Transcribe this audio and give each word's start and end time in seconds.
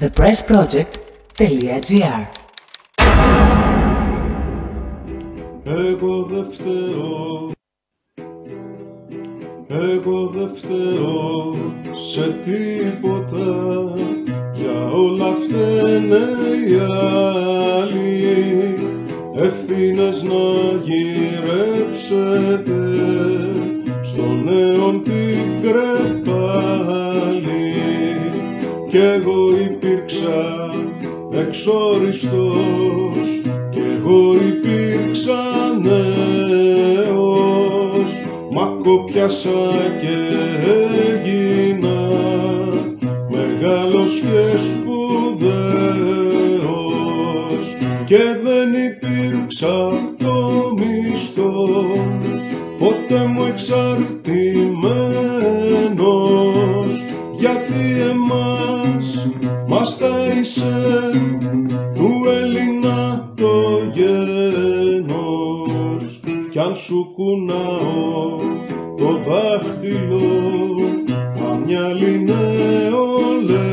thepressproject.gr 0.00 2.22
Εγώ 5.66 6.22
δεν 6.22 6.46
φταίω. 6.52 7.50
Εγώ 9.68 10.26
δεν 10.26 10.50
φταίω 10.56 11.54
σε 12.12 12.38
τίποτα. 12.44 13.92
Για 14.54 14.90
όλα 14.90 15.34
φταίνε 15.44 16.26
οι 16.68 16.74
άλλοι. 17.78 18.74
Ευθύνες 19.36 20.22
να 20.22 20.44
γυρέψετε 20.82 22.78
κι 28.94 29.00
εγώ 29.00 29.40
υπήρξα 29.70 30.70
εξόριστος 31.30 33.16
κι 33.70 33.80
εγώ 33.98 34.34
υπήρξα 34.34 35.42
νέος. 35.82 36.10
Μα 38.50 38.64
κοπιάσα 38.82 39.64
και 40.00 40.16
έγινα 41.02 42.00
μεγάλος 43.28 44.20
και 44.20 44.56
σπουδαίος. 44.56 45.64
Και 48.04 48.22
δεν 48.44 48.68
υπήρξα 48.74 49.76
το 50.18 50.34
μισθό 50.76 51.66
ποτέ 52.78 53.24
μου 53.26 53.44
εξαρτημένος 53.44 55.33
κι 66.54 66.60
αν 66.60 66.76
σου 66.76 67.12
κουνάω 67.14 68.36
το 68.96 69.18
δάχτυλο 69.26 70.20
μα 71.40 71.54
μια 71.66 71.88
νεολαία. 72.24 73.64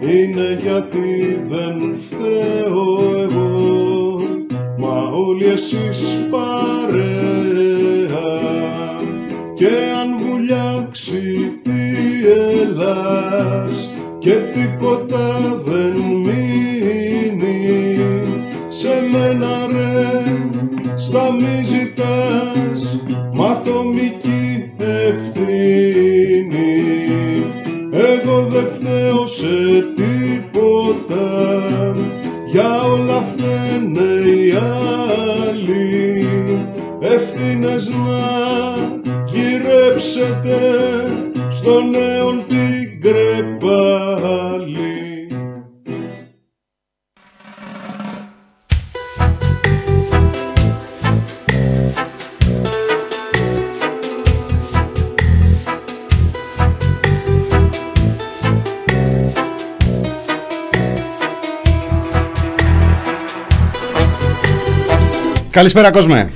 Είναι 0.00 0.58
γιατί 0.62 1.40
δεν 1.48 1.96
φταίω 1.96 2.86
εγώ 3.22 4.20
μα 4.78 5.10
όλοι 5.14 5.44
εσείς 5.44 6.00
παρέα. 6.30 7.10
Και 9.54 9.70
αν 10.00 10.16
βουλιάξει 10.18 11.60
η 11.64 12.26
Ελλάς 12.60 13.90
και 14.18 14.32
τίποτα 14.32 15.60
δεν 15.64 15.96
μείνει 16.24 17.62
σε 18.68 18.88
μένα 19.12 19.56
ρε 19.56 19.61
στα 21.12 21.32
μη 21.32 21.64
ζητάς 21.64 23.00
μα 23.32 23.46
ατομική 23.46 24.72
ευθύνη. 24.78 26.74
Εγώ 27.92 28.42
δεν 28.42 28.66
φταίω 28.72 29.26
σε 29.26 29.84
τίποτα 29.94 31.50
για 32.46 32.82
όλα 32.82 33.22
φταίνε 33.32 34.28
οι 34.28 34.54
άλλοι. 35.50 36.28
Ευθύνες 37.00 37.88
να 37.88 38.76
γυρέψετε 39.26 40.58
στον 41.50 41.90
νέον 41.90 42.44
την 42.48 43.00
κρεπάλη 43.00 45.01
Καλησπέρα 65.52 65.90
κόσμε. 65.90 66.30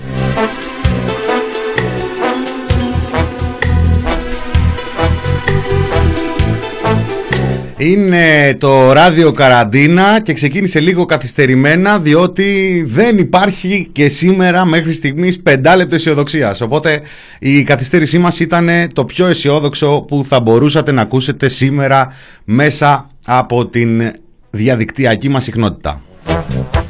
Είναι 7.77 8.56
το 8.59 8.93
ράδιο 8.93 9.32
Καραντίνα 9.32 10.21
και 10.21 10.32
ξεκίνησε 10.32 10.81
λίγο 10.81 11.06
καθυστερημένα 11.06 11.99
διότι 11.99 12.82
δεν 12.87 13.19
υπάρχει 13.19 13.88
και 13.93 14.09
σήμερα 14.09 14.65
μέχρι 14.65 14.93
στιγμής 14.93 15.41
πεντάλεπτο 15.43 15.94
αισιοδοξίας. 15.94 16.60
Οπότε 16.60 17.00
η 17.38 17.62
καθυστέρησή 17.62 18.19
μας 18.19 18.41
ήταν 18.41 18.69
το 18.93 19.04
πιο 19.04 19.27
αισιόδοξο 19.27 20.04
που 20.09 20.25
θα 20.28 20.41
μπορούσατε 20.41 20.93
να 20.93 21.03
ακούσετε 21.03 21.48
σήμερα 21.48 22.12
μέσα 22.44 23.10
από 23.27 23.66
την 23.66 24.12
διαδικτυακή 24.50 25.28
μας 25.28 25.44
συχνότητα. 25.44 26.00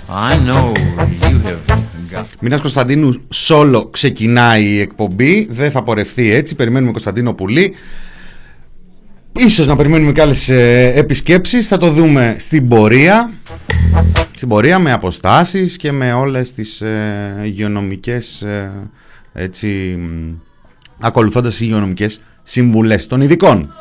I 0.08 0.37
know 0.47 0.72
you 1.28 1.38
have 1.47 1.86
got 2.15 2.25
Μινάς 2.41 2.61
Κωνσταντίνου 2.61 3.21
Σόλο 3.28 3.87
ξεκινάει 3.87 4.65
η 4.65 4.81
εκπομπή. 4.81 5.49
Δεν 5.50 5.71
θα 5.71 5.83
πορευθεί 5.83 6.33
έτσι. 6.33 6.55
Περιμένουμε 6.55 6.91
Κωνσταντίνο 6.91 7.34
Πουλή. 7.34 7.75
Ίσως 9.33 9.67
να 9.67 9.77
περιμένουμε 9.77 10.12
και 10.12 10.21
άλλες 10.21 10.49
ε, 10.49 10.93
επισκέψεις. 10.97 11.69
Θα 11.69 11.77
το 11.77 11.91
δούμε 11.91 12.37
στην 12.39 12.69
πορεία. 12.69 13.33
Στην 14.34 14.49
πορεία 14.49 14.78
με 14.78 14.93
αποστάσεις 14.93 15.77
και 15.77 15.93
με 15.93 16.12
όλες 16.12 16.53
τις 16.53 16.81
ε, 16.81 17.41
υγειονομικές 17.44 18.43
ε, 18.43 18.71
έτσι 19.33 19.67
μ, 19.99 20.34
ακολουθώντας 21.00 21.50
τις 21.50 21.61
υγειονομικές 21.61 22.21
συμβουλές 22.43 23.06
των 23.06 23.21
ειδικών. 23.21 23.73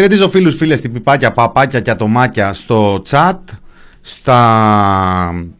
Χαιρετίζω 0.00 0.28
φίλους, 0.28 0.56
φίλες, 0.56 0.80
τυπιπάκια, 0.80 1.32
παπάκια 1.32 1.80
και 1.80 1.90
ατομάκια 1.90 2.54
στο 2.54 3.02
chat, 3.10 3.38
στα 4.00 4.38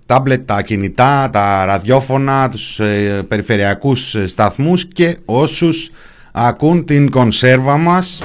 τάμπλετ, 0.06 0.46
τα 0.46 0.62
κινητά, 0.62 1.30
τα 1.30 1.64
ραδιόφωνα, 1.64 2.48
τους 2.48 2.80
ε, 2.80 3.22
περιφερειακούς 3.28 4.14
ε, 4.14 4.26
σταθμούς 4.26 4.86
και 4.86 5.16
όσους 5.24 5.90
ακούν 6.32 6.84
την 6.84 7.10
κονσέρβα 7.10 7.76
μας. 7.76 8.22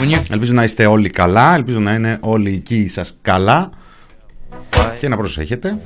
when 0.00 0.10
you 0.14 0.20
Ελπίζω 0.30 0.52
να 0.52 0.64
είστε 0.64 0.86
όλοι 0.86 1.10
καλά, 1.10 1.54
ελπίζω 1.54 1.78
να 1.78 1.92
είναι 1.92 2.18
όλοι 2.20 2.52
εκεί 2.54 2.88
σας 2.88 3.16
καλά 3.22 3.70
και 5.00 5.08
να 5.08 5.16
προσέχετε. 5.16 5.76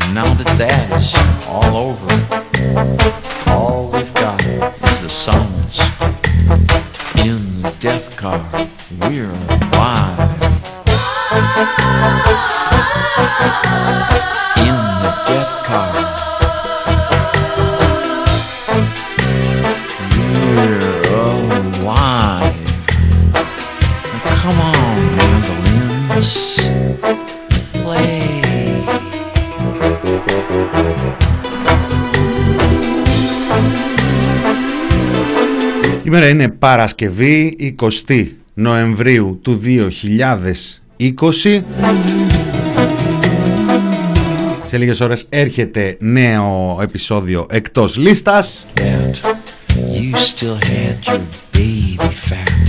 and 0.00 0.14
now 0.14 0.28
that 0.38 0.50
that 0.58 0.84
is 0.98 1.08
all 1.56 1.74
over, 1.86 2.10
all 3.54 3.90
we've 3.92 4.14
got 4.14 4.38
is 4.90 4.98
the 5.06 5.12
silence 5.26 5.78
in 6.50 6.66
the 6.66 6.87
death 7.80 8.16
car. 8.16 8.44
We're 9.02 9.30
alive. 9.30 10.18
In 14.58 14.78
the 15.02 15.12
death 15.26 15.62
car. 15.64 15.92
We're 20.16 21.02
alive. 21.80 22.56
Now 24.12 24.34
come 24.34 24.60
on, 24.60 25.16
mandolins. 25.16 26.58
Η 36.08 36.10
είναι 36.30 36.48
Παρασκευή 36.48 37.56
20 38.06 38.26
Νοεμβρίου 38.54 39.38
του 39.42 39.60
2020. 39.64 41.62
Σε 44.66 44.76
λίγες 44.78 45.00
ώρες 45.00 45.26
έρχεται 45.28 45.96
νέο 46.00 46.78
επεισόδιο 46.82 47.46
εκτός 47.50 47.96
λίστας. 47.96 48.66
Yet 48.74 49.14
you 49.74 50.16
still 50.16 50.58
had 50.64 51.12
your 51.12 51.20
baby 51.52 52.10
fat 52.28 52.66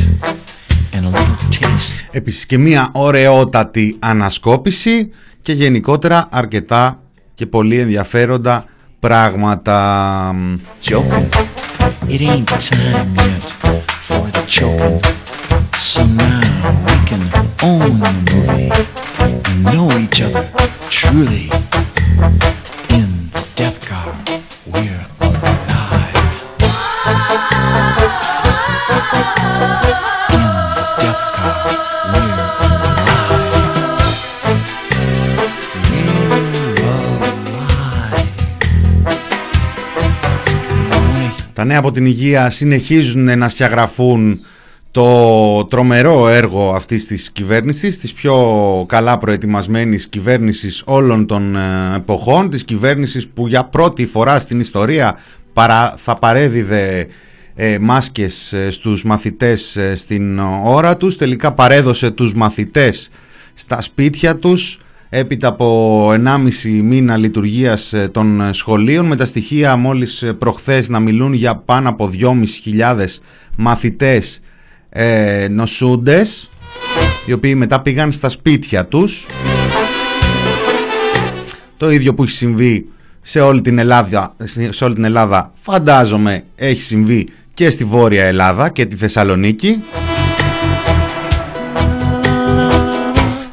and 0.94 1.06
a 1.06 1.10
little 1.10 1.50
taste 1.60 2.08
Επίσης 2.12 2.46
και 2.46 2.58
μια 2.58 2.90
ωραιότατη 2.94 3.96
ανασκόπηση 4.00 5.10
και 5.42 5.54
γενικότερα 5.54 6.28
αρκετά 6.32 7.02
και 7.34 7.46
πολύ 7.46 7.80
ενδιαφέροντα 7.80 8.66
πράγματα. 9.00 10.36
Joking, 10.84 11.28
it 12.04 12.22
ain't 12.22 12.48
time 12.48 13.16
yet 13.16 13.44
for 14.00 14.28
the 14.32 14.44
choking. 14.48 15.02
So 15.78 16.06
now 16.06 16.42
we 16.86 16.96
can 17.06 17.24
own 17.64 18.00
the 18.00 18.12
movie 18.32 18.72
and 19.50 19.64
know 19.64 19.98
each 19.98 20.22
other 20.22 20.50
truly. 20.90 21.50
In 22.90 23.30
the 23.32 23.48
death 23.56 23.88
car, 23.88 24.16
we're 24.66 25.06
alive. 25.22 26.50
Τα 41.60 41.66
νέα 41.66 41.80
από 41.80 41.92
την 41.92 42.06
υγεία 42.06 42.50
συνεχίζουν 42.50 43.38
να 43.38 43.50
σκιαγραφούν 43.50 44.40
το 44.92 45.66
τρομερό 45.66 46.28
έργο 46.28 46.74
αυτής 46.76 47.06
της 47.06 47.32
κυβέρνησης, 47.32 47.98
της 47.98 48.14
πιο 48.14 48.36
καλά 48.88 49.18
προετοιμασμένης 49.18 50.08
κυβέρνησης 50.08 50.82
όλων 50.86 51.26
των 51.26 51.56
ε, 51.56 51.96
εποχών, 51.96 52.50
της 52.50 52.64
κυβέρνησης 52.64 53.28
που 53.28 53.48
για 53.48 53.64
πρώτη 53.64 54.06
φορά 54.06 54.40
στην 54.40 54.60
ιστορία 54.60 55.18
παρά, 55.54 55.94
θα 55.98 56.16
παρέδιδε 56.16 57.08
ε, 57.56 57.78
μάσκες 57.80 58.54
ε, 58.54 58.72
στους 58.72 59.04
μαθητές 59.04 59.76
ε, 59.76 59.96
στην 59.96 60.40
ώρα 60.64 60.98
τους, 60.98 61.18
τελικά 61.18 61.52
παρέδωσε 61.52 62.12
τους 62.12 62.34
μαθητές 62.34 63.10
στα 63.54 63.82
σπίτια 63.82 64.36
τους, 64.36 64.80
έπειτα 65.10 65.48
από 65.48 66.10
1,5 66.12 66.18
μήνα 66.84 67.18
λειτουργίας 67.18 67.94
ε, 67.94 68.08
των 68.08 68.54
σχολείων 68.54 69.06
με 69.06 69.16
τα 69.16 69.26
στοιχεία 69.26 69.76
μόλις 69.76 70.22
ε, 70.22 70.34
προχθές 70.34 70.90
να 70.90 71.00
μιλούν 71.00 71.34
για 71.34 71.56
πάνω 71.56 71.90
από 71.90 72.10
2.500 72.76 73.06
μαθητές 73.56 74.42
ε, 74.90 75.48
νοσούντες 75.52 76.50
οι 77.26 77.34
οποίοι 77.34 77.54
μετά 77.58 77.82
πήγαν 77.82 78.12
στα 78.12 78.30
σπίτια 78.30 78.86
τους. 78.86 79.26
Το 81.78 81.92
ίδιο 81.92 82.14
που 82.14 82.24
έχει 82.24 82.32
συμβεί 82.32 82.88
σε 83.22 83.40
όλη 83.40 83.62
την 83.62 83.78
Ελλάδα, 83.78 84.36
σε 84.70 84.84
όλη 84.84 84.94
την 84.94 85.04
Ελλάδα 85.04 85.52
φαντάζομαι 85.62 86.44
έχει 86.56 86.82
συμβεί 86.82 87.28
και 87.54 87.70
στη 87.70 87.84
Βόρεια 87.84 88.26
Ελλάδα 88.26 88.70
και 88.70 88.86
τη 88.86 88.96
Θεσσαλονίκη 88.96 89.84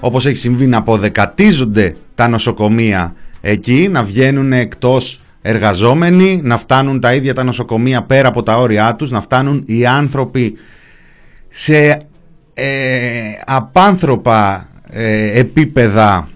όπως 0.07 0.27
έχει 0.27 0.37
συμβεί 0.37 0.67
να 0.67 0.77
αποδεκατίζονται 0.77 1.97
τα 2.15 2.29
νοσοκομεία 2.29 3.15
εκεί, 3.41 3.89
να 3.91 4.05
βγαίνουν 4.05 4.53
εκτός 4.53 5.21
εργαζόμενοι, 5.43 6.41
να 6.43 6.59
φτάνουν 6.59 7.01
τα 7.01 7.15
ίδια 7.15 7.35
τα 7.35 7.45
νοσοκομεία 7.45 8.03
πέρα 8.03 8.29
από 8.29 8.43
τα 8.43 8.59
όρια 8.59 8.95
τους, 8.95 9.11
να 9.11 9.21
φτάνουν 9.21 9.63
οι 9.67 9.87
άνθρωποι 9.87 10.55
σε 11.49 11.99
ε, 12.55 12.67
απάνθρωπα 13.47 14.69
ε, 14.91 15.39
επίπεδα 15.39 16.29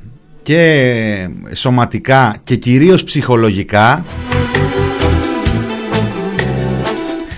και 0.43 1.29
σωματικά 1.53 2.37
και 2.45 2.57
κυρίως 2.57 3.05
ψυχολογικά. 3.05 4.05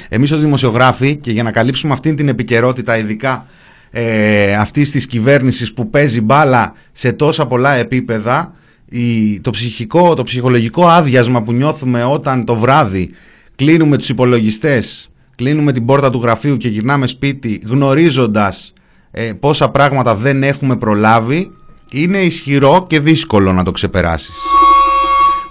Εμείς 0.09 0.31
ως 0.31 0.41
δημοσιογράφοι 0.41 1.17
και 1.17 1.33
για 1.33 1.43
να 1.43 1.51
καλύψουμε 1.51 1.93
αυτήν 1.93 2.17
την 2.17 2.29
επικαιρότητα 2.29 2.99
ειδικά 2.99 3.47
ε, 3.95 4.55
αυτής 4.55 4.91
της 4.91 5.07
κυβέρνησης 5.07 5.73
που 5.73 5.91
παίζει 5.91 6.21
μπάλα 6.21 6.73
σε 6.93 7.13
τόσα 7.13 7.47
πολλά 7.47 7.73
επίπεδα 7.73 8.55
η, 8.89 9.41
το 9.41 9.51
ψυχικό, 9.51 10.15
το 10.15 10.23
ψυχολογικό 10.23 10.89
άδειασμα 10.89 11.43
που 11.43 11.53
νιώθουμε 11.53 12.05
όταν 12.05 12.45
το 12.45 12.57
βράδυ 12.57 13.11
κλείνουμε 13.57 13.97
τους 13.97 14.09
υπολογιστές 14.09 15.11
κλείνουμε 15.37 15.73
την 15.73 15.85
πόρτα 15.85 16.11
του 16.11 16.21
γραφείου 16.23 16.57
και 16.57 16.69
γυρνάμε 16.69 17.07
σπίτι 17.07 17.63
γνωρίζοντας 17.65 18.73
ε, 19.11 19.33
πόσα 19.41 19.71
πράγματα 19.71 20.15
δεν 20.15 20.43
έχουμε 20.43 20.77
προλάβει 20.77 21.51
είναι 21.93 22.19
ισχυρό 22.19 22.87
και 22.89 23.01
δύσκολο 23.01 23.53
να 23.53 23.63
το 23.63 23.71
ξεπεράσεις. 23.71 24.35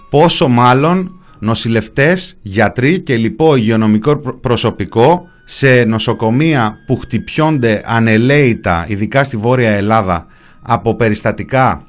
Πόσο 0.09 0.47
μάλλον 0.47 1.11
νοσηλευτές, 1.39 2.37
γιατροί 2.41 2.99
και 2.99 3.15
λοιπό 3.15 3.55
υγειονομικό 3.55 4.17
προσωπικό 4.41 5.27
σε 5.45 5.83
νοσοκομεία 5.83 6.77
που 6.85 6.97
χτυπιώνται 6.97 7.81
ανελαίητα, 7.85 8.85
ειδικά 8.87 9.23
στη 9.23 9.37
Βόρεια 9.37 9.71
Ελλάδα, 9.71 10.25
από 10.61 10.95
περιστατικά 10.95 11.85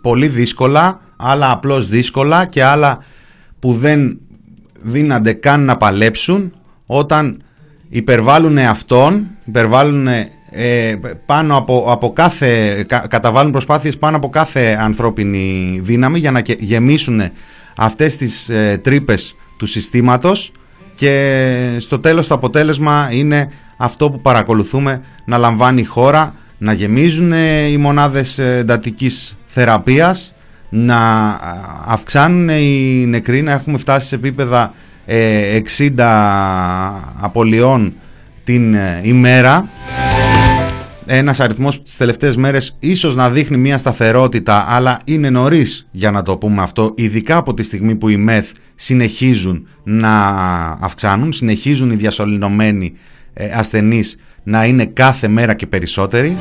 πολύ 0.00 0.28
δύσκολα, 0.28 1.00
άλλα 1.16 1.50
απλώς 1.50 1.88
δύσκολα 1.88 2.44
και 2.46 2.64
άλλα 2.64 2.98
που 3.58 3.72
δεν 3.72 4.20
δύνανται 4.82 5.32
καν 5.32 5.64
να 5.64 5.76
παλέψουν 5.76 6.52
όταν 6.86 7.42
υπερβάλλουν 7.88 8.58
αυτόν, 8.58 9.26
υπερβάλλουν 9.44 10.06
ε, 10.54 10.94
πάνω 11.26 11.56
από, 11.56 11.84
από 11.88 12.12
κάθε, 12.12 12.82
καταβάλουν 13.08 13.52
προσπάθειες 13.52 13.98
πάνω 13.98 14.16
από 14.16 14.28
κάθε 14.28 14.76
ανθρώπινη 14.80 15.78
δύναμη 15.82 16.18
για 16.18 16.30
να 16.30 16.42
γεμίσουν 16.58 17.22
αυτές 17.76 18.16
τις 18.16 18.48
ε, 18.48 18.80
τρύπες 18.82 19.34
του 19.56 19.66
συστήματος 19.66 20.52
και 21.02 21.76
στο 21.78 21.98
τέλος 21.98 22.26
το 22.26 22.34
αποτέλεσμα 22.34 23.08
είναι 23.12 23.50
αυτό 23.76 24.10
που 24.10 24.20
παρακολουθούμε 24.20 25.02
να 25.24 25.36
λαμβάνει 25.38 25.80
η 25.80 25.84
χώρα, 25.84 26.34
να 26.58 26.72
γεμίζουν 26.72 27.32
οι 27.72 27.76
μονάδες 27.76 28.38
εντατικής 28.38 29.38
θεραπείας, 29.46 30.32
να 30.68 30.98
αυξάνουν 31.86 32.48
οι 32.48 33.04
νεκροί, 33.06 33.42
να 33.42 33.52
έχουμε 33.52 33.78
φτάσει 33.78 34.08
σε 34.08 34.14
επίπεδα 34.14 34.74
60 35.06 35.10
ε, 35.98 36.04
απολειών 37.20 37.92
την 38.44 38.74
ε, 38.74 39.00
ημέρα 39.02 39.68
ένας 41.16 41.40
αριθμός 41.40 41.76
που 41.76 41.82
τις 41.82 41.96
τελευταίες 41.96 42.36
μέρες 42.36 42.76
ίσως 42.78 43.14
να 43.16 43.30
δείχνει 43.30 43.56
μια 43.56 43.78
σταθερότητα 43.78 44.64
αλλά 44.68 45.00
είναι 45.04 45.30
νωρίς 45.30 45.86
για 45.90 46.10
να 46.10 46.22
το 46.22 46.36
πούμε 46.36 46.62
αυτό 46.62 46.92
ειδικά 46.96 47.36
από 47.36 47.54
τη 47.54 47.62
στιγμή 47.62 47.94
που 47.94 48.08
οι 48.08 48.16
ΜΕΘ 48.16 48.50
συνεχίζουν 48.74 49.66
να 49.82 50.18
αυξάνουν 50.80 51.32
συνεχίζουν 51.32 51.90
οι 51.90 51.94
διασωληνωμένοι 51.94 52.92
ε, 53.32 53.50
ασθενείς 53.54 54.16
να 54.42 54.64
είναι 54.64 54.84
κάθε 54.84 55.28
μέρα 55.28 55.54
και 55.54 55.66
περισσότεροι. 55.66 56.36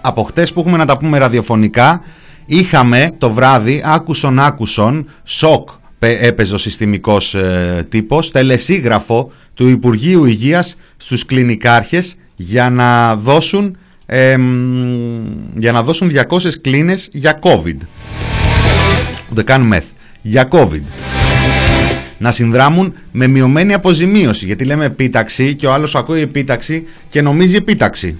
Από 0.00 0.22
χτες 0.22 0.52
που 0.52 0.60
έχουμε 0.60 0.76
να 0.76 0.86
τα 0.86 0.96
πούμε 0.96 1.18
ραδιοφωνικά 1.18 2.00
είχαμε 2.46 3.14
το 3.18 3.30
βράδυ 3.30 3.82
άκουσον 3.84 4.38
άκουσον 4.38 5.08
σοκ 5.24 5.68
έπαιζε 6.06 6.54
ο 6.54 6.58
συστημικός 6.58 7.34
ε, 7.34 7.86
τύπος, 7.88 8.30
τελεσίγραφο 8.30 9.32
του 9.54 9.68
Υπουργείου 9.68 10.24
Υγείας 10.24 10.76
στους 10.96 11.26
κλινικάρχες 11.26 12.16
για 12.36 12.70
να 12.70 13.16
δώσουν, 13.16 13.76
για 15.56 15.72
να 15.72 15.82
δώσουν 15.82 16.12
200 16.28 16.48
κλίνες 16.60 17.08
για 17.12 17.38
COVID. 17.42 17.76
Ούτε 19.30 19.42
καν 19.42 19.62
μεθ. 19.62 19.84
Για 20.22 20.48
COVID. 20.50 20.82
Να 22.18 22.30
συνδράμουν 22.30 22.94
με 23.12 23.26
μειωμένη 23.26 23.72
αποζημίωση, 23.74 24.46
γιατί 24.46 24.64
λέμε 24.64 24.84
επίταξη 24.84 25.54
και 25.54 25.66
ο 25.66 25.72
άλλος 25.72 25.94
ακούει 25.94 26.20
επίταξη 26.20 26.84
και 27.08 27.22
νομίζει 27.22 27.56
επίταξη. 27.56 28.18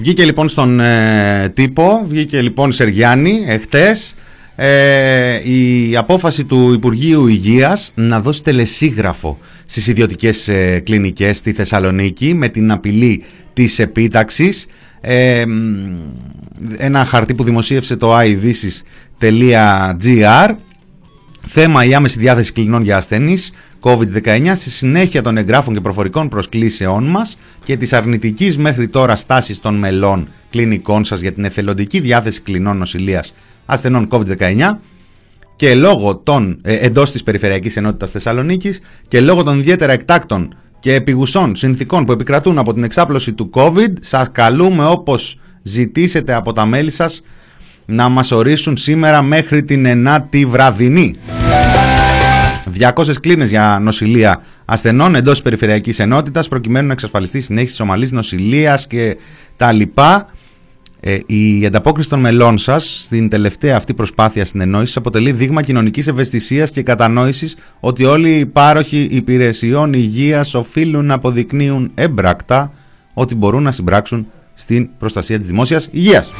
Βγήκε 0.00 0.24
λοιπόν 0.24 0.48
στον 0.48 0.80
ε, 0.80 1.48
τύπο, 1.54 2.04
βγήκε 2.08 2.40
λοιπόν 2.40 2.70
η 2.70 2.72
Σεργιάννη 2.72 3.44
εχθές. 3.46 4.14
Ε, 4.56 5.50
η 5.50 5.96
απόφαση 5.96 6.44
του 6.44 6.72
Υπουργείου 6.72 7.26
Υγείας 7.26 7.92
να 7.94 8.20
δώσει 8.20 8.42
τελεσίγραφο 8.42 9.38
στις 9.64 9.86
ιδιωτικές 9.86 10.48
ε, 10.48 10.80
κλινικές 10.84 11.36
στη 11.36 11.52
Θεσσαλονίκη 11.52 12.34
με 12.34 12.48
την 12.48 12.70
απειλή 12.70 13.22
της 13.52 13.78
επίταξης. 13.78 14.66
Ε, 15.00 15.44
ένα 16.76 17.04
χαρτί 17.04 17.34
που 17.34 17.44
δημοσίευσε 17.44 17.96
το 17.96 18.18
iDisis.gr 18.18 19.60
Θέμα 21.46 21.84
η 21.84 21.94
άμεση 21.94 22.18
διάθεση 22.18 22.52
κλινών 22.52 22.82
για 22.82 22.96
ασθενείς 22.96 23.52
COVID-19 23.82 24.52
στη 24.54 24.70
συνέχεια 24.70 25.22
των 25.22 25.36
εγγράφων 25.36 25.74
και 25.74 25.80
προφορικών 25.80 26.28
προσκλήσεών 26.28 27.04
μας 27.04 27.38
και 27.64 27.76
της 27.76 27.92
αρνητικής 27.92 28.58
μέχρι 28.58 28.88
τώρα 28.88 29.16
στάσης 29.16 29.60
των 29.60 29.74
μελών 29.74 30.28
κλινικών 30.50 31.04
σας 31.04 31.20
για 31.20 31.32
την 31.32 31.44
εθελοντική 31.44 32.00
διάθεση 32.00 32.40
κλινών 32.40 32.76
νοσηλείας 32.76 33.34
ασθενών 33.66 34.08
COVID-19 34.10 34.76
και 35.56 35.74
λόγω 35.74 36.16
των 36.16 36.58
ε, 36.62 36.74
εντός 36.74 37.10
της 37.10 37.22
Περιφερειακής 37.22 37.76
Ενότητας 37.76 38.10
Θεσσαλονίκης 38.10 38.80
και 39.08 39.20
λόγω 39.20 39.42
των 39.42 39.58
ιδιαίτερα 39.58 39.92
εκτάκτων 39.92 40.54
και 40.78 40.94
επιγουσών 40.94 41.56
συνθήκων 41.56 42.04
που 42.04 42.12
επικρατούν 42.12 42.58
από 42.58 42.74
την 42.74 42.84
εξάπλωση 42.84 43.32
του 43.32 43.50
COVID 43.54 43.92
σας 44.00 44.28
καλούμε 44.32 44.84
όπως 44.84 45.40
ζητήσετε 45.62 46.34
από 46.34 46.52
τα 46.52 46.66
μέλη 46.66 46.90
σας 46.90 47.22
να 47.86 48.08
μας 48.08 48.30
ορίσουν 48.30 48.76
σήμερα 48.76 49.22
μέχρι 49.22 49.62
την 49.62 50.06
9η 50.06 50.44
βραδινή. 50.46 51.16
200 52.78 53.12
κλίνες 53.20 53.50
για 53.50 53.78
νοσηλεία 53.82 54.42
ασθενών 54.64 55.14
εντός 55.14 55.32
της 55.32 55.42
περιφερειακής 55.42 55.98
ενότητας 55.98 56.48
προκειμένου 56.48 56.86
να 56.86 56.92
εξασφαλιστεί 56.92 57.38
η 57.38 57.40
συνέχιση 57.40 57.70
της 57.70 57.80
ομαλής 57.80 58.12
νοσηλείας 58.12 58.86
και 58.86 59.16
τα 59.56 59.72
λοιπά. 59.72 60.26
Ε, 61.02 61.18
η 61.26 61.66
ανταπόκριση 61.66 62.08
των 62.08 62.20
μελών 62.20 62.58
σας 62.58 63.02
στην 63.02 63.28
τελευταία 63.28 63.76
αυτή 63.76 63.94
προσπάθεια 63.94 64.44
συνεννόησης 64.44 64.96
αποτελεί 64.96 65.32
δείγμα 65.32 65.62
κοινωνικής 65.62 66.06
ευαισθησίας 66.06 66.70
και 66.70 66.82
κατανόησης 66.82 67.56
ότι 67.80 68.04
όλοι 68.04 68.30
οι 68.30 68.46
πάροχοι 68.46 69.08
υπηρεσιών 69.10 69.92
υγείας 69.92 70.54
οφείλουν 70.54 71.04
να 71.04 71.14
αποδεικνύουν 71.14 71.90
έμπρακτα 71.94 72.72
ότι 73.14 73.34
μπορούν 73.34 73.62
να 73.62 73.72
συμπράξουν 73.72 74.26
στην 74.54 74.88
προστασία 74.98 75.38
της 75.38 75.46
δημόσιας 75.46 75.88
υγείας. 75.90 76.32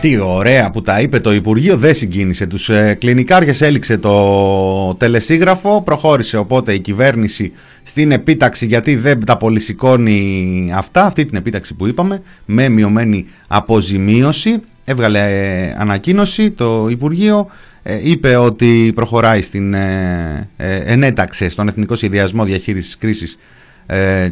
Τι 0.00 0.18
ωραία 0.18 0.70
που 0.70 0.82
τα 0.82 1.00
είπε 1.00 1.20
το 1.20 1.32
Υπουργείο, 1.32 1.76
δεν 1.76 1.94
συγκίνησε 1.94 2.46
τους 2.46 2.68
ε, 2.68 2.96
κλινικάρχες, 3.00 3.60
έληξε 3.60 3.98
το 3.98 4.94
τελεσίγραφο, 4.94 5.82
προχώρησε 5.82 6.36
οπότε 6.36 6.74
η 6.74 6.78
κυβέρνηση 6.80 7.52
στην 7.82 8.12
επίταξη 8.12 8.66
γιατί 8.66 8.96
δεν 8.96 9.24
τα 9.24 9.36
πολυσηκώνει 9.36 10.72
αυτά, 10.74 11.04
αυτή 11.04 11.24
την 11.24 11.36
επίταξη 11.36 11.74
που 11.74 11.86
είπαμε, 11.86 12.22
με 12.44 12.68
μειωμένη 12.68 13.26
αποζημίωση. 13.48 14.62
Έβγαλε 14.84 15.18
ε, 15.18 15.74
ανακοίνωση 15.78 16.50
το 16.50 16.86
Υπουργείο, 16.90 17.48
ε, 17.82 17.98
είπε 18.02 18.36
ότι 18.36 18.92
προχωράει 18.94 19.42
στην, 19.42 19.74
ε, 19.74 20.48
ε, 20.56 20.76
ενέταξε 20.76 21.48
στον 21.48 21.68
Εθνικό 21.68 21.94
Σχεδιασμό 21.94 22.44
Διαχείρισης 22.44 22.96
Κρίσης 22.96 23.38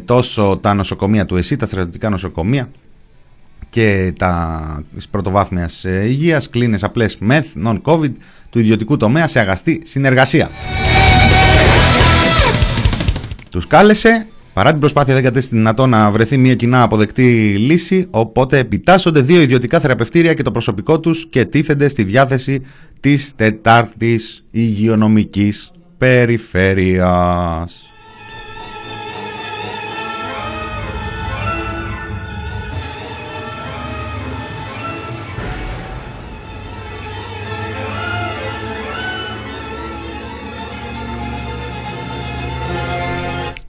τόσο 0.05 0.59
τα 0.63 0.75
νοσοκομεία 0.75 1.27
του 1.27 1.37
ΕΣΥ, 1.37 1.57
τα 1.57 1.67
στρατιωτικά 1.67 2.09
νοσοκομεία, 2.09 2.69
και 3.71 4.13
τα, 4.19 4.83
της 4.95 5.09
πρωτοβάθμιας 5.09 5.85
ε, 5.85 6.05
υγείας, 6.07 6.51
κλίνες 6.51 6.83
απλές 6.83 7.17
μεθ, 7.19 7.47
non-covid 7.65 8.13
του 8.51 8.59
ιδιωτικού 8.59 8.97
τομέα 8.97 9.27
σε 9.27 9.39
αγαστή 9.41 9.83
συνεργασία. 9.85 10.51
Τους 13.51 13.67
κάλεσε, 13.67 14.29
παρά 14.53 14.71
την 14.71 14.81
προσπάθεια 14.81 15.15
δεν 15.15 15.23
κατέστη 15.23 15.57
δυνατό 15.57 15.87
να 15.87 16.11
βρεθεί 16.11 16.37
μια 16.37 16.55
κοινά 16.55 16.83
αποδεκτή 16.83 17.57
λύση, 17.59 18.07
οπότε 18.11 18.59
επιτάσσονται 18.59 19.21
δύο 19.21 19.41
ιδιωτικά 19.41 19.81
θεραπευτήρια 19.81 20.35
και 20.35 20.43
το 20.43 20.51
προσωπικό 20.51 21.01
τους 21.01 21.27
και 21.31 21.45
τίθενται 21.45 21.89
στη 21.89 22.03
διάθεση 22.05 22.63
της 23.01 23.33
τετάρτης 23.37 24.45
υγειονομικής 24.51 25.71
περιφέρειας. 25.99 27.88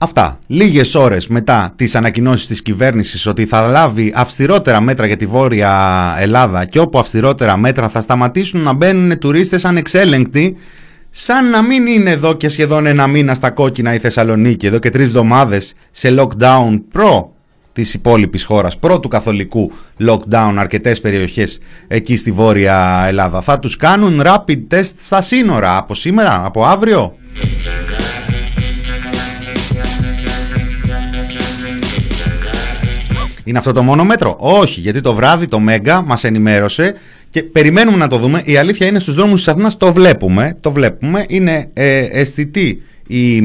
Αυτά. 0.02 0.38
Λίγες 0.46 0.94
ώρες 0.94 1.26
μετά 1.26 1.72
τις 1.76 1.94
ανακοινώσεις 1.94 2.46
της 2.46 2.62
κυβέρνησης 2.62 3.26
ότι 3.26 3.46
θα 3.46 3.68
λάβει 3.68 4.12
αυστηρότερα 4.14 4.80
μέτρα 4.80 5.06
για 5.06 5.16
τη 5.16 5.26
Βόρεια 5.26 6.14
Ελλάδα 6.18 6.64
και 6.64 6.78
όπου 6.78 6.98
αυστηρότερα 6.98 7.56
μέτρα 7.56 7.88
θα 7.88 8.00
σταματήσουν 8.00 8.60
να 8.60 8.72
μπαίνουν 8.72 9.18
τουρίστες 9.18 9.64
ανεξέλεγκτοι, 9.64 10.56
σαν 11.10 11.50
να 11.50 11.62
μην 11.62 11.86
είναι 11.86 12.10
εδώ 12.10 12.32
και 12.32 12.48
σχεδόν 12.48 12.86
ένα 12.86 13.06
μήνα 13.06 13.34
στα 13.34 13.50
κόκκινα 13.50 13.94
η 13.94 13.98
Θεσσαλονίκη, 13.98 14.66
εδώ 14.66 14.78
και 14.78 14.90
τρεις 14.90 15.06
εβδομάδες 15.06 15.74
σε 15.90 16.14
lockdown 16.18 16.80
προ 16.92 17.34
της 17.72 17.94
υπόλοιπης 17.94 18.44
χώρας, 18.44 18.78
προ 18.78 19.00
του 19.00 19.08
καθολικού 19.08 19.72
lockdown, 20.08 20.54
αρκετές 20.56 21.00
περιοχές 21.00 21.58
εκεί 21.88 22.16
στη 22.16 22.32
Βόρεια 22.32 23.04
Ελλάδα. 23.06 23.40
Θα 23.40 23.58
τους 23.58 23.76
κάνουν 23.76 24.22
rapid 24.24 24.58
test 24.70 24.92
στα 24.96 25.22
σύνορα 25.22 25.76
από 25.76 25.94
σήμερα, 25.94 26.42
από 26.44 26.64
αύριο; 26.64 27.14
Είναι 33.50 33.58
αυτό 33.58 33.72
το 33.72 33.82
μόνο 33.82 34.04
μέτρο; 34.04 34.36
Όχι, 34.38 34.80
γιατί 34.80 35.00
το 35.00 35.14
βράδυ 35.14 35.46
το 35.46 35.58
Μέγκα 35.58 36.02
μας 36.02 36.24
ενημέρωσε 36.24 36.94
και 37.30 37.42
περιμένουμε 37.42 37.96
να 37.96 38.08
το 38.08 38.18
δούμε. 38.18 38.42
Η 38.44 38.56
αλήθεια 38.56 38.86
είναι 38.86 38.98
στους 38.98 39.14
δρόμους 39.14 39.36
της 39.36 39.48
Αθήνας 39.48 39.76
το 39.76 39.92
βλέπουμε. 39.92 40.56
Το 40.60 40.72
βλέπουμε. 40.72 41.24
Είναι 41.28 41.70
ε, 41.72 41.98
αισθητή 41.98 42.82
η 43.06 43.42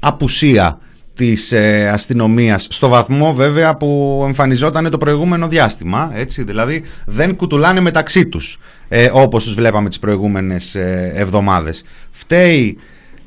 απουσία 0.00 0.78
της 1.14 1.52
ε, 1.52 1.88
αστυνομίας 1.92 2.66
στο 2.70 2.88
βαθμό 2.88 3.34
βέβαια 3.34 3.76
που 3.76 4.22
εμφανιζόταν 4.26 4.90
το 4.90 4.98
προηγούμενο 4.98 5.48
διάστημα 5.48 6.10
έτσι, 6.14 6.42
δηλαδή 6.42 6.82
δεν 7.06 7.36
κουτουλάνε 7.36 7.80
μεταξύ 7.80 8.26
τους 8.26 8.58
ε, 8.88 9.10
όπως 9.12 9.44
τους 9.44 9.54
βλέπαμε 9.54 9.88
τις 9.88 9.98
προηγούμενες 9.98 10.74
ε, 10.74 11.12
εβδομάδες 11.14 11.84
φταίει 12.10 12.76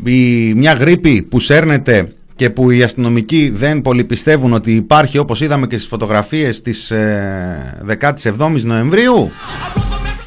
η, 0.03 0.53
μια 0.53 0.73
γρήπη 0.73 1.21
που 1.21 1.39
σέρνεται 1.39 2.07
και 2.35 2.49
που 2.49 2.71
οι 2.71 2.83
αστυνομικοί 2.83 3.51
δεν 3.55 3.81
πολύ 3.81 4.03
πιστεύουν 4.03 4.53
ότι 4.53 4.75
υπάρχει 4.75 5.17
όπως 5.17 5.41
είδαμε 5.41 5.67
και 5.67 5.77
στις 5.77 5.87
φωτογραφίες 5.87 6.61
της 6.61 6.91
ε, 6.91 7.97
17ης 8.01 8.61
Νοεμβρίου 8.63 9.31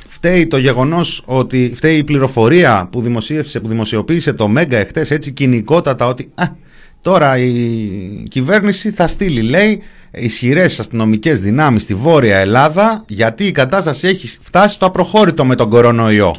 φταίει 0.09 0.47
το 0.47 0.59
γεγονός 0.59 1.23
ότι 1.25 1.73
φταίει 1.75 1.97
η 1.97 2.05
πληροφορία 2.05 2.89
που 2.93 3.01
δημοσίευσε, 3.01 3.61
που 3.61 3.69
δημοσιοποίησε 3.69 4.33
το 4.33 4.49
Μέγκα 4.49 4.79
εχθές 4.79 5.11
έτσι 5.11 5.33
κοινικότατα 5.33 6.07
ότι 6.07 6.31
α, 6.35 6.45
τώρα 7.01 7.39
η 7.39 8.27
κυβέρνηση 8.31 8.91
θα 8.91 9.07
στείλει 9.07 9.41
λέει 9.41 9.83
ισχυρές 10.11 10.79
αστυνομικές 10.79 11.41
δυνάμεις 11.41 11.83
στη 11.83 11.95
Βόρεια 11.95 12.37
Ελλάδα 12.37 13.05
γιατί 13.07 13.45
η 13.45 13.53
κατάσταση 13.53 14.07
έχει 14.07 14.39
φτάσει 14.41 14.75
στο 14.75 14.87
απροχώρητο 14.87 15.45
με 15.45 15.55
τον 15.55 15.71
κορονοϊό. 15.71 16.35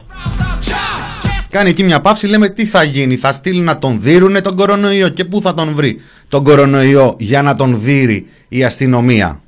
Κάνει 1.50 1.70
εκεί 1.70 1.84
μια 1.84 2.02
παύση, 2.02 2.28
λέμε 2.28 2.50
τι 2.50 2.66
θα 2.66 2.84
γίνει, 2.84 3.16
θα 3.16 3.32
στείλει 3.32 3.60
να 3.60 3.80
τον 3.80 4.02
δίρουνε 4.02 4.42
τον 4.42 4.56
κορονοϊό 4.56 5.10
και 5.10 5.26
πού 5.26 5.42
θα 5.42 5.54
τον 5.54 5.76
βρει 5.76 6.02
τον 6.28 6.44
κορονοϊό 6.44 7.16
για 7.20 7.42
να 7.42 7.56
τον 7.56 7.82
δείρει 7.82 8.28
η 8.48 8.64
αστυνομία. 8.64 9.42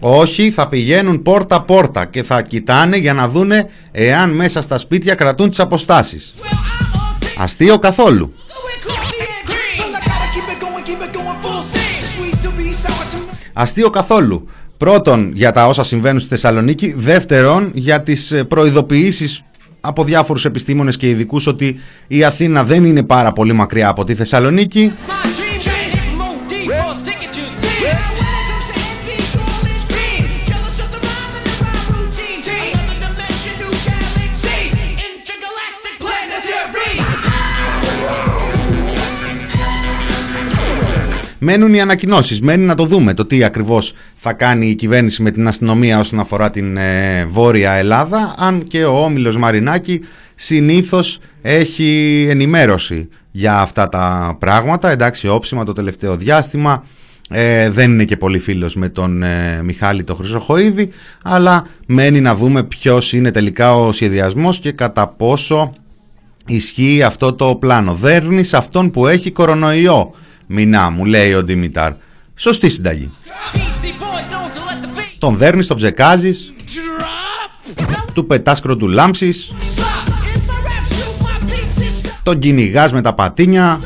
Όχι, 0.00 0.50
θα 0.50 0.68
πηγαίνουν 0.68 1.22
πόρτα 1.22 1.62
πόρτα 1.62 2.04
και 2.04 2.22
θα 2.22 2.42
κοιτάνε 2.42 2.96
για 2.96 3.12
να 3.12 3.28
δούνε 3.28 3.70
εάν 3.90 4.30
μέσα 4.30 4.62
στα 4.62 4.78
σπίτια 4.78 5.14
κρατούν 5.14 5.50
τις 5.50 5.60
αποστάσεις. 5.60 6.34
Αστείο 7.38 7.78
καθόλου. 7.78 8.34
Αστείο 13.52 13.90
καθόλου. 13.90 14.48
Πρώτον 14.76 15.32
για 15.34 15.52
τα 15.52 15.66
όσα 15.66 15.84
συμβαίνουν 15.84 16.20
στη 16.20 16.28
Θεσσαλονίκη, 16.28 16.94
δεύτερον 16.96 17.70
για 17.74 18.02
τις 18.02 18.42
προειδοποιήσεις 18.48 19.44
από 19.80 20.04
διάφορους 20.04 20.44
επιστήμονες 20.44 20.96
και 20.96 21.08
ειδικούς 21.08 21.46
ότι 21.46 21.76
η 22.06 22.24
Αθήνα 22.24 22.64
δεν 22.64 22.84
είναι 22.84 23.02
πάρα 23.02 23.32
πολύ 23.32 23.52
μακριά 23.52 23.88
από 23.88 24.04
τη 24.04 24.14
Θεσσαλονίκη 24.14 24.92
Μένουν 41.42 41.74
οι 41.74 41.80
ανακοινώσεις. 41.80 42.40
Μένει 42.40 42.64
να 42.64 42.74
το 42.74 42.84
δούμε 42.84 43.14
το 43.14 43.24
τι 43.24 43.44
ακριβώς 43.44 43.94
θα 44.16 44.32
κάνει 44.32 44.68
η 44.68 44.74
κυβέρνηση 44.74 45.22
με 45.22 45.30
την 45.30 45.48
αστυνομία 45.48 45.98
όσον 45.98 46.20
αφορά 46.20 46.50
την 46.50 46.76
ε, 46.76 47.24
Βόρεια 47.28 47.72
Ελλάδα. 47.72 48.34
Αν 48.38 48.62
και 48.62 48.84
ο 48.84 49.04
Όμιλος 49.04 49.36
Μαρινάκη 49.36 50.00
συνήθως 50.34 51.18
έχει 51.42 52.26
ενημέρωση 52.30 53.08
για 53.30 53.58
αυτά 53.58 53.88
τα 53.88 54.36
πράγματα. 54.38 54.90
Εντάξει, 54.90 55.28
όψιμα 55.28 55.64
το 55.64 55.72
τελευταίο 55.72 56.16
διάστημα. 56.16 56.84
Ε, 57.32 57.70
δεν 57.70 57.90
είναι 57.90 58.04
και 58.04 58.16
πολύ 58.16 58.38
φίλος 58.38 58.74
με 58.74 58.88
τον 58.88 59.22
ε, 59.22 59.60
Μιχάλη 59.62 60.04
το 60.04 60.14
Χρυσοχοίδη, 60.14 60.90
αλλά 61.22 61.66
μένει 61.86 62.20
να 62.20 62.34
δούμε 62.34 62.62
ποιος 62.62 63.12
είναι 63.12 63.30
τελικά 63.30 63.76
ο 63.76 63.92
σχεδιασμός 63.92 64.58
και 64.58 64.72
κατά 64.72 65.08
πόσο 65.08 65.72
ισχύει 66.46 67.02
αυτό 67.02 67.32
το 67.32 67.54
πλάνο. 67.54 67.94
Δέρνεις 67.94 68.54
αυτόν 68.54 68.90
που 68.90 69.06
έχει 69.06 69.30
κορονοϊό, 69.30 70.14
μηνά 70.52 70.90
μου 70.90 71.04
λέει 71.04 71.34
ο 71.34 71.44
Ντιμητάρ. 71.44 71.92
Σωστή 72.36 72.68
συνταγή. 72.68 73.10
Τον 75.18 75.36
δέρνεις, 75.36 75.66
τον 75.66 75.76
ψεκάζεις, 75.76 76.52
του 78.12 78.26
πετάς 78.26 78.60
κροτουλάμψεις, 78.60 79.52
τον 82.22 82.38
κυνηγάς 82.38 82.92
με 82.92 83.00
τα 83.00 83.14
πατίνια, 83.14 83.80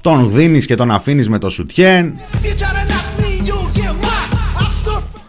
τον 0.00 0.30
δίνεις 0.32 0.66
και 0.66 0.74
τον 0.74 0.90
αφήνεις 0.90 1.28
με 1.28 1.38
το 1.38 1.50
σουτιέν, 1.50 2.14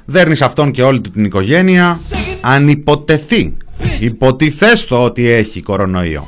δέρνεις 0.06 0.42
αυτόν 0.42 0.72
και 0.72 0.84
όλη 0.84 1.02
του 1.02 1.10
την 1.10 1.26
οικογένεια, 1.26 2.00
αν 2.42 2.68
υποτεθεί, 2.68 3.58
υποτιθέστο 4.00 5.04
ότι 5.04 5.28
έχει 5.28 5.62
κορονοϊό. 5.62 6.28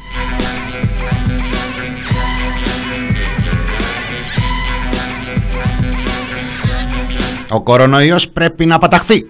Ο 7.52 7.62
κορονοϊός 7.62 8.30
πρέπει 8.30 8.66
να 8.66 8.78
παταχθεί. 8.78 9.26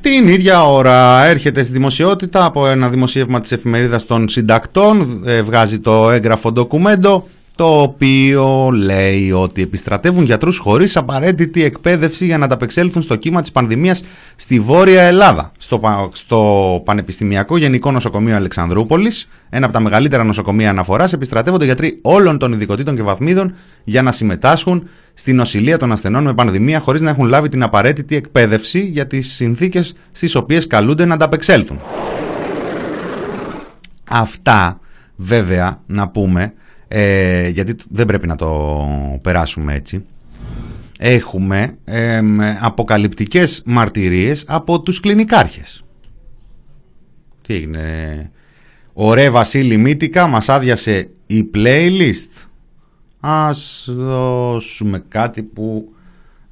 Την 0.00 0.28
ίδια 0.28 0.64
ώρα 0.64 1.24
έρχεται 1.24 1.62
στη 1.62 1.72
δημοσιότητα 1.72 2.44
από 2.44 2.66
ένα 2.66 2.88
δημοσίευμα 2.88 3.40
της 3.40 3.52
εφημερίδας 3.52 4.06
των 4.06 4.28
συντακτών, 4.28 5.22
ε, 5.26 5.42
βγάζει 5.42 5.78
το 5.78 6.10
έγγραφο 6.10 6.52
ντοκουμέντο, 6.52 7.28
το 7.56 7.80
οποίο 7.80 8.70
λέει 8.72 9.32
ότι 9.32 9.62
επιστρατεύουν 9.62 10.24
γιατρούς 10.24 10.58
χωρίς 10.58 10.96
απαραίτητη 10.96 11.64
εκπαίδευση 11.64 12.24
για 12.24 12.38
να 12.38 12.44
ανταπεξέλθουν 12.44 13.02
στο 13.02 13.16
κύμα 13.16 13.40
της 13.40 13.52
πανδημίας 13.52 14.02
στη 14.36 14.60
Βόρεια 14.60 15.02
Ελλάδα. 15.02 15.52
Στο, 15.58 16.10
στο 16.12 16.82
Πανεπιστημιακό 16.84 17.56
Γενικό 17.56 17.90
Νοσοκομείο 17.92 18.36
Αλεξανδρούπολης, 18.36 19.28
ένα 19.50 19.64
από 19.64 19.74
τα 19.74 19.80
μεγαλύτερα 19.80 20.24
νοσοκομεία 20.24 20.70
αναφοράς, 20.70 21.12
επιστρατεύονται 21.12 21.64
γιατροί 21.64 21.98
όλων 22.02 22.38
των 22.38 22.52
ειδικοτήτων 22.52 22.96
και 22.96 23.02
βαθμίδων 23.02 23.54
για 23.84 24.02
να 24.02 24.12
συμμετάσχουν 24.12 24.88
στη 25.14 25.32
νοσηλεία 25.32 25.78
των 25.78 25.92
ασθενών 25.92 26.24
με 26.24 26.34
πανδημία 26.34 26.80
χωρίς 26.80 27.00
να 27.00 27.10
έχουν 27.10 27.28
λάβει 27.28 27.48
την 27.48 27.62
απαραίτητη 27.62 28.16
εκπαίδευση 28.16 28.80
για 28.80 29.06
τις 29.06 29.32
συνθήκες 29.34 29.94
στις 30.12 30.34
οποίες 30.34 30.66
καλούνται 30.66 31.04
να 31.04 31.14
ανταπεξέλθουν. 31.14 31.80
Αυτά 34.10 34.80
βέβαια 35.16 35.82
να 35.86 36.08
πούμε 36.08 36.52
ε, 36.88 37.48
γιατί 37.48 37.74
δεν 37.90 38.06
πρέπει 38.06 38.26
να 38.26 38.36
το 38.36 38.80
περάσουμε 39.22 39.74
έτσι, 39.74 40.04
έχουμε 40.98 41.78
ε, 41.84 42.20
αποκαλυπτικές 42.60 43.62
μαρτυρίες 43.64 44.44
από 44.48 44.80
τους 44.80 45.00
κλινικάρχες. 45.00 45.84
Τι 47.42 47.54
έγινε, 47.54 48.30
Ωραία 48.92 49.30
Βασίλη 49.30 49.76
Μύτικα 49.76 50.26
μας 50.26 50.48
άδειασε 50.48 51.10
η 51.26 51.50
playlist. 51.54 52.46
Ας 53.20 53.88
δώσουμε 53.92 55.04
κάτι 55.08 55.42
που 55.42 55.94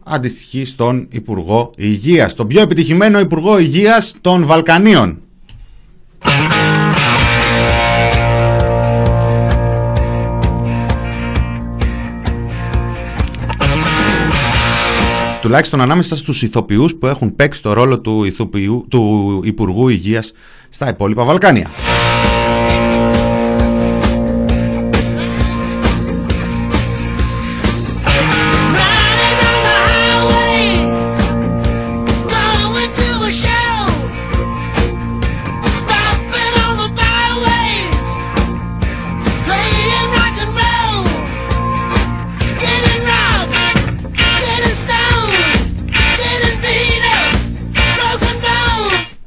αντιστοιχεί 0.05 0.65
στον 0.65 1.07
Υπουργό 1.11 1.73
Υγείας, 1.77 2.35
τον 2.35 2.47
πιο 2.47 2.61
επιτυχημένο 2.61 3.19
Υπουργό 3.19 3.59
Υγείας 3.59 4.15
των 4.21 4.47
Βαλκανίων. 4.47 5.21
Τουλάχιστον 15.45 15.81
ανάμεσα 15.81 16.17
στους 16.17 16.43
ηθοποιούς 16.43 16.95
που 16.95 17.07
έχουν 17.07 17.37
παίξει 17.37 17.63
το 17.63 17.73
ρόλο 17.73 18.01
του, 18.01 18.25
ηθοποιού, 18.25 18.87
του 18.89 19.41
Υπουργού 19.45 19.89
Υγείας 19.89 20.33
στα 20.69 20.89
υπόλοιπα 20.89 21.25
Βαλκάνια. 21.25 21.71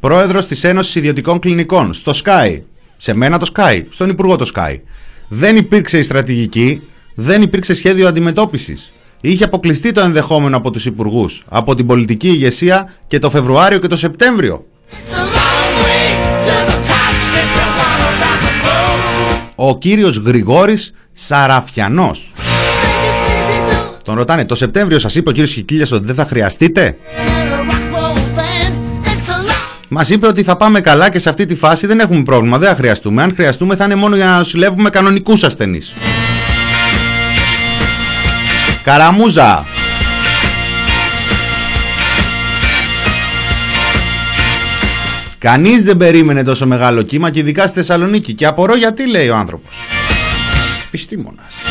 Πρόεδρος 0.07 0.45
της 0.45 0.63
Ένωσης 0.63 0.95
Ιδιωτικών 0.95 1.39
Κλινικών, 1.39 1.93
στο 1.93 2.11
Sky, 2.23 2.61
σε 2.97 3.13
μένα 3.13 3.39
το 3.39 3.51
Sky, 3.55 3.81
στον 3.89 4.09
Υπουργό 4.09 4.35
το 4.35 4.51
Sky. 4.55 4.75
Δεν 5.27 5.55
υπήρξε 5.55 5.97
η 5.97 6.01
στρατηγική, 6.01 6.81
δεν 7.15 7.41
υπήρξε 7.41 7.73
σχέδιο 7.73 8.07
αντιμετώπισης. 8.07 8.93
Είχε 9.21 9.43
αποκλειστεί 9.43 9.91
το 9.91 10.01
ενδεχόμενο 10.01 10.57
από 10.57 10.71
τους 10.71 10.85
υπουργούς, 10.85 11.43
από 11.47 11.75
την 11.75 11.85
πολιτική 11.85 12.27
ηγεσία 12.27 12.93
και 13.07 13.19
το 13.19 13.29
Φεβρουάριο 13.29 13.79
και 13.79 13.87
το 13.87 13.95
Σεπτέμβριο. 13.95 14.65
Ο 19.55 19.77
κύριος 19.77 20.17
Γρηγόρης 20.17 20.93
Σαραφιανός. 21.13 22.33
Τον 24.03 24.15
ρωτάνε, 24.15 24.45
το 24.45 24.55
Σεπτέμβριο 24.55 24.99
σας 24.99 25.15
είπε 25.15 25.29
ο 25.29 25.31
κύριος 25.31 25.51
Χικίλιας 25.51 25.91
ότι 25.91 26.05
δεν 26.05 26.15
θα 26.15 26.25
χρειαστείτε; 26.25 26.97
Μας 29.89 30.09
είπε 30.09 30.27
ότι 30.27 30.43
θα 30.43 30.57
πάμε 30.57 30.81
καλά 30.81 31.09
και 31.09 31.19
σε 31.19 31.29
αυτή 31.29 31.45
τη 31.45 31.55
φάση 31.55 31.87
δεν 31.87 31.99
έχουμε 31.99 32.23
πρόβλημα. 32.23 32.57
Δεν 32.57 32.69
θα 32.69 32.75
χρειαστούμε. 32.75 33.23
Αν 33.23 33.33
χρειαστούμε, 33.35 33.75
θα 33.75 33.83
είναι 33.83 33.95
μόνο 33.95 34.15
για 34.15 34.25
να 34.25 34.37
νοσηλεύουμε 34.37 34.89
κανονικούς 34.89 35.43
ασθενείς. 35.43 35.93
Καραμούζα. 38.83 39.65
Κανείς 45.37 45.83
δεν 45.83 45.97
περίμενε 45.97 46.43
τόσο 46.43 46.67
μεγάλο 46.67 47.01
κύμα 47.01 47.29
και 47.29 47.39
ειδικά 47.39 47.67
στη 47.67 47.77
Θεσσαλονίκη. 47.77 48.33
Και 48.33 48.45
απορώ 48.45 48.75
γιατί 48.75 49.07
λέει 49.07 49.29
ο 49.29 49.35
άνθρωπος. 49.35 49.75
Πιστήμονας. 50.91 51.66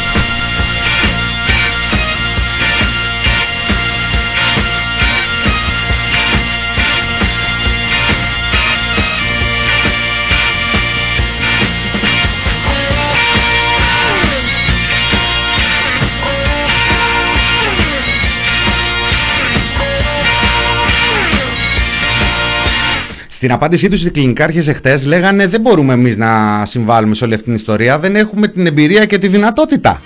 Στην 23.37 23.53
απάντησή 23.53 23.89
τους 23.89 24.05
οι 24.05 24.11
κλινικάρχες 24.11 24.69
εχθές 24.69 25.05
λέγανε 25.05 25.47
δεν 25.47 25.61
μπορούμε 25.61 25.93
εμείς 25.93 26.17
να 26.17 26.63
συμβάλλουμε 26.67 27.15
σε 27.15 27.25
όλη 27.25 27.35
αυτή 27.35 27.47
την 27.47 27.55
ιστορία, 27.55 27.99
δεν 27.99 28.17
έχουμε 28.17 28.49
την 28.49 28.67
εμπειρία 28.67 29.05
και 29.05 29.19
τη 29.19 29.29
δυνατότητα. 29.29 30.01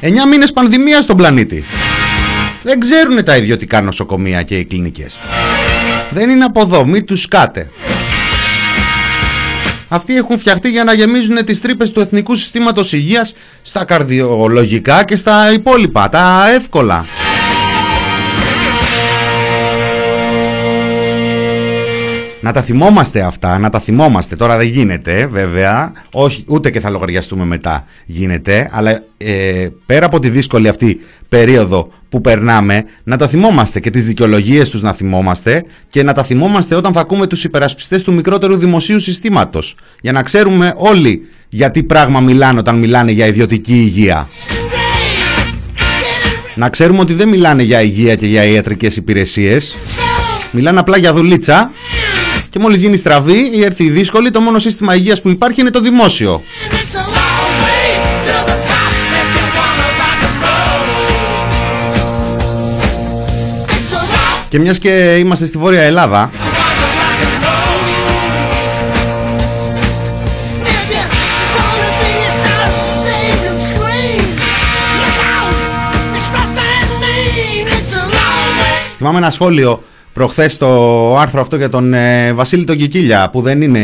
9 0.00 0.08
μήνες 0.30 0.52
πανδημίας 0.52 1.04
στον 1.04 1.16
πλανήτη. 1.16 1.64
Δεν 2.62 2.80
ξέρουν 2.80 3.24
τα 3.24 3.36
ιδιωτικά 3.36 3.80
νοσοκομεία 3.80 4.42
και 4.42 4.58
οι 4.58 4.64
κλινικές. 4.64 5.18
Δεν 6.10 6.30
είναι 6.30 6.44
από 6.44 6.60
εδώ, 6.60 6.84
μη 6.84 7.02
τους 7.02 7.22
σκάτε. 7.22 7.70
Αυτοί 9.88 10.16
έχουν 10.16 10.38
φτιαχτεί 10.38 10.70
για 10.70 10.84
να 10.84 10.92
γεμίζουν 10.92 11.44
τις 11.44 11.60
τρύπες 11.60 11.90
του 11.90 12.00
Εθνικού 12.00 12.36
Συστήματος 12.36 12.92
Υγείας 12.92 13.34
στα 13.62 13.84
καρδιολογικά 13.84 15.04
και 15.04 15.16
στα 15.16 15.52
υπόλοιπα, 15.52 16.08
τα 16.08 16.50
εύκολα. 16.54 17.04
Να 22.44 22.52
τα 22.52 22.62
θυμόμαστε 22.62 23.20
αυτά, 23.20 23.58
να 23.58 23.70
τα 23.70 23.80
θυμόμαστε. 23.80 24.36
Τώρα 24.36 24.56
δεν 24.56 24.66
γίνεται 24.66 25.26
βέβαια, 25.26 25.92
όχι, 26.12 26.44
ούτε 26.46 26.70
και 26.70 26.80
θα 26.80 26.90
λογαριαστούμε 26.90 27.44
μετά 27.44 27.84
γίνεται, 28.06 28.70
αλλά 28.72 29.02
ε, 29.16 29.68
πέρα 29.86 30.06
από 30.06 30.18
τη 30.18 30.28
δύσκολη 30.28 30.68
αυτή 30.68 31.00
περίοδο 31.28 31.92
που 32.08 32.20
περνάμε, 32.20 32.84
να 33.04 33.16
τα 33.16 33.28
θυμόμαστε 33.28 33.80
και 33.80 33.90
τις 33.90 34.06
δικαιολογίες 34.06 34.68
τους 34.70 34.82
να 34.82 34.92
θυμόμαστε 34.92 35.64
και 35.88 36.02
να 36.02 36.12
τα 36.12 36.24
θυμόμαστε 36.24 36.74
όταν 36.74 36.92
θα 36.92 37.00
ακούμε 37.00 37.26
τους 37.26 37.44
υπερασπιστές 37.44 38.02
του 38.02 38.12
μικρότερου 38.12 38.56
δημοσίου 38.56 39.00
συστήματος. 39.00 39.76
Για 40.00 40.12
να 40.12 40.22
ξέρουμε 40.22 40.74
όλοι 40.76 41.20
γιατί 41.48 41.82
πράγμα 41.82 42.20
μιλάνε 42.20 42.58
όταν 42.58 42.78
μιλάνε 42.78 43.10
για 43.12 43.26
ιδιωτική 43.26 43.74
υγεία. 43.74 44.28
Να 46.54 46.68
ξέρουμε 46.68 47.00
ότι 47.00 47.14
δεν 47.14 47.28
μιλάνε 47.28 47.62
για 47.62 47.82
υγεία 47.82 48.14
και 48.14 48.26
για 48.26 48.44
ιατρικές 48.44 48.96
υπηρεσίες. 48.96 49.76
Μιλάνε 50.50 50.78
απλά 50.78 50.96
για 50.96 51.12
δουλίτσα 51.12 51.72
Και 52.54 52.60
μόλις 52.60 52.80
γίνει 52.80 52.96
στραβή 52.96 53.50
ή 53.52 53.64
έρθει 53.64 53.84
η 53.84 53.90
δύσκολη, 53.90 54.30
το 54.30 54.40
μόνο 54.40 54.58
σύστημα 54.58 54.94
υγείας 54.94 55.20
που 55.20 55.28
υπάρχει 55.28 55.60
είναι 55.60 55.70
το 55.70 55.80
δημόσιο. 55.80 56.42
Και 64.48 64.58
μιας 64.58 64.78
και 64.78 65.16
είμαστε 65.18 65.46
στη 65.46 65.58
Βόρεια 65.58 65.82
Ελλάδα, 65.82 66.30
Θυμάμαι 78.96 79.18
ένα 79.18 79.30
σχόλιο 79.30 79.82
προχθές 80.14 80.52
στο 80.52 81.16
άρθρο 81.18 81.40
αυτό 81.40 81.56
για 81.56 81.68
τον 81.68 81.94
ε, 81.94 82.32
Βασίλη 82.32 82.64
τον 82.64 82.76
Κικίλια 82.76 83.30
που 83.30 83.40
δεν 83.40 83.62
είναι 83.62 83.80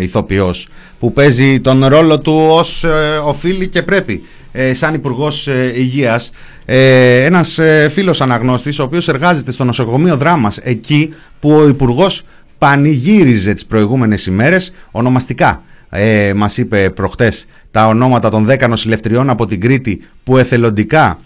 ηθοποιός 0.00 0.68
που 0.98 1.12
παίζει 1.12 1.60
τον 1.60 1.86
ρόλο 1.86 2.18
του 2.18 2.46
ως 2.50 2.84
ε, 2.84 3.20
οφείλει 3.24 3.68
και 3.68 3.82
πρέπει 3.82 4.22
ε, 4.52 4.74
σαν 4.74 4.94
υπουργός 4.94 5.46
ε, 5.46 5.72
Υγείας. 5.74 6.30
Ε, 6.64 7.24
ένας 7.24 7.58
ε, 7.58 7.88
φίλος 7.92 8.20
αναγνώστης 8.20 8.78
ο 8.78 8.82
οποίος 8.82 9.08
εργάζεται 9.08 9.52
στο 9.52 9.64
νοσοκομείο 9.64 10.16
Δράμας 10.16 10.58
εκεί 10.62 11.14
που 11.40 11.50
ο 11.52 11.68
υπουργός 11.68 12.22
πανηγύριζε 12.58 13.52
τις 13.52 13.66
προηγούμενες 13.66 14.26
ημέρες 14.26 14.72
ονομαστικά. 14.90 15.62
Ε, 15.90 16.32
μας 16.36 16.58
είπε 16.58 16.90
προχτές 16.90 17.46
τα 17.70 17.86
ονόματα 17.86 18.28
των 18.28 18.46
10 18.50 18.68
νοσηλευτριών 18.68 19.30
από 19.30 19.46
την 19.46 19.60
Κρήτη 19.60 20.02
που 20.24 20.36
εθελοντικά 20.36 21.18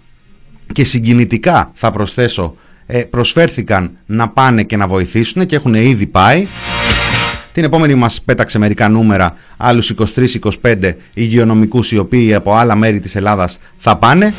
και 0.72 0.84
συγκινητικά 0.84 1.70
θα 1.74 1.90
προσθέσω 1.90 2.42
ε, 2.44 2.69
προσφέρθηκαν 3.11 3.90
να 4.07 4.29
πάνε 4.29 4.62
και 4.62 4.76
να 4.76 4.87
βοηθήσουν 4.87 5.46
και 5.46 5.57
έχουν 5.57 5.74
ήδη 5.74 6.07
πάει. 6.07 6.46
Την 7.53 7.64
επόμενη 7.64 7.94
μας 7.94 8.22
πέταξε 8.22 8.59
μερικά 8.59 8.88
νούμερα, 8.88 9.35
άλλους 9.57 9.92
23-25 10.62 10.94
υγειονομικούς 11.14 11.92
οι 11.92 11.98
οποίοι 11.98 12.35
από 12.35 12.55
άλλα 12.55 12.74
μέρη 12.74 13.00
της 13.00 13.16
Ελλάδας 13.16 13.59
θα 13.79 13.96
πάνε. 13.96 14.35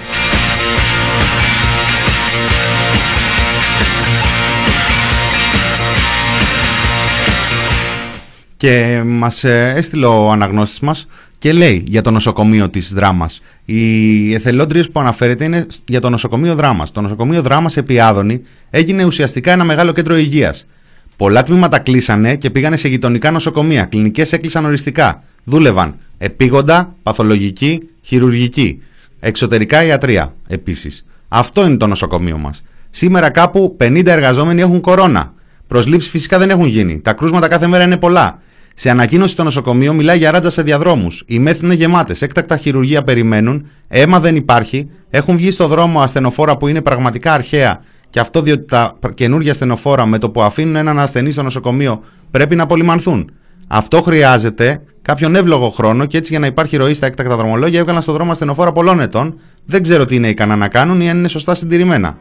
Και 8.58 9.02
μας 9.06 9.44
ε, 9.44 9.74
έστειλε 9.76 10.06
ο 10.06 10.32
αναγνώστης 10.32 10.80
μας 10.80 11.08
και 11.38 11.54
λέει 11.54 11.84
για 11.88 12.02
το 12.02 12.12
νοσοκομείο 12.12 12.70
της 12.70 12.94
Δράμας. 12.94 13.42
Οι 13.74 14.34
εθελόντριες 14.34 14.90
που 14.90 15.00
αναφέρεται 15.00 15.44
είναι 15.44 15.68
για 15.88 16.02
το 16.02 16.10
νοσοκομείο 16.10 16.56
Δράμας. 16.56 16.92
Το 16.92 17.02
νοσοκομείο 17.02 17.42
Δράμας 17.42 17.78
επί 17.78 18.00
Άδωνη 18.00 18.42
έγινε 18.70 19.04
ουσιαστικά 19.04 19.52
ένα 19.52 19.64
μεγάλο 19.64 19.92
κέντρο 19.92 20.18
υγείας. 20.18 20.66
Πολλά 21.18 21.44
τμήματα 21.44 21.80
κλείσανε 21.80 22.36
και 22.36 22.50
πήγανε 22.50 22.78
σε 22.78 22.88
γειτονικά 22.88 23.32
νοσοκομεία. 23.32 23.86
Κλινικές 23.86 24.34
έκλεισαν 24.34 24.66
οριστικά. 24.66 25.24
Δούλευαν 25.44 25.96
επίγοντα, 26.18 26.96
παθολογική, 27.04 27.90
χειρουργική. 28.02 28.82
Εξωτερικά 29.20 29.84
ιατρία 29.84 30.34
επίσης. 30.48 31.06
Αυτό 31.28 31.66
είναι 31.66 31.78
το 31.78 31.88
νοσοκομείο 31.88 32.38
μας. 32.38 32.64
Σήμερα 32.90 33.30
κάπου 33.30 33.78
50 33.80 34.06
εργαζόμενοι 34.06 34.62
έχουν 34.62 34.82
κορώνα. 34.82 35.34
Προσλήψεις 35.68 36.10
φυσικά 36.10 36.38
δεν 36.38 36.50
έχουν 36.50 36.66
γίνει. 36.66 37.00
Τα 37.00 37.14
κρούσματα 37.14 37.48
κάθε 37.48 37.68
μέρα 37.68 37.84
είναι 37.84 37.98
πολλά. 37.98 38.42
Σε 38.76 38.90
ανακοίνωση 38.90 39.32
στο 39.32 39.44
νοσοκομείο 39.44 39.94
μιλάει 39.94 40.18
για 40.18 40.32
ράτζα 40.32 40.50
σε 40.50 40.62
διαδρόμους. 40.62 41.24
Οι 41.26 41.40
μέθη 41.40 41.66
είναι 41.66 41.74
γεμάτες. 41.74 42.22
Έκτακτα 42.22 42.58
χειρουργία 42.58 43.04
περιμένουν. 43.04 43.68
Αίμα 43.88 44.20
δεν 44.20 44.36
υπάρχει. 44.36 44.90
Έχουν 45.10 45.38
βγει 45.38 45.52
στο 45.52 45.68
δρόμο 45.68 46.02
ασθενοφόρα 46.02 46.58
που 46.58 46.68
είναι 46.68 46.82
πραγματικά 46.82 47.34
αρχαία. 47.34 47.82
Και 48.10 48.20
αυτό 48.20 48.42
διότι 48.42 48.66
τα 48.66 49.00
καινούργια 49.14 49.52
ασθενοφόρα 49.52 50.06
με 50.06 50.18
το 50.18 50.30
που 50.30 50.42
αφήνουν 50.42 50.76
έναν 50.76 51.00
ασθενή 51.00 51.32
στο 51.32 51.44
νοσοκομείο 51.44 52.04
πρέπει 52.32 52.56
να 52.56 52.64
απολυμανθούν. 52.64 53.32
Αυτό 53.68 54.02
χρειάζεται 54.02 54.82
κάποιον 55.02 55.36
εύλογο 55.36 55.70
χρόνο 55.70 56.06
και 56.06 56.18
έτσι 56.18 56.32
για 56.32 56.40
να 56.40 56.46
υπάρχει 56.46 56.78
ροή 56.78 56.94
στα 56.94 57.06
έκτακτα 57.06 57.36
δρομολόγια 57.36 57.80
έβγαλαν 57.80 58.02
στο 58.02 58.14
δρόμο 58.14 58.32
ασθενοφόρα 58.32 58.72
πολλών 58.72 59.00
ετών. 59.00 59.40
Δεν 59.66 59.82
ξέρω 59.82 60.06
τι 60.06 60.16
είναι 60.16 60.28
ικανά 60.28 60.56
να 60.56 60.68
κάνουν 60.68 61.02
ή 61.02 61.10
αν 61.10 61.18
είναι 61.18 61.28
σωστά 61.28 61.56
συντηρημένα. 61.56 62.18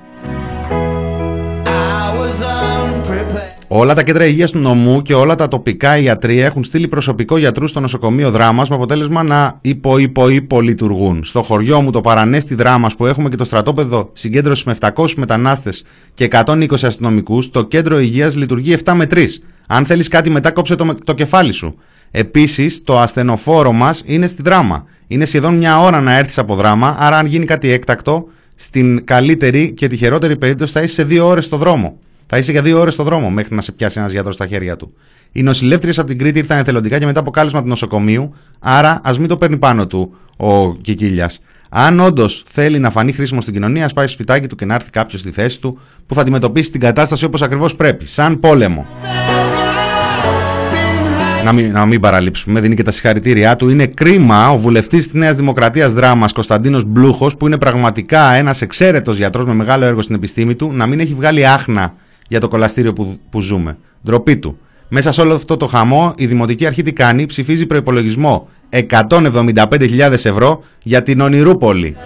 Όλα 3.73 3.95
τα 3.95 4.03
κέντρα 4.03 4.27
υγείας 4.27 4.51
του 4.51 4.59
νομού 4.59 5.03
και 5.03 5.15
όλα 5.15 5.35
τα 5.35 5.49
τοπικά 5.49 5.99
ιατρία 5.99 6.45
έχουν 6.45 6.65
στείλει 6.65 6.89
προσωπικό 6.89 7.37
γιατρού 7.37 7.67
στο 7.67 7.81
νοσοκομείο 7.81 8.31
Δράμας 8.31 8.69
με 8.69 8.75
αποτέλεσμα 8.75 9.23
να 9.23 9.59
υπο-υπο-υπο-λειτουργούν. 9.61 11.25
Στο 11.25 11.43
χωριό 11.43 11.81
μου, 11.81 11.91
το 11.91 12.01
παρανέστη 12.01 12.55
Δράμας 12.55 12.97
που 12.97 13.07
έχουμε 13.07 13.29
και 13.29 13.37
το 13.37 13.45
στρατόπεδο 13.45 14.11
συγκέντρωσης 14.13 14.65
με 14.65 14.77
700 14.81 15.15
μετανάστες 15.17 15.85
και 16.15 16.25
120 16.25 16.67
αστυνομικούς, 16.83 17.51
το 17.51 17.63
κέντρο 17.63 18.01
υγείας 18.01 18.37
λειτουργεί 18.37 18.77
7 18.85 18.93
με 18.95 19.07
3. 19.11 19.27
Αν 19.69 19.87
θέλεις 19.87 20.09
κάτι 20.09 20.31
μετά, 20.31 20.51
κόψε 20.51 20.75
το, 20.75 20.95
το 21.05 21.13
κεφάλι 21.13 21.53
σου. 21.53 21.75
Επίσης, 22.11 22.83
το 22.85 22.99
ασθενοφόρο 22.99 23.73
μας 23.73 24.03
είναι 24.05 24.27
στη 24.27 24.43
Δράμα. 24.43 24.85
Είναι 25.07 25.25
σχεδόν 25.25 25.55
μια 25.55 25.81
ώρα 25.81 26.01
να 26.01 26.17
έρθεις 26.17 26.39
από 26.39 26.55
Δράμα, 26.55 26.97
άρα 26.99 27.17
αν 27.17 27.27
γίνει 27.27 27.45
κάτι 27.45 27.71
έκτακτο, 27.71 28.27
στην 28.55 29.05
καλύτερη 29.05 29.73
και 29.73 29.87
τη 29.87 29.97
χειρότερη 29.97 30.37
περίπτωση 30.37 30.73
θα 30.73 30.83
είσαι 30.83 30.95
σε 30.95 31.05
δύο 31.05 31.27
ώρες 31.27 31.45
στο 31.45 31.57
δρόμο. 31.57 31.99
Θα 32.33 32.39
είσαι 32.39 32.53
για 32.53 32.63
δύο 32.63 32.81
ώρες 32.81 32.95
στο 32.95 33.03
δρόμο 33.03 33.31
μέχρι 33.31 33.55
να 33.55 33.61
σε 33.61 33.73
πιάσει 33.73 33.99
ένας 33.99 34.13
γιατρός 34.13 34.35
στα 34.35 34.47
χέρια 34.47 34.77
του. 34.77 34.93
Οι 35.33 35.43
νοσηλεύτριες 35.43 35.99
από 35.99 36.09
την 36.09 36.19
Κρήτη 36.19 36.39
ήρθαν 36.39 36.59
εθελοντικά 36.59 36.99
και 36.99 37.07
μετά 37.07 37.21
από 37.21 37.31
κάλεσμα 37.31 37.63
του 37.63 37.69
νοσοκομείου, 37.69 38.35
άρα 38.59 39.01
ας 39.05 39.19
μην 39.19 39.29
το 39.29 39.37
παίρνει 39.37 39.59
πάνω 39.59 39.87
του 39.87 40.15
ο 40.37 40.75
Κικίλιας. 40.75 41.41
Αν 41.69 42.01
όντως 42.01 42.45
θέλει 42.49 42.79
να 42.79 42.91
φανεί 42.91 43.13
χρήσιμο 43.13 43.41
στην 43.41 43.55
κοινωνία, 43.55 43.85
ας 43.85 43.93
πάει 43.93 44.07
στο 44.07 44.15
σπιτάκι 44.15 44.47
του 44.47 44.57
και 44.57 44.65
να 44.65 44.75
έρθει 44.75 44.91
κάποιος 44.91 45.21
στη 45.21 45.31
θέση 45.31 45.61
του 45.61 45.79
που 46.07 46.15
θα 46.15 46.21
αντιμετωπίσει 46.21 46.71
την 46.71 46.81
κατάσταση 46.81 47.25
όπως 47.25 47.43
ακριβώς 47.43 47.77
πρέπει, 47.77 48.07
σαν 48.07 48.41
πόλεμο. 48.41 48.87
Να 51.45 51.53
μην, 51.53 51.73
να 51.73 51.87
μην 51.87 52.01
παραλείψουμε, 52.01 52.61
δίνει 52.61 52.75
και 52.75 52.83
τα 52.83 52.91
συγχαρητήριά 52.91 53.57
του. 53.57 53.69
Είναι 53.69 53.87
κρίμα 53.87 54.51
ο 54.51 54.59
βουλευτής 54.59 55.05
της 55.05 55.15
Νέας 55.15 55.37
Δημοκρατίας 55.37 55.93
Δράμας, 55.93 56.33
Κωνσταντίνος 56.33 56.85
Μπλούχος, 56.85 57.37
που 57.37 57.47
είναι 57.47 57.59
πραγματικά 57.59 58.33
ένας 58.33 58.63
εξαίρετος 58.63 59.17
γιατρός 59.17 59.45
με 59.47 59.55
μεγάλο 59.55 59.85
έργο 59.85 60.03
στην 60.03 60.15
επιστήμη 60.15 60.55
του, 60.55 60.73
να 60.73 60.87
μην 60.87 61.01
έχει 61.01 61.15
βγάλει 61.15 61.47
άχνα 61.47 61.95
για 62.31 62.41
το 62.41 62.49
κολαστήριο 62.49 62.93
που, 62.93 63.19
που 63.31 63.41
ζούμε. 63.41 63.77
Ντροπή 64.05 64.37
του. 64.37 64.59
Μέσα 64.89 65.13
σε 65.13 65.21
όλο 65.21 65.35
αυτό 65.35 65.57
το 65.57 65.67
χαμό, 65.67 66.13
η 66.17 66.27
Δημοτική 66.27 66.67
Αρχή 66.67 66.83
τι 66.83 66.93
κάνει, 66.93 67.27
ψηφίζει 67.27 67.67
προπολογισμό 67.67 68.49
175.000 68.71 70.11
ευρώ 70.11 70.63
για 70.83 71.03
την 71.03 71.21
Ονειρούπολη. 71.21 71.97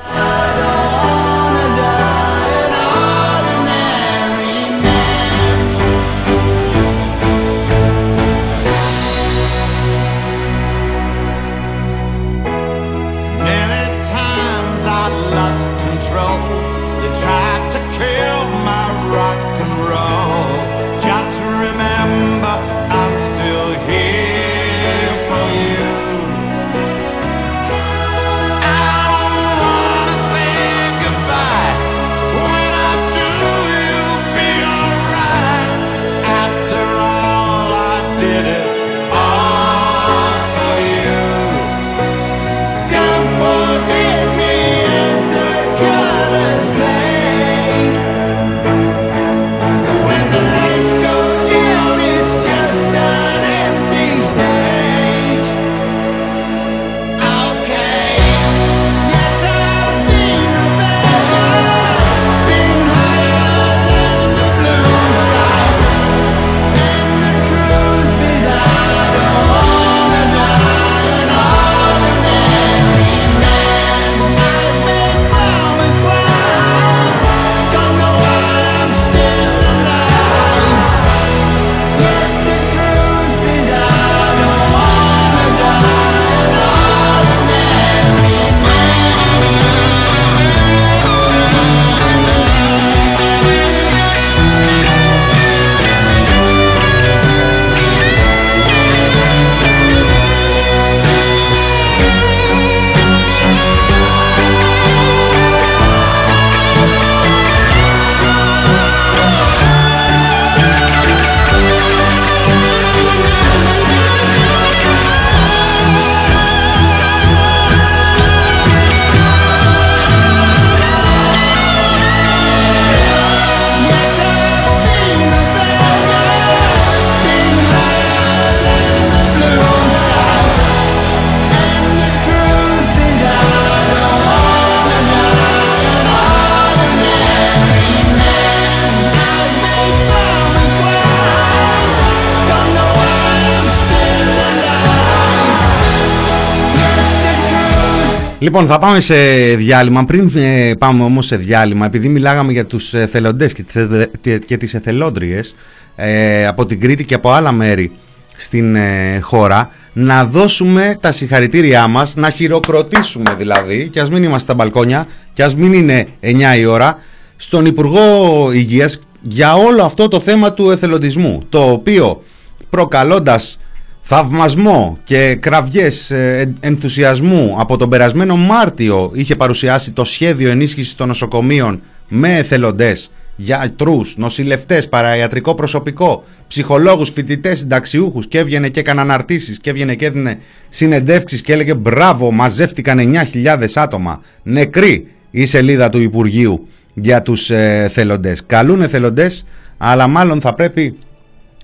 Λοιπόν, 148.45 148.67
θα 148.67 148.79
πάμε 148.79 149.01
σε 149.01 149.15
διάλειμμα. 149.55 150.05
Πριν 150.05 150.31
ε, 150.35 150.73
πάμε 150.79 151.03
όμως 151.03 151.27
σε 151.27 151.37
διάλειμμα, 151.37 151.87
επειδή 151.87 152.09
μιλάγαμε 152.09 152.53
για 152.53 152.65
τους 152.67 152.95
εθελοντές 152.95 153.53
και 153.53 153.63
τις, 153.63 153.75
εθε- 153.77 154.39
και 154.47 154.57
τις 154.57 154.75
εθελόντριες 154.75 155.55
ε, 155.97 156.47
από 156.47 156.67
την 156.67 156.81
Κρήτη 156.81 157.05
και 157.05 157.15
από 157.15 157.31
άλλα 157.31 157.53
μέρη 157.53 157.93
στην 158.37 158.75
ε, 158.77 159.19
χώρα, 159.21 159.71
να 159.93 160.25
δώσουμε 160.25 160.97
τα 161.01 161.13
συγχαρητήριά 161.13 161.87
μας, 161.87 162.15
να 162.15 162.31
χειροκροτήσουμε 162.31 163.35
δηλαδή, 163.39 163.89
και 163.93 164.01
ας 164.01 164.11
μην 164.11 164.23
είμαστε 164.23 164.39
στα 164.45 164.55
μπαλκόνια, 164.55 165.07
και 165.33 165.43
ας 165.43 165.55
μην 165.55 165.73
είναι 165.73 166.07
9 166.21 166.59
η 166.59 166.65
ώρα, 166.65 166.99
στον 167.37 167.67
Υπουργό 167.67 168.51
Υγείας 168.53 169.01
για 169.21 169.55
όλο 169.55 169.85
αυτό 169.85 170.09
το 170.09 170.21
θέμα 170.21 170.53
του 170.53 170.71
εθελοντισμού, 170.71 171.43
το 171.49 171.71
οποίο 171.71 172.23
προκαλώντας 172.71 173.59
θαυμασμό 174.07 174.99
και 175.05 175.35
κραυγές 175.41 176.11
ε, 176.11 176.55
ενθουσιασμού 176.61 177.57
από 177.59 177.77
τον 177.77 177.89
περασμένο 177.89 178.37
Μάρτιο 178.37 179.11
είχε 179.15 179.37
παρουσιάσει 179.37 179.93
το 179.93 180.05
σχέδιο 180.05 180.51
ενίσχυσης 180.51 180.95
των 180.95 181.09
νοσοκομείων 181.09 181.81
με 182.09 182.37
εθελοντές, 182.37 183.11
γιατρούς, 183.37 184.17
νοσηλευτές, 184.17 184.89
παραϊατρικό 184.89 185.55
προσωπικό, 185.55 186.25
ψυχολόγους, 186.49 187.11
φοιτητές, 187.11 187.59
συνταξιούχους 187.59 188.27
και 188.29 188.39
έβγαινε 188.39 188.69
και 188.69 188.81
έκανε 188.81 189.01
αναρτήσεις 189.01 189.59
και 189.59 189.71
έβγαινε 189.71 189.95
και 189.95 190.07
έδινε 190.07 190.39
συνεντεύξεις 190.69 191.41
και 191.41 191.53
έλεγε 191.53 191.75
μπράβο 191.75 192.31
μαζεύτηκαν 192.31 192.99
9.000 193.35 193.67
άτομα 193.75 194.21
νεκροί 194.43 195.07
η 195.31 195.47
σελίδα 195.47 195.91
του 195.91 196.01
Υπουργείου 196.01 196.69
για 196.95 197.23
τους 197.23 197.51
ε, 197.51 197.83
εθελοντές. 197.85 198.47
Καλούν 198.47 198.83
εθελοντές 198.83 199.45
αλλά 199.79 200.07
μάλλον 200.07 200.41
θα 200.41 200.55
πρέπει 200.55 200.99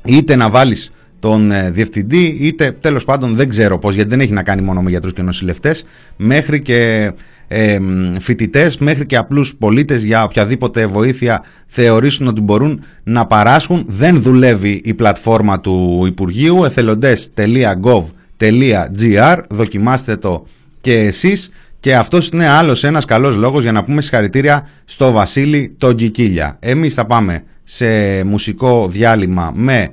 είτε 0.05 0.37
να 0.37 0.51
βάλεις 0.51 0.93
τον 1.21 1.51
ε, 1.51 1.71
διευθυντή, 1.71 2.37
είτε 2.41 2.77
τέλος 2.81 3.05
πάντων 3.05 3.37
δεν 3.37 3.49
ξέρω 3.49 3.79
πώς, 3.79 3.95
γιατί 3.95 4.11
δεν 4.11 4.21
έχει 4.21 4.33
να 4.33 4.43
κάνει 4.43 4.63
μόνο 4.63 4.83
με 4.83 4.91
γιατρούς 4.91 5.13
και 5.13 5.23
νοσηλευτές, 5.23 5.85
μέχρι 6.17 6.63
και 6.63 7.13
ε, 7.49 7.79
φοιτητές, 8.19 8.79
μέχρι 8.79 9.07
και 9.07 9.17
απλούς 9.17 9.55
πολίτες 9.59 10.03
για 10.03 10.25
οποιαδήποτε 10.25 10.87
βοήθεια 10.87 11.45
θεωρήσουν 11.67 12.27
ότι 12.27 12.41
μπορούν 12.41 12.83
να 13.03 13.27
παράσχουν. 13.27 13.85
Δεν 13.89 14.23
δουλεύει 14.23 14.81
η 14.85 14.95
πλατφόρμα 14.95 15.61
του 15.61 16.05
Υπουργείου, 16.07 16.65
εθελοντές.gov.gr, 16.65 19.39
δοκιμάστε 19.49 20.17
το 20.17 20.47
και 20.81 20.99
εσείς. 20.99 21.51
Και 21.81 21.97
αυτός 21.97 22.29
είναι 22.29 22.49
άλλος 22.49 22.85
ένας 22.85 23.05
καλός 23.05 23.37
λόγος 23.37 23.63
για 23.63 23.73
να 23.73 23.85
πούμε 23.85 24.01
συγχαρητήρια 24.01 24.69
στο 24.85 25.11
Βασίλη 25.11 25.75
τον 25.79 25.95
Κικίλια. 25.95 26.57
Εμείς 26.61 26.95
θα 26.95 27.07
πάμε 27.07 27.43
σε 27.65 28.25
μουσικό 28.25 28.89
διάλειμμα 28.89 29.53
με 29.55 29.91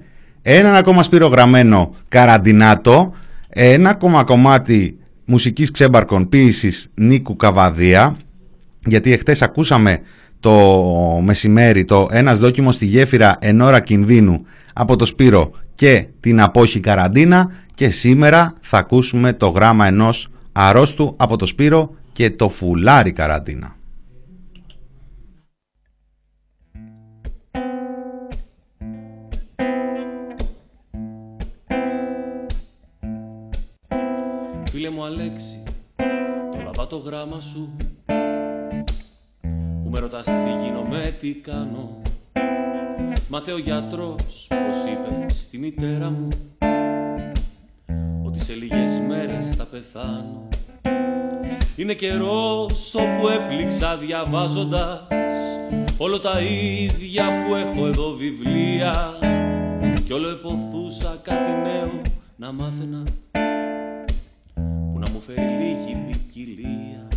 έναν 0.49 0.75
ακόμα 0.75 1.03
σπυρογραμμένο 1.03 1.95
καραντινάτο, 2.07 3.13
ένα 3.49 3.89
ακόμα 3.89 4.23
κομμάτι 4.23 4.97
μουσικής 5.25 5.71
ξέμπαρκων 5.71 6.29
ποίησης 6.29 6.89
Νίκου 6.93 7.35
Καβαδία, 7.35 8.17
γιατί 8.85 9.11
εχθές 9.13 9.41
ακούσαμε 9.41 9.99
το 10.39 10.53
μεσημέρι 11.23 11.85
το 11.85 12.07
ένας 12.11 12.39
δόκιμος 12.39 12.75
στη 12.75 12.85
γέφυρα 12.85 13.37
εν 13.39 13.61
ώρα 13.61 13.79
κινδύνου 13.79 14.45
από 14.73 14.95
το 14.95 15.05
Σπύρο 15.05 15.51
και 15.75 16.07
την 16.19 16.41
απόχη 16.41 16.79
καραντίνα 16.79 17.51
και 17.73 17.89
σήμερα 17.89 18.53
θα 18.61 18.77
ακούσουμε 18.77 19.33
το 19.33 19.47
γράμμα 19.47 19.87
ενός 19.87 20.29
αρρώστου 20.51 21.13
από 21.17 21.37
το 21.37 21.45
Σπύρο 21.45 21.95
και 22.11 22.29
το 22.29 22.49
φουλάρι 22.49 23.11
καραντίνα. 23.11 23.76
Αλέξη, 35.07 35.63
το 36.51 36.57
λαβά 36.63 36.87
το 36.87 36.97
γράμμα 36.97 37.39
σου 37.39 37.75
Που 39.83 39.89
με 39.89 39.99
ρωτάς 39.99 40.25
τι 40.25 40.31
γίνομαι, 40.63 41.15
τι 41.19 41.33
κάνω. 41.33 42.01
Μάθε 43.29 43.51
ο 43.51 43.57
γιατρός 43.57 44.47
πως 44.49 44.91
είπε 44.91 45.33
στη 45.33 45.57
μητέρα 45.57 46.09
μου 46.09 46.27
Ότι 48.25 48.39
σε 48.39 48.53
λίγες 48.53 48.99
μέρες 49.07 49.49
θα 49.49 49.63
πεθάνω. 49.63 50.47
Είναι 51.75 51.93
καιρός 51.93 52.95
όπου 52.95 53.27
έπληξα 53.27 53.97
διαβάζοντας 53.97 55.07
Όλο 55.97 56.19
τα 56.19 56.41
ίδια 56.41 57.25
που 57.45 57.55
έχω 57.55 57.87
εδώ 57.87 58.13
βιβλία. 58.13 59.13
Κι 60.05 60.13
όλο 60.13 60.29
εποθούσα 60.29 61.19
κάτι 61.21 61.51
νέο 61.63 62.01
να 62.35 62.51
μάθαινα. 62.51 63.03
που 63.03 63.03
να 63.03 63.26
μου 65.17 65.23
φέρει 65.23 65.47
λίγη 65.47 65.97
ποικιλία. 66.07 67.07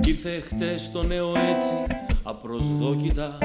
Κι 0.00 0.10
ήρθε 0.10 0.40
χτες 0.40 0.90
το 0.92 1.02
νέο 1.02 1.28
έτσι 1.28 1.74
απροσδόκητα. 2.22 3.38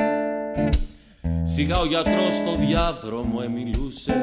Σιγά 1.43 1.79
ο 1.79 1.85
γιατρός 1.85 2.33
στο 2.33 2.55
διάδρομο 2.65 3.39
εμιλούσε 3.43 4.15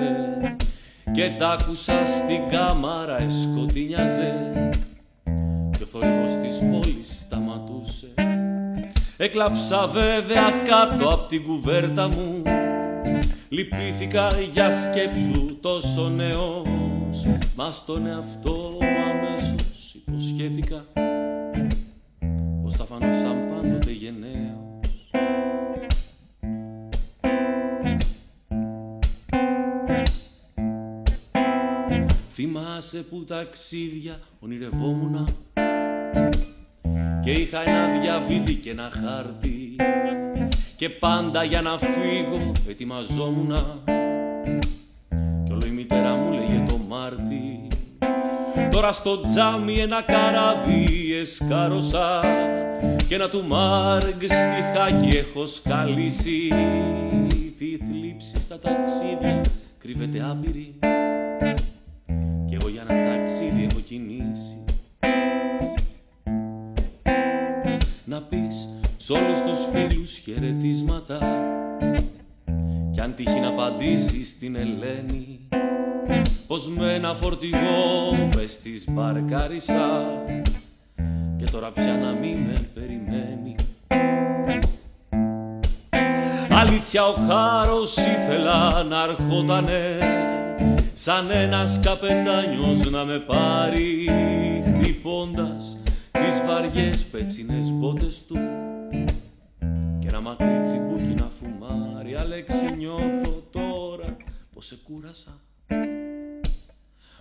και 1.13 1.31
τ' 1.39 1.43
άκουσα 1.43 2.07
στην 2.07 2.49
κάμαρα 2.51 3.23
εσκοτίνιαζε. 3.23 4.71
Και 5.77 5.83
ο 5.83 5.87
θόρυβος 5.87 6.33
της 6.43 6.59
πόλης 6.71 7.19
σταματούσε. 7.19 8.15
Έκλαψα 9.17 9.87
βέβαια 9.87 10.51
κάτω 10.51 11.09
απ' 11.09 11.29
την 11.29 11.43
κουβέρτα 11.43 12.09
μου. 12.09 12.43
Λυπήθηκα 13.49 14.29
για 14.53 14.71
σκέψου 14.73 15.61
τόσο 15.61 16.09
νέος 16.09 16.90
Μας 17.57 17.77
στον 17.77 18.07
εαυτό 18.07 18.51
μου 18.51 18.79
αμέσως 19.11 19.95
υποσχέθηκα 19.95 20.85
Πως 22.63 22.75
θα 22.75 22.85
φανώ 22.85 23.13
σαν 23.13 23.49
πάντοτε 23.49 23.91
γενναίος. 23.91 25.11
Θυμάσαι 32.33 32.99
που 32.99 33.25
ταξίδια 33.25 34.21
ονειρευόμουνα 34.41 35.25
Και 37.23 37.31
είχα 37.31 37.63
ένα 37.69 38.01
διαβίτη 38.01 38.55
και 38.55 38.71
ένα 38.71 38.91
χάρτη 38.91 39.77
και 40.81 40.91
πάντα 40.91 41.45
για 41.45 41.61
να 41.61 41.79
φύγω 41.79 42.53
ετοιμαζόμουνα. 42.69 43.79
Κι 45.45 45.53
όλο 45.53 45.67
η 45.67 45.71
μητέρα 45.71 46.15
μου 46.15 46.30
λέγε 46.30 46.30
το 46.30 46.30
Μάρτι. 46.91 47.69
Τώρα 48.71 48.93
στο 48.93 49.21
τζάμι 49.25 49.75
ένα 49.75 50.03
καράβι 50.03 51.15
εσκάρωσα 51.21 52.21
Και 53.09 53.15
ένα 53.15 53.29
του 53.29 53.45
Μάργκ 53.47 54.21
στιχάκι 54.23 55.17
έχω 55.17 55.47
σκαλίσει. 55.47 56.49
Τι 57.59 57.77
θλίψη 57.77 58.41
στα 58.41 58.59
ταξίδια 58.59 59.41
κρύβεται 59.79 60.23
άπειρη. 60.31 60.75
Κι 62.49 62.57
εγώ 62.61 62.69
για 62.69 62.85
ένα 62.89 63.17
ταξίδι 63.17 63.67
έχω 63.71 63.81
κινήσει. 63.81 64.59
Να 68.05 68.21
πεις 68.21 68.69
σ' 68.97 69.11
όλους 69.11 69.41
τους 69.41 69.59
φίλους 69.73 70.19
χαιρετίσματα 70.19 71.19
κι 73.01 73.07
αν 73.07 73.15
τύχει 73.15 73.41
να 73.41 73.49
απαντήσεις 73.49 74.29
στην 74.29 74.57
Ελένη 74.57 75.41
πως 76.47 76.69
με 76.69 76.95
ένα 76.95 77.15
φορτηγό 77.15 78.11
μες 78.37 78.61
της 78.61 78.85
μπαρκάρισα. 78.89 80.05
Και 81.37 81.45
τώρα 81.51 81.71
πια 81.71 81.97
να 82.03 82.13
μην 82.13 82.39
με 82.39 82.69
περιμένει. 82.75 83.55
Αλήθεια 86.51 87.07
ο 87.07 87.13
χάρος 87.13 87.97
ήθελα 87.97 88.83
να 88.83 89.01
αρχότανε 89.01 89.99
σαν 90.93 91.31
ένας 91.31 91.81
καπετάνιος 91.81 92.91
να 92.91 93.05
με 93.05 93.19
πάρει 93.19 94.09
χτυπώντας 94.65 95.83
τις 96.11 96.43
βαριές 96.47 97.05
πέτσινες 97.05 97.71
μπότες 97.71 98.27
του. 98.27 98.39
Και 99.99 100.07
ένα 100.09 100.21
μακρύ 100.21 100.61
τσιμπούκι 100.63 101.15
να 101.19 101.31
φουμάρει 102.21 102.33
Αλέξη 102.33 102.77
νιώθω 102.77 103.43
τώρα 103.51 104.17
πως 104.53 104.67
σε 104.67 104.77
κούρασα. 104.85 105.41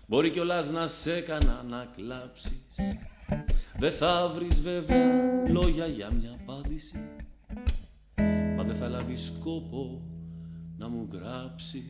Μπορεί 0.08 0.30
κιόλας 0.30 0.70
να 0.70 0.88
σε 0.88 1.16
έκανα 1.16 1.64
να 1.70 1.88
κλάψεις. 1.96 2.76
Δεν 3.78 3.92
θα 3.92 4.28
βρεις 4.36 4.62
βέβαια 4.62 5.48
λόγια 5.48 5.86
για 5.86 6.12
μια 6.12 6.38
απάντηση. 6.42 7.00
Μα 8.56 8.64
δεν 8.64 8.76
θα 8.76 8.90
λάβεις 8.90 9.34
κόπο 9.40 10.02
να 10.78 10.88
μου 10.90 11.08
γράψεις 11.12 11.84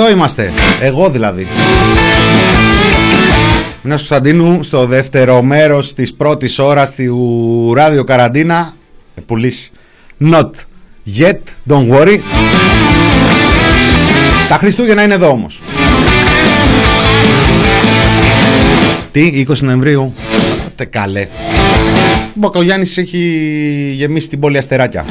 Εδώ 0.00 0.10
είμαστε. 0.10 0.52
Εγώ 0.80 1.10
δηλαδή. 1.10 1.46
Μινάς 3.82 3.98
Κωνσταντίνου 3.98 4.62
στο 4.62 4.86
δεύτερο 4.86 5.42
μέρος 5.42 5.94
της 5.94 6.14
πρώτης 6.14 6.58
ώρας 6.58 6.94
του 6.94 7.72
ράδιο 7.74 8.04
Καραντίνα. 8.04 8.74
Ε, 9.14 9.20
Πουλής. 9.20 9.72
Not 10.20 10.50
yet, 11.18 11.38
don't 11.70 11.88
worry. 11.92 12.18
Τα 14.48 14.56
Χριστούγεννα 14.56 15.02
είναι 15.02 15.14
εδώ 15.14 15.28
όμως. 15.28 15.60
Τι, 19.12 19.46
20 19.48 19.58
Νοεμβρίου. 19.58 20.14
Τε 20.76 20.84
καλέ. 20.84 21.26
Ο 22.26 22.32
Μπακογιάννης 22.34 22.98
έχει 22.98 23.18
γεμίσει 23.96 24.28
την 24.28 24.40
πόλη 24.40 24.58
αστεράκια. 24.58 25.04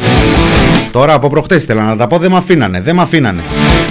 Τώρα 0.91 1.13
από 1.13 1.29
προχτές 1.29 1.63
ήθελα 1.63 1.83
να 1.83 1.97
τα 1.97 2.07
πω, 2.07 2.17
δεν 2.17 2.31
με 2.31 2.37
αφήνανε, 2.37 2.81
δεν 2.81 2.95
με 2.95 3.01
αφήνανε. 3.01 3.41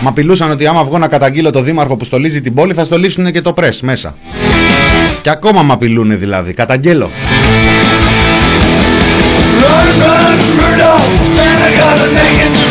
Μα 0.03 0.11
απειλούσαν 0.11 0.51
ότι 0.51 0.67
άμα 0.67 0.85
βγω 0.85 0.99
να 0.99 1.09
καταγγείλω 1.09 1.51
το 1.51 1.63
δήμαρχο 1.63 1.97
που 1.97 2.05
στολίζει 2.05 2.41
την 2.41 2.55
πόλη 2.55 2.73
θα 2.75 2.85
στολίσουν 2.85 3.33
και 3.33 3.41
το 3.41 3.53
πρες 3.53 3.81
μέσα. 3.81 4.15
Και 5.23 5.31
ακόμα 5.31 5.63
με 5.63 5.73
απειλούν 5.73 6.19
δηλαδή, 6.19 6.53
καταγγέλω. 6.53 7.11
Run, 9.61 9.89
run, 10.03 10.39
Rudolph, 10.61 11.13
Santa 11.35 11.69
gotta 11.81 12.07
make 12.17 12.39
it 12.47 12.53
to 12.59 12.69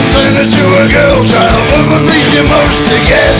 Said 0.00 0.32
Santa 0.32 0.44
to 0.56 0.64
a 0.82 0.84
girl 0.96 1.18
child, 1.32 1.60
what 1.70 1.84
would 1.90 2.04
please 2.08 2.30
you 2.36 2.44
most 2.54 2.80
to 2.88 2.96
get? 3.10 3.34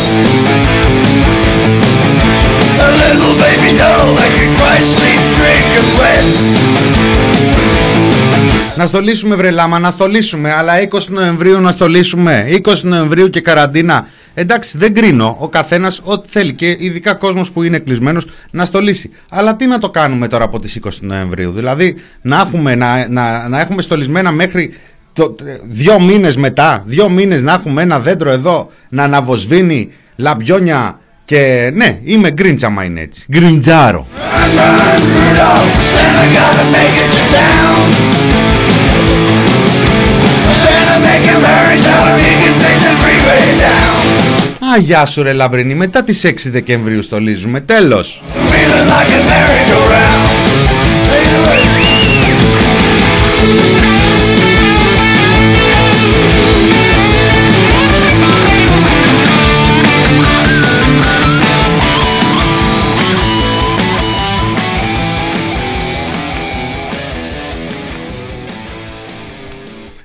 A 2.87 2.90
little 3.03 3.35
baby 3.44 3.70
doll 3.81 4.09
that 4.18 4.31
can 4.37 4.51
cry, 4.59 4.79
sleep, 4.94 5.20
drink, 5.37 5.66
and 5.81 5.90
wet. 5.99 6.25
Να 8.77 8.87
στολίσουμε 8.87 9.35
βρε 9.35 9.51
λάμα, 9.51 9.79
να 9.79 9.90
στολίσουμε, 9.90 10.53
αλλά 10.53 10.73
20 10.90 11.07
Νοεμβρίου 11.09 11.61
να 11.61 11.70
στολίσουμε. 11.70 12.46
20 12.64 12.75
Νοεμβρίου 12.83 13.31
και 13.31 13.40
καραντίνα. 13.40 14.07
Εντάξει, 14.35 14.79
δεν 14.79 14.94
κρίνω. 14.94 15.37
Ο 15.38 15.49
καθένας 15.49 16.01
ό,τι 16.05 16.29
θέλει 16.29 16.53
και 16.53 16.77
ειδικά 16.79 17.14
κόσμος 17.14 17.51
που 17.51 17.62
είναι 17.62 17.79
κλεισμένος 17.79 18.27
να 18.51 18.64
στολίσει. 18.64 19.11
Αλλά 19.31 19.57
τι 19.57 19.66
να 19.66 19.79
το 19.79 19.90
κάνουμε 19.90 20.29
τώρα 20.29 20.44
από 20.44 20.61
τις 20.61 20.79
20 20.85 20.88
Νοεμβρίου. 21.01 21.53
Δηλαδή 21.53 21.94
να 22.23 22.40
έχουμε, 22.40 22.75
να, 22.75 23.09
να, 23.09 23.49
να 23.49 23.61
έχουμε 23.61 23.83
στολισμένα 23.83 24.31
μέχρι 24.31 24.75
το, 25.12 25.35
δύο 25.62 26.01
μήνες 26.01 26.37
μετά, 26.37 26.83
δύο 26.87 27.09
μήνες 27.09 27.42
να 27.42 27.53
έχουμε 27.53 27.83
ένα 27.83 28.01
δέντρο 28.01 28.31
εδώ 28.31 28.70
να 28.88 29.03
αναβοσβήνει 29.03 29.88
λαμπιόνια 30.16 30.99
και 31.25 31.70
ναι, 31.75 31.99
είμαι 32.05 32.31
γκρίντσα 32.31 32.68
μα 32.68 32.85
είναι 32.85 33.01
έτσι. 33.01 33.27
Γκριντζάρο. 33.31 34.07
Run, 34.11 34.59
run, 34.59 35.03
Rudolph, 35.18 35.75
Santa 35.92 36.25
gotta 36.38 36.64
make 36.77 36.96
it 37.03 37.11
to 37.16 37.23
town. 37.38 37.81
Santa 40.62 40.96
make 41.09 41.25
him 41.31 41.40
hurry, 41.51 41.79
tell 41.88 42.05
him 42.11 42.18
he 42.27 42.33
can 42.42 42.55
take 42.64 42.81
the 42.87 42.94
freeway 43.03 43.44
down. 43.64 44.01
Α, 44.73 44.79
γεια 44.79 45.07
σου 45.07 45.23
ρε 45.23 45.33
λαμπρινή, 45.33 45.75
μετά 45.75 46.03
τις 46.03 46.25
6 46.25 46.51
Δεκεμβρίου 46.51 47.03
στολίζουμε, 47.03 47.61
τέλος. 47.61 48.23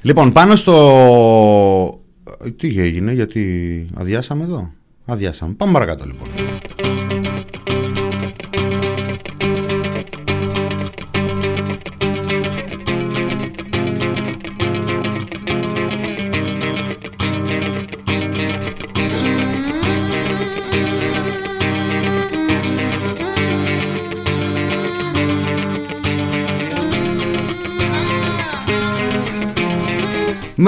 Λοιπόν, 0.06 0.32
πάνω 0.32 0.56
στο... 0.56 0.74
Ε, 2.46 2.50
Τι 2.50 2.80
έγινε, 2.80 3.12
γιατί 3.12 3.90
αδειάσαμε 3.96 4.44
εδώ; 4.44 4.72
Αδειάσαμε. 5.06 5.54
Πάμε 5.54 5.72
παρακάτω 5.72 6.06
λοιπόν. 6.06 6.28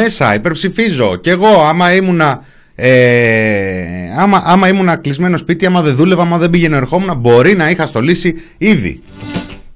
Μέσα, 0.07 0.33
υπερψηφίζω. 0.33 1.15
Κι 1.15 1.29
εγώ, 1.29 1.61
άμα 1.69 1.93
ήμουνα. 1.93 2.43
Ε, 2.75 2.91
άμα, 4.17 4.43
άμα 4.45 4.67
ήμουνα 4.67 4.95
κλεισμένο 4.95 5.37
σπίτι, 5.37 5.65
άμα 5.65 5.81
δεν 5.81 5.95
δούλευα, 5.95 6.21
άμα 6.21 6.37
δεν 6.37 6.49
πήγαινε 6.49 6.77
ερχόμουν, 6.77 7.17
μπορεί 7.17 7.55
να 7.55 7.69
είχα 7.69 7.85
στολίσει 7.85 8.35
ήδη. 8.57 9.01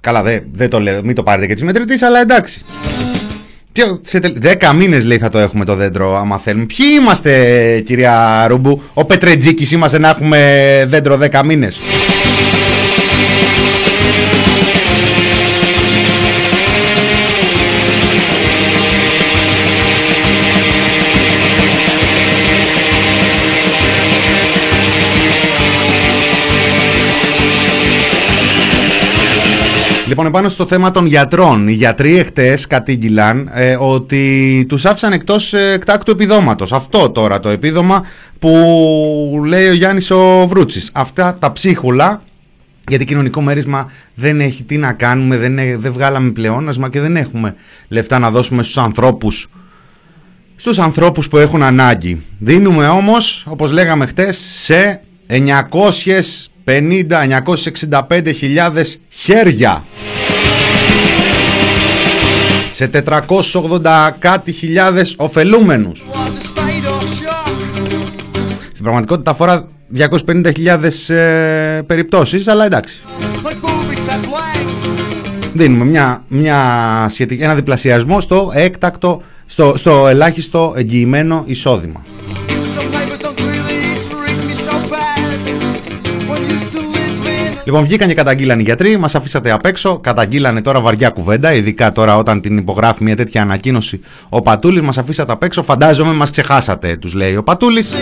Καλά, 0.01 0.21
δεν 0.21 0.43
δεν 0.53 0.69
το 0.69 0.79
λέω, 0.79 1.01
μην 1.03 1.15
το 1.15 1.23
πάρετε 1.23 1.47
και 1.47 1.53
τη 1.53 1.63
μετρητή, 1.63 2.05
αλλά 2.05 2.21
εντάξει. 2.21 2.61
Ποιο, 3.71 3.99
σε 4.01 4.19
τελ... 4.19 4.33
Δέκα 4.37 4.73
μήνες 4.73 5.05
λέει 5.05 5.17
θα 5.17 5.29
το 5.29 5.37
έχουμε 5.37 5.65
το 5.65 5.75
δέντρο, 5.75 6.17
άμα 6.17 6.37
θέλουμε. 6.37 6.65
Ποιοι 6.65 6.85
είμαστε, 7.01 7.83
κυρία 7.85 8.45
Ρούμπου, 8.47 8.81
ο 8.93 9.05
Πετρετζίκης 9.05 9.71
είμαστε 9.71 9.97
να 9.99 10.09
έχουμε 10.09 10.85
δέντρο 10.89 11.17
δέκα 11.17 11.45
μήνες; 11.45 11.79
λοιπόν, 30.23 30.49
στο 30.49 30.67
θέμα 30.67 30.91
των 30.91 31.05
γιατρών. 31.05 31.67
Οι 31.67 31.73
γιατροί 31.73 32.17
εχθές 32.17 32.67
κατήγγυλαν 32.67 33.49
ε, 33.53 33.77
ότι 33.79 34.65
τους 34.69 34.85
άφησαν 34.85 35.13
εκτός 35.13 35.53
ε, 35.53 35.71
εκτάκτου 35.71 36.11
επιδόματος. 36.11 36.73
Αυτό 36.73 37.09
τώρα 37.09 37.39
το 37.39 37.49
επίδομα 37.49 38.05
που 38.39 39.43
λέει 39.45 39.67
ο 39.67 39.73
Γιάννης 39.73 40.11
ο 40.11 40.47
Βρούτσης. 40.47 40.89
Αυτά 40.93 41.35
τα 41.39 41.51
ψίχουλα 41.51 42.21
γιατί 42.87 43.05
κοινωνικό 43.05 43.41
μέρισμα 43.41 43.91
δεν 44.15 44.41
έχει 44.41 44.63
τι 44.63 44.77
να 44.77 44.93
κάνουμε, 44.93 45.37
δεν, 45.37 45.57
ε, 45.57 45.77
δεν 45.77 45.91
βγάλαμε 45.91 46.31
πλεόνασμα 46.31 46.89
και 46.89 46.99
δεν 46.99 47.15
έχουμε 47.15 47.55
λεφτά 47.87 48.19
να 48.19 48.31
δώσουμε 48.31 48.63
στους 48.63 48.77
ανθρώπους 48.77 49.49
στους 50.55 50.79
ανθρώπους 50.79 51.27
που 51.27 51.37
έχουν 51.37 51.63
ανάγκη. 51.63 52.21
Δίνουμε 52.39 52.87
όμως, 52.87 53.45
όπως 53.49 53.71
λέγαμε 53.71 54.05
χτες, 54.05 54.37
σε 54.37 55.01
900 55.27 56.50
50.965.000 56.71 58.83
χέρια. 59.09 59.85
Σε 62.73 62.87
480 62.87 64.11
κάτι 64.19 64.51
χιλιάδες 64.51 65.15
ωφελούμενους. 65.17 66.03
Στην 68.71 68.83
πραγματικότητα 68.83 69.31
αφορά 69.31 69.67
250.000 69.97 71.15
ε, 71.15 71.81
περιπτώσεις, 71.85 72.47
αλλά 72.47 72.65
εντάξει. 72.65 73.01
Δίνουμε 75.53 75.85
μια, 75.85 76.23
μια 76.27 76.59
σχετική, 77.09 77.43
ένα 77.43 77.55
διπλασιασμό 77.55 78.21
στο 78.21 78.51
έκτακτο, 78.53 79.21
στο, 79.45 79.73
στο 79.77 80.07
ελάχιστο 80.07 80.73
εγγυημένο 80.77 81.43
εισόδημα. 81.45 82.05
Λοιπόν, 87.63 87.83
βγήκαν 87.83 88.07
και 88.07 88.13
καταγγείλαν 88.13 88.59
οι 88.59 88.63
γιατροί, 88.63 88.97
μας 88.97 89.15
αφήσατε 89.15 89.51
απ' 89.51 89.65
έξω. 89.65 89.99
Καταγγείλανε 89.99 90.61
τώρα 90.61 90.79
βαριά 90.79 91.09
κουβέντα, 91.09 91.53
ειδικά 91.53 91.91
τώρα 91.91 92.17
όταν 92.17 92.41
την 92.41 92.57
υπογράφει 92.57 93.03
μια 93.03 93.15
τέτοια 93.15 93.41
ανακοίνωση 93.41 93.99
ο 94.29 94.41
Πατούλης. 94.41 94.81
Μας 94.81 94.97
αφήσατε 94.97 95.31
απ' 95.31 95.43
έξω. 95.43 95.63
Φαντάζομαι 95.63 96.13
μας 96.13 96.31
ξεχάσατε, 96.31 96.95
τους 96.95 97.13
λέει 97.13 97.35
ο 97.35 97.43
Πατούλης. 97.43 97.95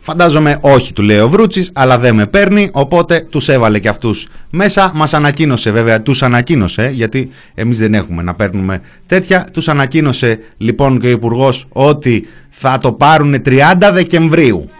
Φαντάζομαι 0.00 0.58
όχι, 0.60 0.92
του 0.92 1.02
λέει 1.02 1.18
ο 1.18 1.28
Βρούτσης, 1.28 1.70
αλλά 1.74 1.98
δεν 1.98 2.14
με 2.14 2.26
παίρνει, 2.26 2.70
οπότε 2.72 3.26
τους 3.30 3.48
έβαλε 3.48 3.78
και 3.78 3.88
αυτούς 3.88 4.28
μέσα. 4.50 4.92
Μας 4.94 5.14
ανακοίνωσε, 5.14 5.70
βέβαια, 5.70 6.02
τους 6.02 6.22
ανακοίνωσε, 6.22 6.90
γιατί 6.92 7.30
εμείς 7.54 7.78
δεν 7.78 7.94
έχουμε 7.94 8.22
να 8.22 8.34
παίρνουμε 8.34 8.80
τέτοια. 9.06 9.46
Τους 9.52 9.68
ανακοίνωσε 9.68 10.38
λοιπόν 10.56 11.00
και 11.00 11.06
ο 11.06 11.10
Υπουργός 11.10 11.66
ότι 11.72 12.26
θα 12.48 12.78
το 12.78 12.92
πάρουν 12.92 13.34
30 13.44 13.90
Δεκεμβρίου. 13.92 14.70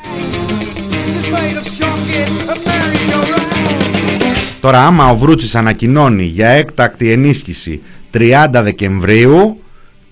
Τώρα 4.60 4.86
άμα 4.86 5.10
ο 5.10 5.16
Βρούτσης 5.16 5.54
ανακοινώνει 5.54 6.24
για 6.24 6.48
έκτακτη 6.48 7.10
ενίσχυση 7.10 7.82
30 8.14 8.20
Δεκεμβρίου, 8.62 9.62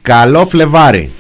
καλό 0.02 0.46
Φλεβάρι. 0.46 1.10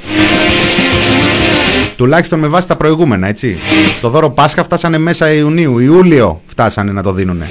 Τουλάχιστον 1.96 2.38
με 2.38 2.46
βάση 2.46 2.68
τα 2.68 2.76
προηγούμενα, 2.76 3.28
έτσι. 3.28 3.58
Το 4.00 4.08
δώρο 4.08 4.30
Πάσχα 4.30 4.64
φτάσανε 4.64 4.98
μέσα 4.98 5.32
Ιουνίου, 5.32 5.78
Ιούλιο 5.78 6.40
φτάσανε 6.46 6.92
να 6.92 7.02
το 7.02 7.12
δίνουνε. 7.12 7.48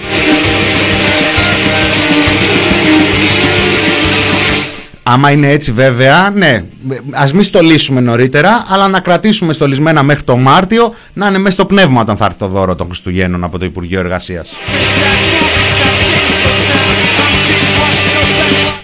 Άμα 5.14 5.32
είναι 5.32 5.50
έτσι 5.50 5.72
βέβαια, 5.72 6.30
ναι, 6.30 6.64
ας 7.12 7.34
μην 7.34 7.44
στολίσουμε 7.44 8.00
νωρίτερα, 8.00 8.66
αλλά 8.68 8.88
να 8.88 9.00
κρατήσουμε 9.00 9.54
στολισμένα 9.54 10.04
μέχρι 10.04 10.24
το 10.24 10.38
Μάρτιο, 10.38 10.94
να 11.14 11.28
είναι 11.28 11.38
μέσα 11.38 11.54
στο 11.54 11.66
πνεύμα 11.66 12.02
όταν 12.02 12.18
θα 12.18 12.26
έρθει 12.26 12.38
το 12.38 12.48
δώρο 12.48 12.76
των 12.76 12.88
Χριστουγέννων 12.88 13.44
από 13.44 13.58
το 13.58 13.66
Υπουργείο 13.66 14.00
Εργασίας. 14.00 14.54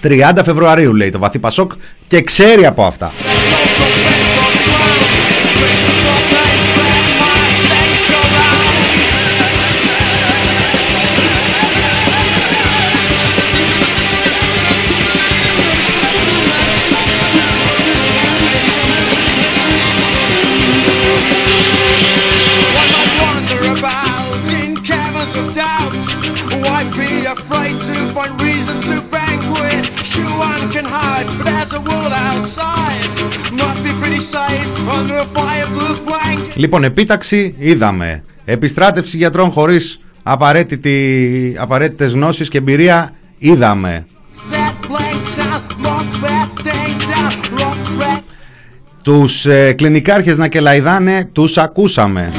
30 0.02 0.40
Φεβρουαρίου 0.44 0.94
λέει 0.94 1.10
το 1.10 1.18
Βαθύ 1.18 1.38
Πασόκ 1.38 1.72
και 2.06 2.22
ξέρει 2.22 2.66
από 2.66 2.84
αυτά. 2.84 3.12
Λοιπόν, 36.54 36.84
επίταξη 36.84 37.54
είδαμε. 37.58 38.24
Επιστράτευση 38.44 39.16
γιατρών 39.16 39.50
χωρίς 39.50 40.00
απαραίτητη, 40.22 41.56
απαραίτητες 41.58 42.12
γνώσεις 42.12 42.48
και 42.48 42.58
εμπειρία 42.58 43.10
είδαμε. 43.38 44.06
Τους 49.02 49.46
ε, 49.46 49.72
κλινικάρχες 49.72 50.36
να 50.36 50.48
κελαϊδάνε 50.48 51.28
τους 51.32 51.58
ακούσαμε. 51.58 52.32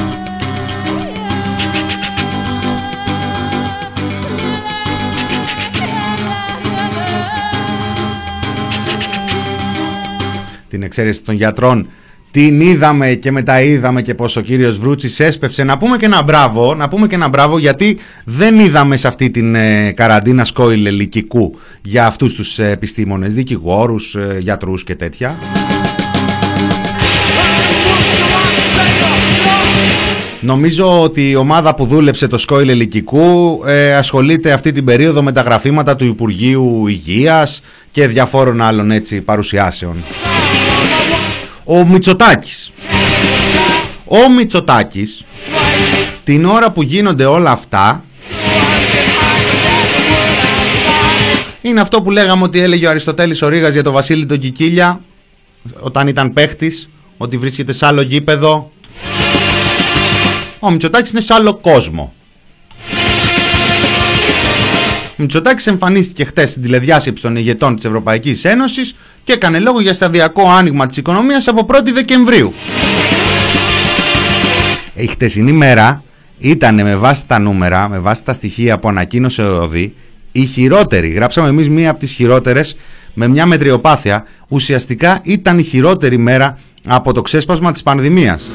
Την 10.70 10.82
εξαίρεση 10.82 11.22
των 11.22 11.34
γιατρών 11.34 11.86
την 12.30 12.60
είδαμε 12.60 13.14
και 13.14 13.30
μετά 13.30 13.60
είδαμε 13.62 14.02
και 14.02 14.14
πως 14.14 14.36
ο 14.36 14.40
κύριος 14.40 14.78
Βρούτσης 14.78 15.20
έσπευσε 15.20 15.64
να 15.64 15.78
πούμε 15.78 15.96
και 15.96 16.04
ένα 16.04 16.22
μπράβο, 16.22 16.74
να 16.74 16.88
πούμε 16.88 17.06
και 17.06 17.14
ένα 17.14 17.28
μπράβο 17.28 17.58
γιατί 17.58 17.98
δεν 18.24 18.58
είδαμε 18.58 18.96
σε 18.96 19.08
αυτή 19.08 19.30
την 19.30 19.54
ε, 19.54 19.92
καραντίνα 19.92 20.44
σκόιλ 20.44 20.86
ελικικού 20.86 21.58
για 21.82 22.06
αυτούς 22.06 22.34
τους 22.34 22.58
ε, 22.58 22.70
επιστήμονες, 22.70 23.34
δικηγόρους, 23.34 24.14
ε, 24.14 24.36
γιατρούς 24.40 24.84
και 24.84 24.94
τέτοια. 24.94 25.38
Νομίζω 30.42 31.02
ότι 31.02 31.30
η 31.30 31.34
ομάδα 31.34 31.74
που 31.74 31.86
δούλεψε 31.86 32.26
το 32.26 32.38
σκόιλ 32.38 32.68
ελικικού 32.68 33.60
ε, 33.66 33.94
ασχολείται 33.94 34.52
αυτή 34.52 34.72
την 34.72 34.84
περίοδο 34.84 35.22
με 35.22 35.32
τα 35.32 35.40
γραφήματα 35.40 35.96
του 35.96 36.04
Υπουργείου 36.04 36.86
Υγείας 36.86 37.62
και 37.90 38.06
διαφόρων 38.06 38.60
άλλων 38.60 38.90
έτσι 38.90 39.20
παρουσιάσεων. 39.20 39.96
Ο 41.72 41.84
Μητσοτάκης. 41.84 42.72
Ο 44.04 44.30
Μητσοτάκης 44.30 45.24
την 46.24 46.44
ώρα 46.44 46.70
που 46.70 46.82
γίνονται 46.82 47.24
όλα 47.24 47.50
αυτά 47.50 48.04
είναι 51.60 51.80
αυτό 51.80 52.02
που 52.02 52.10
λέγαμε 52.10 52.42
ότι 52.42 52.60
έλεγε 52.60 52.86
ο 52.86 52.90
Αριστοτέλης 52.90 53.42
ο 53.42 53.48
Ρήγας 53.48 53.72
για 53.72 53.82
τον 53.82 53.92
Βασίλη 53.92 54.26
τον 54.26 54.38
Κικίλια 54.38 55.00
όταν 55.80 56.08
ήταν 56.08 56.32
παίχτης 56.32 56.88
ότι 57.16 57.36
βρίσκεται 57.36 57.72
σε 57.72 57.86
άλλο 57.86 58.00
γήπεδο 58.00 58.72
ο 60.58 60.70
Μητσοτάκης 60.70 61.10
είναι 61.10 61.20
σε 61.20 61.34
άλλο 61.34 61.54
κόσμο 61.54 62.14
ο 65.20 65.22
Μητσοτάκης 65.22 65.66
εμφανίστηκε 65.66 66.24
χτες 66.24 66.50
στην 66.50 66.62
τηλεδιάσκεψη 66.62 67.22
των 67.22 67.36
ηγετών 67.36 67.74
της 67.74 67.84
Ευρωπαϊκής 67.84 68.44
Ένωσης 68.44 68.94
και 69.22 69.32
έκανε 69.32 69.58
λόγο 69.58 69.80
για 69.80 69.92
σταδιακό 69.92 70.50
άνοιγμα 70.50 70.86
της 70.86 70.96
οικονομίας 70.96 71.48
από 71.48 71.66
1η 71.68 71.92
Δεκεμβρίου. 71.94 72.52
Η 74.94 75.06
χτεσινή 75.06 75.52
μέρα 75.52 76.02
ήταν 76.38 76.74
με 76.74 76.96
βάση 76.96 77.26
τα 77.26 77.38
νούμερα, 77.38 77.88
με 77.88 77.98
βάση 77.98 78.24
τα 78.24 78.32
στοιχεία 78.32 78.78
που 78.78 78.88
ανακοίνωσε 78.88 79.42
ο 79.42 79.62
ΟΔΗ, 79.62 79.94
η 80.32 80.44
χειρότερη. 80.44 81.08
Γράψαμε 81.08 81.48
εμείς 81.48 81.68
μία 81.68 81.90
από 81.90 81.98
τις 81.98 82.12
χειρότερες 82.12 82.76
με 83.14 83.28
μια 83.28 83.46
μετριοπάθεια. 83.46 84.24
Ουσιαστικά 84.48 85.20
ήταν 85.22 85.58
η 85.58 85.62
χειρότερη 85.62 86.18
μέρα 86.18 86.58
από 86.86 87.12
το 87.12 87.22
ξέσπασμα 87.22 87.72
της 87.72 87.82
πανδημίας. 87.82 88.48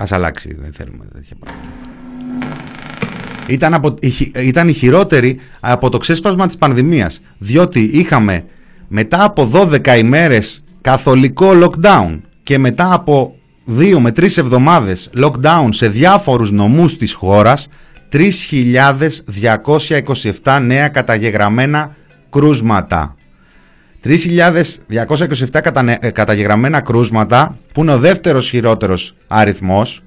Ας 0.00 0.12
αλλάξει, 0.12 0.56
δεν 0.60 0.72
θέλουμε 0.72 1.04
τέτοια 1.12 1.36
πράγματα. 1.40 1.68
Ήταν, 3.46 3.74
από, 3.74 3.94
ήταν 4.42 4.68
η 4.68 4.72
χειρότερη 4.72 5.38
από 5.60 5.88
το 5.88 5.98
ξέσπασμα 5.98 6.46
της 6.46 6.56
πανδημίας, 6.56 7.20
διότι 7.38 7.80
είχαμε 7.80 8.44
μετά 8.88 9.24
από 9.24 9.50
12 9.52 9.96
ημέρες 9.98 10.64
καθολικό 10.80 11.50
lockdown 11.62 12.20
και 12.42 12.58
μετά 12.58 12.92
από 12.92 13.36
2 13.78 13.98
με 13.98 14.10
3 14.10 14.36
εβδομάδες 14.36 15.10
lockdown 15.16 15.68
σε 15.70 15.88
διάφορους 15.88 16.50
νομούς 16.50 16.96
της 16.96 17.14
χώρας 17.14 17.68
3.227 18.12 20.58
νέα 20.62 20.88
καταγεγραμμένα 20.88 21.96
κρούσματα. 22.30 23.15
3.227 24.04 25.96
ε, 26.00 26.10
καταγεγραμμένα 26.10 26.80
κρούσματα 26.80 27.58
που 27.72 27.80
είναι 27.80 27.92
ο 27.92 27.98
δεύτερος 27.98 28.48
χειρότερος 28.48 29.14
αριθμός 29.26 30.02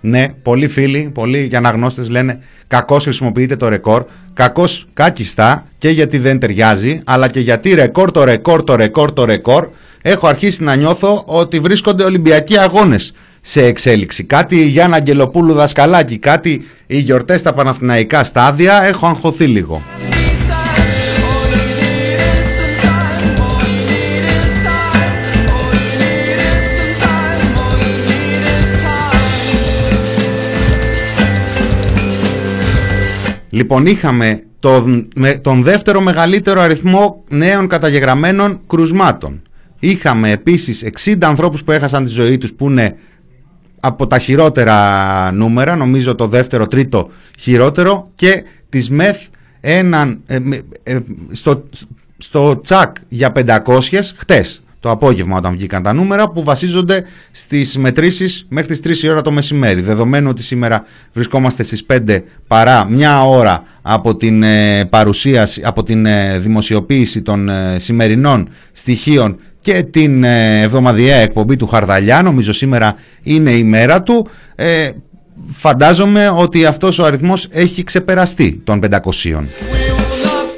ναι, 0.00 0.28
πολλοί 0.42 0.68
φίλοι, 0.68 1.10
πολλοί 1.14 1.50
αναγνώστες 1.54 2.08
λένε 2.08 2.38
κακώς 2.66 3.02
χρησιμοποιείται 3.02 3.56
το 3.56 3.68
ρεκόρ. 3.68 4.04
Κακώς 4.32 4.86
κάκιστα 4.92 5.66
και 5.78 5.88
γιατί 5.88 6.18
δεν 6.18 6.38
ταιριάζει, 6.38 7.00
αλλά 7.04 7.28
και 7.28 7.40
γιατί 7.40 7.74
ρεκόρ 7.74 8.10
το 8.10 8.24
ρεκόρ 8.24 8.64
το 8.64 8.76
ρεκόρ 8.76 9.12
το 9.12 9.24
ρεκόρ. 9.24 9.68
Έχω 10.02 10.26
αρχίσει 10.26 10.62
να 10.62 10.74
νιώθω 10.74 11.22
ότι 11.26 11.60
βρίσκονται 11.60 12.04
Ολυμπιακοί 12.04 12.58
αγώνες 12.58 13.12
σε 13.40 13.64
εξέλιξη. 13.64 14.24
Κάτι 14.24 14.56
η 14.56 14.66
Γιάννα 14.66 14.96
Αγγελοπούλου 14.96 15.52
δασκαλάκι, 15.52 16.18
κάτι 16.18 16.66
οι 16.86 16.98
γιορτές 16.98 17.40
στα 17.40 17.52
Παναθηναϊκά 17.52 18.24
στάδια. 18.24 18.82
Έχω 18.82 19.06
αγχωθεί 19.06 19.46
λίγο. 19.46 19.82
Λοιπόν, 33.50 33.86
είχαμε 33.86 34.42
τον, 34.58 35.08
με, 35.14 35.34
τον 35.34 35.62
δεύτερο 35.62 36.00
μεγαλύτερο 36.00 36.60
αριθμό 36.60 37.24
νέων 37.28 37.68
καταγεγραμμένων 37.68 38.60
κρουσμάτων. 38.66 39.42
Είχαμε 39.78 40.30
επίσης 40.30 40.84
60 41.04 41.16
ανθρώπους 41.20 41.64
που 41.64 41.72
έχασαν 41.72 42.04
τη 42.04 42.10
ζωή 42.10 42.38
τους 42.38 42.54
που 42.54 42.70
είναι 42.70 42.96
από 43.80 44.06
τα 44.06 44.18
χειρότερα 44.18 45.32
νούμερα, 45.32 45.76
νομίζω 45.76 46.14
το 46.14 46.26
δεύτερο, 46.26 46.66
τρίτο 46.66 47.10
χειρότερο 47.38 48.10
και 48.14 48.44
της 48.68 48.90
ΜΕΘ 48.90 49.26
έναν, 49.60 50.20
ε, 50.26 50.38
ε, 50.82 50.98
στο, 51.32 51.64
στο 52.18 52.60
τσακ 52.60 52.96
για 53.08 53.32
500 53.32 54.14
χτες 54.16 54.62
το 54.80 54.90
απόγευμα 54.90 55.36
όταν 55.36 55.52
βγήκαν 55.52 55.82
τα 55.82 55.92
νούμερα 55.92 56.28
που 56.30 56.44
βασίζονται 56.44 57.04
στις 57.30 57.78
μετρήσεις 57.78 58.46
μέχρι 58.48 58.78
τις 58.78 59.00
3 59.00 59.04
η 59.04 59.08
ώρα 59.08 59.22
το 59.22 59.30
μεσημέρι. 59.30 59.80
Δεδομένου 59.80 60.28
ότι 60.30 60.42
σήμερα 60.42 60.84
βρισκόμαστε 61.12 61.62
στις 61.62 61.84
5 61.86 62.22
παρά 62.46 62.86
μια 62.90 63.24
ώρα 63.24 63.62
από 63.82 64.16
την 64.16 64.42
ε, 64.42 64.84
παρουσίαση, 64.84 65.62
από 65.64 65.82
την 65.82 66.06
δημοσιοποίηση 66.38 67.22
των 67.22 67.50
σημερινών 67.76 68.48
στοιχείων 68.72 69.36
και 69.60 69.82
την 69.82 70.24
εβδομαδιαία 70.24 71.16
εκπομπή 71.16 71.56
του 71.56 71.66
Χαρδαλιά, 71.66 72.22
νομίζω 72.22 72.52
σήμερα 72.52 72.94
είναι 73.22 73.50
η 73.50 73.64
μέρα 73.64 74.02
του, 74.02 74.28
ε, 74.54 74.90
φαντάζομαι 75.46 76.28
ότι 76.28 76.64
αυτός 76.64 76.98
ο 76.98 77.04
αριθμός 77.04 77.48
έχει 77.50 77.84
ξεπεραστεί 77.84 78.60
των 78.64 78.80
500. 78.80 79.44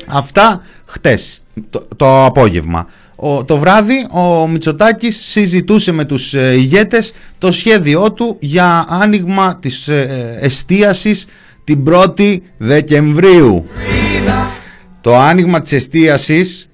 Αυτά 0.06 0.62
χτες, 0.86 1.42
το, 1.70 1.82
το 1.96 2.24
απόγευμα. 2.24 2.86
Ο, 3.22 3.44
το 3.44 3.56
βράδυ 3.58 4.06
ο 4.10 4.46
Μητσοτάκης 4.48 5.16
συζητούσε 5.16 5.92
με 5.92 6.04
τους 6.04 6.34
ε, 6.34 6.52
ηγέτες 6.52 7.12
το 7.38 7.52
σχέδιό 7.52 8.12
του 8.12 8.36
για 8.40 8.86
άνοιγμα 8.88 9.58
της 9.60 9.88
ε, 9.88 10.38
εστίασης 10.40 11.26
την 11.64 11.84
1η 11.88 12.38
Δεκεμβρίου. 12.58 13.64
Το 15.00 15.16
άνοιγμα 15.16 15.60
της 15.60 15.72
εστίασης 15.72 16.70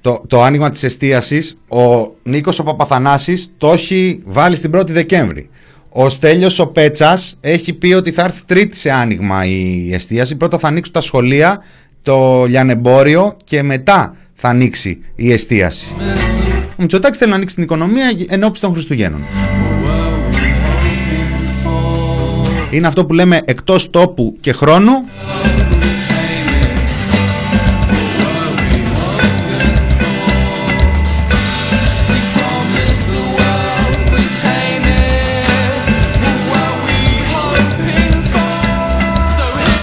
το, 0.00 0.22
το 0.26 0.42
άνοιγμα 0.42 0.70
της 0.70 0.82
εστίασης 0.82 1.56
ο 1.68 2.12
Νίκος 2.22 2.58
ο 2.58 2.62
Παπαθανάσης 2.62 3.48
το 3.56 3.72
έχει 3.72 4.22
βάλει 4.26 4.56
στην 4.56 4.70
1η 4.76 4.90
Δεκέμβρη. 4.90 5.50
Ο 5.88 6.08
Στέλιος 6.08 6.58
ο 6.58 6.66
Πέτσας 6.66 7.38
έχει 7.40 7.72
πει 7.72 7.92
ότι 7.92 8.10
θα 8.10 8.22
έρθει 8.22 8.44
τρίτη 8.46 8.76
σε 8.76 8.90
άνοιγμα 8.90 9.44
η 9.44 9.90
εστίαση. 9.94 10.36
Πρώτα 10.36 10.58
θα 10.58 10.68
ανοίξουν 10.68 10.94
τα 10.94 11.00
σχολεία, 11.00 11.62
το 12.02 12.44
λιανεμπόριο 12.44 13.36
και 13.44 13.62
μετά 13.62 14.16
θα 14.42 14.48
ανοίξει 14.48 14.98
η 15.14 15.32
εστίαση. 15.32 15.94
Ο 16.70 16.82
Μητσοτάκης 16.82 17.18
θέλει 17.18 17.30
να 17.30 17.36
ανοίξει 17.36 17.54
την 17.54 17.64
οικονομία 17.64 18.12
ενώπιση 18.28 18.62
των 18.62 18.72
Χριστουγέννων. 18.72 19.20
Είναι 22.70 22.86
αυτό 22.86 23.04
που 23.06 23.12
λέμε 23.12 23.40
εκτός 23.44 23.90
τόπου 23.90 24.36
και 24.40 24.52
χρόνου 24.52 24.92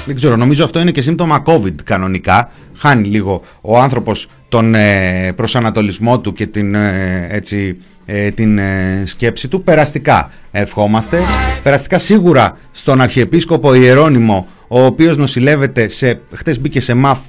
Δεν 0.05 0.15
ξέρω, 0.15 0.35
νομίζω 0.35 0.63
αυτό 0.63 0.79
είναι 0.79 0.91
και 0.91 1.01
σύμπτωμα 1.01 1.43
COVID 1.45 1.83
κανονικά. 1.83 2.51
Χάνει 2.75 3.07
λίγο 3.07 3.41
ο 3.61 3.79
άνθρωπος 3.79 4.27
τον 4.49 4.75
ε, 4.75 5.31
προσανατολισμό 5.35 6.19
του 6.19 6.33
και 6.33 6.47
την, 6.47 6.75
ε, 6.75 7.27
έτσι, 7.29 7.77
ε, 8.05 8.31
την 8.31 8.57
ε, 8.57 9.03
σκέψη 9.05 9.47
του. 9.47 9.63
Περαστικά 9.63 10.31
ευχόμαστε. 10.51 11.19
Περαστικά 11.63 11.97
σίγουρα 11.97 12.57
στον 12.71 13.01
Αρχιεπίσκοπο 13.01 13.73
Ιερώνυμο, 13.73 14.47
ο 14.67 14.85
οποίος 14.85 15.17
νοσηλεύεται 15.17 15.87
σε, 15.87 16.19
χτες 16.33 16.59
μπήκε 16.59 16.79
σε 16.79 16.93
ΜΑΦ, 16.93 17.19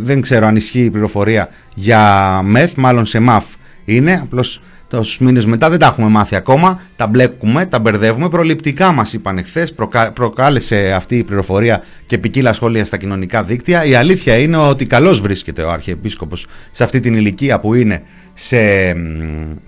δεν 0.00 0.20
ξέρω 0.20 0.46
αν 0.46 0.56
ισχύει 0.56 0.84
η 0.84 0.90
πληροφορία 0.90 1.48
για 1.74 2.40
ΜΕΘ, 2.44 2.72
μάλλον 2.76 3.06
σε 3.06 3.18
ΜΑΦ 3.18 3.44
είναι, 3.84 4.20
απλώς 4.22 4.62
τόσους 4.96 5.18
μήνες 5.18 5.46
μετά 5.46 5.70
δεν 5.70 5.78
τα 5.78 5.86
έχουμε 5.86 6.08
μάθει 6.08 6.36
ακόμα. 6.36 6.80
Τα 6.96 7.06
μπλέκουμε, 7.06 7.66
τα 7.66 7.78
μπερδεύουμε. 7.78 8.28
Προληπτικά 8.28 8.92
μας 8.92 9.12
είπαν 9.12 9.38
εχθές, 9.38 9.74
προκάλεσε 10.14 10.92
αυτή 10.92 11.16
η 11.16 11.22
πληροφορία 11.22 11.82
και 12.06 12.18
ποικίλα 12.18 12.52
σχόλια 12.52 12.84
στα 12.84 12.96
κοινωνικά 12.96 13.42
δίκτυα. 13.42 13.84
Η 13.84 13.94
αλήθεια 13.94 14.36
είναι 14.36 14.56
ότι 14.56 14.86
καλώς 14.86 15.20
βρίσκεται 15.20 15.62
ο 15.62 15.70
Αρχιεπίσκοπος 15.70 16.46
σε 16.70 16.84
αυτή 16.84 17.00
την 17.00 17.14
ηλικία 17.14 17.60
που 17.60 17.74
είναι 17.74 18.02
σε 18.34 18.58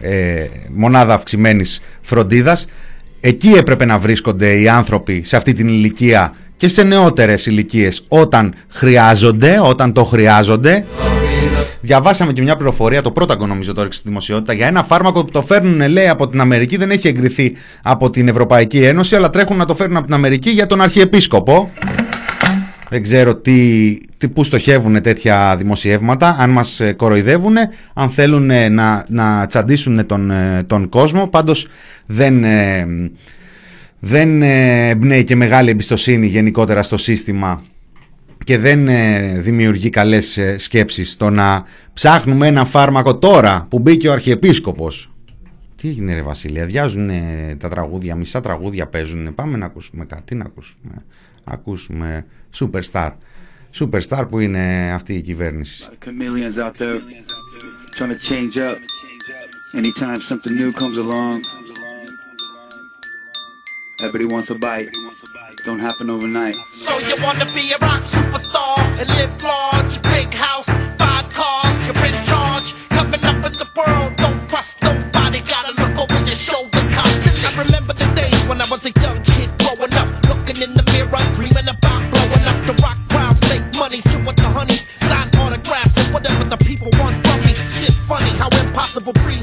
ε, 0.00 0.46
μονάδα 0.74 1.14
αυξημένης 1.14 1.80
φροντίδας. 2.00 2.66
Εκεί 3.20 3.48
έπρεπε 3.48 3.84
να 3.84 3.98
βρίσκονται 3.98 4.60
οι 4.60 4.68
άνθρωποι 4.68 5.22
σε 5.24 5.36
αυτή 5.36 5.52
την 5.52 5.68
ηλικία 5.68 6.34
και 6.56 6.68
σε 6.68 6.82
νεότερες 6.82 7.46
ηλικίες 7.46 8.04
όταν 8.08 8.54
χρειάζονται, 8.68 9.60
όταν 9.62 9.92
το 9.92 10.04
χρειάζονται. 10.04 10.86
Διαβάσαμε 11.80 12.32
και 12.32 12.42
μια 12.42 12.56
πληροφορία, 12.56 13.02
το 13.02 13.10
πρώτο 13.10 13.46
νομίζω 13.46 13.72
το 13.72 13.80
έριξε 13.80 13.98
στη 13.98 14.08
δημοσιότητα, 14.08 14.52
για 14.52 14.66
ένα 14.66 14.82
φάρμακο 14.82 15.24
που 15.24 15.30
το 15.30 15.42
φέρνουν, 15.42 15.88
λέει, 15.88 16.08
από 16.08 16.28
την 16.28 16.40
Αμερική. 16.40 16.76
Δεν 16.76 16.90
έχει 16.90 17.08
εγκριθεί 17.08 17.56
από 17.82 18.10
την 18.10 18.28
Ευρωπαϊκή 18.28 18.84
Ένωση, 18.84 19.16
αλλά 19.16 19.30
τρέχουν 19.30 19.56
να 19.56 19.66
το 19.66 19.74
φέρουν 19.74 19.96
από 19.96 20.04
την 20.04 20.14
Αμερική 20.14 20.50
για 20.50 20.66
τον 20.66 20.80
Αρχιεπίσκοπο. 20.80 21.70
Δεν 22.88 23.02
ξέρω 23.02 23.36
τι, 23.36 23.98
τι, 24.18 24.28
πού 24.28 24.44
στοχεύουν 24.44 25.02
τέτοια 25.02 25.54
δημοσιεύματα, 25.58 26.36
αν 26.38 26.50
μας 26.50 26.80
ε, 26.80 26.92
κοροϊδεύουν, 26.92 27.56
αν 27.94 28.10
θέλουν 28.10 28.72
να, 28.72 29.04
να 29.08 29.46
τσαντήσουν 29.46 30.06
τον, 30.06 30.30
ε, 30.30 30.62
τον 30.66 30.88
κόσμο. 30.88 31.26
Πάντως 31.26 31.68
δεν, 32.06 32.44
ε, 32.44 32.86
δεν 33.98 34.42
εμπνέει 34.42 35.24
και 35.24 35.36
μεγάλη 35.36 35.70
εμπιστοσύνη 35.70 36.26
γενικότερα 36.26 36.82
στο 36.82 36.96
σύστημα 36.96 37.58
και 38.44 38.58
δεν 38.58 38.88
ε, 38.88 39.38
δημιουργεί 39.38 39.90
καλές 39.90 40.36
ε, 40.36 40.58
σκέψεις 40.58 41.16
το 41.16 41.30
να 41.30 41.64
ψάχνουμε 41.92 42.46
ένα 42.46 42.64
φάρμακο 42.64 43.18
τώρα 43.18 43.66
που 43.70 43.78
μπήκε 43.78 44.08
ο 44.08 44.12
Αρχιεπίσκοπος. 44.12 45.10
Τι 45.76 45.88
έγινε 45.88 46.14
ρε 46.14 46.22
Βασίλεια, 46.22 46.66
διάζουν 46.66 47.10
τα 47.58 47.68
τραγούδια, 47.68 48.14
μισά 48.14 48.40
τραγούδια 48.40 48.86
παίζουν. 48.86 49.34
Πάμε 49.34 49.56
να 49.56 49.66
ακούσουμε 49.66 50.04
κάτι, 50.04 50.34
να 50.34 50.44
ακούσουμε. 50.44 51.04
Ακούσουμε 51.44 52.26
Superstar. 52.58 53.10
Superstar 53.78 54.26
που 54.30 54.38
είναι 54.38 54.92
αυτή 54.94 55.14
η 55.14 55.20
κυβέρνηση. 55.20 55.88
Everybody 63.98 64.26
wants 64.26 64.50
a 64.50 64.54
bite. 64.54 64.92
Don't 65.66 65.80
happen 65.80 66.08
overnight. 66.08 66.54
So 66.70 66.96
you 67.00 67.16
wanna 67.24 67.44
be 67.46 67.72
a 67.72 67.78
rock 67.78 68.02
superstar 68.02 68.78
and 69.00 69.08
live 69.18 69.34
large, 69.42 70.00
big 70.02 70.32
house, 70.32 70.70
five 70.96 71.28
cars, 71.34 71.76
you're 71.84 72.06
in 72.06 72.14
charge, 72.24 72.72
coming 72.90 73.18
up 73.26 73.42
in 73.42 73.52
the 73.58 73.66
world. 73.74 74.14
Don't 74.14 74.48
trust 74.48 74.80
nobody, 74.80 75.40
gotta 75.40 75.74
look 75.82 75.98
over 75.98 76.22
your 76.22 76.38
shoulder 76.38 76.78
constantly. 76.94 77.42
I 77.42 77.50
remember 77.66 77.94
the 77.94 78.06
days 78.14 78.46
when 78.46 78.60
I 78.62 78.66
was 78.70 78.86
a 78.86 78.92
young 79.02 79.18
kid 79.24 79.50
growing 79.58 79.94
up, 79.98 80.06
looking 80.30 80.62
in 80.62 80.70
the 80.70 80.86
mirror, 80.94 81.22
dreaming 81.34 81.66
about 81.66 82.00
blowing 82.14 82.46
up 82.46 82.58
the 82.70 82.74
rock 82.86 82.98
crowds, 83.10 83.42
make 83.50 83.66
money, 83.74 84.00
chill 84.06 84.22
with 84.22 84.36
the 84.36 84.46
honeys, 84.46 84.86
sign 85.02 85.26
autographs 85.34 85.98
and 85.98 86.14
whatever 86.14 86.44
the 86.46 86.58
people 86.62 86.94
want 87.02 87.18
from 87.26 87.42
me. 87.42 87.58
Shit's 87.74 87.98
funny 88.06 88.30
how 88.38 88.46
impossible 88.62 89.14
dreams 89.18 89.35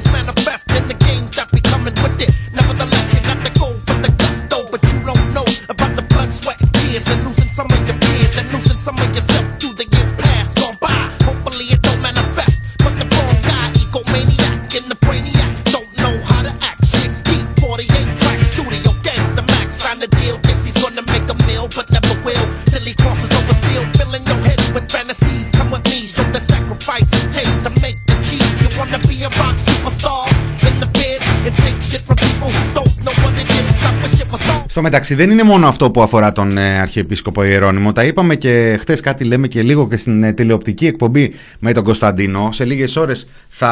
μεταξύ 34.84 35.14
δεν 35.14 35.30
είναι 35.30 35.42
μόνο 35.42 35.68
αυτό 35.68 35.90
που 35.90 36.02
αφορά 36.02 36.32
τον 36.32 36.58
ε, 36.58 36.78
Αρχιεπίσκοπο 36.78 37.44
Ιερώνυμο. 37.44 37.92
Τα 37.92 38.04
είπαμε 38.04 38.34
και 38.34 38.76
χτες 38.80 39.00
κάτι 39.00 39.24
λέμε 39.24 39.48
και 39.48 39.62
λίγο 39.62 39.88
και 39.88 39.96
στην 39.96 40.22
ε, 40.22 40.32
τηλεοπτική 40.32 40.86
εκπομπή 40.86 41.32
με 41.58 41.72
τον 41.72 41.84
Κωνσταντίνο. 41.84 42.48
Σε 42.52 42.64
λίγες 42.64 42.96
ώρες 42.96 43.28
θα 43.48 43.70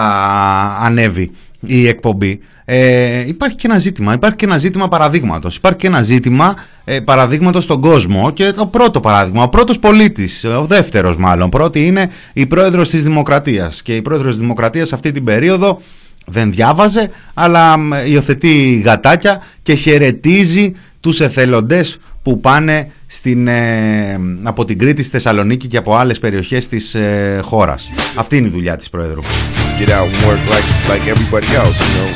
ανέβει 0.80 1.30
η 1.66 1.88
εκπομπή. 1.88 2.40
Ε, 2.64 3.26
υπάρχει 3.26 3.56
και 3.56 3.66
ένα 3.66 3.78
ζήτημα. 3.78 4.12
Υπάρχει 4.12 4.36
και 4.36 4.44
ένα 4.44 4.58
ζήτημα 4.58 4.88
παραδείγματος. 4.88 5.56
Υπάρχει 5.56 5.78
και 5.78 5.86
ένα 5.86 6.02
ζήτημα 6.02 6.54
ε, 6.84 7.00
παραδείγματος 7.00 7.64
στον 7.64 7.80
κόσμο 7.80 8.30
και 8.30 8.50
το 8.50 8.66
πρώτο 8.66 9.00
παράδειγμα. 9.00 9.42
Ο 9.42 9.48
πρώτος 9.48 9.78
πολίτης, 9.78 10.44
ο 10.44 10.64
δεύτερος 10.64 11.16
μάλλον. 11.16 11.48
Πρώτη 11.48 11.86
είναι 11.86 12.10
η 12.32 12.46
πρόεδρος 12.46 12.88
της 12.88 13.02
Δημοκρατίας. 13.02 13.82
Και 13.82 13.96
η 13.96 14.02
πρόεδρος 14.02 14.30
της 14.30 14.40
Δημοκρατίας 14.40 14.92
αυτή 14.92 15.12
την 15.12 15.24
περίοδο 15.24 15.80
δεν 16.26 16.52
διάβαζε, 16.52 17.10
αλλά 17.34 17.78
μ, 17.78 17.92
υιοθετεί 18.06 18.82
γατάκια 18.84 19.42
και 19.62 19.74
χαιρετίζει 19.74 20.74
τους 21.02 21.20
εθελοντές 21.20 21.98
που 22.22 22.40
πάνε 22.40 22.90
στην, 23.06 23.48
ε, 23.48 24.20
από 24.42 24.64
την 24.64 24.78
Κρήτη 24.78 25.02
στη 25.02 25.10
Θεσσαλονίκη 25.10 25.66
και 25.66 25.76
από 25.76 25.96
άλλες 25.96 26.18
περιοχές 26.18 26.68
της 26.68 26.94
ε, 26.94 27.40
χώρας. 27.44 27.88
Αυτή 28.16 28.36
είναι 28.36 28.46
η 28.46 28.50
δουλειά 28.50 28.76
της 28.76 28.90
Πρόεδρου. 28.90 29.20
get 29.78 29.90
out 29.90 30.06
and 30.06 30.22
work 30.28 30.42
like 30.54 30.68
like 30.92 31.04
everybody 31.14 31.48
else. 31.60 31.76
You 31.84 31.90
know, 31.98 32.10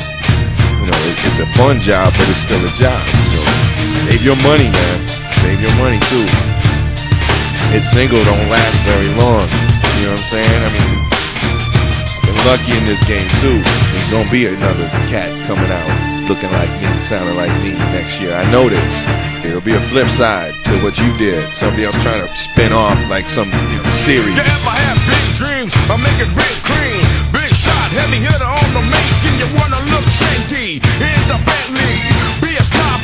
you 0.79 0.85
know, 0.87 0.99
it, 1.09 1.15
it's 1.27 1.39
a 1.39 1.49
fun 1.57 1.75
job, 1.89 2.07
but 2.17 2.25
it's 2.31 2.43
still 2.47 2.63
a 2.71 2.73
job. 2.83 3.01
You 3.33 3.39
know, 3.43 3.45
save 4.05 4.23
your 4.29 4.39
money, 4.49 4.69
man. 4.77 4.97
Save 5.43 5.59
your 5.65 5.75
money 5.83 5.99
too. 6.11 6.27
It's 7.75 7.89
single 7.91 8.23
don't 8.23 8.47
last 8.55 8.77
very 8.91 9.09
long. 9.21 9.45
You 9.97 10.05
know 10.05 10.15
what 10.15 10.19
I'm 10.19 10.31
saying? 10.31 10.59
I 10.67 10.69
mean, 10.75 10.89
been 10.93 11.06
lucky 12.45 12.73
in 12.77 12.85
this 12.85 13.01
game 13.07 13.29
too. 13.41 13.57
There's 13.63 14.11
gonna 14.11 14.31
be 14.31 14.45
another 14.47 14.87
cat 15.09 15.29
coming 15.47 15.71
out 15.71 16.17
looking 16.27 16.51
like 16.51 16.69
me, 16.83 16.87
sounding 17.07 17.37
like 17.39 17.51
me 17.63 17.71
next 17.95 18.19
year. 18.19 18.35
I 18.35 18.43
know 18.51 18.67
this. 18.67 18.95
There'll 19.43 19.63
be 19.63 19.73
a 19.73 19.83
flip 19.87 20.09
side 20.09 20.53
to 20.65 20.73
what 20.83 20.99
you 20.99 21.07
did. 21.17 21.39
Somebody 21.55 21.85
else 21.85 21.95
trying 22.03 22.19
to 22.19 22.29
spin 22.35 22.73
off 22.73 22.99
like 23.09 23.29
some 23.29 23.49
series. 23.89 24.35
Yeah, 24.35 24.43
if 24.43 24.67
I 24.67 24.77
have 24.91 24.99
big 25.07 25.25
dreams, 25.39 25.71
I 25.87 25.95
make 25.95 26.19
it 26.19 26.27
big 26.35 26.55
cream. 26.67 27.03
Big 27.31 27.55
shot, 27.55 27.87
heavy 27.95 28.19
hitter 28.19 28.43
on 28.43 28.67
the 28.75 28.83
you 29.39 29.47
wanna 29.55 29.79
look 29.93 30.05
trendy 30.19 30.81
in 30.81 31.19
the 31.31 31.37
Bentley. 31.47 31.95
Be 32.41 32.57
a 32.57 32.63
star 32.63 32.97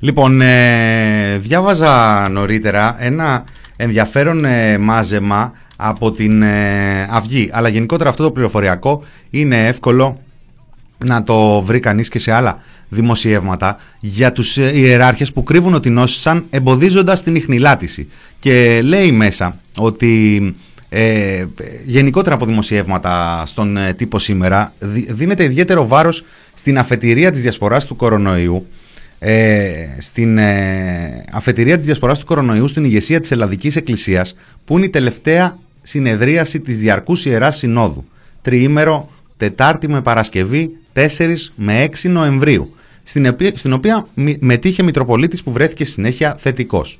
Λοιπόν, 0.00 0.40
ε, 0.40 1.38
διάβαζα 1.38 2.28
νωρίτερα 2.28 2.96
ένα 2.98 3.44
ενδιαφέρον 3.76 4.44
ε, 4.44 4.78
μάζεμα 4.78 5.52
από 5.76 6.12
την 6.12 6.42
ε, 6.42 7.08
Αυγή. 7.10 7.50
Αλλά 7.52 7.68
γενικότερα 7.68 8.10
αυτό 8.10 8.22
το 8.22 8.30
πληροφοριακό 8.30 9.02
είναι 9.30 9.66
εύκολο 9.66 10.20
να 11.04 11.22
το 11.22 11.62
βρει 11.62 11.80
κανείς 11.80 12.08
και 12.08 12.18
σε 12.18 12.32
άλλα 12.32 12.58
δημοσιεύματα 12.88 13.78
για 14.00 14.32
τους 14.32 14.56
ε, 14.56 14.78
ιεράρχες 14.78 15.32
που 15.32 15.42
κρύβουν 15.42 15.74
ότι 15.74 15.90
νόσησαν 15.90 16.46
εμποδίζοντας 16.50 17.22
την 17.22 17.34
ιχνηλάτηση. 17.34 18.08
Και 18.38 18.80
λέει 18.82 19.12
μέσα 19.12 19.56
ότι 19.76 20.54
ε, 20.88 21.44
γενικότερα 21.84 22.34
από 22.34 22.46
δημοσιεύματα 22.46 23.42
στον 23.46 23.76
ε, 23.76 23.92
τύπο 23.92 24.18
σήμερα 24.18 24.72
δι- 24.78 25.12
δίνεται 25.12 25.44
ιδιαίτερο 25.44 25.86
βάρος 25.86 26.24
στην 26.54 26.78
αφετηρία 26.78 27.30
της 27.30 27.42
διασποράς 27.42 27.86
του 27.86 27.96
κορονοϊού 27.96 28.66
ε, 29.18 29.70
στην 29.98 30.38
ε, 30.38 31.24
αφετηρία 31.32 31.76
της 31.76 31.86
διασποράς 31.86 32.18
του 32.18 32.26
κορονοϊού 32.26 32.68
στην 32.68 32.84
ηγεσία 32.84 33.20
της 33.20 33.30
Ελλαδικής 33.30 33.76
Εκκλησίας 33.76 34.34
που 34.64 34.76
είναι 34.76 34.86
η 34.86 34.90
τελευταία 34.90 35.58
συνεδρίαση 35.82 36.60
της 36.60 36.78
Διαρκούς 36.78 37.24
Ιεράς 37.24 37.56
Συνόδου 37.56 38.04
τριήμερο 38.42 39.10
Τετάρτη 39.36 39.88
με 39.88 40.02
Παρασκευή 40.02 40.70
4 40.92 41.06
με 41.54 41.88
6 42.02 42.08
Νοεμβρίου 42.10 42.74
στην, 43.02 43.24
επί- 43.24 43.58
στην 43.58 43.72
οποία 43.72 44.06
μη- 44.14 44.36
μετήχε 44.40 44.82
Μητροπολίτης 44.82 45.42
που 45.42 45.52
βρέθηκε 45.52 45.84
συνέχεια 45.84 46.36
θετικός. 46.38 46.98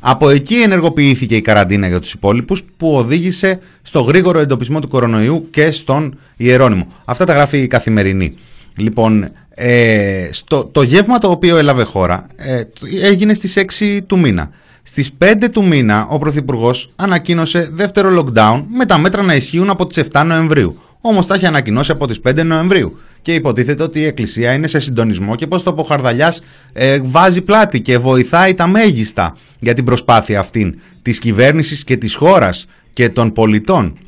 Από 0.00 0.28
εκεί 0.28 0.54
ενεργοποιήθηκε 0.54 1.36
η 1.36 1.40
καραντίνα 1.40 1.88
για 1.88 2.00
τους 2.00 2.12
υπόλοιπους 2.12 2.64
που 2.76 2.94
οδήγησε 2.96 3.58
στο 3.82 4.00
γρήγορο 4.00 4.38
εντοπισμό 4.38 4.80
του 4.80 4.88
κορονοϊού 4.88 5.48
και 5.50 5.70
στον 5.70 6.18
Ιερώνυμο. 6.36 6.86
Αυτά 7.04 7.24
τα 7.24 7.32
γράφει 7.32 7.58
η 7.58 7.66
Καθημερινή. 7.66 8.34
Λοιπόν, 8.76 9.30
ε, 9.54 10.28
στο, 10.30 10.64
το 10.64 10.82
γεύμα 10.82 11.18
το 11.18 11.30
οποίο 11.30 11.56
έλαβε 11.56 11.82
χώρα 11.82 12.26
ε, 12.36 12.62
έγινε 13.02 13.34
στις 13.34 13.58
6 13.80 13.98
του 14.06 14.18
μήνα. 14.18 14.50
Στις 14.82 15.10
5 15.24 15.48
του 15.52 15.64
μήνα 15.64 16.06
ο 16.10 16.18
Πρωθυπουργός 16.18 16.92
ανακοίνωσε 16.96 17.70
δεύτερο 17.72 18.24
lockdown 18.24 18.64
με 18.76 18.84
τα 18.84 18.98
μέτρα 18.98 19.22
να 19.22 19.34
ισχύουν 19.34 19.70
από 19.70 19.86
τις 19.86 20.04
7 20.12 20.22
Νοεμβρίου. 20.26 20.78
Όμως 21.00 21.26
τα 21.26 21.34
έχει 21.34 21.46
ανακοινώσει 21.46 21.90
από 21.90 22.06
τις 22.06 22.20
5 22.28 22.44
Νοεμβρίου. 22.44 22.98
Και 23.22 23.34
υποτίθεται 23.34 23.82
ότι 23.82 24.00
η 24.00 24.04
Εκκλησία 24.04 24.52
είναι 24.52 24.66
σε 24.66 24.78
συντονισμό 24.78 25.34
και 25.34 25.46
πω 25.46 25.62
το 25.62 25.72
Ποχαρδαλιά 25.72 26.34
ε, 26.72 26.98
βάζει 27.02 27.42
πλάτη 27.42 27.80
και 27.80 27.98
βοηθάει 27.98 28.54
τα 28.54 28.66
μέγιστα 28.66 29.36
για 29.58 29.74
την 29.74 29.84
προσπάθεια 29.84 30.40
αυτήν 30.40 30.78
της 31.02 31.18
κυβέρνησης 31.18 31.84
και 31.84 31.96
της 31.96 32.14
χώρας 32.14 32.66
και 32.92 33.08
των 33.08 33.32
πολιτών. 33.32 33.98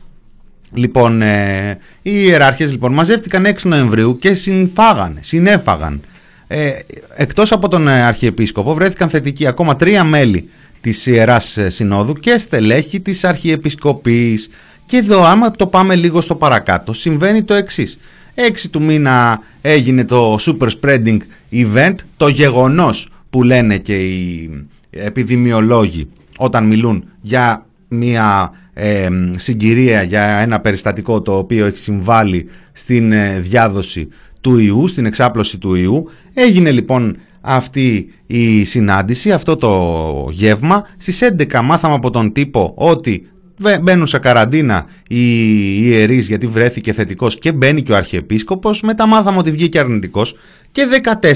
Λοιπόν, 0.77 1.23
ε, 1.23 1.79
οι 2.03 2.11
ιεράρχες 2.13 2.71
λοιπόν 2.71 2.93
μαζεύτηκαν 2.93 3.47
6 3.47 3.63
Νοεμβρίου 3.63 4.19
και 4.19 4.35
συμφάγανε, 4.35 5.21
συνέφαγαν. 5.23 6.01
Ε, 6.47 6.71
εκτός 7.15 7.53
από 7.53 7.69
τον 7.69 7.89
ε, 7.89 8.03
Αρχιεπίσκοπο 8.03 8.75
βρέθηκαν 8.75 9.09
θετικοί 9.09 9.47
ακόμα 9.47 9.77
τρία 9.77 10.05
μέλη 10.05 10.49
της 10.81 11.07
Ιεράς 11.07 11.57
ε, 11.57 11.71
Συνόδου 11.71 12.13
και 12.13 12.39
στελέχη 12.39 13.01
της 13.01 13.25
Αρχιεπισκοπής. 13.25 14.51
Και 14.87 14.97
εδώ 14.97 15.25
άμα 15.25 15.51
το 15.51 15.67
πάμε 15.67 15.95
λίγο 15.95 16.21
στο 16.21 16.35
παρακάτω 16.35 16.93
συμβαίνει 16.93 17.43
το 17.43 17.55
εξής. 17.55 17.99
6 18.35 18.41
του 18.71 18.83
μήνα 18.83 19.41
έγινε 19.61 20.05
το 20.05 20.39
Super 20.41 20.69
Spreading 20.81 21.19
Event, 21.53 21.95
το 22.17 22.29
γεγονός 22.29 23.11
που 23.31 23.43
λένε 23.43 23.77
και 23.79 23.97
οι 23.97 24.51
επιδημιολόγοι 24.91 26.09
όταν 26.37 26.67
μιλούν 26.67 27.05
για 27.21 27.67
μια 27.89 28.53
ε, 28.79 29.09
συγκυρία, 29.37 30.03
για 30.03 30.23
ένα 30.23 30.61
περιστατικό 30.61 31.23
το 31.23 31.37
οποίο 31.39 31.67
έχει 31.67 31.79
συμβάλει 31.79 32.49
στην 32.73 33.13
ε, 33.13 33.39
διάδοση 33.41 34.09
του 34.41 34.59
ιού, 34.59 34.89
στην 34.89 35.07
εξάπλωση 35.07 35.59
του 35.59 35.75
ιού. 35.75 36.09
Έγινε 36.35 36.71
λοιπόν 36.71 37.17
αυτή 37.41 38.13
η 38.27 38.65
συνάντηση, 38.65 39.33
αυτό 39.33 39.57
το 39.57 40.29
γεύμα. 40.33 40.87
Στις 40.97 41.23
11 41.39 41.61
μάθαμε 41.65 41.95
από 41.95 42.11
τον 42.11 42.33
τύπο 42.33 42.73
ότι 42.77 43.27
βε- 43.59 43.81
μπαίνουν 43.83 44.07
σε 44.07 44.19
καραντίνα 44.19 44.87
οι 45.09 45.21
ιερείς 45.87 46.27
γιατί 46.29 46.47
βρέθηκε 46.47 46.93
θετικός 46.93 47.39
και 47.39 47.53
μπαίνει 47.53 47.83
και 47.83 47.93
ο 47.93 47.97
Αρχιεπίσκοπος. 47.97 48.81
Μετά 48.81 49.07
μάθαμε 49.07 49.39
ότι 49.39 49.51
βγήκε 49.51 49.79
αρνητικός 49.79 50.35
και 50.73 50.83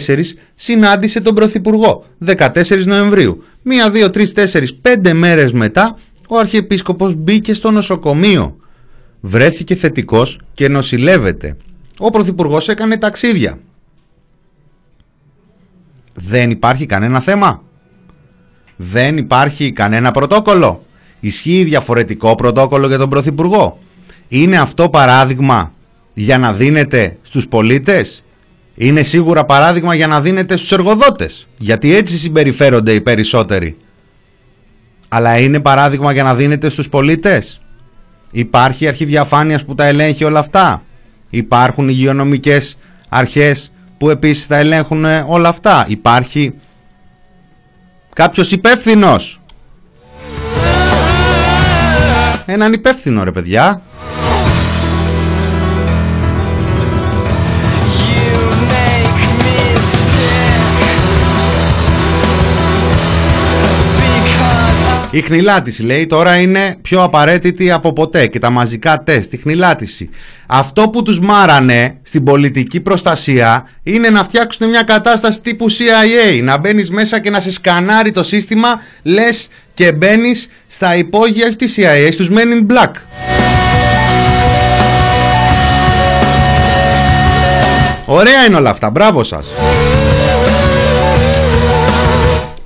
14 0.07 0.37
συνάντησε 0.55 1.21
τον 1.21 1.35
Πρωθυπουργό. 1.35 2.05
14 2.27 2.85
Νοεμβρίου. 2.85 3.43
Μία, 3.63 3.91
δύο, 3.91 4.11
τρεις, 4.11 4.33
τέσσερις, 4.33 4.75
πέντε 4.75 5.13
μέρες 5.13 5.53
μετά 5.53 5.99
ο 6.37 6.39
Αρχιεπίσκοπος 6.39 7.15
μπήκε 7.15 7.55
στο 7.55 7.71
νοσοκομείο. 7.71 8.57
Βρέθηκε 9.21 9.75
θετικός 9.75 10.41
και 10.55 10.69
νοσηλεύεται. 10.69 11.57
Ο 11.99 12.11
Πρωθυπουργός 12.11 12.69
έκανε 12.69 12.97
ταξίδια. 12.97 13.59
Δεν 16.15 16.51
υπάρχει 16.51 16.87
κανένα 16.87 17.21
θέμα. 17.21 17.63
Δεν 18.77 19.17
υπάρχει 19.17 19.73
κανένα 19.73 20.11
πρωτόκολλο. 20.11 20.85
Ισχύει 21.21 21.65
διαφορετικό 21.65 22.35
πρωτόκολλο 22.35 22.87
για 22.87 22.99
τον 22.99 23.09
Πρωθυπουργό. 23.09 23.79
Είναι 24.29 24.59
αυτό 24.59 24.89
παράδειγμα 24.89 25.73
για 26.15 26.39
να 26.39 26.53
δίνεται 26.53 27.19
στους 27.23 27.49
πολίτες; 27.49 28.25
Είναι 28.75 29.03
σίγουρα 29.03 29.45
παράδειγμα 29.45 29.95
για 29.95 30.07
να 30.07 30.21
δίνεται 30.21 30.57
στους 30.57 30.73
εργοδότες; 30.73 31.49
Γιατί 31.59 31.95
έτσι 31.95 32.17
συμπεριφέρονται 32.19 32.93
οι 32.93 33.01
περισσότεροι. 33.01 33.77
Αλλά 35.13 35.39
είναι 35.39 35.61
παράδειγμα 35.61 36.13
για 36.13 36.23
να 36.23 36.35
δίνεται 36.35 36.69
στους 36.69 36.89
πολίτες. 36.89 37.61
Υπάρχει 38.31 38.89
αρχή 38.89 39.05
διαφάνειας 39.05 39.65
που 39.65 39.75
τα 39.75 39.85
ελέγχει 39.85 40.25
όλα 40.25 40.39
αυτά. 40.39 40.83
Υπάρχουν 41.31 41.89
υγειονομικές 41.89 42.79
αρχές 43.09 43.73
που 43.99 44.11
επίσης 44.11 44.47
τα 44.47 44.57
ελέγχουν 44.57 45.05
ε, 45.05 45.25
όλα 45.27 45.49
αυτά. 45.49 45.85
Υπάρχει 45.89 46.55
κάποιος 48.15 48.53
υπεύθυνος. 48.53 49.41
Έναν 52.47 52.73
υπεύθυνο 52.73 53.25
ρε 53.25 53.33
παιδιά. 53.33 53.83
Η 65.13 65.21
χνηλάτιση 65.21 65.83
λέει 65.83 66.07
τώρα 66.07 66.37
είναι 66.37 66.77
πιο 66.83 67.03
απαραίτητη 67.03 67.71
από 67.71 67.93
ποτέ 67.93 68.27
και 68.27 68.39
τα 68.39 68.51
μαζικά 68.51 69.03
τεστ, 69.03 69.33
η 69.33 69.37
χνηλάτιση. 69.37 70.11
Αυτό 70.47 70.89
που 70.89 71.03
τους 71.03 71.21
μάρανε 71.21 71.99
στην 72.03 72.25
πολιτική 72.25 72.81
προστασία 72.81 73.69
είναι 73.83 74.11
να 74.11 74.25
φτιάξουν 74.25 74.69
μια 74.69 74.83
κατάσταση 74.83 75.41
τύπου 75.41 75.71
CIA, 75.71 76.43
να 76.43 76.59
μπαίνεις 76.59 76.91
μέσα 76.91 77.21
και 77.21 77.31
να 77.31 77.41
σε 77.41 77.53
σκανάρει 77.53 78.11
το 78.11 78.23
σύστημα, 78.23 78.69
λες 79.03 79.49
και 79.75 79.93
μπαίνεις 79.93 80.49
στα 80.67 80.97
υπόγεια 80.97 81.47
όχι 81.47 81.57
τη 81.57 81.75
CIA, 81.77 82.09
στους 82.13 82.29
Men 82.31 82.33
in 82.33 82.73
Black. 82.73 82.91
Ωραία 88.07 88.45
είναι 88.47 88.57
όλα 88.57 88.71
αυτά, 88.71 88.91
μπράβο 88.91 89.25
σας. 89.25 89.47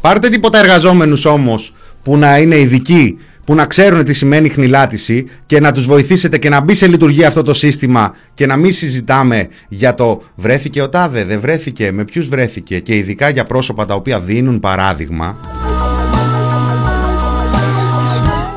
Πάρτε 0.00 0.28
τίποτα 0.28 0.58
εργαζόμενους 0.58 1.24
όμως 1.24 1.73
που 2.04 2.16
να 2.16 2.38
είναι 2.38 2.56
ειδικοί, 2.58 3.18
που 3.44 3.54
να 3.54 3.66
ξέρουν 3.66 4.04
τι 4.04 4.12
σημαίνει 4.12 4.48
χνηλάτιση 4.48 5.26
και 5.46 5.60
να 5.60 5.72
τους 5.72 5.86
βοηθήσετε 5.86 6.38
και 6.38 6.48
να 6.48 6.60
μπει 6.60 6.74
σε 6.74 6.86
λειτουργία 6.86 7.28
αυτό 7.28 7.42
το 7.42 7.54
σύστημα 7.54 8.14
και 8.34 8.46
να 8.46 8.56
μην 8.56 8.72
συζητάμε 8.72 9.48
για 9.68 9.94
το 9.94 10.22
βρέθηκε 10.34 10.82
ο 10.82 10.88
τάδε, 10.88 11.24
δεν 11.24 11.40
βρέθηκε, 11.40 11.92
με 11.92 12.04
ποιους 12.04 12.28
βρέθηκε 12.28 12.78
και 12.78 12.96
ειδικά 12.96 13.28
για 13.28 13.44
πρόσωπα 13.44 13.86
τα 13.86 13.94
οποία 13.94 14.20
δίνουν 14.20 14.60
παράδειγμα. 14.60 15.38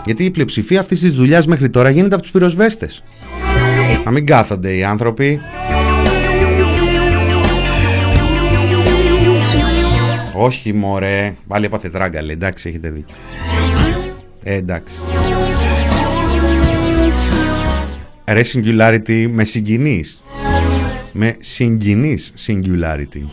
Γιατί 0.05 0.23
η 0.23 0.29
πλειοψηφία 0.29 0.79
αυτής 0.79 0.99
της 0.99 1.13
δουλειάς 1.13 1.47
μέχρι 1.47 1.69
τώρα 1.69 1.89
γίνεται 1.89 2.13
από 2.13 2.23
τους 2.23 2.31
πυροσβέστες. 2.31 3.03
Να 4.05 4.11
μην 4.11 4.25
κάθονται 4.25 4.75
οι 4.75 4.83
άνθρωποι. 4.83 5.39
Όχι 10.39 10.73
μωρέ, 10.73 11.35
πάλι 11.47 11.65
έπαθε 11.65 11.89
τράγκαλε, 11.89 12.33
εντάξει 12.33 12.69
έχετε 12.69 12.89
δίκιο. 12.89 13.15
Ε, 14.43 14.53
εντάξει. 14.53 14.95
Ρε 18.25 18.41
singularity 18.53 19.27
με 19.31 19.43
συγκινείς. 19.43 20.21
Με 21.11 21.35
συγκινείς 21.39 22.33
singularity. 22.47 23.23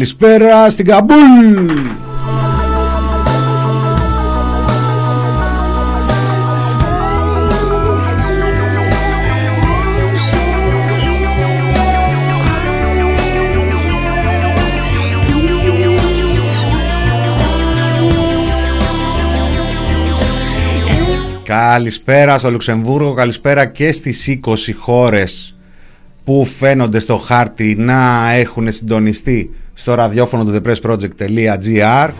Καλησπέρα 0.00 0.70
στην 0.70 0.86
Καμπούλ! 0.86 1.70
Καλησπέρα 21.44 22.38
στο 22.38 22.50
Λουξεμβούργο, 22.50 23.14
καλησπέρα 23.14 23.66
και 23.66 23.92
στις 23.92 24.38
20 24.44 24.56
χώρες 24.78 25.54
που 26.30 26.44
φαίνονται 26.44 26.98
στο 26.98 27.16
χάρτη 27.16 27.74
να 27.78 28.30
έχουν 28.32 28.72
συντονιστεί 28.72 29.50
στο 29.74 29.94
ραδιόφωνο 29.94 30.44
του 30.44 30.62
thepressproject.gr 30.64 32.10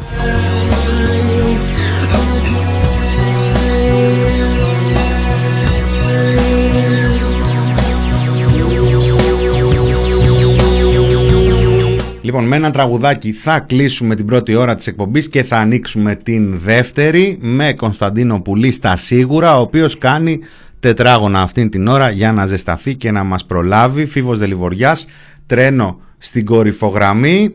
Λοιπόν, 12.22 12.44
με 12.44 12.56
ένα 12.56 12.70
τραγουδάκι 12.70 13.32
θα 13.32 13.60
κλείσουμε 13.60 14.14
την 14.14 14.26
πρώτη 14.26 14.54
ώρα 14.54 14.74
της 14.74 14.86
εκπομπής 14.86 15.28
και 15.28 15.42
θα 15.42 15.56
ανοίξουμε 15.56 16.14
την 16.14 16.58
δεύτερη 16.58 17.38
με 17.40 17.72
Κωνσταντίνο 17.72 18.40
Πουλή 18.40 18.72
στα 18.72 18.96
σίγουρα, 18.96 19.58
ο 19.58 19.60
οποίος 19.60 19.98
κάνει 19.98 20.40
τετράγωνα 20.80 21.42
αυτήν 21.42 21.70
την 21.70 21.86
ώρα 21.86 22.10
για 22.10 22.32
να 22.32 22.46
ζεσταθεί 22.46 22.96
και 22.96 23.10
να 23.10 23.24
μας 23.24 23.44
προλάβει. 23.44 24.06
Φίβος 24.06 24.38
Δελιβοριάς, 24.38 25.06
τρένο 25.46 26.00
στην 26.18 26.44
κορυφογραμμή 26.44 27.54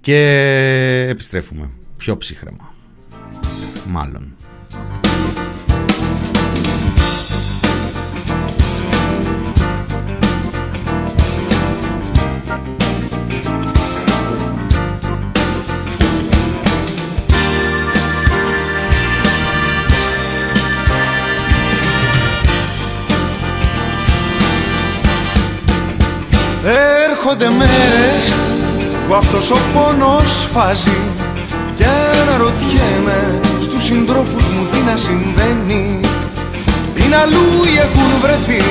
και 0.00 1.06
επιστρέφουμε 1.08 1.70
πιο 1.96 2.16
ψύχρεμα. 2.16 2.74
Μάλλον. 3.88 4.35
Έρχονται 27.38 27.58
μέρες 27.58 28.32
που 29.08 29.14
αυτός 29.14 29.50
ο 29.50 29.58
πόνος 29.74 30.48
φάζει 30.52 31.00
Και 31.76 31.84
αναρωτιέμαι 32.22 33.40
στους 33.62 33.84
συντρόφους 33.84 34.44
μου 34.52 34.66
τι 34.72 34.78
να 34.90 34.96
συμβαίνει. 34.96 36.00
Είναι 36.94 37.16
αλλού 37.16 37.46
ή 37.72 37.78
έχουν 37.86 38.10
βρεθεί 38.22 38.64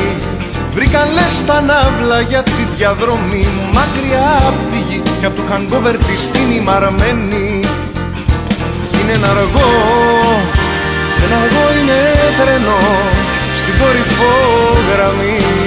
Βρήκαν 0.74 1.07
λες 1.13 1.43
τα 1.45 1.61
ναύλα 1.61 2.20
για 2.22 2.43
τη 2.43 2.61
διαδρομή 2.78 3.47
Μακριά 3.74 4.30
απ' 4.49 4.72
τη 4.72 4.80
γη 4.88 5.01
και 5.20 5.26
απ' 5.26 5.36
το 5.36 5.43
hangover 5.51 5.95
της 6.07 6.32
την 6.32 6.51
ημαρμένη. 6.59 7.59
Είναι 8.97 9.13
ένα 9.20 9.30
αργό, 9.30 9.72
ένα 11.26 11.38
αργό 11.43 11.66
είναι 11.78 11.99
τρένο 12.39 12.80
Στην 13.59 13.74
κορυφό 13.80 14.34
γραμμή 14.89 15.64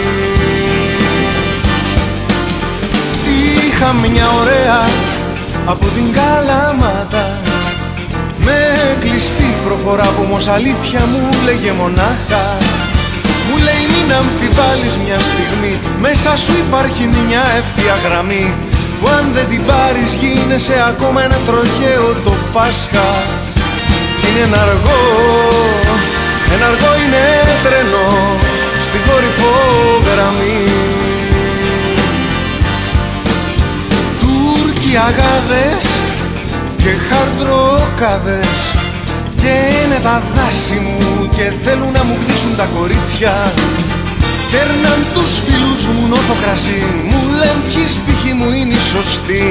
Είχα 3.80 3.92
μια 3.92 4.28
ωραία 4.40 4.80
από 5.72 5.84
την 5.96 6.06
Καλαμάτα. 6.18 7.26
Με 8.46 8.58
κλειστή 9.02 9.50
προφορά 9.64 10.08
που 10.14 10.22
όμως 10.26 10.48
αλήθεια 10.48 11.00
μου 11.10 11.22
λέγε 11.46 11.72
μονάχα. 11.80 12.44
Μου 13.46 13.56
λέει 13.66 13.84
μην 13.92 14.08
αμφιβάλλεις 14.20 14.94
μια 15.04 15.18
στιγμή. 15.30 15.74
Μέσα 16.04 16.30
σου 16.42 16.52
υπάρχει 16.64 17.04
μια 17.16 17.42
ευθεία 17.60 17.96
γραμμή. 18.04 18.46
Που 18.98 19.06
αν 19.16 19.24
δεν 19.34 19.46
την 19.52 19.62
πάρεις 19.70 20.10
γίνεσαι 20.20 20.76
ακόμα 20.90 21.18
ένα 21.26 21.38
τροχαίο 21.46 22.06
το 22.24 22.34
Πάσχα 22.54 23.10
Είναι 24.26 24.42
ένα 24.48 24.60
αργό, 24.66 25.02
ένα 26.54 26.64
αργό 26.70 26.92
είναι 27.02 27.24
τρένο 27.64 28.06
Στην 28.86 29.00
κορυφό 29.08 29.54
γραμμή 30.08 30.87
Τούρκοι 34.88 35.06
αγάδες 35.12 35.84
και 36.82 36.92
χαρτροκάδες 37.08 38.58
και 39.42 39.54
είναι 39.78 39.98
τα 40.02 40.16
δάση 40.34 40.78
μου 40.84 41.28
και 41.36 41.46
θέλουν 41.62 41.92
να 41.98 42.02
μου 42.06 42.16
γδίσουν 42.20 42.52
τα 42.60 42.66
κορίτσια. 42.76 43.34
Κέρναν 44.50 45.00
τους 45.14 45.32
φίλους 45.44 45.82
μου 45.92 46.04
νόθο 46.12 46.34
κρασί 46.42 46.82
Μου 47.10 47.20
λένε 47.38 47.62
ποιοι 47.68 47.84
στοιχοί 47.98 48.32
μου 48.38 48.48
είναι 48.58 48.74
οι 48.78 48.82
σωστοί. 48.92 49.44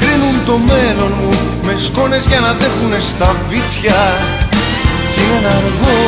Κρίνουν 0.00 0.36
το 0.48 0.56
μέλλον 0.70 1.12
μου 1.20 1.32
με 1.66 1.74
σκόνες 1.86 2.24
για 2.30 2.40
να 2.46 2.50
δέχουνε 2.60 3.00
στα 3.10 3.30
βίτσια. 3.48 4.00
Κι 5.12 5.20
είναι 5.22 5.36
ένα 5.40 5.52
αργό, 5.60 5.98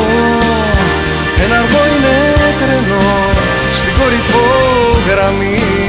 ένα 1.43 1.55
αργό 1.61 1.81
είναι 1.93 2.15
τρένο 2.59 3.05
Στην 3.79 3.93
κορυφό 3.97 4.45
γραμμή 5.07 5.80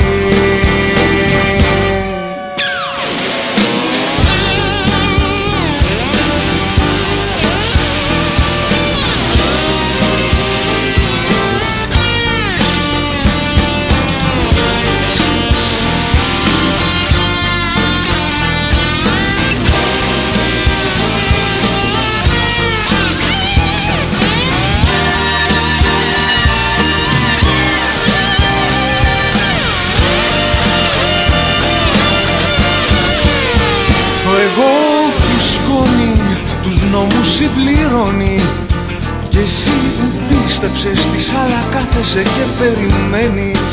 πίστεψες 40.63 41.07
Της 41.13 41.33
άλλα 41.43 41.63
κάθεσαι 41.71 42.23
και 42.35 42.45
περιμένεις. 42.59 43.71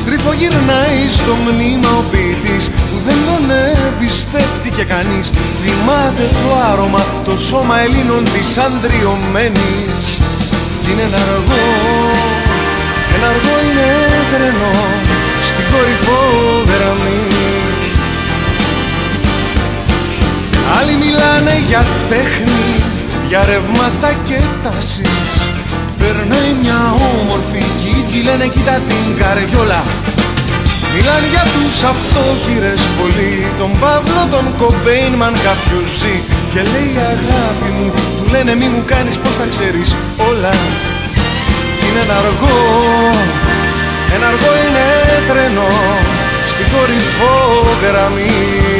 Στριφογυρνάει 0.00 1.00
στο 1.18 1.32
μνήμα 1.44 1.90
ο 2.00 2.02
ποιητής 2.10 2.64
Που 2.88 2.96
δεν 3.06 3.18
τον 3.28 3.44
εμπιστεύτηκε 3.86 4.84
κανείς. 4.92 5.26
Θυμάται 5.62 6.24
το 6.40 6.48
άρωμα 6.70 7.02
το 7.26 7.34
σώμα 7.48 7.76
Ελλήνων 7.84 8.24
της 8.34 8.48
ανδριωμένης. 8.66 10.04
Είναι 10.88 11.02
ένα 11.08 11.20
αργό, 11.26 11.66
ένα 13.14 13.26
αργό 13.32 13.54
είναι 13.66 13.88
τρενό 14.32 14.78
Στην 15.48 15.64
κορυφό 15.72 16.22
γραμμή 16.70 17.24
Άλλοι 20.78 20.94
μιλάνε 21.02 21.54
για 21.68 21.84
τέχνη, 22.08 22.66
για 23.28 23.44
ρεύματα 23.44 24.10
και 24.28 24.38
τάσεις 24.62 25.40
Περνάει 26.12 26.52
μια 26.62 26.80
όμορφη 27.18 27.62
κήτη, 27.80 28.18
λένε 28.28 28.46
κοίτα 28.54 28.76
την 28.88 29.06
καριόλα 29.20 29.82
Μιλάνε 30.94 31.28
για 31.34 31.44
τους 31.54 31.76
αυτόχειρες 31.92 32.80
πολύ 32.98 33.34
Τον 33.60 33.72
Παύλο, 33.82 34.22
τον 34.34 34.46
Κομπέινμαν 34.60 35.34
κάποιος 35.46 35.88
ζει. 36.00 36.16
Και 36.52 36.62
λέει 36.72 36.94
αγάπη 37.14 37.70
μου, 37.76 37.88
του 38.16 38.24
λένε 38.32 38.52
μη 38.60 38.68
μου 38.72 38.82
κάνεις 38.92 39.16
πως 39.22 39.34
τα 39.40 39.46
ξέρεις 39.52 39.88
όλα 40.28 40.54
Είναι 41.84 42.00
ένα 42.04 42.16
αργό, 42.22 42.58
ένα 44.14 44.26
αργό 44.32 44.52
είναι 44.64 44.86
τρένο 45.28 45.70
Στην 46.52 46.66
κορυφό 46.72 47.36
γραμμή 47.82 48.79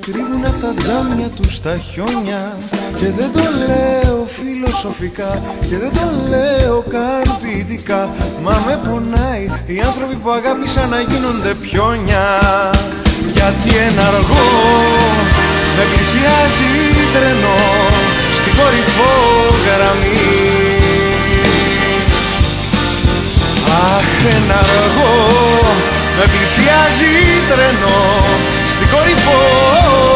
και 0.00 0.10
κρύβουν 0.10 0.44
απ' 0.44 0.60
τα 0.60 0.72
τζάμια 0.82 1.28
τους 1.28 1.60
τα 1.60 1.74
χιόνια. 1.78 2.56
Και 2.98 3.08
δεν 3.18 3.30
το 3.32 3.44
λέω 3.66 4.26
φιλοσοφικά 4.36 5.42
Και 5.68 5.76
δεν 5.82 5.92
το 5.98 6.06
λέω 6.28 6.84
καν 6.94 7.26
ποιητικά. 7.42 8.10
Μα 8.44 8.62
με 8.66 8.74
πονάει 8.84 9.44
οι 9.66 9.80
άνθρωποι 9.88 10.14
που 10.22 10.30
αγάπησαν 10.30 10.88
να 10.88 11.00
γίνονται 11.00 11.54
πιόνια. 11.64 12.26
Γιατί 13.34 13.70
ένα 13.88 14.02
αργό 14.12 14.50
με 15.76 15.84
πλησιάζει 15.92 16.72
τρενό 17.14 17.62
Στην 18.38 18.52
κορυφό 18.58 19.14
γραμμή. 19.64 20.30
Αχ 23.94 24.10
ένα 24.36 24.58
αργό 24.58 25.14
με 26.16 26.24
πλησιάζει 26.32 27.14
τρένο 27.48 28.00
στην 28.72 28.88
κορυφό 28.90 30.11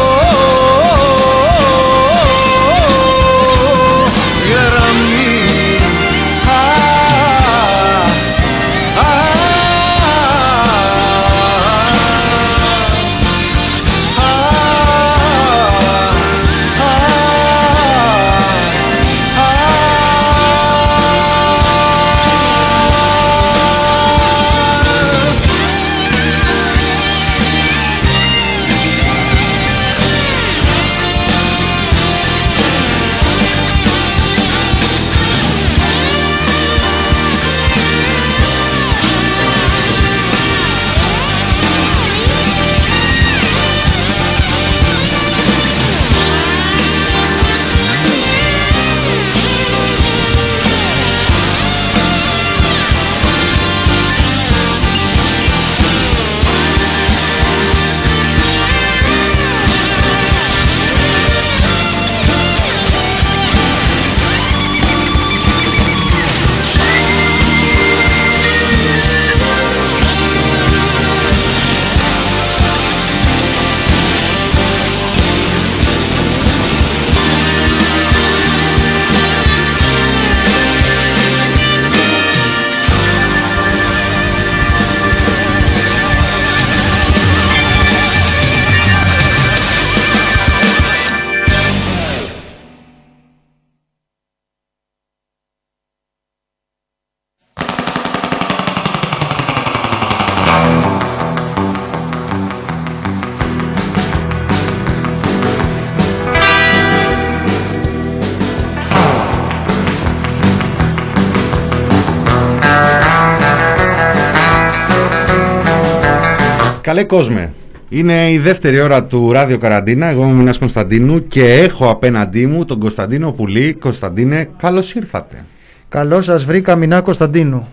Καλέ 116.97 117.09
κόσμε. 117.09 117.53
Είναι 117.89 118.31
η 118.31 118.37
δεύτερη 118.37 118.79
ώρα 118.79 119.03
του 119.03 119.31
Ράδιο 119.31 119.57
Καραντίνα. 119.57 120.05
Εγώ 120.05 120.23
είμαι 120.23 120.31
ο 120.31 120.35
Μινάς 120.35 120.57
Κωνσταντίνου 120.57 121.27
και 121.27 121.53
έχω 121.53 121.89
απέναντί 121.89 122.45
μου 122.45 122.65
τον 122.65 122.79
Κωνσταντίνο 122.79 123.31
Πουλή. 123.31 123.73
Κωνσταντίνε, 123.73 124.49
καλώς 124.57 124.93
ήρθατε. 124.93 125.45
Καλώς 125.89 126.25
σας 126.25 126.45
βρήκα 126.45 126.75
Μινά 126.75 127.01
Κωνσταντίνου. 127.01 127.67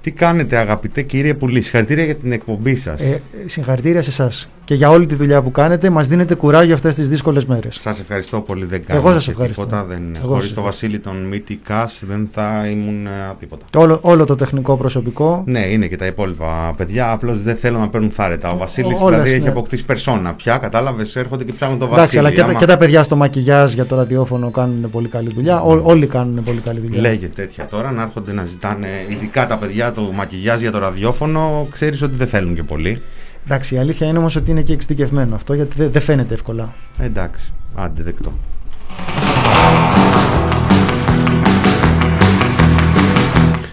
Τι 0.00 0.10
κάνετε 0.10 0.56
αγαπητέ 0.56 1.02
κύριε 1.02 1.34
Πουλή, 1.34 1.62
συγχαρητήρια 1.62 2.04
για 2.04 2.14
την 2.14 2.32
εκπομπή 2.32 2.76
σας. 2.76 3.00
Ε, 3.00 3.20
συγχαρητήρια 3.44 4.02
σε 4.02 4.10
εσάς 4.10 4.50
και 4.66 4.74
για 4.74 4.90
όλη 4.90 5.06
τη 5.06 5.14
δουλειά 5.14 5.42
που 5.42 5.50
κάνετε. 5.50 5.90
Μας 5.90 6.08
δίνετε 6.08 6.34
κουράγιο 6.34 6.74
αυτές 6.74 6.94
τις 6.94 7.08
δύσκολες 7.08 7.44
μέρες. 7.46 7.78
Σας 7.80 8.00
ευχαριστώ 8.00 8.40
πολύ. 8.40 8.64
Δεν 8.64 8.82
Εγώ 8.86 8.98
κάνω 9.02 9.14
σας 9.14 9.24
και 9.24 9.30
ευχαριστώ. 9.30 9.62
Τίποτα, 9.64 9.84
δεν, 9.84 10.02
Εγώ 10.18 10.28
χωρίς 10.28 10.44
σας 10.44 10.54
το 10.54 10.62
Βασίλη 10.62 10.98
τον 10.98 11.16
Μίτη 11.16 11.60
Κάς 11.64 12.02
δεν 12.08 12.28
θα 12.32 12.66
ήμουν 12.70 13.06
ε, 13.06 13.10
τίποτα. 13.38 13.64
Όλο, 13.76 13.98
όλο 14.02 14.24
το 14.24 14.34
τεχνικό 14.34 14.76
προσωπικό. 14.76 15.42
Ναι, 15.46 15.66
είναι 15.66 15.86
και 15.86 15.96
τα 15.96 16.06
υπόλοιπα 16.06 16.74
παιδιά. 16.76 17.10
Απλώς 17.12 17.42
δεν 17.42 17.56
θέλω 17.56 17.78
να 17.78 17.88
παίρνουν 17.88 18.10
θάρετα. 18.10 18.50
Ο 18.50 18.56
Βασίλης 18.56 19.00
Όλες, 19.00 19.18
δηλαδή 19.18 19.30
έχει 19.34 19.44
ναι. 19.44 19.48
αποκτήσει 19.48 19.84
περσόνα 19.84 20.32
πια. 20.34 20.58
Κατάλαβες, 20.58 21.16
έρχονται 21.16 21.44
και 21.44 21.52
ψάχνουν 21.52 21.78
το 21.78 21.84
Εντάξει, 21.84 22.00
Βασίλη. 22.02 22.18
αλλά 22.20 22.30
και, 22.30 22.36
τα- 22.36 22.44
Άμα 22.44 22.54
και 22.58 22.66
τα 22.66 22.76
παιδιά 22.76 23.02
στο 23.02 23.16
μακιγιάζ 23.16 23.72
για 23.72 23.86
το 23.86 23.96
ραδιόφωνο 23.96 24.50
κάνουν 24.50 24.90
πολύ 24.90 25.08
καλή 25.08 25.32
δουλειά. 25.32 25.60
Ό, 25.62 25.80
όλοι 25.84 26.06
κάνουν 26.06 26.42
πολύ 26.42 26.60
καλή 26.60 26.80
δουλειά. 26.80 27.00
Λέγε 27.00 27.26
τέτοια 27.26 27.66
τώρα 27.66 27.90
να 27.90 28.02
έρχονται 28.02 28.32
να 28.32 28.44
ζητάνε, 28.44 28.88
ειδικά 29.08 29.46
τα 29.46 29.56
παιδιά 29.56 29.92
του 29.92 30.10
μακιγιάζ 30.14 30.60
για 30.60 30.72
το 30.72 30.78
ραδιόφωνο, 30.78 31.68
ξέρεις 31.72 32.02
ότι 32.02 32.16
δεν 32.16 32.26
θέλουν 32.26 32.54
και 32.54 32.62
πολύ. 32.62 33.02
Εντάξει, 33.48 33.74
η 33.74 33.78
αλήθεια 33.78 34.06
είναι 34.06 34.18
όμως 34.18 34.36
ότι 34.36 34.50
είναι 34.50 34.62
και 34.62 34.72
εξειδικευμένο 34.72 35.34
αυτό 35.34 35.54
γιατί 35.54 35.76
δεν 35.76 35.90
δεν 35.90 36.02
φαίνεται 36.02 36.34
εύκολα. 36.34 36.74
Εντάξει, 36.98 37.52
άντε 37.74 38.02
δεκτό. 38.02 38.32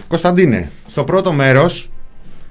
Κωνσταντίνε, 0.08 0.70
στο 0.86 1.04
πρώτο 1.04 1.32
μέρος 1.32 1.90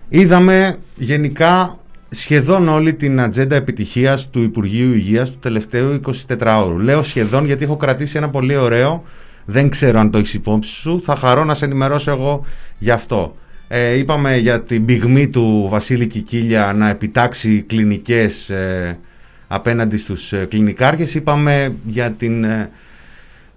είδαμε 0.09 0.77
γενικά 0.95 1.77
σχεδόν 2.09 2.67
όλη 2.67 2.93
την 2.93 3.21
ατζέντα 3.21 3.55
επιτυχίας 3.55 4.29
του 4.29 4.41
Υπουργείου 4.41 4.93
Υγείας 4.93 5.31
του 5.31 5.39
τελευταίου 5.39 5.99
24ωρου. 6.27 6.77
Λέω 6.77 7.03
σχεδόν 7.03 7.45
γιατί 7.45 7.63
έχω 7.63 7.77
κρατήσει 7.77 8.17
ένα 8.17 8.29
πολύ 8.29 8.55
ωραίο, 8.55 9.03
δεν 9.45 9.69
ξέρω 9.69 9.99
αν 9.99 10.11
το 10.11 10.17
έχεις 10.17 10.33
υπόψη 10.33 10.71
σου, 10.71 11.01
θα 11.03 11.15
χαρώ 11.15 11.43
να 11.43 11.53
σε 11.53 11.65
ενημερώσω 11.65 12.11
εγώ 12.11 12.45
γι' 12.77 12.91
αυτό. 12.91 13.35
Ε, 13.75 13.97
είπαμε 13.97 14.37
για 14.37 14.61
την 14.61 14.85
πυγμή 14.85 15.27
του 15.27 15.67
Βασίλη 15.69 16.07
Κικίλια 16.07 16.73
να 16.75 16.89
επιτάξει 16.89 17.61
κλινικές 17.67 18.49
ε, 18.49 18.99
απέναντι 19.47 19.97
στους 19.97 20.33
ε, 20.33 20.45
κλινικάρχες. 20.49 21.15
Είπαμε 21.15 21.75
για 21.85 22.11
την 22.11 22.43
ε, 22.43 22.69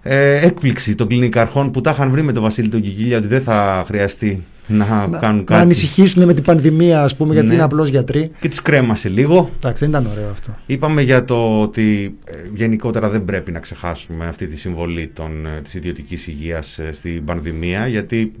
ε, 0.01 0.45
έκπληξη 0.45 0.95
των 0.95 1.07
κλινικαρχών 1.07 1.71
που 1.71 1.81
τα 1.81 1.91
είχαν 1.91 2.11
βρει 2.11 2.21
με 2.21 2.31
τον 2.31 2.43
Βασίλη 2.43 2.69
τον 2.69 2.81
Κικίλια 2.81 3.17
ότι 3.17 3.27
δεν 3.27 3.41
θα 3.41 3.83
χρειαστεί 3.87 4.43
να, 4.67 4.85
κάνουν 4.85 5.37
Να 5.37 5.43
κάτι. 5.43 5.61
ανησυχήσουν 5.61 6.25
με 6.25 6.33
την 6.33 6.43
πανδημία, 6.43 7.03
ας 7.03 7.15
πούμε, 7.15 7.33
γιατί 7.33 7.47
Ναι. 7.47 7.53
είναι 7.53 7.63
απλώ 7.63 7.85
γιατροί. 7.85 8.31
Και 8.39 8.49
τις 8.49 8.61
κρέμασε 8.61 9.09
λίγο. 9.09 9.49
Εντάξει, 9.57 9.85
δεν 9.87 9.89
ήταν 10.01 10.11
ωραίο 10.11 10.29
αυτό. 10.29 10.57
Είπαμε 10.65 11.01
για 11.01 11.25
το 11.25 11.61
ότι 11.61 12.15
ε, 12.25 12.33
γενικότερα 12.53 13.09
δεν 13.09 13.25
πρέπει 13.25 13.51
να 13.51 13.59
ξεχάσουμε 13.59 14.25
αυτή 14.25 14.47
τη 14.47 14.57
συμβολή 14.57 15.07
των, 15.07 15.45
ε, 15.45 15.61
της 15.63 15.73
ιδιωτικής 15.73 16.27
υγείας 16.27 16.79
ε, 16.79 16.93
στην 16.93 17.25
πανδημία 17.25 17.87
γιατί 17.87 18.31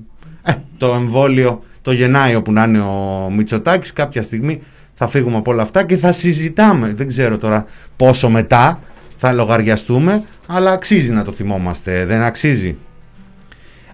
ε, 0.47 0.53
το 0.77 0.93
εμβόλιο 0.93 1.63
το 1.81 1.91
γεννάει 1.91 2.35
όπου 2.35 2.51
να 2.51 2.63
είναι 2.63 2.79
ο 2.79 3.29
Μητσοτάκης 3.35 3.93
κάποια 3.93 4.21
στιγμή 4.21 4.61
θα 4.93 5.07
φύγουμε 5.07 5.37
από 5.37 5.51
όλα 5.51 5.61
αυτά 5.61 5.85
και 5.85 5.97
θα 5.97 6.11
συζητάμε 6.11 6.93
δεν 6.93 7.07
ξέρω 7.07 7.37
τώρα 7.37 7.65
πόσο 7.95 8.29
μετά 8.29 8.79
θα 9.17 9.33
λογαριαστούμε 9.33 10.23
αλλά 10.47 10.71
αξίζει 10.71 11.11
να 11.11 11.23
το 11.23 11.31
θυμόμαστε 11.31 12.05
δεν 12.05 12.21
αξίζει 12.21 12.77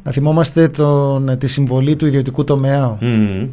Να 0.04 0.12
θυμόμαστε 0.12 0.68
τον, 0.68 1.38
τη 1.38 1.47
συμβολή 1.47 1.95
του 1.95 2.06
ιδιωτικού 2.06 2.43
τομέα. 2.43 2.97
Μμμ. 3.01 3.47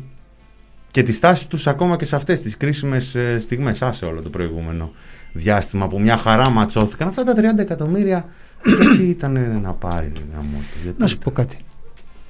Και 0.90 1.02
τη 1.02 1.12
στάση 1.12 1.48
τους 1.48 1.66
ακόμα 1.66 1.96
και 1.96 2.04
σε 2.04 2.16
αυτές 2.16 2.40
τις 2.40 2.56
κρίσιμες 2.56 3.14
ε, 3.14 3.38
στιγμές, 3.38 3.82
άσε 3.82 4.04
όλο 4.04 4.22
το 4.22 4.28
προηγούμενο 4.28 4.90
διάστημα 5.32 5.88
που 5.88 6.00
μια 6.00 6.16
χαρά 6.16 6.50
ματσώθηκαν. 6.50 7.08
Αυτά 7.08 7.24
τα 7.24 7.34
30 7.36 7.58
εκατομμύρια 7.58 8.24
γιατί 8.80 9.02
ήταν 9.02 9.60
να 9.62 9.72
πάρει 9.72 10.12
γαμώτο, 10.32 10.64
γιατί 10.82 11.00
Να 11.00 11.06
σου 11.06 11.18
πω 11.18 11.30
κάτι. 11.30 11.56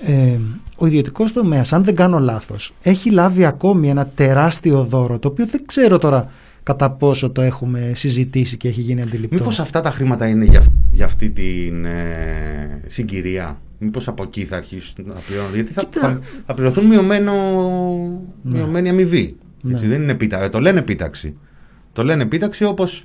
Ε, 0.02 0.38
ο 0.76 0.86
ιδιωτικός 0.86 1.32
τομέας, 1.32 1.72
αν 1.72 1.84
δεν 1.84 1.94
κάνω 1.94 2.18
λάθος, 2.18 2.74
έχει 2.82 3.10
λάβει 3.10 3.44
ακόμη 3.44 3.88
ένα 3.88 4.06
τεράστιο 4.06 4.84
δώρο 4.84 5.18
το 5.18 5.28
οποίο 5.28 5.46
δεν 5.46 5.66
ξέρω 5.66 5.98
τώρα 5.98 6.30
κατά 6.62 6.90
πόσο 6.90 7.30
το 7.30 7.40
έχουμε 7.40 7.92
συζητήσει 7.94 8.56
και 8.56 8.68
έχει 8.68 8.80
γίνει 8.80 9.02
αντιληπτό. 9.02 9.36
Μήπως 9.36 9.60
αυτά 9.60 9.80
τα 9.80 9.90
χρήματα 9.90 10.26
είναι 10.26 10.44
για, 10.44 10.62
για 10.92 11.04
αυτή 11.04 11.30
την 11.30 11.84
ε, 11.84 12.80
συγκυρία; 12.88 13.60
Μήπως 13.78 14.08
από 14.08 14.22
εκεί 14.22 14.44
θα 14.44 14.56
αρχίσουν 14.56 15.04
να 15.06 15.14
πληρώνουν. 15.14 15.54
Γιατί 15.54 15.72
θα, 15.72 15.82
Κοίτα. 15.82 16.00
θα, 16.00 16.20
θα 16.46 16.54
πληρωθούν 16.54 16.86
μειωμένο, 16.86 17.32
μειωμένη 18.42 18.88
αμοιβή. 18.88 19.36
Έτσι, 19.70 19.82
Ναι. 19.86 19.90
δεν 19.90 20.02
είναι 20.02 20.12
επίτα, 20.12 20.48
το 20.50 20.60
λένε 20.60 20.78
επίταξη. 20.78 21.36
Το 21.92 22.04
λένε 22.04 22.22
επίταξη 22.22 22.64
όπως 22.64 23.04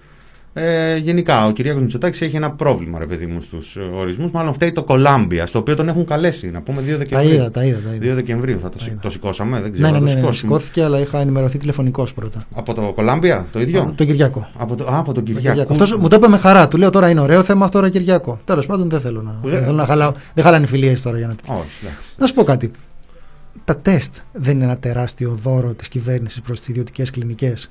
ε, 0.58 0.96
γενικά 0.98 1.46
ο 1.48 1.52
Κυριάκος 1.52 1.82
Μητσοτάκης 1.82 2.22
έχει 2.22 2.36
ένα 2.36 2.52
πρόβλημα 2.52 3.00
ρε 3.00 3.06
παιδί 3.06 3.26
μου 3.26 3.42
στους 3.42 3.76
ε, 3.76 3.80
ορισμούς. 3.80 4.32
Μάλλον 4.32 4.54
φταίει 4.54 4.72
το 4.72 4.84
Κολάμπια, 4.84 5.48
στο 5.48 5.60
οποίο 5.60 5.76
τον 5.76 5.88
έχουν 5.88 6.06
καλέσει. 6.06 6.50
Να 6.52 6.62
πούμε 6.62 6.82
2 6.82 6.86
Τα 6.92 6.98
Δεκεμβρίου. 6.98 7.34
είδα, 7.34 7.52
τα 7.52 7.64
είδα. 7.64 7.80
Τα 7.90 7.94
είδα. 7.96 8.12
2 8.12 8.16
Δεκεμβρίου 8.16 8.60
θα 8.60 8.70
το, 8.70 8.80
σηκ- 8.80 8.92
είδα. 8.92 9.02
το 9.02 9.10
σηκώσαμε, 9.10 9.62
δεν 9.62 9.72
ξέρω. 9.72 9.88
Ναι, 9.88 9.94
ναι, 9.94 9.98
θα 10.00 10.04
ναι, 10.04 10.10
το 10.12 10.16
ναι, 10.16 10.22
σηκώσουμε. 10.22 10.52
σηκώθηκε, 10.54 10.84
αλλά 10.84 11.00
είχα 11.00 11.20
ενημερωθεί 11.20 11.58
τηλεφωνικώ 11.58 12.08
πρώτα. 12.16 12.44
Από 12.56 12.74
το 12.74 12.92
Κολάμπια, 12.96 13.46
το 13.52 13.60
ίδιο; 13.60 13.94
Το 13.96 14.06
Κυριακό. 14.06 14.48
Από 14.58 14.76
το, 14.76 14.84
α, 14.84 14.98
από 15.00 15.14
τον 15.14 15.24
Το 15.26 15.32
Κυριάκο. 15.32 15.50
Κυριακό. 15.50 15.74
Αυτός 15.74 15.96
μου 15.96 16.08
το 16.08 16.16
είπε 16.16 16.28
με 16.28 16.38
χαρά. 16.38 16.68
Του 16.68 16.78
λέω 16.78 16.90
τώρα 16.90 17.10
είναι 17.10 17.20
ωραίο 17.20 17.44
θέμα 17.44 17.66
αυτό, 17.66 17.80
ρε 17.80 17.90
Κυριακό. 17.90 18.40
Τέλος 18.46 18.66
πάντων 18.66 18.90
δεν 18.90 19.00
θέλω 19.02 19.22
να. 19.22 19.50
Ε, 19.50 19.52
δεν 19.52 19.64
θέλω 19.64 19.76
να 19.76 19.86
χαλάω, 19.86 20.14
δεν 20.34 20.44
χαλάνε 20.44 20.66
φιλίες 20.68 21.02
τώρα 21.02 21.18
για 21.18 21.28
να. 21.28 21.34
Όχι, 21.56 21.68
εντάξει. 21.82 22.00
Να 22.18 22.26
σου 22.28 22.34
πω 22.34 22.44
κάτι. 22.44 22.72
Τα 23.64 23.78
τεστ 23.78 24.16
δεν 24.32 24.56
είναι 24.56 24.64
ένα 24.64 24.78
τεράστιο 24.78 25.38
δώρο 25.42 25.74
της 25.74 25.88
κυβέρνησης 25.88 26.42
προς 26.42 26.60
τις 26.60 26.68
ιδιωτικές 26.68 27.10
κλινικές. 27.12 27.70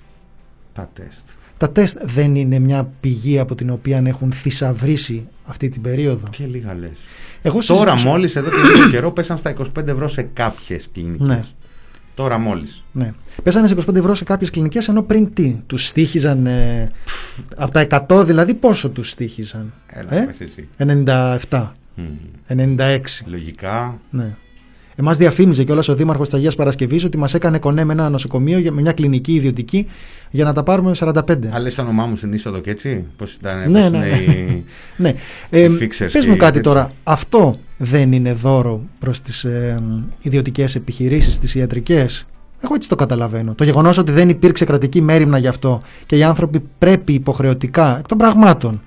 Τα 0.74 0.88
τεστ. 0.94 1.26
Τα 1.56 1.70
τεστ 1.70 1.98
δεν 2.04 2.34
είναι 2.34 2.58
μια 2.58 2.90
πηγή 3.00 3.38
από 3.38 3.54
την 3.54 3.70
οποία 3.70 4.02
έχουν 4.06 4.32
θησαυρίσει 4.32 5.28
αυτή 5.44 5.68
την 5.68 5.82
περίοδο. 5.82 6.28
Και 6.30 6.46
λίγα 6.46 6.74
λες. 6.74 6.98
Εγώ 7.42 7.58
Τώρα 7.66 7.80
συζητούσα- 7.80 8.08
μόλις 8.08 8.36
εδώ 8.36 8.50
και 8.50 8.56
λίγο 8.76 8.90
καιρό 8.90 9.12
πέσαν 9.12 9.36
στα 9.36 9.50
25 9.50 9.86
ευρώ 9.86 10.08
σε 10.08 10.22
κάποιες 10.22 10.88
κλινικές. 10.92 11.26
Ναι. 11.26 11.42
Τώρα 12.14 12.38
μόλις. 12.38 12.84
Ναι. 12.92 13.12
Πέσανε 13.42 13.66
σε 13.66 13.74
25 13.74 13.94
ευρώ 13.98 14.14
σε 14.14 14.24
κάποιες 14.24 14.50
κλινικές, 14.50 14.88
ενώ 14.88 15.02
πριν 15.02 15.32
τι, 15.34 15.62
τους 15.66 15.86
στήχιζαν. 15.86 16.46
Ε, 16.46 16.90
από 17.56 17.70
τα 17.72 17.80
100 17.80 18.24
δηλαδή, 18.26 18.54
πόσο 18.54 18.90
τους 18.90 19.10
στήχιζαν. 19.10 19.72
Έλα, 19.86 20.14
Ε; 20.14 20.24
πες 20.24 20.40
εσύ. 20.40 20.68
97, 20.76 21.72
Μμμ. 21.94 22.06
96. 22.46 23.24
Λογικά. 23.26 24.00
Ναι. 24.10 24.36
Εμάς 24.96 25.16
διαφήμιζε 25.16 25.64
κιόλας 25.64 25.88
ο 25.88 25.94
Δήμαρχος 25.94 26.26
της 26.28 26.34
Αγίας 26.36 26.54
Παρασκευής 26.54 27.04
ότι 27.04 27.18
μας 27.18 27.34
έκανε 27.34 27.58
κονέ 27.58 27.84
με 27.84 27.92
ένα 27.92 28.08
νοσοκομείο 28.10 28.58
για- 28.58 28.72
με 28.72 28.80
μια 28.80 28.92
κλινική 28.92 29.32
ιδιωτική 29.34 29.86
για 30.30 30.44
να 30.44 30.52
τα 30.52 30.62
πάρουμε 30.62 30.88
με 30.88 30.94
45. 30.94 31.48
Αλλά 31.52 31.68
το 31.70 31.82
όνομά 31.82 32.06
μου 32.06 32.16
στην 32.16 32.32
είσοδο 32.32 32.58
και 32.60 32.70
έτσι; 32.70 33.04
Πώς 33.16 33.32
ήταν, 33.32 33.70
Ναι, 33.70 33.80
πώς 33.80 33.90
ναι, 33.90 33.96
είναι 33.98 34.06
ναι. 34.06 34.32
η- 34.32 34.64
Ναι. 34.96 35.14
Ε, 35.50 35.66
fixers 35.80 36.08
πες 36.12 36.12
και 36.12 36.26
μου 36.28 36.34
οι 36.34 36.36
κάτι 36.36 36.52
τέτοιοι. 36.52 36.60
τώρα. 36.60 36.92
Αυτό 37.04 37.58
δεν 37.78 38.12
είναι 38.12 38.32
δώρο 38.32 38.84
προς 38.98 39.20
τις 39.20 39.44
ε, 39.44 39.82
ιδιωτικές 40.20 40.74
επιχειρήσεις, 40.74 41.38
τις 41.38 41.54
ιατρικές; 41.54 42.26
Εγώ 42.60 42.74
έτσι 42.74 42.88
το 42.88 42.96
καταλαβαίνω. 42.96 43.54
Το 43.54 43.64
γεγονός 43.64 43.98
ότι 43.98 44.12
δεν 44.12 44.28
υπήρξε 44.28 44.64
κρατική 44.64 45.00
μέρημνα 45.00 45.38
γι' 45.38 45.46
αυτό 45.48 45.80
και 46.06 46.16
οι 46.16 46.22
άνθρωποι 46.22 46.62
πρέπει 46.78 47.12
υποχρεωτικά, 47.12 47.98
εκ 47.98 48.06
των 48.06 48.18
πραγμάτων, 48.18 48.82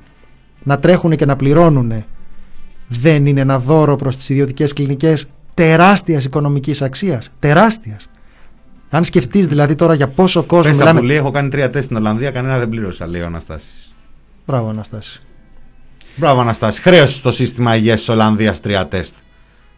να 0.63 0.79
τρέχουν 0.79 1.15
και 1.15 1.25
να 1.25 1.35
πληρώνουν, 1.35 2.03
δεν 2.87 3.25
είναι 3.25 3.41
ένα 3.41 3.59
δώρο 3.59 3.95
προς 3.95 4.15
τις 4.15 4.29
ιδιωτικές 4.29 4.73
κλινικές; 4.73 5.27
Τεράστιας 5.57 6.25
οικονομικής 6.25 6.81
αξίας. 6.81 7.31
Τεράστιας. 7.39 8.09
Αν 8.89 9.03
σκεφτείς 9.03 9.47
δηλαδή 9.47 9.75
τώρα 9.75 9.93
για 9.93 10.07
πόσο 10.07 10.43
κόσμο 10.43 10.69
Πες 10.69 10.77
τα 10.77 10.83
μιλάμε... 10.83 10.99
πουλί, 10.99 11.13
έχω 11.13 11.31
κάνει 11.31 11.49
τρία 11.49 11.69
τεστ 11.69 11.85
στην 11.85 11.97
Ολλανδία, 11.97 12.31
κανένα 12.31 12.57
δεν 12.57 12.69
πλήρωσα, 12.69 13.07
λέει 13.07 13.21
ο 13.21 13.25
Αναστάσης. 13.25 13.95
Μπράβο 14.45 14.69
Αναστάση. 14.69 15.21
Μπράβο, 16.15 16.41
Αναστάση. 16.41 16.81
Χρέωσες 16.81 17.15
στο 17.15 17.31
σύστημα 17.31 17.75
υγείας 17.75 17.99
της 17.99 18.09
Ολλανδίας 18.09 18.61
τρία 18.61 18.87
τεστ. 18.87 19.15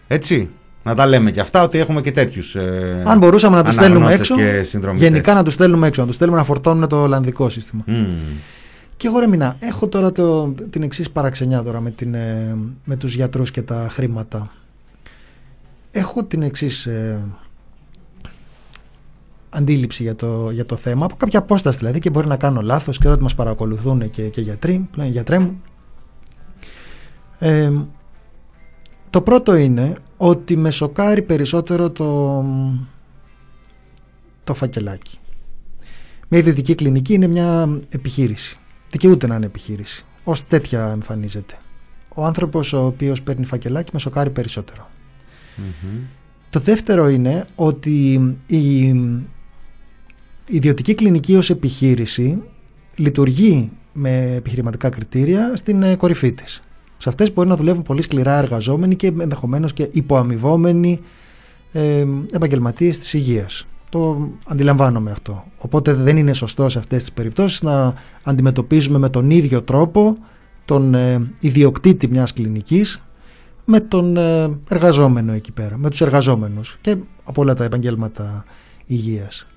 Έτσι. 0.07 0.49
Να 0.83 0.95
τα 0.95 1.07
λέμε 1.07 1.31
και 1.31 1.39
αυτά 1.39 1.63
ότι 1.63 1.77
έχουμε 1.77 2.01
και 2.01 2.11
τέτοιους. 2.11 2.55
Ε, 2.55 3.03
Αν 3.05 3.17
μπορούσαμε 3.17 3.55
να 3.55 3.63
τους 3.63 3.73
στέλνουμε 3.73 4.05
αναγνώστες 4.05 4.37
έξω, 4.37 4.49
Και 4.57 4.63
συνδρομητές. 4.63 5.07
γενικά 5.07 5.33
να 5.33 5.43
τους 5.43 5.53
στέλνουμε 5.53 5.87
έξω, 5.87 6.01
να 6.01 6.07
τους 6.07 6.15
στέλνουμε 6.15 6.39
να 6.39 6.45
φορτώνουν 6.45 6.87
το 6.87 7.01
Ολλανδικό 7.01 7.49
σύστημα. 7.49 7.83
Μμμ. 7.85 8.05
Και 8.97 9.07
εγώ 9.07 9.19
ρε 9.19 9.27
Μινά, 9.27 9.55
έχω 9.59 9.87
τώρα 9.87 10.11
το, 10.11 10.53
την 10.69 10.83
εξής 10.83 11.09
παραξενιά 11.09 11.63
τώρα 11.63 11.79
με, 11.79 11.91
την, 11.91 12.13
ε, 12.13 12.55
με 12.83 12.95
τους 12.95 13.15
γιατρούς 13.15 13.51
και 13.51 13.61
τα 13.61 13.87
χρήματα. 13.91 14.51
Έχω 15.91 16.23
την 16.23 16.41
εξής 16.41 16.87
αντίληψη 19.49 20.03
για 20.03 20.15
το, 20.15 20.49
για 20.49 20.65
το 20.65 20.75
θέμα, 20.75 21.05
από 21.05 21.15
κάποια 21.15 21.39
απόσταση 21.39 21.77
δηλαδή 21.77 21.99
και 21.99 22.09
μπορεί 22.09 22.27
να 22.27 22.37
κάνω 22.37 22.61
λάθος, 22.61 22.97
ξέρω 22.97 23.13
ότι 23.13 23.23
μας 23.23 23.35
παρακολουθούν 23.35 24.11
και, 24.11 24.29
και 24.29 24.41
γιατροί, 24.41 24.87
πλέον 24.91 25.09
γιατρέ 25.09 25.39
μου. 25.39 25.61
Ε, 27.39 27.71
το 29.09 29.21
πρώτο 29.21 29.55
είναι 29.55 29.95
ότι 30.17 30.57
με 30.57 30.71
σοκάρει 30.71 31.21
περισσότερο 31.21 31.89
το, 31.89 32.43
το 34.43 34.53
φακελάκι. 34.53 35.17
Μια 36.27 36.39
ιδιωτική 36.39 36.75
κλινική 36.75 37.13
είναι 37.13 37.27
μια 37.27 37.81
επιχείρηση. 37.89 38.57
Δικαιούται 38.89 39.27
να 39.27 39.35
είναι 39.35 39.45
επιχείρηση. 39.45 40.05
Ω 40.23 40.31
τέτοια 40.47 40.87
εμφανίζεται. 40.87 41.57
Ο 42.15 42.25
άνθρωπος 42.25 42.73
ο 42.73 42.85
οποίος 42.85 43.21
παίρνει 43.21 43.45
φακελάκι 43.45 43.89
με 43.93 43.99
σοκάρει 43.99 44.29
περισσότερο. 44.29 44.88
Το 46.49 46.59
δεύτερο 46.59 47.09
είναι 47.09 47.45
ότι 47.55 48.13
η 48.45 48.95
ιδιωτική 50.47 50.93
κλινική 50.93 51.35
ως 51.35 51.49
επιχείρηση 51.49 52.43
λειτουργεί 52.95 53.71
με 53.93 54.33
επιχειρηματικά 54.35 54.89
κριτήρια 54.89 55.51
στην 55.55 55.83
ε, 55.83 55.95
κορυφή 55.95 56.31
της. 56.31 56.59
Σε 56.97 57.09
αυτές 57.09 57.33
μπορεί 57.33 57.47
να 57.47 57.55
δουλεύουν 57.55 57.83
πολύ 57.83 58.01
σκληρά 58.01 58.37
εργαζόμενοι 58.37 58.95
και 58.95 59.07
ενδεχομένως 59.07 59.73
και 59.73 59.89
υποαμοιβόμενοι 59.91 60.99
ε, 61.71 62.05
επαγγελματίες 62.31 62.97
της 62.97 63.13
υγείας. 63.13 63.65
Το 63.89 64.29
αντιλαμβάνομαι 64.47 65.11
αυτό. 65.11 65.45
Οπότε 65.57 65.93
δεν 65.93 66.17
είναι 66.17 66.33
σωστό 66.33 66.69
σε 66.69 66.79
αυτές 66.79 66.99
τις 66.99 67.11
περιπτώσεις 67.11 67.61
να 67.61 67.93
αντιμετωπίζουμε 68.23 68.97
με 68.97 69.09
τον 69.09 69.29
ίδιο 69.29 69.61
τρόπο 69.61 70.15
τον 70.65 70.93
ε, 70.93 71.31
ιδιοκτήτη 71.39 72.07
μιας 72.07 72.33
κλινικής 72.33 73.01
με 73.71 73.79
τον 73.79 74.17
ε, 74.17 74.57
εργαζόμενο 74.69 75.31
εκεί 75.31 75.51
πέρα, 75.51 75.77
με 75.77 75.89
τους 75.89 76.01
εργαζόμενους 76.01 76.77
και 76.81 76.95
από 77.23 77.41
όλα 77.41 77.53
τα 77.53 77.63
επαγγέλματα 77.63 78.45
υγείας. 78.85 79.47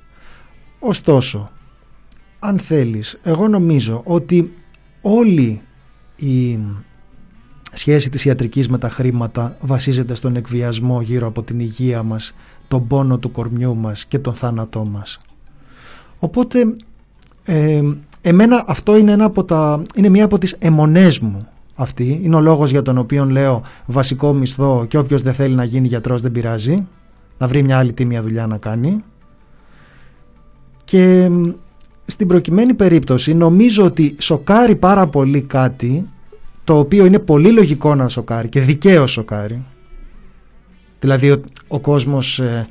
Ωστόσο, 0.78 1.50
αν 2.38 2.58
θέλεις, 2.58 3.18
εγώ 3.22 3.48
νομίζω 3.48 4.02
ότι 4.04 4.54
όλη 5.00 5.62
η 6.16 6.58
σχέση 7.72 8.10
της 8.10 8.24
ιατρικής 8.24 8.68
με 8.68 8.78
τα 8.78 8.88
χρήματα 8.88 9.56
βασίζεται 9.60 10.14
στον 10.14 10.36
εκβιασμό 10.36 11.00
γύρω 11.00 11.26
από 11.26 11.42
την 11.42 11.60
υγεία 11.60 12.02
μας, 12.02 12.34
τον 12.68 12.86
πόνο 12.86 13.18
του 13.18 13.30
κορμιού 13.30 13.76
μας 13.76 14.04
και 14.04 14.18
τον 14.18 14.34
θάνατό 14.34 14.84
μας. 14.84 15.18
Οπότε 16.18 16.76
ε, 17.44 17.82
εμένα 18.20 18.64
αυτό 18.66 18.96
είναι, 18.96 19.12
ένα 19.12 19.24
από 19.24 19.44
τα, 19.44 19.84
είναι 19.94 20.08
μία 20.08 20.24
από 20.24 20.38
τις 20.38 20.56
αιμονές 20.58 21.18
μου 21.18 21.46
αυτή. 21.74 22.20
Είναι 22.22 22.36
ο 22.36 22.40
λόγος 22.40 22.70
για 22.70 22.82
τον 22.82 22.98
οποίο 22.98 23.24
λέω 23.24 23.62
βασικό 23.86 24.32
μισθό 24.32 24.84
και 24.88 24.98
όποιος 24.98 25.22
δεν 25.22 25.34
θέλει 25.34 25.54
να 25.54 25.64
γίνει 25.64 25.86
γιατρός 25.86 26.20
δεν 26.20 26.32
πειράζει. 26.32 26.88
Να 27.38 27.48
βρει 27.48 27.62
μια 27.62 27.78
άλλη 27.78 27.92
τίμια 27.92 28.22
δουλειά 28.22 28.46
να 28.46 28.58
κάνει. 28.58 29.04
Και 30.84 31.28
στην 32.06 32.26
προκειμένη 32.26 32.74
περίπτωση 32.74 33.34
νομίζω 33.34 33.84
ότι 33.84 34.16
σοκάρει 34.18 34.76
πάρα 34.76 35.06
πολύ 35.06 35.40
κάτι 35.40 36.08
το 36.64 36.78
οποίο 36.78 37.04
είναι 37.04 37.18
πολύ 37.18 37.52
λογικό 37.52 37.94
να 37.94 38.08
σοκάρει 38.08 38.48
και 38.48 38.60
δικαίως 38.60 39.10
σοκάρει. 39.10 39.64
Δηλαδή 41.00 41.30
ο, 41.30 41.40
ο 41.68 41.80
κόσμος 41.80 42.38
ε, 42.38 42.68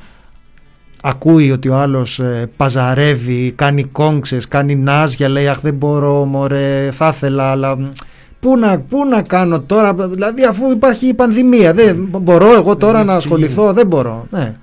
ακούει 1.02 1.52
ότι 1.52 1.70
ο 1.70 1.76
άλλος 1.76 2.20
ε, 2.20 2.49
παζαρεύει, 2.58 3.52
κάνει 3.52 3.84
κόγξες, 3.84 4.47
κάνει 4.47 4.76
νάζια, 4.76 5.30
λέει 5.30 5.47
αχ 5.47 5.60
δεν 5.60 5.74
μπορώ 5.74 6.26
μωρέ 6.26 6.91
θα 6.91 7.08
ήθελα 7.08 7.52
αλλά 7.52 7.91
πού 8.41 8.57
να, 8.57 8.79
πού 8.79 9.05
να 9.05 9.21
κάνω 9.21 9.61
τώρα, 9.61 9.93
δηλαδή 9.93 10.43
αφού 10.43 10.71
υπάρχει 10.71 11.07
η 11.07 11.13
πανδημία 11.13 11.73
δεν 11.73 12.09
μπορώ 12.21 12.53
εγώ 12.53 12.75
τώρα 12.75 13.03
να 13.03 13.13
ασχοληθώ, 13.13 13.73
δεν 13.73 13.87
μπορώ. 13.87 14.27
Ναι. 14.29 14.55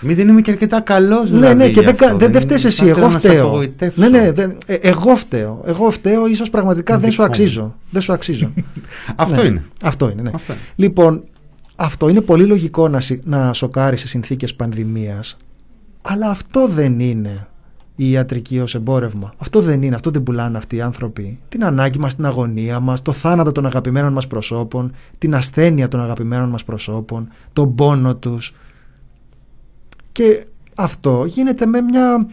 Μην 0.00 0.16
δεν 0.16 0.28
είμαι 0.28 0.40
και 0.40 0.50
αρκετά 0.50 0.80
καλός. 0.80 1.30
Δηλαδή, 1.30 1.54
ναι, 1.54 1.64
ναι, 1.64 1.70
και 1.70 1.80
δεν, 1.80 1.96
δεν, 2.16 2.32
δεν 2.32 2.40
φταίει 2.40 2.58
εσύ. 2.64 2.86
Εγώ 2.86 3.10
φταίω. 3.10 3.64
Ναι, 3.94 4.08
ναι, 4.08 4.32
δεν, 4.32 4.56
ε, 4.66 4.74
εγώ 4.74 5.16
φταίω. 5.16 5.62
Εγώ 5.66 5.90
φταίω, 5.90 6.26
ίσως 6.26 6.50
πραγματικά 6.50 6.98
δεν 6.98 7.10
σου 7.10 7.22
αξίζω. 7.22 7.76
Δεν 7.90 8.02
σου 8.02 8.12
αξίζω. 8.12 8.52
αυτό, 9.16 9.42
ναι, 9.42 9.48
είναι. 9.48 9.64
αυτό 9.82 10.10
είναι. 10.10 10.22
Ναι. 10.22 10.30
Λοιπόν, 10.74 11.24
αυτό 11.76 12.08
είναι 12.08 12.20
πολύ 12.20 12.44
λογικό 12.44 12.88
να, 12.88 13.00
να 13.24 13.52
σοκάρεις 13.52 14.00
σε 14.00 14.08
συνθήκες 14.08 14.54
πανδημίας. 14.54 15.36
Αλλά 16.02 16.28
αυτό 16.30 16.68
δεν 16.68 17.00
είναι 17.00 17.46
η 17.96 18.10
ιατρική 18.10 18.60
ως 18.60 18.74
εμπόρευμα. 18.74 19.32
Αυτό 19.38 19.60
δεν 19.60 19.82
είναι, 19.82 19.94
αυτό 19.94 20.10
δεν 20.10 20.22
πουλάνε 20.22 20.58
αυτοί 20.58 20.76
οι 20.76 20.80
άνθρωποι. 20.80 21.40
Την 21.48 21.64
ανάγκη 21.64 21.98
μας, 21.98 22.14
την 22.14 22.26
αγωνία 22.26 22.80
μας, 22.80 23.02
το 23.02 23.12
θάνατο 23.12 23.52
των 23.52 23.66
αγαπημένων 23.66 24.12
μας 24.12 24.26
προσώπων, 24.26 24.92
την 25.18 25.34
ασθένεια 25.34 25.88
των 25.88 26.00
αγαπημένων 26.00 26.48
μας 26.48 26.64
προσώπων, 26.64 27.28
τον 27.52 27.74
πόνο 27.74 28.16
τους. 28.16 28.54
Και 30.12 30.46
αυτό 30.74 31.24
γίνεται 31.24 31.66
με 31.66 31.80
μια, 31.80 32.26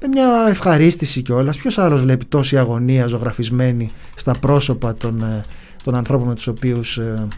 με 0.00 0.08
μια 0.08 0.46
ευχαρίστηση 0.48 1.22
κιόλας. 1.22 1.56
Ποιος 1.56 1.78
άλλος 1.78 2.00
βλέπει 2.00 2.24
τόση 2.24 2.58
αγωνία 2.58 3.06
ζωγραφισμένη 3.06 3.90
στα 4.14 4.32
πρόσωπα 4.40 4.94
των, 4.94 5.22
ε, 5.22 5.44
των 5.82 5.94
ανθρώπων 5.94 6.28
με 6.28 6.34
τους 6.34 6.46
οποίους 6.46 6.98
ε, 6.98 7.28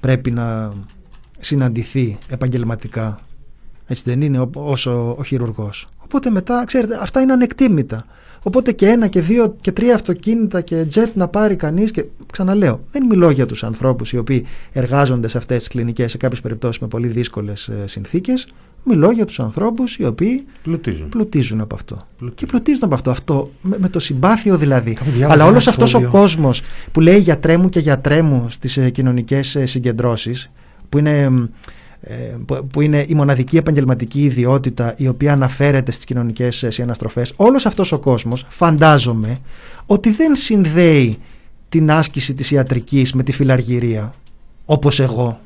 πρέπει 0.00 0.30
να 0.30 0.72
συναντηθεί 1.40 2.18
επαγγελματικά; 2.28 3.20
Έτσι 3.86 4.02
δεν 4.06 4.20
είναι 4.22 4.48
όσο 4.54 5.14
ο 5.18 5.24
χειρουργός. 5.24 5.88
Οπότε 6.08 6.30
μετά, 6.30 6.64
ξέρετε, 6.66 6.98
αυτά 7.00 7.20
είναι 7.20 7.32
ανεκτήμητα. 7.32 8.04
Οπότε 8.42 8.72
και 8.72 8.86
ένα 8.86 9.06
και 9.06 9.20
δύο 9.20 9.56
και 9.60 9.72
τρία 9.72 9.94
αυτοκίνητα 9.94 10.60
και 10.60 10.84
τζετ 10.84 11.16
να 11.16 11.28
πάρει 11.28 11.56
κανείς. 11.56 11.90
Και 11.90 12.04
ξαναλέω, 12.32 12.80
δεν 12.92 13.06
μιλώ 13.06 13.30
για 13.30 13.46
τους 13.46 13.64
ανθρώπους 13.64 14.12
οι 14.12 14.18
οποίοι 14.18 14.46
εργάζονται 14.72 15.28
σε 15.28 15.38
αυτές 15.38 15.58
τις 15.58 15.68
κλινικές 15.68 16.10
σε 16.10 16.16
κάποιες 16.16 16.40
περιπτώσεις 16.40 16.80
με 16.80 16.88
πολύ 16.88 17.08
δύσκολες 17.08 17.70
συνθήκες. 17.84 18.48
Μιλώ 18.84 19.10
για 19.10 19.24
τους 19.24 19.40
ανθρώπους 19.40 19.96
οι 19.96 20.04
οποίοι 20.04 20.46
πλουτίζουν, 20.62 21.08
πλουτίζουν 21.08 21.60
από 21.60 21.74
αυτό. 21.74 22.06
Και 22.34 22.46
πλουτίζουν 22.46 22.84
από 22.84 22.94
αυτό. 22.94 23.10
αυτό 23.10 23.50
με, 23.60 23.76
με 23.80 23.88
το 23.88 23.98
συμπάθειο 23.98 24.56
δηλαδή. 24.56 24.96
Αλλά 25.28 25.44
όλος 25.44 25.66
αυτός 25.66 25.94
ο 25.94 26.08
κόσμος 26.08 26.62
που 26.92 27.00
λέει 27.00 27.18
γιατρέ 27.18 27.56
μου 27.56 27.68
και 27.68 27.80
γιατρέ 27.80 28.22
μου 28.22 28.46
στις 28.48 28.76
ε, 28.76 28.90
κοινωνικές 28.90 29.54
ε, 29.54 29.66
συγκεντρώσεις, 29.66 30.50
που 30.88 30.98
είναι 30.98 31.20
ε, 31.20 31.28
που 32.72 32.80
είναι 32.80 33.04
η 33.08 33.14
μοναδική 33.14 33.56
επαγγελματική 33.56 34.24
ιδιότητα 34.24 34.94
η 34.96 35.08
οποία 35.08 35.32
αναφέρεται 35.32 35.92
στις 35.92 36.04
κοινωνικές 36.04 36.64
συναναστροφές 36.68 37.32
όλος 37.36 37.66
αυτός 37.66 37.92
ο 37.92 37.98
κόσμος 37.98 38.46
φαντάζομαι 38.48 39.38
ότι 39.86 40.10
δεν 40.10 40.36
συνδέει 40.36 41.16
την 41.68 41.90
άσκηση 41.90 42.34
της 42.34 42.50
ιατρικής 42.50 43.12
με 43.12 43.22
τη 43.22 43.32
φιλαργυρία 43.32 44.14
όπως 44.64 45.00
εγώ 45.00 45.40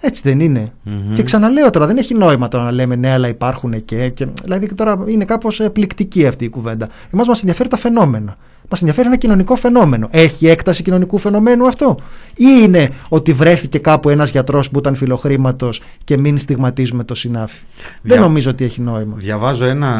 έτσι 0.00 0.22
δεν 0.24 0.40
ειναι 0.40 0.72
Και 1.14 1.22
ξαναλέω 1.22 1.70
τώρα, 1.70 1.86
δεν 1.86 1.96
έχει 1.96 2.14
νόημα 2.14 2.48
τώρα 2.48 2.64
να 2.64 2.70
λέμε 2.70 2.96
ναι, 2.96 3.10
αλλά 3.10 3.28
υπάρχουν 3.28 3.84
και. 3.84 4.08
και 4.08 4.26
δηλαδή 4.42 4.74
τώρα 4.74 5.04
είναι 5.06 5.24
κάπως 5.24 5.60
πληκτική 5.72 6.26
αυτή 6.26 6.44
η 6.44 6.48
κουβέντα. 6.48 6.88
Εμάς 7.12 7.26
μας 7.26 7.40
ενδιαφέρει 7.40 7.68
τα 7.68 7.76
φαινόμενα. 7.76 8.36
Μας 8.68 8.80
ενδιαφέρει 8.80 9.06
ένα 9.06 9.16
κοινωνικό 9.16 9.56
φαινόμενο. 9.56 10.08
Έχει 10.10 10.46
έκταση 10.46 10.82
κοινωνικού 10.82 11.18
φαινομένου 11.18 11.66
αυτό, 11.66 11.98
ή 12.34 12.44
είναι 12.62 12.90
ότι 13.08 13.32
βρέθηκε 13.32 13.78
κάπου 13.78 14.08
ένας 14.08 14.30
γιατρός 14.30 14.70
που 14.70 14.78
ήταν 14.78 14.94
φιλοχρήματος 14.94 15.82
και 16.04 16.18
μην 16.18 16.38
στιγματίζουμε 16.38 17.04
το 17.04 17.14
συνάφι; 17.14 17.62
Δεν 18.02 18.20
νομίζω 18.20 18.50
ότι 18.50 18.64
έχει 18.64 18.80
νόημα. 18.80 19.14
Διαβάζω 19.16 19.64
ένα 19.64 19.92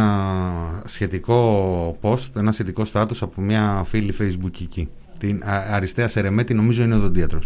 σχετικό 0.84 1.98
post, 2.00 2.30
ένα 2.36 2.52
σχετικό 2.52 2.84
στάτους 2.84 3.22
από 3.22 3.40
μια 3.40 3.82
φίλη 3.86 4.14
Facebook 4.20 4.84
Την 5.18 5.42
Αριστεία 5.72 6.08
Σερεμέτη, 6.08 6.54
νομίζω 6.54 6.82
είναι 6.82 6.94
οδοντίατρο. 6.94 7.38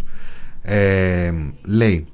Ε, 0.62 1.32
λέει 1.62 2.06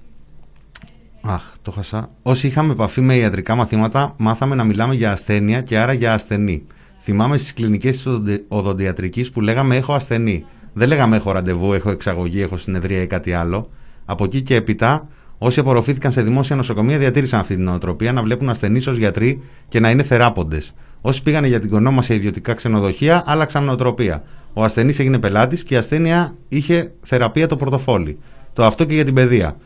Αχ, 1.29 1.43
το 1.63 1.71
χασά. 1.71 2.11
Όσοι 2.23 2.47
είχαμε 2.47 2.73
επαφή 2.73 3.01
με 3.01 3.17
ιατρικά 3.17 3.55
μαθήματα, 3.55 4.15
μάθαμε 4.17 4.55
να 4.55 4.65
μιλάμε 4.65 4.95
για 4.95 5.13
ασθένεια 5.13 5.61
και 5.61 5.79
άρα 5.79 5.93
για 5.93 6.13
ασθενή. 6.13 6.67
Θυμάμαι 7.09 7.39
στις 7.39 7.53
κλινικές 7.53 8.09
οδοντιατρικής 8.49 9.31
που 9.31 9.41
λέγαμε 9.41 9.77
Έχω 9.77 9.93
ασθενή. 9.93 10.45
Δεν 10.73 10.89
λέγαμε 10.89 11.17
Έχω 11.17 11.33
ραντεβού, 11.33 11.73
Έχω 11.73 11.91
εξαγωγή, 11.91 12.43
Έχω 12.43 12.57
συνεδρία 12.57 13.03
ή 13.03 13.07
κάτι 13.07 13.33
άλλο. 13.33 13.71
Από 14.05 14.25
εκεί 14.25 14.43
και 14.43 14.55
έπειτα, 14.55 15.09
όσοι 15.39 15.61
απορροφήθηκαν 15.61 16.13
σε 16.13 16.23
δημόσια 16.23 16.57
νοσοκομεία 16.57 16.99
διατήρησαν 16.99 17.41
αυτή 17.41 17.55
την 17.55 17.65
νοοτροπία 17.65 18.13
να 18.13 18.23
βλέπουν 18.23 18.49
ασθενείς 18.49 18.87
ως 18.87 18.97
γιατροί 18.97 19.43
και 19.69 19.81
να 19.81 19.91
είναι 19.91 20.03
θεράποντες. 20.03 20.75
Όσοι 21.01 21.23
πήγανε 21.23 21.47
για 21.47 21.61
την 21.61 21.71
κονόμα 21.71 22.03
σε 22.03 22.15
ιδιωτικά 22.15 22.55
ξενοδοχεία, 22.55 23.23
άλλαξαν 23.27 23.65
νοοτροπία. 23.65 24.23
Ο 24.53 24.65
ασθενής 24.65 24.99
έγινε 24.99 25.19
πελάτης 25.19 25.63
και 25.63 25.75
η 25.75 25.77
ασθένεια 25.77 26.35
είχε 26.49 26.93
θεραπεία 27.03 27.47
το 27.47 27.57
πορτοφόλι. 27.57 28.19
Το 28.53 28.65
αυτό 28.65 28.85
και 28.85 28.95
για 28.95 29.05
την 29.05 29.15
παιδεία. 29.15 29.57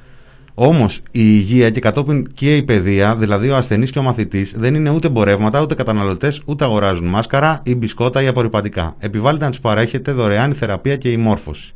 Όμως 0.54 0.96
η 0.96 1.02
υγεία 1.12 1.70
και 1.70 1.80
κατόπιν 1.80 2.32
και 2.34 2.56
η 2.56 2.62
παιδεία, 2.62 3.16
δηλαδή 3.16 3.50
ο 3.50 3.56
ασθενής 3.56 3.90
και 3.90 3.98
ο 3.98 4.02
μαθητής, 4.02 4.54
δεν 4.58 4.74
είναι 4.74 4.90
ούτε 4.90 5.06
εμπορεύματα, 5.06 5.60
ούτε 5.60 5.74
καταναλωτές, 5.74 6.42
ούτε 6.44 6.64
αγοράζουν 6.64 7.06
μάσκαρα 7.06 7.60
ή 7.64 7.74
μπισκότα 7.74 8.22
ή 8.22 8.26
απορριπαντικά. 8.26 8.94
Επιβάλλεται 8.98 9.44
να 9.44 9.50
τους 9.50 9.60
παρέχεται 9.60 10.12
δωρεάν 10.12 10.50
η 10.50 10.54
θεραπεία 10.54 10.96
και 10.96 11.10
η 11.10 11.16
μόρφωση. 11.16 11.72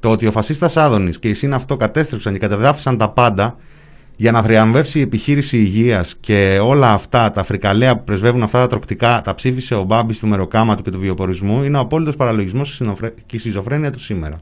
Το 0.00 0.10
ότι 0.10 0.26
ο 0.26 0.30
φασίστας 0.30 0.76
Άδωνης 0.76 1.18
και 1.18 1.28
η 1.28 1.34
ΣΥΝ 1.34 1.54
αυτό 1.54 1.76
κατέστρεψαν 1.76 2.32
και 2.32 2.38
κατεδάφισαν 2.38 2.98
τα 2.98 3.08
πάντα 3.08 3.56
για 4.16 4.32
να 4.32 4.42
θριαμβεύσει 4.42 4.98
η 4.98 5.02
επιχείρηση 5.02 5.58
υγείας 5.58 6.16
και 6.20 6.58
όλα 6.62 6.92
αυτά 6.92 7.32
τα 7.32 7.42
φρικαλαία 7.42 7.96
που 7.96 8.04
πρεσβεύουν 8.04 8.42
αυτά 8.42 8.58
τα 8.58 8.66
τροκτικά, 8.66 9.20
τα 9.24 9.34
ψήφισε 9.34 9.74
ο 9.74 9.82
Μπάμπης 9.82 10.18
του 10.18 10.26
μεροκάματου 10.26 10.82
και 10.82 10.90
του 10.90 10.98
βιοπορισμού, 10.98 11.62
είναι 11.62 11.76
ο 11.76 11.80
απόλυτος 11.80 12.16
παραλογισμός 12.16 12.82
και 13.26 13.36
η 13.36 13.38
σχιζοφρένεια 13.38 13.90
του 13.90 14.00
σήμερα. 14.00 14.40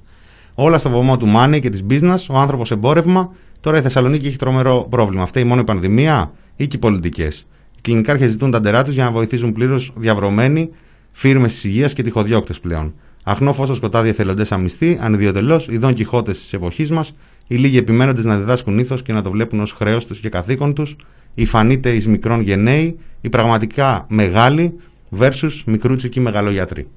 Όλα 0.55 0.79
στο 0.79 0.89
βωμό 0.89 1.17
του 1.17 1.29
money 1.37 1.59
και 1.61 1.71
της 1.71 1.85
business, 1.91 2.27
ο 2.31 2.39
άνθρωπος 2.39 2.71
εμπόρευμα, 2.71 3.33
Τώρα 3.61 3.79
η 3.79 3.81
Θεσσαλονίκη 3.81 4.27
έχει 4.27 4.37
τρομερό 4.37 4.87
πρόβλημα. 4.91 5.23
Αυτή 5.23 5.41
η 5.41 5.45
μόνο 5.45 5.61
η 5.61 5.65
πανδημία 5.65 6.33
ή 6.57 6.67
και 6.67 6.77
οι 6.77 6.79
πολιτικές; 6.79 7.47
Οι 7.77 7.81
κλινικάρχες 7.81 8.31
ζητούν 8.31 8.51
τα 8.51 8.61
ντερά 8.61 8.85
τους 8.85 8.95
για 8.95 9.05
να 9.05 9.11
βοηθήσουν 9.11 9.53
πλήρως 9.53 9.93
διαβρωμένοι 9.97 10.71
φίρμες 11.11 11.53
της 11.53 11.65
υγείας 11.65 11.93
και 11.93 12.03
τυχοδιώκτες 12.03 12.61
πλέον. 12.61 12.95
Αχνό 13.25 13.53
φως 13.53 13.77
σκοτάδι 13.77 14.09
εθελοντές 14.09 14.53
αμυστή, 14.53 14.99
ανιδιοτελώς, 15.01 15.69
ειδών 15.69 15.95
κυχώτε 15.95 16.33
της 16.33 16.53
εποχής 16.53 16.91
μας, 16.91 17.15
οι 17.47 17.57
λίγοι 17.57 17.77
επιμένοντες 17.77 18.25
να 18.25 18.37
διδάσκουν 18.37 18.79
ήθος 18.79 19.03
και 19.03 19.13
να 19.13 19.23
το 19.23 19.31
βλέπουν 19.31 19.61
ως 19.61 19.73
χρέος 19.73 20.07
τους 20.07 20.21
και 20.21 20.29
καθήκον 20.29 20.75
τους, 20.75 20.97
οι 21.35 21.45
φανείτε 21.45 21.91
εις 21.95 22.07
μικρών 22.07 22.41
γενναίοι, 22.41 22.99
οι 23.21 23.29
πραγματικά 23.29 24.07
μεγάλοι 24.09 24.75
versus 25.19 25.63
μικρούτσικοι 25.67 26.21
μεγαλογιατροί. 26.21 26.89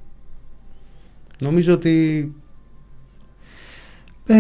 Νομίζω 1.40 1.74
ότι 1.74 2.32
ε, 4.26 4.36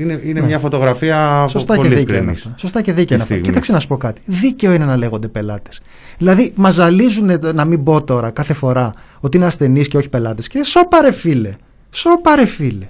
είναι 0.00 0.20
είναι 0.24 0.40
ναι. 0.40 0.46
μια 0.46 0.58
φωτογραφία 0.58 1.46
Σωστά 1.48 1.74
πολύ 1.74 1.88
και 1.88 1.94
δίκαιο 1.94 2.16
είναι 2.16 2.30
αυτό. 2.30 2.54
Σωστά 2.56 2.82
και 2.82 2.92
δίκαιο 2.92 3.16
είναι 3.16 3.24
αυτό. 3.24 3.38
Κοίταξε 3.38 3.72
να 3.72 3.80
σου 3.80 3.86
πω 3.86 3.96
κάτι. 3.96 4.20
Δίκαιο 4.24 4.72
είναι 4.72 4.84
να 4.84 4.96
λέγονται 4.96 5.28
πελάτες. 5.28 5.80
Δηλαδή, 6.18 6.52
μα 6.56 6.70
ζαλίζουν 6.70 7.40
να 7.54 7.64
μην 7.64 7.82
πω 7.82 8.04
τώρα 8.04 8.30
κάθε 8.30 8.54
φορά 8.54 8.90
ότι 9.20 9.36
είναι 9.36 9.46
ασθενείς 9.46 9.88
και 9.88 9.96
όχι 9.96 10.08
πελάτες. 10.08 10.48
Και 10.48 10.64
σώπαρε 10.64 11.12
φίλε. 11.12 11.50
Σώπαρε 11.90 12.46
φίλε. 12.46 12.88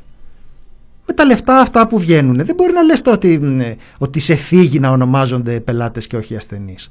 Με 1.07 1.15
τα 1.15 1.25
λεφτά 1.25 1.61
αυτά 1.61 1.87
που 1.87 1.99
βγαίνουν, 1.99 2.37
δεν 2.37 2.55
μπορεί 2.55 2.73
να 2.73 2.83
λες 2.83 3.03
ότι, 3.07 3.41
ότι 3.99 4.19
σε 4.19 4.35
φύγει 4.35 4.81
να 4.81 4.91
ονομάζονται 4.91 5.61
πελάτες 5.61 6.07
και 6.07 6.17
όχι 6.17 6.37
ασθενείς. 6.37 6.91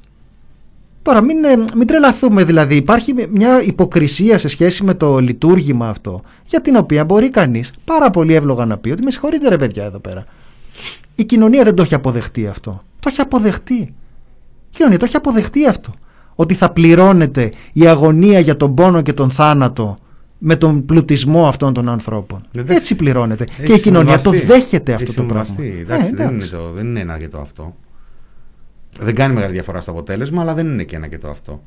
Τώρα 1.02 1.20
μην, 1.20 1.44
ε, 1.44 1.56
μην 1.76 1.86
τρελαθούμε 1.86 2.44
δηλαδή. 2.44 2.76
Υπάρχει 2.76 3.14
μια 3.32 3.62
υποκρισία 3.62 4.38
σε 4.38 4.48
σχέση 4.48 4.84
με 4.84 4.94
το 4.94 5.18
λειτουργήμα 5.18 5.88
αυτό 5.88 6.20
για 6.44 6.60
την 6.60 6.76
οποία 6.76 7.04
μπορεί 7.04 7.30
κανείς 7.30 7.72
πάρα 7.84 8.10
πολύ 8.10 8.34
εύλογα 8.34 8.64
να 8.64 8.78
πει 8.78 8.90
ότι 8.90 9.02
με 9.02 9.10
συγχωρείτε 9.10 9.48
ρε 9.48 9.56
παιδιά 9.56 9.84
εδώ 9.84 9.98
πέρα. 9.98 10.24
Η 11.14 11.24
κοινωνία 11.24 11.64
δεν 11.64 11.74
το 11.74 11.82
έχει 11.82 11.94
αποδεχτεί 11.94 12.46
αυτό. 12.46 12.82
Το 13.00 13.08
έχει 13.08 13.20
αποδεχτεί. 13.20 13.94
Η 14.70 14.76
κοινωνία 14.76 14.98
το 14.98 15.04
έχει 15.04 15.16
αποδεχτεί 15.16 15.66
αυτό. 15.66 15.92
Ότι 16.34 16.54
θα 16.54 16.70
πληρώνεται 16.70 17.52
η 17.72 17.86
αγωνία 17.86 18.38
για 18.38 18.56
τον 18.56 18.74
πόνο 18.74 19.02
και 19.02 19.12
τον 19.12 19.30
θάνατο 19.30 19.98
με 20.38 20.56
τον 20.56 20.84
πλουτισμό 20.84 21.48
αυτών 21.48 21.72
των 21.74 21.88
ανθρώπων. 21.88 22.42
Έτσι 22.66 22.94
πληρώνεται. 22.94 23.44
και 23.64 23.72
η 23.72 23.80
κοινωνία 23.80 24.20
το 24.20 24.30
δέχεται 24.30 24.92
αυτό 24.92 25.12
το 25.12 25.22
πράγμα. 25.22 25.54
Εντάξει, 25.80 26.10
ε, 26.12 26.16
δεν, 26.16 26.34
είναι 26.34 26.46
το, 26.46 26.70
δεν 26.74 26.86
είναι 26.86 27.00
ένα 27.00 27.18
και 27.18 27.28
το 27.28 27.38
αυτό. 27.38 27.74
Δεν 28.98 29.14
κάνει 29.14 29.34
μεγάλη 29.34 29.52
διαφορά 29.52 29.80
στο 29.80 29.90
αποτέλεσμα, 29.90 30.40
αλλά 30.40 30.54
δεν 30.54 30.66
είναι 30.66 30.82
και 30.82 30.96
ένα 30.96 31.06
και 31.06 31.18
το 31.18 31.28
αυτό. 31.28 31.62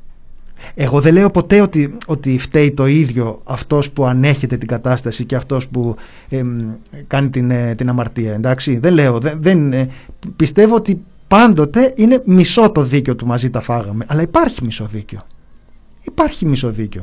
Εγώ 0.74 1.00
δεν 1.00 1.12
λέω 1.12 1.30
ποτέ 1.30 1.60
ότι, 1.60 1.98
ότι 2.06 2.38
φταίει 2.38 2.72
το 2.72 2.86
ίδιο 2.86 3.40
αυτός 3.44 3.90
που 3.90 4.04
ανέχεται 4.06 4.56
την 4.56 4.68
κατάσταση 4.68 5.24
και 5.24 5.36
αυτός 5.36 5.68
που 5.68 5.96
εμ, 6.28 6.72
κάνει 7.06 7.30
την, 7.30 7.50
ε, 7.50 7.74
την 7.74 7.88
αμαρτία. 7.88 8.32
Εντάξει, 8.32 8.78
δεν 8.78 8.94
λέω. 8.94 9.18
Δεν, 9.18 9.38
δεν, 9.42 9.72
ε, 9.72 9.88
πιστεύω 10.36 10.74
ότι 10.74 11.02
πάντοτε 11.28 11.92
είναι 11.96 12.22
μισό 12.24 12.70
το 12.70 12.82
δίκιο 12.82 13.16
του 13.16 13.26
μαζί 13.26 13.50
τα 13.50 13.60
φάγαμε. 13.60 14.04
Αλλά 14.08 14.22
υπάρχει 14.22 14.64
μισό 14.64 14.84
δίκιο. 14.84 15.20
Υπάρχει 16.02 16.46
μισό 16.46 16.70
δίκιο. 16.70 17.02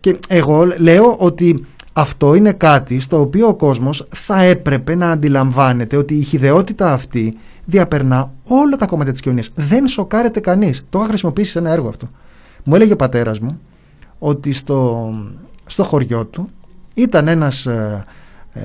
Και 0.00 0.18
εγώ 0.28 0.66
λέω 0.78 1.16
ότι 1.18 1.64
αυτό 1.92 2.34
είναι 2.34 2.52
κάτι 2.52 3.00
στο 3.00 3.20
οποίο 3.20 3.48
ο 3.48 3.54
κόσμος 3.54 4.06
θα 4.14 4.42
έπρεπε 4.42 4.94
να 4.94 5.10
αντιλαμβάνεται 5.10 5.96
ότι 5.96 6.14
η 6.14 6.22
χιδεότητα 6.22 6.92
αυτή 6.92 7.38
διαπερνά 7.66 8.32
όλα 8.48 8.76
τα 8.76 8.86
κομμάτια 8.86 9.12
της 9.12 9.20
κοινωνίας. 9.20 9.52
Δεν 9.54 9.86
σοκάρεται 9.86 10.40
κανείς. 10.40 10.84
Το 10.88 10.98
είχα 10.98 11.08
χρησιμοποιήσει 11.08 11.50
σε 11.50 11.58
ένα 11.58 11.70
έργο 11.70 11.88
αυτό. 11.88 12.06
Μου 12.64 12.74
έλεγε 12.74 12.92
ο 12.92 12.96
πατέρας 12.96 13.38
μου 13.38 13.60
ότι 14.18 14.52
στο, 14.52 15.10
στο 15.66 15.82
χωριό 15.82 16.24
του 16.24 16.48
ήταν 16.94 17.28
ένας 17.28 17.66
ε, 17.66 18.04
ε, 18.52 18.62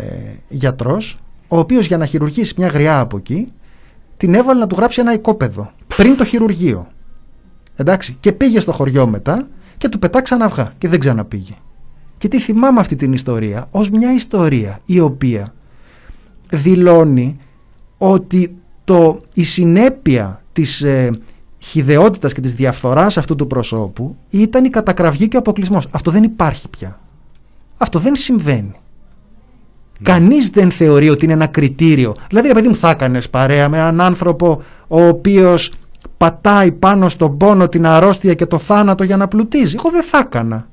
γιατρός 0.49 1.17
ο 1.47 1.57
οποίος 1.57 1.87
για 1.87 1.97
να 1.97 2.05
χειρουργήσει 2.05 2.53
μια 2.57 2.67
γριά 2.67 2.99
από 2.99 3.17
εκεί 3.17 3.51
την 4.17 4.33
έβαλε 4.33 4.59
να 4.59 4.67
του 4.67 4.75
γράψει 4.75 5.01
ένα 5.01 5.13
οικόπεδο 5.13 5.71
πριν 5.87 6.17
το 6.17 6.25
χειρουργείο. 6.25 6.87
Εντάξει, 7.75 8.17
και 8.19 8.31
πήγε 8.31 8.59
στο 8.59 8.71
χωριό 8.71 9.07
μετά 9.07 9.47
και 9.77 9.89
του 9.89 9.99
πετάξαν 9.99 10.41
αυγά 10.41 10.73
και 10.77 10.87
δεν 10.87 10.99
ξαναπήγε. 10.99 11.53
Και 12.17 12.27
τι 12.27 12.39
θυμάμαι 12.39 12.79
αυτή 12.79 12.95
την 12.95 13.13
ιστορία 13.13 13.67
ως 13.71 13.89
μια 13.89 14.13
ιστορία 14.13 14.79
η 14.85 14.99
οποία 14.99 15.53
δηλώνει 16.49 17.39
ότι 17.97 18.55
το, 18.91 19.19
η 19.33 19.43
συνέπεια 19.43 20.41
της 20.53 20.81
ε, 20.81 21.11
χιδεότητας 21.59 22.33
και 22.33 22.41
της 22.41 22.53
διαφθοράς 22.53 23.17
αυτού 23.17 23.35
του 23.35 23.47
προσώπου 23.47 24.17
ήταν 24.29 24.65
η 24.65 24.69
κατακραυγή 24.69 25.27
και 25.27 25.35
ο 25.35 25.39
αποκλεισμός. 25.39 25.87
Αυτό 25.91 26.11
δεν 26.11 26.23
υπάρχει 26.23 26.69
πια. 26.69 26.99
Αυτό 27.77 27.99
δεν 27.99 28.15
συμβαίνει. 28.15 28.75
Κανείς 30.03 30.49
δεν 30.49 30.71
θεωρεί 30.71 31.09
ότι 31.09 31.23
είναι 31.23 31.33
ένα 31.33 31.47
κριτήριο. 31.47 32.15
Δηλαδή, 32.29 32.47
ρε 32.47 32.53
παιδί 32.53 32.67
μου, 32.67 32.75
θα 32.75 32.89
έκανες 32.89 33.29
παρέα 33.29 33.69
με 33.69 33.77
έναν 33.77 34.01
άνθρωπο 34.01 34.61
ο 34.87 35.07
οποίος 35.07 35.71
πατάει 36.17 36.71
πάνω 36.71 37.09
στον 37.09 37.37
πόνο, 37.37 37.67
την 37.67 37.85
αρρώστια 37.85 38.33
και 38.33 38.45
το 38.45 38.57
θάνατο 38.57 39.03
για 39.03 39.17
να 39.17 39.27
πλουτίζει. 39.27 39.75
Εγώ 39.77 39.89
δεν 39.89 40.03
θα 40.03 40.17
έκανα. 40.17 40.67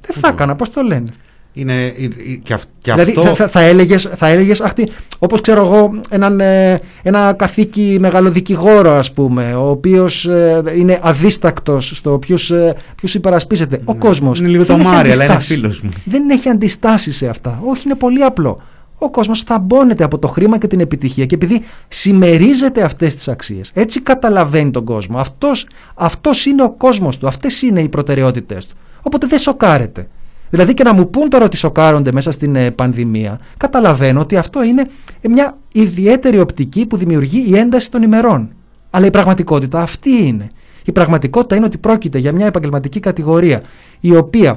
Δεν 0.00 0.16
θα 0.20 0.28
έκανα, 0.28 0.54
πώς 0.56 0.70
το 0.70 0.82
λένε; 0.82 1.10
Είναι, 1.56 1.84
ε, 1.84 1.86
ε, 2.04 2.08
και, 2.42 2.52
αυ- 2.52 2.64
και 2.78 2.92
Δηλαδή 2.92 3.14
αυτό... 3.18 3.34
θα, 3.34 3.48
θα, 3.48 3.60
έλεγες, 3.60 4.08
θα 4.16 4.28
έλεγες 4.28 4.60
αχ, 4.60 4.72
τι, 4.72 4.84
όπως 5.18 5.40
ξέρω 5.40 5.64
εγώ 5.64 6.00
έναν, 6.10 6.40
ε, 6.40 6.80
ένα 7.02 7.32
καθήκη 7.32 7.96
μεγαλοδικηγόρο 8.00 8.90
ας 8.92 9.12
πούμε 9.12 9.54
ο 9.54 9.68
οποίος 9.68 10.24
ε, 10.24 10.62
είναι 10.78 10.98
αδίστακτος 11.02 11.90
στο 11.94 12.18
ποιους, 12.18 12.50
ε, 12.50 12.74
ποιους 12.96 13.14
υπερασπίζεται. 13.14 13.80
Ο 13.84 13.94
κόσμος 13.94 14.40
Ναι. 14.40 14.48
Είναι 14.48 14.56
λίγο 14.56 14.64
δεν 14.66 14.76
το 14.76 14.82
έχει 14.82 14.92
Μάρι, 14.94 15.10
αλλά 15.10 15.24
είναι 15.24 15.32
αντιστάσεις. 15.32 15.56
φίλος 15.60 15.80
μου. 15.80 15.88
δεν 16.04 16.30
έχει 16.30 16.48
αντιστάσεις 16.48 17.16
σε 17.16 17.26
αυτά. 17.28 17.60
Όχι 17.64 17.82
είναι 17.86 17.94
πολύ 17.94 18.22
απλό. 18.24 18.60
Ο 18.98 19.10
κόσμος 19.10 19.42
θαμπώνεται 19.42 20.04
από 20.04 20.18
το 20.18 20.28
χρήμα 20.28 20.58
και 20.58 20.66
την 20.66 20.80
επιτυχία 20.80 21.26
και 21.26 21.34
επειδή 21.34 21.62
συμμερίζεται 21.88 22.82
αυτές 22.82 23.14
τις 23.14 23.28
αξίες 23.28 23.70
έτσι 23.74 24.00
καταλαβαίνει 24.00 24.70
τον 24.70 24.84
κόσμο. 24.84 25.18
Αυτός, 25.18 25.66
αυτός 25.94 26.44
είναι 26.46 26.62
ο 26.62 26.70
κόσμος 26.70 27.18
του. 27.18 27.26
Αυτές 27.26 27.62
είναι 27.62 27.80
οι 27.80 27.88
προτεραιότητες 27.88 28.66
του. 28.66 28.74
Οπότε 29.02 29.26
δεν 29.26 29.38
σοκάρεται 29.38 30.08
Δηλαδή 30.54 30.74
και 30.74 30.84
να 30.84 30.92
μου 30.92 31.10
πούν 31.10 31.28
τώρα 31.28 31.44
ότι 31.44 31.56
σοκάρονται 31.56 32.12
μέσα 32.12 32.30
στην 32.30 32.56
ε, 32.56 32.70
πανδημία, 32.70 33.40
καταλαβαίνω 33.56 34.20
ότι 34.20 34.36
αυτό 34.36 34.62
είναι 34.62 34.86
ε, 35.20 35.28
μια 35.28 35.56
ιδιαίτερη 35.72 36.40
οπτική 36.40 36.86
που 36.86 36.96
δημιουργεί 36.96 37.44
η 37.48 37.56
ένταση 37.56 37.90
των 37.90 38.02
ημερών. 38.02 38.52
Αλλά 38.90 39.06
η 39.06 39.10
πραγματικότητα 39.10 39.80
αυτή 39.80 40.10
είναι. 40.26 40.46
Η 40.84 40.92
πραγματικότητα 40.92 41.56
είναι 41.56 41.64
ότι 41.64 41.78
πρόκειται 41.78 42.18
για 42.18 42.32
μια 42.32 42.46
επαγγελματική 42.46 43.00
κατηγορία 43.00 43.62
η 44.00 44.16
οποία 44.16 44.56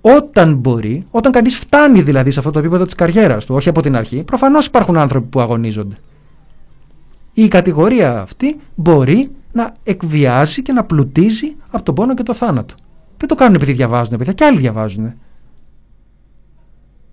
όταν 0.00 0.54
μπορεί, 0.54 1.06
όταν 1.10 1.32
κανείς 1.32 1.56
φτάνει 1.56 2.02
δηλαδή 2.02 2.30
σε 2.30 2.38
αυτό 2.38 2.50
το 2.50 2.58
επίπεδο 2.58 2.84
της 2.84 2.94
καριέρας 2.94 3.44
του, 3.44 3.54
όχι 3.54 3.68
από 3.68 3.82
την 3.82 3.96
αρχή, 3.96 4.22
προφανώς 4.24 4.66
υπάρχουν 4.66 4.96
άνθρωποι 4.96 5.26
που 5.26 5.40
αγωνίζονται. 5.40 5.94
Η 7.32 7.48
κατηγορία 7.48 8.20
αυτή 8.20 8.60
μπορεί 8.74 9.30
να 9.52 9.74
εκβιάζει 9.82 10.62
και 10.62 10.72
να 10.72 10.84
πλουτίζει 10.84 11.56
από 11.70 11.82
τον 11.82 11.94
πόνο 11.94 12.14
και 12.14 12.22
το 12.22 12.34
θάνατο. 12.34 12.74
Δεν 13.16 13.28
το 13.28 13.34
κάνουν 13.34 13.54
επειδή 13.54 13.72
διαβάζουν, 13.72 14.18
παιδιά, 14.18 14.32
και 14.32 14.44
άλλοι 14.44 14.58
διαβάζουν. 14.58 15.14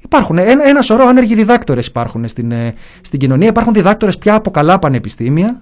Υπάρχουν 0.05 0.37
ένα, 0.37 0.67
ένα 0.67 0.81
σωρό 0.81 1.05
άνεργοι 1.05 1.35
διδάκτορες 1.35 1.87
υπάρχουν 1.87 2.27
στην, 2.27 2.51
ε, 2.51 2.73
στην 3.01 3.19
κοινωνία. 3.19 3.47
Υπάρχουν 3.47 3.73
διδάκτορες 3.73 4.17
πια 4.17 4.35
από 4.35 4.51
καλά 4.51 4.79
πανεπιστήμια, 4.79 5.61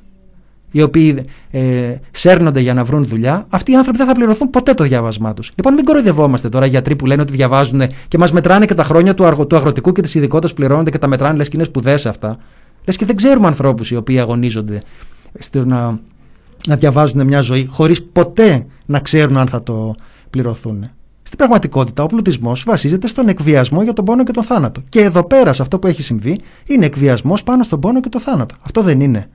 οι 0.72 0.82
οποίοι 0.82 1.26
ε, 1.52 1.96
σέρνονται 2.12 2.60
για 2.60 2.74
να 2.74 2.84
βρουν 2.84 3.06
δουλειά. 3.06 3.46
Αυτοί 3.50 3.72
οι 3.72 3.76
άνθρωποι 3.76 3.98
δεν 3.98 4.08
θα 4.08 4.14
πληρωθούν 4.14 4.50
ποτέ 4.50 4.74
το 4.74 4.84
διάβασμά 4.84 5.34
τους. 5.34 5.52
Λοιπόν, 5.56 5.74
μην 5.74 5.84
κοροϊδευόμαστε 5.84 6.50
τώρα 6.50 6.66
γιατροί 6.66 6.96
που 6.96 7.06
λένε 7.06 7.22
ότι 7.22 7.32
διαβάζουν 7.32 7.82
και 8.08 8.18
μας 8.18 8.32
μετράνε 8.32 8.66
και 8.66 8.74
τα 8.74 8.84
χρόνια 8.84 9.14
του, 9.14 9.26
αργο, 9.26 9.48
του 9.48 9.56
αγροτικού 9.56 9.92
και 9.92 10.02
της 10.02 10.16
ειδικότητας 10.16 10.52
που 10.52 10.56
πληρώνονται 10.56 10.90
και 10.90 10.98
τα 10.98 11.08
μετράνε, 11.08 11.38
λες 11.38 11.50
και 11.50 11.56
είναι 11.56 11.66
σπουδές 11.66 12.06
αυτά. 12.06 12.38
Λες 12.86 12.98
και 12.98 13.06
δεν 13.06 13.16
ξέρουμε 13.16 13.48
ανθρώπους 13.48 13.92
οι 13.92 13.96
οποίοι 13.96 14.20
αγωνίζονται 14.20 14.82
στο 15.40 15.66
να, 15.66 16.00
να 16.68 16.76
διαβάζουν 16.76 17.26
μια 17.26 17.42
ζωή 17.42 17.66
χωρίς 17.72 18.04
ποτέ 18.04 18.66
να 18.86 19.00
ξέρουν 19.00 19.38
αν 19.38 19.48
θα 19.48 19.64
το 19.64 19.96
πληρωθούν. 20.30 20.86
Στην 21.34 21.46
πραγματικότητα, 21.46 22.04
ο 22.04 22.08
πλουτισμός 22.08 22.64
βασίζεται 22.64 23.08
στον 23.08 23.28
εκβιασμό 23.28 23.84
για 23.84 23.94
τον 23.94 24.06
πόνο 24.06 24.24
και 24.24 24.32
τον 24.32 24.44
θάνατο. 24.44 24.82
Και 24.90 25.02
εδώ 25.02 25.24
πέρα, 25.24 25.54
σε 25.54 25.62
αυτό 25.62 25.80
που 25.80 25.88
έχει 25.88 26.02
συμβεί, 26.02 26.40
είναι 26.66 26.86
εκβιασμός 26.86 27.44
πάνω 27.44 27.64
στον 27.64 27.80
πόνο 27.80 28.02
και 28.02 28.10
τον 28.10 28.22
θάνατο. 28.22 28.56
Αυτό 28.66 28.82
δεν 28.82 29.02
είναι. 29.02 29.30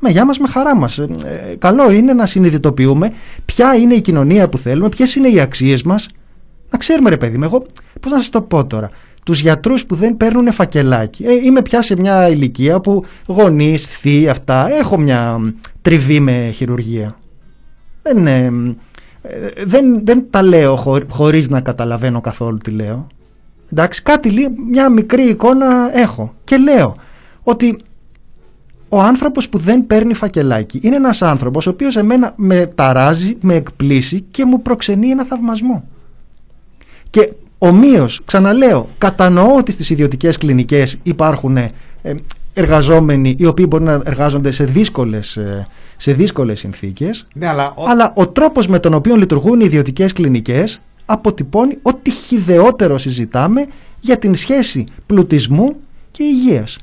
Με 0.00 0.10
γεια 0.10 0.24
μας, 0.24 0.38
με 0.38 0.48
χαρά 0.48 0.76
μας. 0.76 0.98
Ε, 0.98 1.56
καλό 1.58 1.90
είναι 1.90 2.12
να 2.12 2.26
συνειδητοποιούμε 2.26 3.12
ποια 3.44 3.74
είναι 3.74 3.94
η 3.94 4.00
κοινωνία 4.00 4.48
που 4.48 4.58
θέλουμε, 4.58 4.88
ποιες 4.88 5.14
είναι 5.14 5.28
οι 5.28 5.40
αξίες 5.40 5.82
μας. 5.82 6.08
Να 6.70 6.78
ξέρουμε, 6.78 7.10
ρε 7.10 7.16
παιδί 7.16 7.38
μου, 7.38 7.44
εγώ 7.44 7.62
πώς 8.00 8.12
να 8.12 8.18
σας 8.18 8.28
το 8.28 8.42
πω 8.42 8.66
τώρα. 8.66 8.88
Τους 9.24 9.40
γιατρούς 9.40 9.86
που 9.86 9.94
δεν 9.94 10.16
παίρνουν 10.16 10.52
φακελάκι. 10.52 11.24
Ε, 11.24 11.32
είμαι 11.32 11.62
πια 11.62 11.82
σε 11.82 12.00
μια 12.00 12.28
ηλικία 12.28 12.80
που 12.80 13.04
γονείς, 13.26 13.86
θείοι, 13.86 14.28
αυτά. 14.28 14.72
Έχω 14.72 14.98
μια 14.98 15.38
τριβή 15.82 16.20
με 16.20 16.50
χειρουργία. 16.54 17.16
Δεν, 18.02 18.26
ε, 18.26 18.74
δεν, 19.64 20.04
δεν 20.04 20.26
τα 20.30 20.42
λέω 20.42 20.76
χω, 20.76 20.98
χωρίς 21.08 21.48
να 21.48 21.60
καταλαβαίνω 21.60 22.20
καθόλου 22.20 22.58
τι 22.58 22.70
λέω. 22.70 23.06
Εντάξει, 23.72 24.02
κάτι, 24.02 24.30
μια 24.70 24.88
μικρή 24.88 25.22
εικόνα 25.22 25.98
έχω. 25.98 26.34
Και 26.44 26.56
λέω 26.56 26.94
ότι 27.42 27.82
ο 28.88 29.00
άνθρωπος 29.00 29.48
που 29.48 29.58
δεν 29.58 29.86
παίρνει 29.86 30.14
φακελάκι 30.14 30.80
είναι 30.82 30.96
ένας 30.96 31.22
άνθρωπος 31.22 31.66
ο 31.66 31.70
οποίος 31.70 31.96
εμένα 31.96 32.32
με 32.36 32.66
ταράζει, 32.74 33.36
με 33.40 33.54
εκπλήσει 33.54 34.24
και 34.30 34.44
μου 34.44 34.62
προξενεί 34.62 35.08
ένα 35.08 35.24
θαυμασμό. 35.24 35.84
Και 37.10 37.32
ομοίως, 37.58 38.20
ξαναλέω, 38.24 38.88
κατανοώ 38.98 39.56
ότι 39.56 39.72
στις 39.72 39.90
ιδιωτικές 39.90 40.38
κλινικές 40.38 40.98
υπάρχουν 41.02 41.56
ε, 41.56 41.70
εργαζόμενοι 42.54 43.34
οι 43.38 43.46
οποίοι 43.46 43.66
μπορούν 43.68 43.86
να 43.86 44.00
εργάζονται 44.04 44.50
σε 44.50 44.64
δύσκολες, 44.64 45.36
ε, 45.36 45.66
σε 46.00 46.12
δύσκολες 46.12 46.58
συνθήκες 46.58 47.26
Ναι, 47.34 47.46
αλλά, 47.46 47.74
ο... 47.76 47.84
αλλά 47.88 48.12
ο 48.16 48.28
τρόπος 48.28 48.66
με 48.66 48.78
τον 48.78 48.94
οποίο 48.94 49.16
λειτουργούν 49.16 49.60
οι 49.60 49.64
ιδιωτικές 49.66 50.12
κλινικές 50.12 50.80
αποτυπώνει 51.06 51.78
ότι 51.82 52.10
χιδεότερο 52.10 52.98
συζητάμε 52.98 53.66
για 54.00 54.18
την 54.18 54.34
σχέση 54.34 54.86
πλουτισμού 55.06 55.76
και 56.10 56.22
υγείας. 56.22 56.78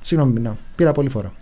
Συγγνώμη, 0.00 0.40
ναι, 0.40 0.50
πήρα 0.74 0.92
πολύ 0.92 1.08
φορά. 1.08 1.32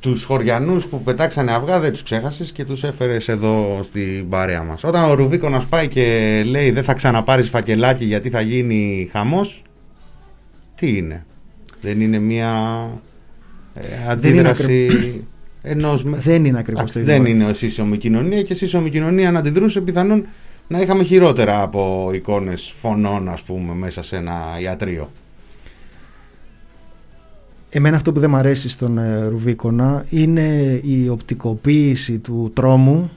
Τους 0.00 0.24
χωριανούς 0.24 0.86
που 0.86 1.02
πετάξανε 1.02 1.52
αυγά 1.52 1.80
δεν 1.80 1.92
τους 1.92 2.02
ξέχασες 2.02 2.52
και 2.52 2.64
τους 2.64 2.82
έφερες 2.82 3.28
εδώ 3.28 3.80
στην 3.82 4.28
παρέα 4.28 4.62
μας. 4.62 4.84
Όταν 4.84 5.10
ο 5.10 5.14
Ρουβίκονας 5.14 5.66
πάει 5.66 5.88
και 5.88 6.42
λέει 6.46 6.70
δεν 6.70 6.84
θα 6.84 6.94
ξαναπάρεις 6.94 7.48
φακελάκι 7.48 8.04
γιατί 8.04 8.30
θα 8.30 8.40
γίνει 8.40 9.08
χαμός, 9.12 9.62
τι 10.74 10.96
είναι; 10.96 11.26
Δεν 11.80 12.00
είναι 12.00 12.18
μια 12.18 12.50
ε, 13.74 14.10
αντίδραση 14.10 14.88
ενός. 15.62 16.02
Δεν 16.02 16.44
είναι 16.44 16.58
ακριβώς 16.58 16.90
το 16.90 17.00
ίδιο. 17.00 17.12
Δεν 17.12 17.24
είναι 17.24 17.54
σύσσωμη 17.54 17.96
κοινωνία 17.96 18.42
και 18.42 18.54
σύσσωμη 18.54 18.90
κοινωνία 18.90 19.30
να 19.30 19.38
αντιδρούσε 19.38 19.80
πιθανόν 19.80 20.26
να 20.68 20.80
είχαμε 20.80 21.02
χειρότερα 21.02 21.62
από 21.62 22.10
εικόνες 22.14 22.74
φωνών 22.80 23.28
ας 23.28 23.42
πούμε 23.42 23.74
μέσα 23.74 24.02
σε 24.02 24.16
ένα 24.16 24.34
ιατρείο. 24.60 25.10
Εμένα 27.74 27.96
αυτό 27.96 28.12
που 28.12 28.20
δεν 28.20 28.30
μου 28.30 28.36
αρέσει 28.36 28.68
στον 28.68 28.98
ε, 28.98 29.26
Ρουβίκονα 29.26 30.04
είναι 30.08 30.80
η 30.82 31.08
οπτικοποίηση 31.08 32.18
του 32.18 32.50
τρόμου, 32.54 33.10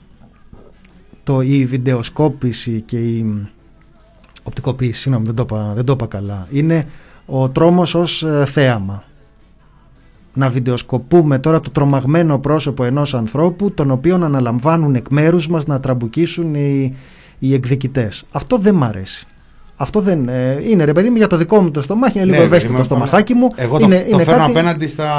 το, 1.22 1.40
η 1.40 1.66
βιντεοσκόπηση 1.66 2.80
και 2.80 2.98
η 2.98 3.48
οπτικοποίηση, 4.42 5.00
συγγνώμη 5.00 5.26
δεν 5.26 5.34
το 5.34 5.42
είπα, 5.42 5.72
δεν 5.74 5.84
το 5.84 5.92
είπα 5.92 6.06
καλά, 6.06 6.48
είναι 6.50 6.86
ο 7.26 7.48
τρόμος 7.48 7.94
ως 7.94 8.22
ε, 8.22 8.44
θέαμα. 8.48 9.04
Να 10.38 10.48
βιντεοσκοπούμε 10.50 11.38
τώρα 11.38 11.60
το 11.60 11.70
τρομαγμένο 11.70 12.38
πρόσωπο 12.38 12.84
ενός 12.84 13.14
ανθρώπου 13.14 13.72
τον 13.72 13.90
οποίον 13.90 14.24
αναλαμβάνουν 14.24 14.94
εκ 14.94 15.06
μέρους 15.10 15.48
μας 15.48 15.66
να 15.66 15.80
τραμπουκίσουν 15.80 16.54
οι, 16.54 16.96
οι 17.38 17.54
εκδικητές. 17.54 18.24
Αυτό 18.32 18.58
δεν 18.58 18.74
μ' 18.74 18.84
αρέσει. 18.84 19.26
Αυτό 19.78 20.00
δεν 20.00 20.28
ε, 20.28 20.58
είναι 20.68 20.84
ρε 20.84 20.92
παιδί 20.92 21.10
μου 21.10 21.16
για 21.16 21.26
το 21.26 21.36
δικό 21.36 21.60
μου 21.60 21.70
το 21.70 21.82
στομάχι, 21.82 22.16
είναι 22.18 22.26
λίγο 22.26 22.38
Ναι, 22.38 22.44
ευαίσθητο 22.44 22.68
είμαι 22.72 22.78
το 22.78 22.84
στομαχάκι 22.84 23.34
μου. 23.34 23.48
Εγώ 23.56 23.78
το, 23.78 23.84
είναι, 23.84 23.96
το 23.96 24.04
είναι 24.14 24.22
φέρνω 24.24 24.40
κάτι- 24.40 24.50
απέναντι 24.58 24.86
στα 24.86 25.12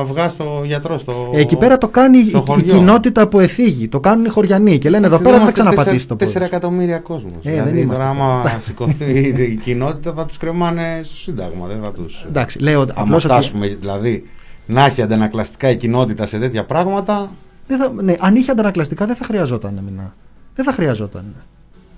αυγά 0.00 0.28
στο 0.28 0.62
γιατρό. 0.66 0.98
Στο... 0.98 1.30
Εκεί 1.34 1.56
πέρα 1.56 1.78
το 1.78 1.88
κάνει 1.88 2.18
η, 2.18 2.28
στο 2.28 2.38
η 2.38 2.50
χωριό. 2.50 2.74
κοινότητα 2.74 3.28
που 3.28 3.40
εθίγει. 3.40 3.88
Το 3.88 4.00
κάνουν 4.00 4.24
οι 4.24 4.28
χωριανοί 4.28 4.78
και 4.78 4.90
λένε 4.90 5.06
εδώ 5.06 5.18
πέρα 5.18 5.36
δεν 5.36 5.46
θα 5.46 5.52
ξαναπατήσει 5.52 6.06
το 6.08 6.16
πόδι. 6.16 6.32
4 6.36 6.40
εκατομμύρια 6.40 6.98
κόσμος. 6.98 7.32
Ε, 7.44 7.50
δηλαδή 7.50 7.70
δεν 7.70 7.78
είμαστε. 7.82 8.02
τώρα, 8.04 8.14
άμα 8.16 8.52
σηκωθεί 8.66 9.04
η 9.50 9.56
κοινότητα, 9.64 10.12
θα 10.16 10.24
τους 10.26 10.36
κρεμάνε 10.36 11.00
στο 11.02 11.16
Σύνταγμα. 11.16 11.66
Δεν 11.66 11.80
θα 11.84 11.90
του. 11.90 12.06
Εντάξει, 12.28 12.58
λέω 12.58 12.80
Αν 12.80 12.92
απλώς 12.94 13.24
ότι. 13.24 13.32
φτάσουμε 13.34 13.66
δηλαδή 13.80 14.24
να 14.66 14.84
έχει 14.84 15.02
αντανακλαστικά 15.02 15.70
η 15.70 15.76
κοινότητα 15.76 16.26
σε 16.26 16.38
τέτοια 16.38 16.64
πράγματα. 16.64 17.30
Δεν 17.66 17.78
θα, 17.78 17.92
ναι, 18.02 18.14
αν 18.18 18.36
είχε 18.36 18.50
αντανακλαστικά 18.50 19.06
δεν 19.06 19.16
θα 19.16 19.24
χρειαζόταν 19.24 19.80
μηνά. 19.84 20.14
Δεν 20.54 20.64
θα 20.64 20.72
χρειαζόταν. 20.72 21.34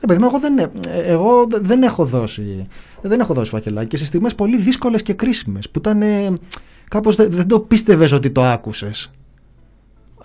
Ε, 0.00 0.06
παιδί 0.06 0.20
μου, 0.20 0.26
εγώ 0.26 0.38
δεν, 0.38 0.58
ε, 0.58 0.70
εγώ 0.88 1.46
δεν 1.48 1.82
έχω 1.82 2.04
δώσει, 2.04 2.66
δεν 3.00 3.20
έχω 3.20 3.34
δώσει 3.34 3.50
φακελάκι 3.50 3.88
και 3.88 3.96
σε 3.96 4.04
στιγμές 4.04 4.34
πολύ 4.34 4.58
δύσκολες 4.58 5.02
και 5.02 5.12
κρίσιμες 5.12 5.70
που 5.70 5.78
ήταν 5.78 6.02
ε, 6.02 6.38
κάπως 6.88 7.16
δεν, 7.16 7.30
δεν 7.30 7.48
το 7.48 7.60
πίστευες 7.60 8.12
ότι 8.12 8.30
το 8.30 8.44
άκουσες. 8.44 9.10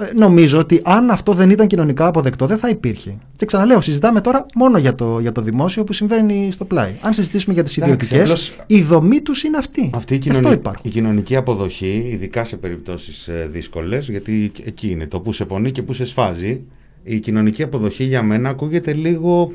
Ε, 0.01 0.11
νομίζω 0.15 0.59
ότι 0.59 0.81
αν 0.83 1.09
αυτό 1.09 1.33
δεν 1.33 1.49
ήταν 1.49 1.67
κοινωνικά 1.67 2.07
αποδεκτό 2.07 2.45
δεν 2.45 2.57
θα 2.57 2.69
υπήρχε. 2.69 3.17
Και 3.35 3.45
ξαναλέω, 3.45 3.81
συζητάμε 3.81 4.21
τώρα 4.21 4.45
μόνο 4.55 4.77
για 4.77 4.95
το, 4.95 5.19
για 5.19 5.31
το 5.31 5.41
δημόσιο 5.41 5.83
που 5.83 5.93
συμβαίνει 5.93 6.49
στο 6.51 6.65
πλάι. 6.65 6.91
Αν 7.01 7.13
συζητήσουμε 7.13 7.53
για 7.53 7.63
τις 7.63 7.77
Εντάξει, 7.77 7.93
ιδιωτικές, 7.95 8.21
απλώς- 8.23 8.55
η 8.67 8.81
δομή 8.81 9.21
τους 9.21 9.43
είναι 9.43 9.57
αυτή. 9.57 9.89
Αυτή 9.93 10.13
η, 10.13 10.17
Αυτό 10.17 10.29
κοινωνική, 10.29 10.53
υπάρχουν. 10.59 10.81
η 10.89 10.93
κοινωνική 10.93 11.35
αποδοχή, 11.35 12.07
ειδικά 12.11 12.43
σε 12.43 12.57
περιπτώσεις 12.57 13.27
ε, 13.27 13.47
δύσκολες, 13.51 14.09
γιατί 14.09 14.51
εκεί 14.65 14.89
είναι 14.89 15.07
το 15.07 15.19
που 15.19 15.33
σε 15.33 15.45
πονεί 15.45 15.71
και 15.71 15.81
που 15.81 15.93
σε 15.93 16.05
σφάζει, 16.05 16.61
η 17.03 17.19
κοινωνική 17.19 17.63
αποδοχή 17.63 18.03
για 18.03 18.23
μένα 18.23 18.49
ακούγεται 18.49 18.93
λίγο, 18.93 19.51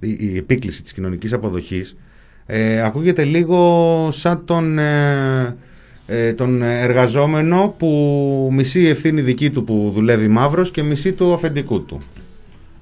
η, 0.00 0.16
η 0.20 0.36
επίκληση 0.36 0.82
της 0.82 0.92
κοινωνικής 0.92 1.32
αποδοχής, 1.32 1.96
ε, 2.46 2.82
ακούγεται 2.82 3.24
λίγο 3.24 4.08
σαν 4.12 4.44
τον, 4.44 4.78
ε, 4.78 5.40
ε, 5.42 5.54
τον 6.36 6.62
εργαζόμενο 6.62 7.74
που 7.78 7.88
μισή 8.52 8.86
ευθύνη 8.86 9.20
δική 9.20 9.50
του 9.50 9.64
που 9.64 9.90
δουλεύει 9.94 10.28
μαύρος 10.28 10.70
και 10.70 10.82
μισή 10.82 11.12
του 11.12 11.32
αφεντικού 11.32 11.84
του. 11.84 11.98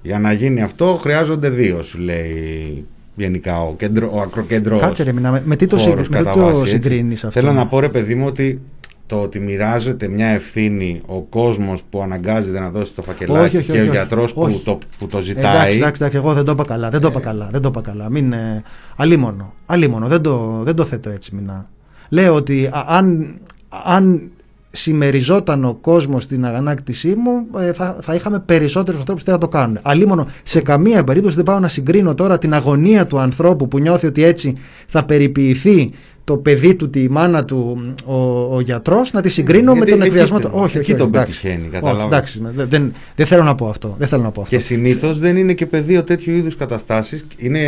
Για 0.03 0.19
να 0.19 0.33
γίνει 0.33 0.63
αυτό 0.63 0.99
χρειάζονται 1.03 1.49
δύο, 1.51 1.83
σου 1.83 1.99
λέει 1.99 2.85
γενικά 3.15 3.63
ο, 3.63 3.75
κέντρο, 3.77 4.11
ο 4.15 4.21
ακροκέντρος 4.21 4.81
Κάτσε 4.81 5.03
ρε, 5.03 5.13
Μινά, 5.13 5.31
με, 5.31 5.43
με 5.45 5.57
τι 5.57 5.67
το, 5.67 5.77
χώρος 5.79 6.07
συγκ- 6.07 6.11
με 6.11 6.19
τι 6.19 6.25
κατά 6.25 6.37
το 6.39 6.45
βάση, 6.47 6.61
έτσι. 6.61 6.71
συγκρίνεις 6.71 7.25
αυτό; 7.25 7.41
Θέλω 7.41 7.53
να 7.53 7.67
πω 7.67 7.81
ρε 7.81 7.89
παιδί 7.89 8.15
μου 8.15 8.27
ότι 8.27 8.61
το 9.07 9.17
ότι 9.21 9.41
μοιράζεται 9.41 10.09
μια 10.09 10.27
ευθύνη 10.27 11.01
ο 11.07 11.21
κόσμος 11.21 11.83
που 11.91 12.03
αναγκάζεται 12.03 12.61
να 12.61 12.71
δώσει 12.71 12.95
το 12.95 13.03
φακελάκι 13.03 13.45
Όχι, 13.47 13.57
όχι, 13.57 13.67
και 13.67 13.73
όχι, 13.73 13.81
ο 13.81 13.83
όχι. 13.85 13.91
γιατρός 13.91 14.33
που 14.33 14.41
Όχι. 14.43 14.65
το, 14.65 14.79
που 14.99 15.07
το 15.07 15.19
Ε, 15.19 15.23
ζητάει. 15.23 15.55
Εντάξει, 15.57 15.77
εντάξει, 15.77 16.03
εντάξει, 16.03 16.17
εγώ 16.19 16.33
δεν 16.35 16.45
το 16.45 16.53
είπα 16.53 16.65
καλά. 16.65 16.91
Δεν 16.91 17.01
το 17.01 17.09
είπα 17.09 17.21
καλά. 17.21 17.49
Δεν 17.53 17.61
το 17.63 17.69
είπα 17.69 17.81
καλά. 17.81 18.11
Μην, 18.11 18.33
ε, 18.33 18.63
αλίμονο. 18.97 19.55
Αλίμονο. 19.67 20.07
Δεν 20.07 20.23
το, 20.23 20.61
δεν 20.65 20.75
το 20.75 20.85
θέτω 20.85 21.11
έτσι 21.11 21.35
μηνά. 21.35 21.69
Λέω 22.13 22.35
ότι 22.35 22.67
α- 22.67 22.85
αν, 22.89 23.39
αν 23.85 24.31
συμμεριζόταν 24.71 25.65
ο 25.65 25.75
κόσμος 25.81 26.23
στην 26.23 26.45
αγανάκτησή 26.45 27.15
μου, 27.17 27.47
ε, 27.59 27.73
θα, 27.73 27.97
θα 28.03 28.15
είχαμε 28.15 28.41
περισσότερους 28.47 28.99
ανθρώπους 29.01 29.23
που 29.25 29.31
δεν 29.31 29.41
θα 29.41 29.47
το 29.47 29.57
κάνουν. 29.59 29.79
Αλίμονο, 29.83 30.27
σε 30.43 30.61
καμία 30.61 31.05
περίπτωση 31.05 31.37
δεν 31.37 31.45
πάω 31.45 31.59
να 31.59 31.69
συγκρίνω 31.69 32.15
τώρα 32.15 32.39
την 32.39 32.55
αγωνία 32.55 33.07
του 33.07 33.19
ανθρώπου 33.19 33.69
που 33.69 33.79
νιώθει 33.79 34.07
ότι 34.07 34.25
έτσι 34.25 34.55
θα 34.87 35.05
περιποιηθεί 35.05 35.91
το 36.25 36.37
παιδί 36.37 36.75
του, 36.75 36.91
τη 36.91 37.11
μάνα 37.11 37.45
του, 37.45 37.81
ο, 38.05 38.15
ο 38.55 38.61
γιατρός, 38.61 39.13
να 39.13 39.21
τη 39.21 39.29
συγκρίνω 39.29 39.71
με 39.73 39.77
Γιατί 39.77 39.91
τον 39.91 40.01
εκεί 40.01 40.09
εκβιασμό 40.09 40.39
το- 40.41 40.49
του. 40.49 40.55
Όχι, 40.55 40.65
όχι, 40.65 40.79
εκεί 40.79 40.91
όχι, 40.93 41.01
τον 41.01 41.09
εντάξει. 41.09 41.41
πετυχαίνει, 41.41 41.63
Όχι, 41.63 41.71
καταλάβατε. 41.73 42.15
εντάξει, 42.17 42.41
δεν, 42.55 42.69
δεν, 42.69 42.93
δεν 43.17 43.27
θέλω 43.27 43.43
να 43.43 43.55
πω 43.55 43.69
αυτό. 43.69 43.95
Δεν 43.99 44.09
θέλω 44.09 44.23
να 44.23 44.31
πω 44.31 44.41
αυτό. 44.41 44.57
Και 44.57 44.63
συνήθως 44.63 45.19
δεν 45.19 45.37
είναι 45.37 45.53
και 45.53 45.67
πεδίο 45.67 46.03
τέτοιου 46.05 46.35
είδους 46.37 46.57
καταστάσεις. 46.57 47.27
Είναι 47.37 47.61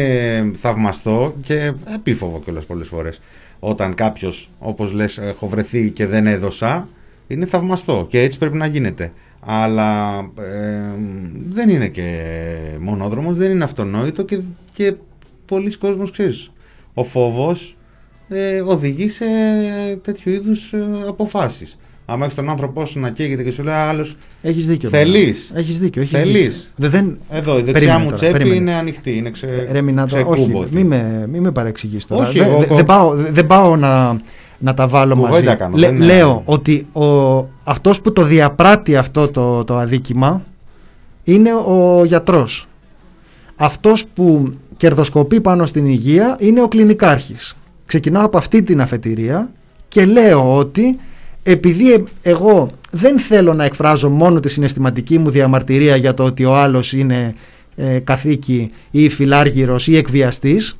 θαυμαστό 0.61 1.35
και 1.43 1.73
επίφοβο 1.95 2.41
κιόλας 2.45 2.65
πολλές 2.65 2.89
φορές. 2.89 3.21
Όταν 3.65 3.95
κάποιος, 3.95 4.51
όπως 4.59 4.93
λες, 4.93 5.19
έχω 5.19 5.49
βρεθεί 5.49 5.91
και 5.91 6.07
δεν 6.07 6.27
έδωσα, 6.27 6.89
είναι 7.27 7.47
θαυμαστό 7.47 8.07
και 8.09 8.21
έτσι 8.21 8.39
πρέπει 8.39 8.57
να 8.57 8.67
γίνεται. 8.67 9.13
Αλλά 9.41 10.19
ε, 10.39 10.95
δεν 11.49 11.69
είναι 11.69 11.89
και 11.89 12.23
μονόδρομος, 12.81 13.37
δεν 13.37 13.51
είναι 13.51 13.65
αυτονόητο 13.65 14.23
και, 14.23 14.41
και 14.75 14.95
πολλοί 15.45 15.77
κόσμος 15.77 16.11
ξέρεις. 16.11 16.53
Ο 16.95 17.05
φόβος 17.05 17.77
ε, 18.29 18.61
οδηγεί 18.61 19.09
σε 19.09 19.25
τέτοιου 20.03 20.33
είδους 20.33 20.73
ε, 20.73 20.87
αποφάσεις. 21.09 21.79
Αν 22.07 22.23
έχεις 22.23 22.35
τον 22.35 22.49
άνθρωπό 22.49 22.85
σου 22.85 23.01
να 23.01 23.11
καίγεται 23.11 23.43
και 23.43 23.51
σου 23.51 23.63
λέει 23.63 23.75
άλλος 23.75 24.17
Έχεις 24.43 24.67
δίκιο. 24.67 24.89
Θέλεις. 24.89 25.51
Έχεις 25.55 25.79
δίκιο. 25.79 26.03
Έχεις 26.03 26.19
Θέλεις. 26.19 26.33
δίκιο. 26.35 26.61
Δεν, 26.77 26.91
δεν... 26.91 27.19
Εδώ 27.31 27.59
η 27.59 27.63
δεξιά 27.63 27.73
Περίμενε 27.73 27.99
μου 27.99 28.05
τώρα, 28.05 28.17
τσέπη 28.17 28.33
περίμενε. 28.33 28.61
είναι 28.61 28.73
ανοιχτή. 28.75 29.17
Είναι 29.17 29.31
ξε... 29.31 29.69
Ρε 29.71 29.81
Μινάτο, 29.81 30.17
όχι, 30.17 30.25
ξεκούμπωτη. 30.25 30.75
μη 30.75 30.85
με, 30.85 31.27
μη 31.29 31.41
με 31.41 31.53
παρεξηγείς 31.53 32.07
τώρα. 32.07 32.27
Όχι, 32.29 32.39
δεν, 32.39 32.49
εγώ- 32.51 32.59
δεν- 32.59 32.77
δεν 32.77 32.85
πάω, 32.85 33.15
δεν 33.15 33.47
πάω 33.47 33.77
να, 33.77 34.21
να 34.59 34.75
τα 34.75 34.89
βάλω 34.89 35.15
Κουβέντα 35.17 35.45
μαζί. 35.45 35.57
κάνω, 35.57 35.77
Λέ- 35.77 35.91
δεν 35.93 36.03
είναι- 36.03 36.13
λέω 36.15 36.43
ότι 36.45 36.87
ο, 36.93 37.39
αυτός 37.65 38.01
που 38.01 38.13
το 38.13 38.23
διαπράττει 38.25 38.97
αυτό 38.97 39.29
το, 39.29 39.65
το 39.65 39.77
αδίκημα 39.77 40.45
είναι 41.25 41.51
ο 41.67 42.05
γιατρός. 42.05 42.67
Αυτός 43.57 44.07
που 44.15 44.55
κερδοσκοπεί 44.77 45.41
πάνω 45.41 45.67
στην 45.67 45.87
υγεία 45.87 46.37
είναι 46.41 46.63
ο 46.63 46.69
κλινικάρχης. 46.69 47.55
Ξεκινάω 47.87 48.25
από 48.25 48.39
αυτή 48.39 48.63
την 48.63 48.81
αφετηρία 48.81 49.51
και 49.89 50.05
λέω 50.05 50.57
ότι 50.57 50.99
επειδή 51.43 51.93
ε- 51.93 52.03
εγώ 52.23 52.71
δεν 52.91 53.19
θέλω 53.19 53.55
να 53.55 53.65
εκφράζω 53.65 54.09
μόνο 54.09 54.41
τη 54.41 54.49
συναισθηματική 54.49 55.19
μου 55.19 55.31
διαμαρτυρία 55.31 55.97
για 55.97 56.15
το 56.15 56.25
ότι 56.25 56.45
ο 56.45 56.57
άλλος 56.57 56.93
είναι 56.93 57.35
ε, 57.77 57.99
καθήκη 57.99 58.71
ή 58.91 59.09
φιλάργυρος 59.09 59.87
ή 59.89 59.97
εκβιαστής 59.97 60.75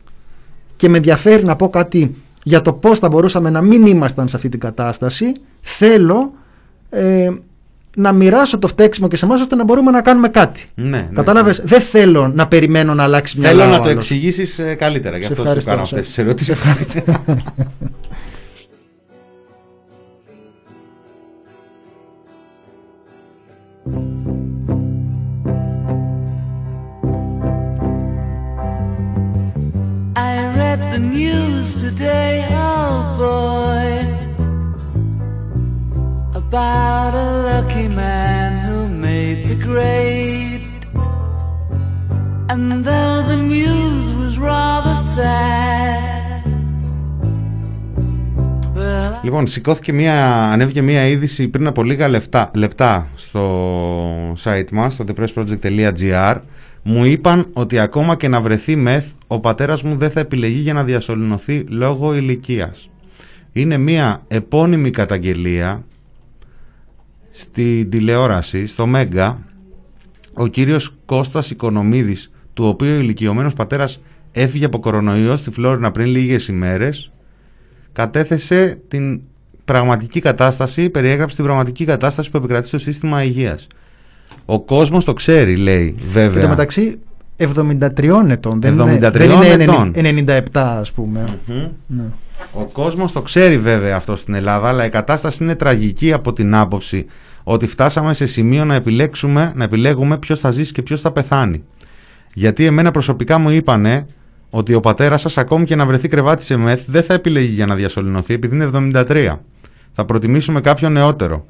και 0.77 0.89
με 0.89 0.97
ενδιαφέρει 0.97 1.45
να 1.45 1.57
πω 1.57 1.69
κάτι 1.71 2.15
για 2.43 2.63
το 2.63 2.73
πώς 2.73 2.99
θα 2.99 3.09
μπορούσαμε 3.09 3.51
να 3.51 3.61
μην 3.61 3.87
ήμασταν 3.87 4.29
σε 4.29 4.37
αυτή 4.37 4.49
την 4.49 4.61
κατάσταση 4.61 5.33
θέλω 5.61 6.33
ε, 6.91 7.29
να 7.97 8.13
μοιράσω 8.13 8.59
το 8.59 8.69
φταίξιμο 8.69 9.09
και 9.09 9.17
σε 9.17 9.25
εμάς 9.25 9.41
ώστε 9.41 9.55
να 9.57 9.65
μπορούμε 9.65 9.91
να 9.91 10.03
κάνουμε 10.03 10.29
κάτι. 10.29 10.65
Ναι, 10.75 10.89
ναι. 10.89 11.09
Κατάλαβες, 11.13 11.61
δεν 11.65 11.81
θέλω 11.81 12.29
να 12.29 12.49
περιμένω 12.49 12.95
να 12.95 13.03
αλλάξει 13.03 13.39
μια 13.39 13.49
Θέλω 13.49 13.65
να 13.65 13.81
το 13.81 13.89
εξηγήσεις 13.89 14.61
καλύτερα. 14.79 15.17
Γι' 15.17 15.25
Σε 15.25 15.33
αυτό 15.33 15.43
σου 15.43 15.49
ευχαριστώ, 15.49 15.71
κάνω 15.71 15.85
σε- 15.85 15.95
αυτές 15.95 16.09
τις 16.09 16.19
ερωτήσεις. 16.19 16.65
the 30.93 30.99
news 30.99 31.69
today, 31.85 32.47
oh 32.51 32.99
boy, 33.25 33.89
about 36.43 37.13
a 37.27 37.29
lucky 37.49 37.89
man 38.03 38.51
who 38.67 38.79
made 39.07 39.39
the 39.51 39.59
grade. 39.69 40.67
And 42.51 42.85
though 42.85 43.19
the 43.33 43.39
news 43.55 44.05
was 44.21 44.33
rather 44.39 44.95
sad, 45.17 46.43
well, 48.77 49.21
Λοιπόν, 49.23 49.47
σηκώθηκε 49.47 49.93
μία, 49.93 50.45
ανέβηκε 50.53 50.83
μία 50.83 51.07
είδηση 51.07 51.49
πριν 51.49 51.67
από 51.67 51.83
λίγα 51.83 52.09
λεπτά, 52.09 52.51
λεπτά 52.55 53.09
στο 53.15 54.33
site 54.45 54.71
μας, 54.71 54.93
στο 54.93 55.05
thepressproject.gr. 55.09 56.37
Μου 56.83 57.05
είπαν 57.05 57.47
ότι 57.53 57.79
ακόμα 57.79 58.17
και 58.17 58.29
να 58.29 58.41
βρεθεί 58.41 58.77
μεθ, 58.77 59.05
ο 59.33 59.41
πατέρας 59.41 59.83
μου 59.83 59.97
δεν 59.97 60.11
θα 60.11 60.21
επιλεγεί 60.21 60.61
για 60.61 60.73
να 60.73 60.85
διασωληνωθεί 60.85 61.65
λόγω 61.69 62.15
ηλικίας. 62.15 62.91
Είναι 63.53 63.77
μία 63.77 64.23
επώνυμη 64.29 64.91
καταγγελία 64.91 65.85
στη 67.31 67.87
τηλεόραση, 67.91 68.67
στο 68.67 68.87
Μέγκα, 68.87 69.39
ο 70.35 70.47
κύριος 70.47 70.95
Κώστας 71.07 71.51
Οικονομίδης, 71.51 72.31
του 72.55 72.65
οποίου 72.65 72.95
ο 72.95 72.99
ηλικιωμένος 72.99 73.53
πατέρας 73.53 74.01
έφυγε 74.33 74.65
από 74.65 74.79
κορονοϊό 74.79 75.37
στη 75.37 75.51
Φλόρινα 75.51 75.91
πριν 75.91 76.07
λίγες 76.07 76.49
ημέρες, 76.49 77.13
κατέθεσε 77.93 78.81
την 78.89 79.21
πραγματική 79.65 80.21
κατάσταση, 80.21 80.91
περιέγραψε 80.91 81.37
την 81.37 81.45
πραγματική 81.45 81.85
κατάσταση 81.85 82.31
που 82.31 82.37
επικρατεί 82.37 82.67
στο 82.67 82.79
σύστημα 82.79 83.23
υγείας. 83.23 83.67
Ο 84.45 84.61
κόσμος 84.61 85.05
το 85.05 85.13
ξέρει, 85.13 85.57
λέει, 85.57 85.95
Και 85.99 86.05
βέβαια. 86.07 86.43
το 86.43 86.49
μεταξύ 86.49 86.99
73 87.37 88.29
ετών, 88.29 88.61
δεν 88.61 88.81
73 88.81 88.91
είναι, 88.91 89.11
δεν 89.11 89.61
είναι 89.61 89.63
ετών. 89.63 89.93
97 89.95 90.43
ας 90.53 90.93
πούμε. 90.93 91.39
Ναι. 91.87 92.05
Ο 92.53 92.65
κόσμος 92.65 93.13
το 93.13 93.23
ξέρει 93.23 93.59
βέβαια 93.59 93.97
αυτό 93.97 94.17
στην 94.17 94.35
Ελλάδα, 94.35 94.69
αλλά 94.69 94.85
η 94.85 94.89
κατάσταση 94.89 95.43
είναι 95.43 95.55
τραγική 95.55 96.13
από 96.13 96.33
την 96.33 96.55
άποψη 96.55 97.07
ότι 97.43 97.67
φτάσαμε 97.67 98.15
σε 98.15 98.27
σημείο 98.27 98.65
να 98.65 98.75
επιλέξουμε, 98.75 99.53
να 99.57 99.65
επιλέγουμε 99.65 100.19
ποιος 100.19 100.41
θα 100.41 100.51
ζήσει 100.51 100.73
και 100.73 100.83
ποιος 100.83 101.01
θα 101.01 101.11
πεθάνει. 101.11 101.63
Γιατί 102.35 102.65
εμένα 102.65 102.91
προσωπικά 102.91 103.39
μου 103.39 103.51
είπανε 103.51 104.07
ότι 104.51 104.75
ο 104.75 104.81
πατέρας 104.81 105.21
σας 105.21 105.39
ακόμη 105.39 105.65
και 105.65 105.77
να 105.77 105.87
βρεθεί 105.87 106.09
κρεβάτι 106.09 106.43
σε 106.43 106.57
μεθ 106.57 106.83
δεν 106.87 107.03
θα 107.03 107.15
επιλέγει 107.15 107.53
για 107.55 107.67
να 107.67 107.75
διασωληνωθεί 107.75 108.35
επειδή 108.35 108.55
είναι 108.55 108.71
73. 108.95 109.37
Θα 109.93 110.05
προτιμήσουμε 110.05 110.61
κάποιον 110.61 110.93
νεότερο. 110.93 111.47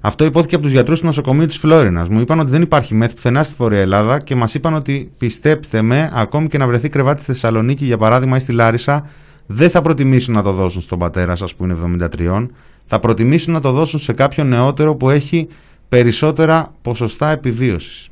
Αυτό 0.00 0.24
υπόθηκε 0.24 0.54
από 0.54 0.64
τους 0.64 0.72
γιατρούς 0.72 1.00
του 1.00 1.06
νοσοκομείου 1.06 1.46
της 1.46 1.58
Φλόρινας. 1.58 2.08
Μου 2.08 2.20
είπαν 2.20 2.40
ότι 2.40 2.50
δεν 2.50 2.62
υπάρχει 2.62 2.94
μεθ 2.94 3.14
πουθενά 3.14 3.42
στη 3.42 3.54
Βόρεια 3.58 3.80
Ελλάδα 3.80 4.18
και 4.18 4.34
μας 4.34 4.54
είπαν 4.54 4.74
ότι 4.74 5.12
πιστέψτε 5.18 5.82
με, 5.82 6.10
ακόμη 6.14 6.48
και 6.48 6.58
να 6.58 6.66
βρεθεί 6.66 6.88
κρεβάτι 6.88 7.22
στη 7.22 7.32
Θεσσαλονίκη, 7.32 7.84
για 7.84 7.98
παράδειγμα, 7.98 8.36
ή 8.36 8.40
στη 8.40 8.52
Λάρισα, 8.52 9.08
δεν 9.46 9.70
θα 9.70 9.80
προτιμήσουν 9.80 10.34
να 10.34 10.42
το 10.42 10.52
δώσουν 10.52 10.82
στον 10.82 10.98
πατέρα 10.98 11.36
σας 11.36 11.54
που 11.54 11.64
είναι 11.64 11.76
73, 12.16 12.46
θα 12.86 13.00
προτιμήσουν 13.00 13.52
να 13.52 13.60
το 13.60 13.72
δώσουν 13.72 14.00
σε 14.00 14.12
κάποιον 14.12 14.48
νεότερο 14.48 14.94
που 14.94 15.10
έχει 15.10 15.48
περισσότερα 15.88 16.74
ποσοστά 16.82 17.30
επιβίωσης. 17.30 18.08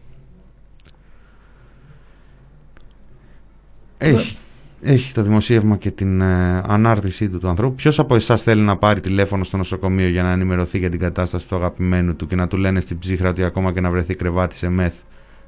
Έχει, 3.98 4.36
έχει 4.80 5.12
το 5.12 5.22
δημοσίευμα 5.22 5.76
και 5.76 5.90
την 5.90 6.20
ε, 6.20 6.62
ανάρτησή 6.66 7.28
του 7.28 7.38
του 7.38 7.48
ανθρώπου. 7.48 7.74
Ποιος 7.74 7.98
από 7.98 8.14
εσάς 8.14 8.42
θέλει 8.42 8.62
να 8.62 8.76
πάρει 8.76 9.00
τηλέφωνο 9.00 9.44
στο 9.44 9.56
νοσοκομείο 9.56 10.08
για 10.08 10.22
να 10.22 10.32
ενημερωθεί 10.32 10.78
για 10.78 10.90
την 10.90 10.98
κατάσταση 10.98 11.48
του 11.48 11.56
αγαπημένου 11.56 12.16
του 12.16 12.26
και 12.26 12.36
να 12.36 12.46
του 12.46 12.56
λένε 12.56 12.80
στην 12.80 12.98
ψύχρα 12.98 13.28
ότι 13.28 13.44
ακόμα 13.44 13.72
και 13.72 13.80
να 13.80 13.90
βρεθεί 13.90 14.14
κρεβάτι 14.14 14.56
σε 14.56 14.68
μεθ 14.68 14.94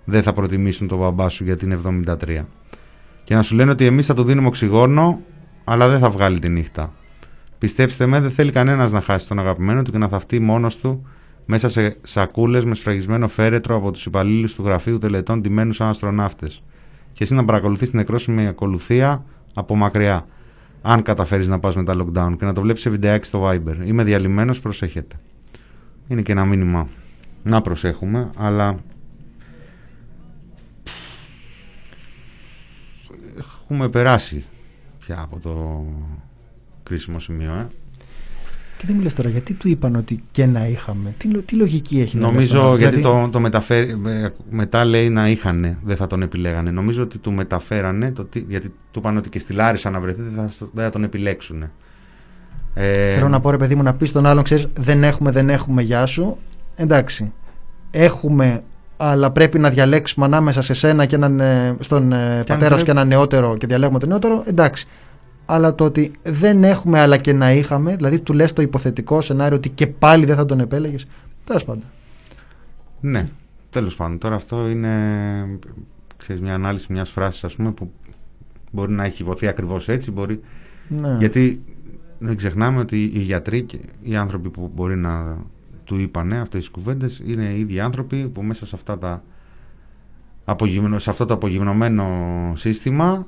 δεν 0.04 0.22
θα 0.22 0.32
προτιμήσουν 0.32 0.88
τον 0.88 0.98
μπαμπά 0.98 1.28
σου 1.28 1.44
γιατί 1.44 1.64
είναι 1.64 1.78
73. 2.06 2.44
Και 3.24 3.34
να 3.34 3.42
σου 3.42 3.54
λένε 3.54 3.70
ότι 3.70 3.86
εμείς 3.86 4.06
θα 4.06 4.14
του 4.14 4.22
δίνουμε 4.22 4.46
οξυγόνο, 4.46 5.20
αλλά 5.64 5.88
δεν 5.88 5.98
θα 5.98 6.10
βγάλει 6.10 6.38
τη 6.38 6.48
νύχτα. 6.48 6.92
Πιστέψτε 7.58 8.06
με, 8.06 8.20
δεν 8.20 8.30
θέλει 8.30 8.52
κανένας 8.52 8.92
να 8.92 9.00
χάσει 9.00 9.28
τον 9.28 9.38
αγαπημένο 9.38 9.82
του 9.82 9.90
και 9.90 9.98
να 9.98 10.08
θαυτεί 10.08 10.40
μόνος 10.40 10.76
του 10.76 11.06
μέσα 11.46 11.68
σε 11.68 11.96
σακούλες 12.02 12.64
με 12.64 12.74
σφραγισμένο 12.74 13.28
φέρετρο 13.28 13.76
από 13.76 13.90
τους 13.90 14.06
υπαλλήλους 14.06 14.54
του 14.54 14.62
γραφείου 14.62 14.98
τελετών 14.98 15.42
τιμένου 15.42 15.72
σαν 15.72 15.88
αστροναύτες. 15.88 16.62
Και 17.12 17.24
εσύ 17.24 17.34
να 17.34 17.44
παρακολουθείς 17.44 17.88
την 17.90 17.98
νεκρόσιμη 17.98 18.46
ακολουθία 18.46 19.24
από 19.54 19.74
μακριά. 19.76 20.26
Αν 20.82 21.02
καταφέρεις 21.02 21.48
να 21.48 21.58
πας 21.58 21.76
με 21.76 21.84
τα 21.84 21.94
lockdown 21.94 22.34
και 22.38 22.44
να 22.44 22.52
το 22.52 22.60
βλέπεις 22.60 22.82
σε 22.82 22.90
βιντεάκι 22.90 23.26
στο 23.26 23.48
Viber. 23.48 23.76
Είμαι 23.84 24.04
διαλυμένος, 24.04 24.60
προσέχετε. 24.60 25.16
Είναι 26.08 26.22
και 26.22 26.32
ένα 26.32 26.44
μήνυμα 26.44 26.88
να 27.42 27.60
προσέχουμε, 27.60 28.30
αλλά 28.36 28.78
έχουμε 33.38 33.88
περάσει 33.88 34.44
πια 34.98 35.20
από 35.20 35.38
το 35.38 35.84
κρίσιμο 36.82 37.18
σημείο. 37.18 37.54
Ε. 37.54 37.68
Και 38.80 38.86
δεν 38.86 38.96
μου 38.96 39.02
λες 39.02 39.14
τώρα, 39.14 39.28
γιατί 39.28 39.54
του 39.54 39.68
είπαν 39.68 39.94
ότι 39.96 40.22
και 40.30 40.46
να 40.46 40.66
είχαμε. 40.66 41.14
Τι, 41.18 41.28
λο- 41.28 41.40
τι 41.42 41.54
λογική 41.56 42.00
έχει 42.00 42.16
να 42.16 42.22
λες 42.22 42.30
Νομίζω 42.32 42.58
τώρα, 42.60 42.76
γιατί 42.78 42.96
δηλαδή- 42.96 43.22
το, 43.24 43.28
το 43.30 43.40
μεταφέρει, 43.40 44.00
ε, 44.06 44.28
μετά 44.50 44.84
λέει 44.84 45.08
να 45.10 45.28
είχαν, 45.28 45.76
δεν 45.84 45.96
θα 45.96 46.06
τον 46.06 46.22
επιλέγανε. 46.22 46.70
Νομίζω 46.70 47.02
ότι 47.02 47.18
του 47.18 47.32
μεταφέρανε, 47.32 48.10
το, 48.10 48.24
τι- 48.24 48.44
γιατί 48.48 48.68
του 48.90 48.98
είπαν 48.98 49.16
ότι 49.16 49.28
και 49.28 49.38
στη 49.38 49.52
Λάρισα 49.52 49.90
να 49.90 50.00
βρεθεί 50.00 50.20
δεν 50.22 50.48
θα, 50.48 50.66
δεν 50.72 50.84
θα 50.84 50.90
τον 50.90 51.02
επιλέξουν. 51.04 51.62
Ε, 52.74 53.14
Θέλω 53.14 53.28
να 53.28 53.40
πω 53.40 53.50
ρε 53.50 53.56
παιδί 53.56 53.74
μου 53.74 53.82
να 53.82 53.94
πεις 53.94 54.08
στον 54.08 54.26
άλλον, 54.26 54.42
ξέρεις, 54.42 54.66
δεν 54.80 55.04
έχουμε, 55.04 55.30
δεν 55.30 55.50
έχουμε, 55.50 55.82
γεια 55.82 56.06
σου. 56.06 56.38
Εντάξει. 56.76 57.32
Έχουμε, 57.90 58.62
αλλά 58.96 59.30
πρέπει 59.30 59.58
να 59.58 59.70
διαλέξουμε 59.70 60.26
ανάμεσα 60.26 60.62
σε 60.62 60.74
σένα 60.74 61.06
και 61.06 61.14
έναν, 61.14 61.40
ε, 61.40 61.76
στον 61.80 62.12
ε, 62.12 62.16
αν 62.16 62.44
πατέρας 62.44 62.58
σου 62.60 62.68
πρέπει- 62.68 62.84
και 62.84 62.90
έναν 62.90 63.06
νεότερο 63.08 63.56
και 63.56 63.66
διαλέγουμε 63.66 63.98
τον 63.98 64.08
νεότερο. 64.08 64.42
Εντάξει. 64.46 64.86
Αλλά 65.52 65.74
το 65.74 65.84
ότι 65.84 66.10
δεν 66.22 66.64
έχουμε, 66.64 67.00
αλλά 67.00 67.16
και 67.16 67.32
να 67.32 67.52
είχαμε, 67.52 67.96
δηλαδή 67.96 68.20
του 68.20 68.32
λες 68.32 68.52
το 68.52 68.62
υποθετικό 68.62 69.20
σενάριο 69.20 69.56
ότι 69.56 69.68
και 69.68 69.86
πάλι 69.86 70.24
δεν 70.24 70.36
θα 70.36 70.44
τον 70.44 70.60
επέλεγες. 70.60 71.06
Τέλος 71.44 71.64
πάντων. 71.64 71.82
Ναι, 73.00 73.28
τέλος 73.70 73.96
πάντων. 73.96 74.18
Τώρα 74.18 74.34
αυτό 74.34 74.68
είναι 74.68 74.90
ξέρεις, 76.16 76.42
μια 76.42 76.54
ανάλυση 76.54 76.92
μιας 76.92 77.10
φράσης 77.10 77.44
ας 77.44 77.54
πούμε 77.56 77.70
που 77.70 77.92
μπορεί 78.72 78.92
να 78.92 79.04
έχει 79.04 79.22
υποθεί 79.22 79.46
ακριβώς 79.46 79.88
έτσι. 79.88 80.10
Μπορεί... 80.10 80.40
Ναι. 80.88 81.16
Γιατί 81.18 81.62
δεν 82.18 82.36
ξεχνάμε 82.36 82.80
ότι 82.80 83.02
οι 83.02 83.18
γιατροί 83.18 83.62
και 83.62 83.78
οι 84.02 84.16
άνθρωποι 84.16 84.48
που 84.48 84.70
μπορεί 84.74 84.96
να 84.96 85.38
του 85.84 85.98
είπανε 85.98 86.40
αυτές 86.40 86.60
τις 86.60 86.70
κουβέντες 86.70 87.22
είναι 87.26 87.44
οι 87.44 87.60
ίδιοι 87.60 87.80
άνθρωποι 87.80 88.28
που 88.28 88.42
μέσα 88.42 88.66
σε, 88.66 88.74
αυτά 88.74 88.98
τα 88.98 89.22
απογυμνω- 90.44 91.00
σε 91.00 91.10
αυτό 91.10 91.26
το 91.26 91.34
απογυμνωμένο 91.34 92.06
σύστημα 92.56 93.26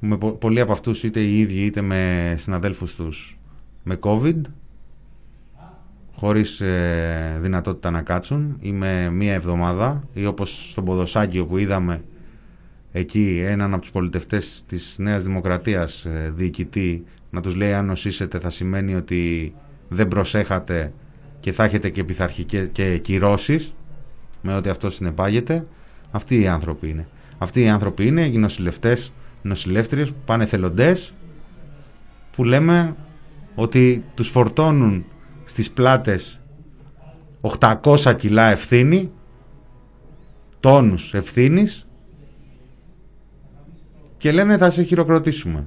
με 0.00 0.16
πο- 0.16 0.32
πολλοί 0.32 0.60
από 0.60 0.72
αυτούς 0.72 1.02
είτε 1.02 1.20
οι 1.20 1.40
ίδιοι 1.40 1.64
είτε 1.64 1.80
με 1.80 2.34
συναδέλφους 2.38 2.94
τους 2.94 3.38
με 3.82 3.98
COVID 4.00 4.40
χωρίς 6.14 6.60
ε, 6.60 7.38
δυνατότητα 7.40 7.90
να 7.90 8.02
κάτσουν. 8.02 8.56
Ή 8.60 8.72
με 8.72 9.10
μία 9.10 9.32
εβδομάδα 9.32 10.02
ή 10.12 10.26
όπως 10.26 10.70
στον 10.70 10.84
Ποδοσάκιο 10.84 11.46
που 11.46 11.58
είδαμε 11.58 12.02
εκεί 12.92 13.42
έναν 13.44 13.72
από 13.72 13.82
τους 13.82 13.90
πολιτευτές 13.90 14.64
της 14.66 14.96
Νέας 14.98 15.24
Δημοκρατίας 15.24 16.04
ε, 16.04 16.32
διοικητή 16.36 17.04
να 17.30 17.40
τους 17.40 17.54
λέει 17.54 17.72
αν 17.72 17.86
νοσήσετε 17.86 18.38
θα 18.38 18.50
σημαίνει 18.50 18.94
ότι 18.94 19.54
δεν 19.88 20.08
προσέχατε 20.08 20.92
και 21.40 21.52
θα 21.52 21.64
έχετε 21.64 21.88
και 21.88 22.04
πειθαρχικές 22.04 22.68
και 22.72 22.98
κυρώσεις 22.98 23.74
με 24.42 24.54
ό,τι 24.54 24.68
αυτό 24.68 24.90
συνεπάγεται 24.90 25.66
αυτοί 26.10 26.40
οι 26.40 26.46
άνθρωποι 26.46 26.88
είναι. 26.88 27.08
Αυτοί 27.38 27.60
οι 27.60 27.68
άνθρωποι 27.68 28.06
είναι 28.06 28.24
οι 28.24 28.38
νοσηλευτές 28.38 29.12
νοσηλεύτριες 29.48 30.08
που 30.08 30.18
πάνε 30.24 30.46
θελοντές 30.46 31.14
που 32.36 32.44
λέμε 32.44 32.96
ότι 33.54 34.04
τους 34.14 34.28
φορτώνουν 34.28 35.04
στις 35.44 35.70
πλάτες 35.70 36.40
800 37.40 38.14
κιλά 38.16 38.50
ευθύνη 38.50 39.12
τόνους 40.60 41.14
ευθύνης 41.14 41.86
και 44.16 44.32
λένε 44.32 44.56
θα 44.56 44.70
σε 44.70 44.82
χειροκροτήσουμε. 44.82 45.66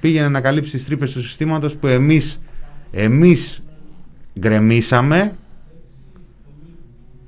Πήγαινε 0.00 0.28
να 0.28 0.40
καλύψει 0.40 0.70
τις 0.70 0.84
τρύπες 0.84 1.12
του 1.12 1.22
συστήματος 1.22 1.76
που 1.76 1.86
εμείς, 1.86 2.40
εμείς 2.90 3.62
γκρεμίσαμε 4.38 5.36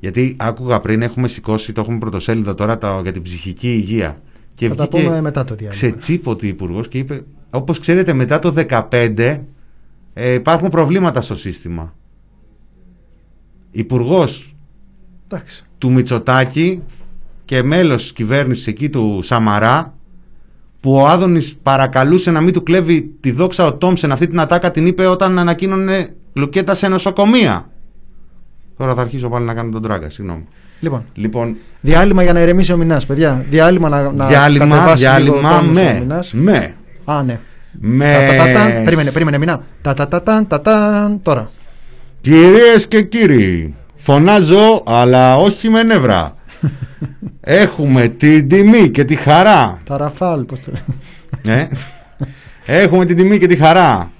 γιατί 0.01 0.37
άκουγα 0.39 0.81
πριν 0.81 1.03
έχουμε 1.03 1.29
σηκώσει, 1.29 1.73
το 1.73 1.81
έχουμε 1.81 1.99
πρωτοσέλιδο 1.99 2.55
τώρα 2.55 2.79
το, 2.79 3.01
για 3.03 3.13
την 3.13 3.23
ψυχική 3.23 3.69
υγεία 3.69 4.21
και 4.55 4.69
Θα 4.69 4.75
τα 4.75 4.87
βγήκε 4.91 5.05
πούμε 5.07 5.21
μετά 5.21 5.45
το 5.45 5.55
διάλειμμα. 5.55 5.71
ξετσίποτη 5.71 6.49
υπουργός 6.49 6.89
και 6.89 6.99
είπε 6.99 7.25
όπως 7.51 7.79
ξέρετε 7.79 8.13
μετά 8.13 8.39
το 8.39 8.55
2015 8.91 9.41
ε, 10.13 10.33
υπάρχουν 10.33 10.69
προβλήματα 10.69 11.21
στο 11.21 11.37
σύστημα. 11.37 11.95
Υπουργός 13.71 14.55
Εντάξει. 15.27 15.65
του 15.79 15.93
Μητσοτάκη 15.93 16.83
και 17.45 17.63
μέλος 17.63 18.03
της 18.03 18.13
κυβέρνησης 18.13 18.67
εκεί 18.67 18.91
του 18.91 19.21
Σαμαρά 19.23 19.95
που 20.81 20.93
ο 20.93 21.07
Άδωνης 21.07 21.57
παρακαλούσε 21.63 22.31
να 22.31 22.41
μην 22.41 22.53
του 22.53 22.63
κλέβει 22.63 23.03
τη 23.21 23.31
δόξα 23.31 23.67
ο 23.67 23.75
Τόμσεν 23.75 24.13
αυτή 24.13 24.27
την 24.27 24.41
ατάκα 24.41 24.71
την 24.71 24.87
είπε 24.87 25.07
όταν 25.07 25.39
ανακοίνωνε 25.39 26.15
Λουκέτα 26.33 26.75
σε 26.75 26.89
νοσοκομεία. 26.89 27.71
Τώρα 28.77 28.95
θα 28.95 29.01
αρχίσω 29.01 29.29
πάλι 29.29 29.45
να 29.45 29.55
κάνω 29.55 29.71
τον 29.71 29.83
τράγκα, 29.83 30.11
συγγνώμη. 30.11 30.45
Λοιπόν, 30.81 31.05
Λοιπόν, 31.15 31.57
διάλειμμα 31.81 32.23
για 32.23 32.33
να 32.33 32.41
ηρεμήσει 32.41 32.73
ο 32.73 32.77
Μινάς, 32.77 33.07
παιδιά. 33.07 33.45
Διάλειμμα 33.51 33.89
να, 33.89 34.13
να 34.13 34.27
διάλειμμα, 34.27 34.67
κατεβάσει 34.77 35.03
λίγο 35.05 35.13
διάλειμμα 35.13 35.59
τόνους 35.59 35.79
ο 35.79 35.83
με, 35.83 35.97
Μινάς. 36.01 36.33
με, 36.35 36.75
Α, 37.05 37.23
ναι. 37.23 37.41
με, 37.81 38.13
Τα, 38.29 38.45
τα, 38.45 38.53
τα, 38.53 38.53
τα, 38.53 38.83
περίμενε, 38.85 39.11
περίμενε, 39.11 39.39
Μινά. 39.39 39.61
Τα, 39.83 39.95
τα, 39.95 40.09
τα, 40.09 40.23
τα, 40.23 40.47
τα, 40.49 40.61
τα, 40.61 41.19
τώρα. 41.23 41.51
Κυρίες 42.21 42.87
και 42.89 43.03
κύριοι, 43.03 43.75
φωνάζω 43.97 44.83
αλλά 44.87 45.37
όχι 45.37 45.69
με 45.69 45.83
νεύρα. 45.83 46.35
Έχουμε 47.41 48.09
την 48.09 48.49
τιμή 48.49 48.91
και 48.91 49.05
τη 49.05 49.15
χαρά. 49.15 49.81
Τα 49.85 49.97
ραφάλ, 49.97 50.41
πώς 50.45 50.61
το 50.61 50.73
λέει. 51.45 51.59
Ε; 52.67 52.83
Έχουμε 52.83 53.05
την 53.05 53.17
τιμή 53.17 53.39
και 53.39 53.47
τη 53.47 53.57
χαρά 53.57 54.11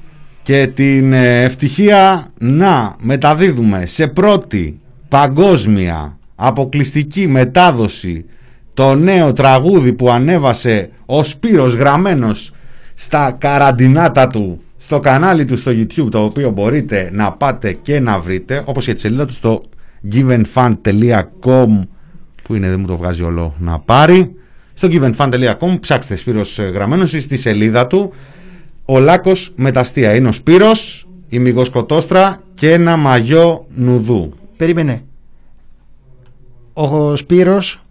και 0.47 0.71
την 0.75 1.13
ε, 1.13 1.43
ευτυχία 1.43 2.27
να 2.39 2.97
μεταδίδουμε 3.01 3.87
σε 3.87 4.07
πρώτη 4.07 4.81
παγκόσμια 5.09 6.19
αποκλειστική 6.35 7.27
μετάδοση 7.27 8.25
το 8.75 8.95
νέο 8.95 9.33
τραγούδι 9.33 9.93
που 9.93 10.11
ανέβασε 10.11 10.91
ο 11.07 11.23
Σπύρος 11.23 11.75
γραμμένος 11.75 12.53
στα 12.95 13.31
καραντινάτα 13.31 14.27
του 14.27 14.61
στο 14.77 15.01
κανάλι 15.01 15.45
του 15.45 15.57
στο 15.57 15.71
YouTube 15.71 16.09
το 16.11 16.25
οποίο 16.25 16.51
μπορείτε 16.51 17.11
να 17.13 17.33
πάτε 17.33 17.73
και 17.73 18.01
να 18.01 18.19
βρείτε 18.19 18.63
όπως 18.67 18.85
και 18.85 18.95
τη 18.95 19.01
σελίδα 19.01 19.27
του 19.27 19.33
στο 19.33 19.63
givenfan.com 20.13 21.87
που 22.43 22.55
είναι 22.55 22.69
δεν 22.69 22.81
μου 22.81 22.87
το 22.87 22.97
βγάζει 22.97 23.23
όλο 23.23 23.55
να 23.59 23.79
πάρει. 23.79 24.35
Στο 24.75 24.89
givenfan.com 24.91 25.81
ψάξτε 25.81 26.17
Σπύρος 26.17 26.59
ε, 26.59 26.63
γραμμένος 26.63 27.13
ή 27.13 27.21
στη 27.21 27.37
σελίδα 27.37 27.87
του 27.87 28.13
ο 28.87 28.99
Λάκος 28.99 29.53
με 29.57 29.71
τα 29.71 29.81
αστεία 29.81 30.15
είναι 30.15 30.29
ο 30.29 30.33
Σπύρος 30.33 31.09
η 31.29 31.39
Μυγοσκοτόστρα 31.39 32.43
και 32.55 32.73
ένα 32.73 32.97
μαγιό 32.97 33.67
νουδού 33.75 34.33
Περίμενε. 34.57 35.03
Ο 36.73 37.17
Σπύρος 37.17 37.83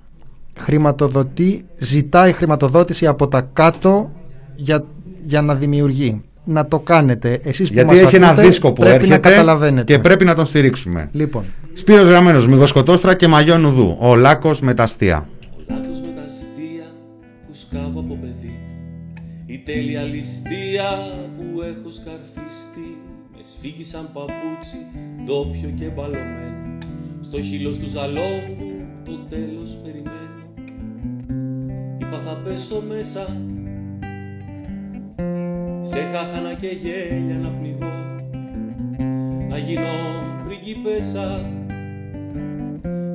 χρηματοδοτεί, 0.57 1.65
ζητάει 1.75 2.31
χρηματοδότηση 2.31 3.07
από 3.07 3.27
τα 3.27 3.49
κάτω 3.53 4.11
για, 4.55 4.85
για 5.25 5.41
να 5.41 5.55
δημιουργεί. 5.55 6.23
Να 6.43 6.67
το 6.67 6.79
κάνετε. 6.79 7.39
Εσείς 7.43 7.67
που 7.67 7.73
γιατί 7.73 7.89
μας 7.89 8.01
έχει 8.01 8.15
ένα 8.15 8.27
ακούτε, 8.27 8.47
δίσκο 8.47 8.67
που 8.67 8.81
πρέπει 8.81 9.07
να 9.07 9.13
έρχεται 9.13 9.29
καταλαβαίνετε. 9.29 9.93
και 9.93 9.99
πρέπει 9.99 10.25
να 10.25 10.35
τον 10.35 10.45
στηρίξουμε 10.45 11.09
Λοιπόν, 11.11 11.45
Σπύρος 11.73 12.07
Γραμμένος, 12.07 12.47
Μυγοσκοτόστρα 12.47 13.15
και 13.15 13.27
μαγιό 13.27 13.57
νουδού 13.57 13.97
ο 13.99 14.15
Λάκος 14.15 14.59
με 14.59 14.73
τα 14.73 14.83
αστεία 14.83 15.29
τέλεια 19.65 20.03
ληστεία 20.03 20.89
που 21.37 21.61
έχω 21.61 21.91
σκαρφιστεί. 21.91 22.97
Με 23.35 23.43
σφίγγισαν 23.43 24.09
παπούτσι, 24.13 24.77
ντόπιο 25.23 25.69
και 25.69 25.85
μπαλωμένο. 25.85 26.77
Στο 27.21 27.41
χείλος 27.41 27.77
του 27.77 27.87
ζαλόγκου 27.87 28.71
το 29.05 29.17
τέλος 29.29 29.77
περιμένω. 29.83 30.43
Είπα 31.97 32.19
θα 32.25 32.41
πέσω 32.43 32.83
μέσα 32.87 33.37
Σε 35.81 36.01
χάχανα 36.01 36.53
και 36.53 36.67
γέλια 36.67 37.37
να 37.37 37.49
πνιγώ. 37.49 37.93
Να 39.49 39.57
γίνω 39.57 39.81
πριγκίπεσα. 40.45 41.49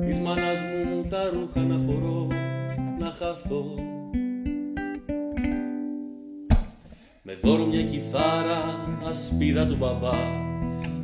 Της 0.07 0.17
μάνας 0.19 0.59
μου 0.59 1.05
τα 1.09 1.29
ρούχα 1.33 1.61
να 1.61 1.77
φορώ. 1.77 2.27
Να 2.99 3.05
χαθώ 3.05 3.75
Με 7.23 7.37
δώρο 7.41 7.65
μια 7.65 7.83
κιθάρα 7.83 8.87
ασπίδα 9.09 9.65
του 9.65 9.75
μπαμπά 9.75 10.17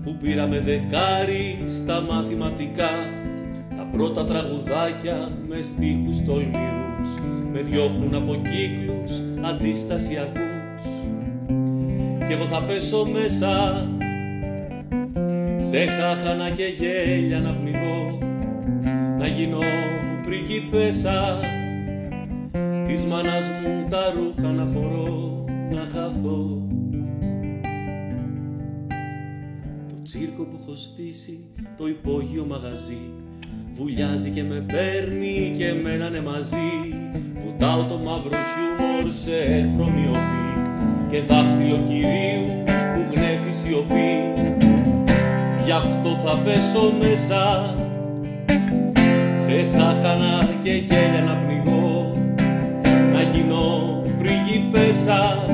που 0.03 0.17
πήραμε 0.21 0.59
δεκάρι 0.59 1.65
στα 1.67 2.01
μαθηματικά. 2.01 2.89
Τα 3.77 3.87
πρώτα 3.91 4.25
τραγουδάκια 4.25 5.31
με 5.47 5.61
στίχους 5.61 6.25
τολμηρούς 6.25 7.09
με 7.51 7.61
διώχνουν 7.61 8.15
από 8.15 8.35
κύκλους 8.35 9.21
αντιστασιακούς. 9.41 10.41
Κι 12.27 12.33
εγώ 12.33 12.45
θα 12.45 12.61
πέσω 12.61 13.05
μέσα 13.05 13.87
σε 15.57 15.85
χάχανα 15.85 16.49
και 16.49 16.65
γέλια 16.65 17.39
να 17.39 17.53
πνιγώ 17.53 18.17
να 19.17 19.27
γίνω 19.27 19.59
πριγκίπεσα. 20.25 21.39
Της 22.87 23.05
μάνας 23.05 23.49
μου 23.49 23.87
τα 23.89 24.13
ρούχα 24.15 24.51
να 24.51 24.65
φορώ 24.65 25.26
να 25.71 25.79
χαθώ. 25.79 26.67
Το 29.87 30.01
τσίρκο 30.03 30.43
που 30.43 30.59
έχω 30.61 30.75
στήσει 30.75 31.45
το 31.77 31.87
υπόγειο 31.87 32.45
μαγαζί 32.49 32.97
Βουλιάζει 33.73 34.29
και 34.29 34.43
με 34.43 34.65
παίρνει 34.73 35.53
και 35.57 35.73
μένανε 35.73 36.21
μαζί. 36.21 36.69
Βουτάω 37.45 37.83
το 37.83 37.97
μαύρο 37.97 38.29
χιούμορ 38.29 39.11
σε 39.11 39.69
χρωμιοπή 39.75 40.47
Και 41.09 41.21
δάχτυλο 41.21 41.83
κυρίου 41.87 42.63
που 42.65 43.15
γνέφει 43.15 43.51
σιωπή. 43.51 44.33
Γι' 45.65 45.71
αυτό 45.71 46.09
θα 46.09 46.37
πέσω 46.37 46.91
μέσα 46.99 47.75
Σε 49.33 49.63
χάχανα 49.77 50.49
και 50.63 50.71
γέλια 50.71 51.21
να 51.25 51.35
πνιγώ 51.35 52.11
Να 53.13 53.21
γίνω 53.21 53.76
πριγκίπεσα 54.27 55.45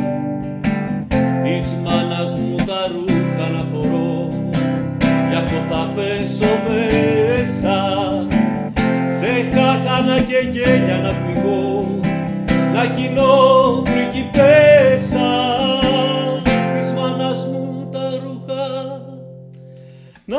της 1.43 1.77
μάνας 1.83 2.37
μου 2.37 2.55
τα 2.55 2.87
ρούχα 2.91 3.49
να 3.49 3.63
φορώ 3.63 4.29
γι' 5.29 5.35
αυτό 5.35 5.55
θα 5.69 5.93
πέσω 5.95 6.49
μέσα. 6.67 7.77
Σε 9.07 9.27
χάχανα 9.53 10.19
και 10.19 10.49
γέλια 10.51 10.97
να 10.97 11.13
πνιγώ 11.13 11.99
να 12.73 12.83
γίνω 12.83 13.81
πριγκίπεσα 13.83 15.31
της 16.77 16.91
μάνας 16.91 17.47
μου 17.51 17.89
τα 17.91 18.09
ρούχα 18.23 18.65
να 20.25 20.37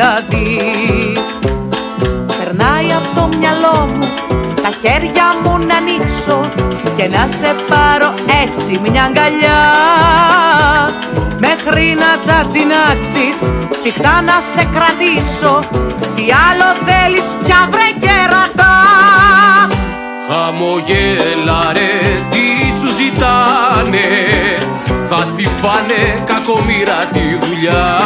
δηλαδή. 0.00 0.58
Περνάει 2.26 2.92
από 2.92 3.20
το 3.20 3.38
μυαλό 3.38 3.86
μου 3.86 4.08
τα 4.62 4.70
χέρια 4.80 5.26
μου 5.42 5.58
να 5.66 5.76
ανοίξω 5.76 6.48
και 6.96 7.08
να 7.08 7.26
σε 7.26 7.54
πάρω 7.68 8.14
έτσι 8.44 8.80
μια 8.82 9.04
αγκαλιά. 9.04 9.62
Μέχρι 11.38 11.96
να 12.02 12.32
τα 12.32 12.48
τεινάξεις 12.52 13.52
σφιχτά 13.70 14.22
να 14.22 14.36
σε 14.54 14.68
κρατήσω 14.74 15.58
τι 16.16 16.24
άλλο 16.48 16.68
θέλεις 16.86 17.24
πια 17.44 17.68
βρε 17.70 17.88
κερατά 18.00 18.76
Χαμογέλα 20.28 21.72
ρε 21.72 22.20
τι 22.30 22.46
σου 22.80 22.94
ζητάνε 22.96 24.08
Θα 25.08 25.24
στη 25.24 25.48
φάνε 25.60 26.22
κακομοίρα 26.24 26.98
τη 27.12 27.46
δουλειά 27.46 27.98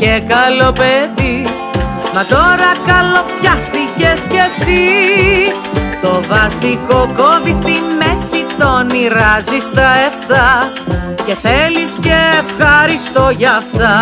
και 0.00 0.22
καλό 0.28 0.72
παιδί. 0.72 1.44
Μα 2.14 2.24
τώρα 2.24 2.70
καλοπιάστηκες 2.90 4.20
κι 4.28 4.40
εσύ. 4.48 4.84
Το 6.00 6.22
βασικό 6.28 7.10
κόβεις 7.16 7.54
στη 7.54 7.76
μέση, 7.98 8.46
τον 8.58 8.86
μοιράζεις 8.92 9.62
στα 9.62 9.90
εφτά. 10.06 10.72
Και 11.26 11.36
θέλεις 11.42 11.92
και 12.00 12.16
ευχαριστώ 12.42 13.30
για 13.36 13.52
αυτά. 13.56 13.96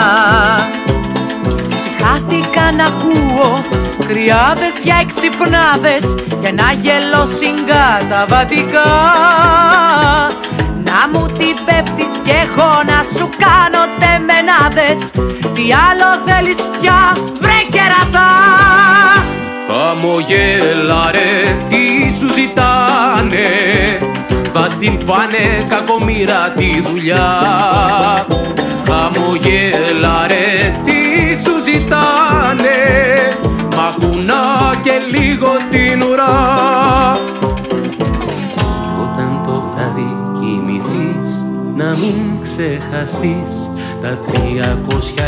Συχάθηκα 1.67 2.73
να 2.77 2.85
ακούω 2.85 3.65
κρυάδες 4.07 4.75
για 4.85 4.99
εξυπνάδες 5.01 6.15
Και 6.41 6.49
ένα 6.49 6.73
γελό 6.81 7.27
συγκαταβατικά 7.39 8.91
Να 11.01 11.09
μου 11.09 11.27
την 11.27 11.57
πέφτεις 11.67 12.13
και 12.25 12.31
έχω 12.31 12.71
να 12.87 13.03
σου 13.17 13.29
κάνω 13.45 13.83
τεμενάδες. 14.01 15.11
Τι 15.55 15.63
άλλο 15.89 16.09
θέλεις 16.27 16.57
πια 16.81 17.17
βρε 17.41 17.61
κερατά. 17.71 18.31
Χαμογέλα 19.69 21.11
ρε 21.11 21.57
τι 21.69 21.85
σου 22.19 22.33
ζητάνε. 22.33 23.49
Θα 24.53 24.69
στην 24.69 24.99
φάνε 25.07 25.67
κακομοίρα 25.69 26.53
τη 26.57 26.83
δουλειά. 26.87 27.29
Χαμογέλα 28.89 30.27
ρε 30.27 30.81
τι 30.85 31.01
σου 31.45 31.65
ζητάνε. 31.65 32.79
Μα 33.77 33.95
κουνά 34.01 34.75
και 34.83 34.93
λίγο 35.11 35.57
την 35.71 36.03
ουρά 36.03 37.17
ξεχαστείς 42.63 43.51
Τα 44.03 44.19
300 44.33 44.35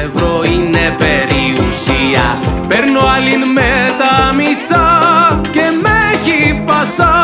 ευρώ 0.07 0.43
είναι 0.55 0.85
περιουσία 0.99 2.25
Παίρνω 2.69 3.01
άλλη 3.17 3.37
με 3.55 3.71
τα 4.01 4.35
μισά 4.35 4.89
και 5.51 5.61
με 5.83 5.95
έχει 6.15 6.63
πασά 6.67 7.15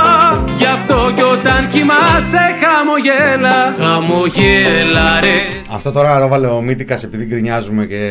Γι' 0.59 0.65
αυτό 0.66 1.12
κι 1.15 1.23
όταν 1.23 1.69
κοιμάσαι 1.70 2.45
χαμογέλα 2.62 3.74
Χαμογέλα 3.78 5.20
ρε 5.20 5.37
Αυτό 5.73 5.93
τώρα 5.93 6.20
το 6.20 6.28
βάλε 6.28 6.47
ο 6.47 6.61
Μίτικας 6.61 7.03
επειδή 7.05 7.24
γκρινιάζουμε 7.24 7.85
και 7.87 8.03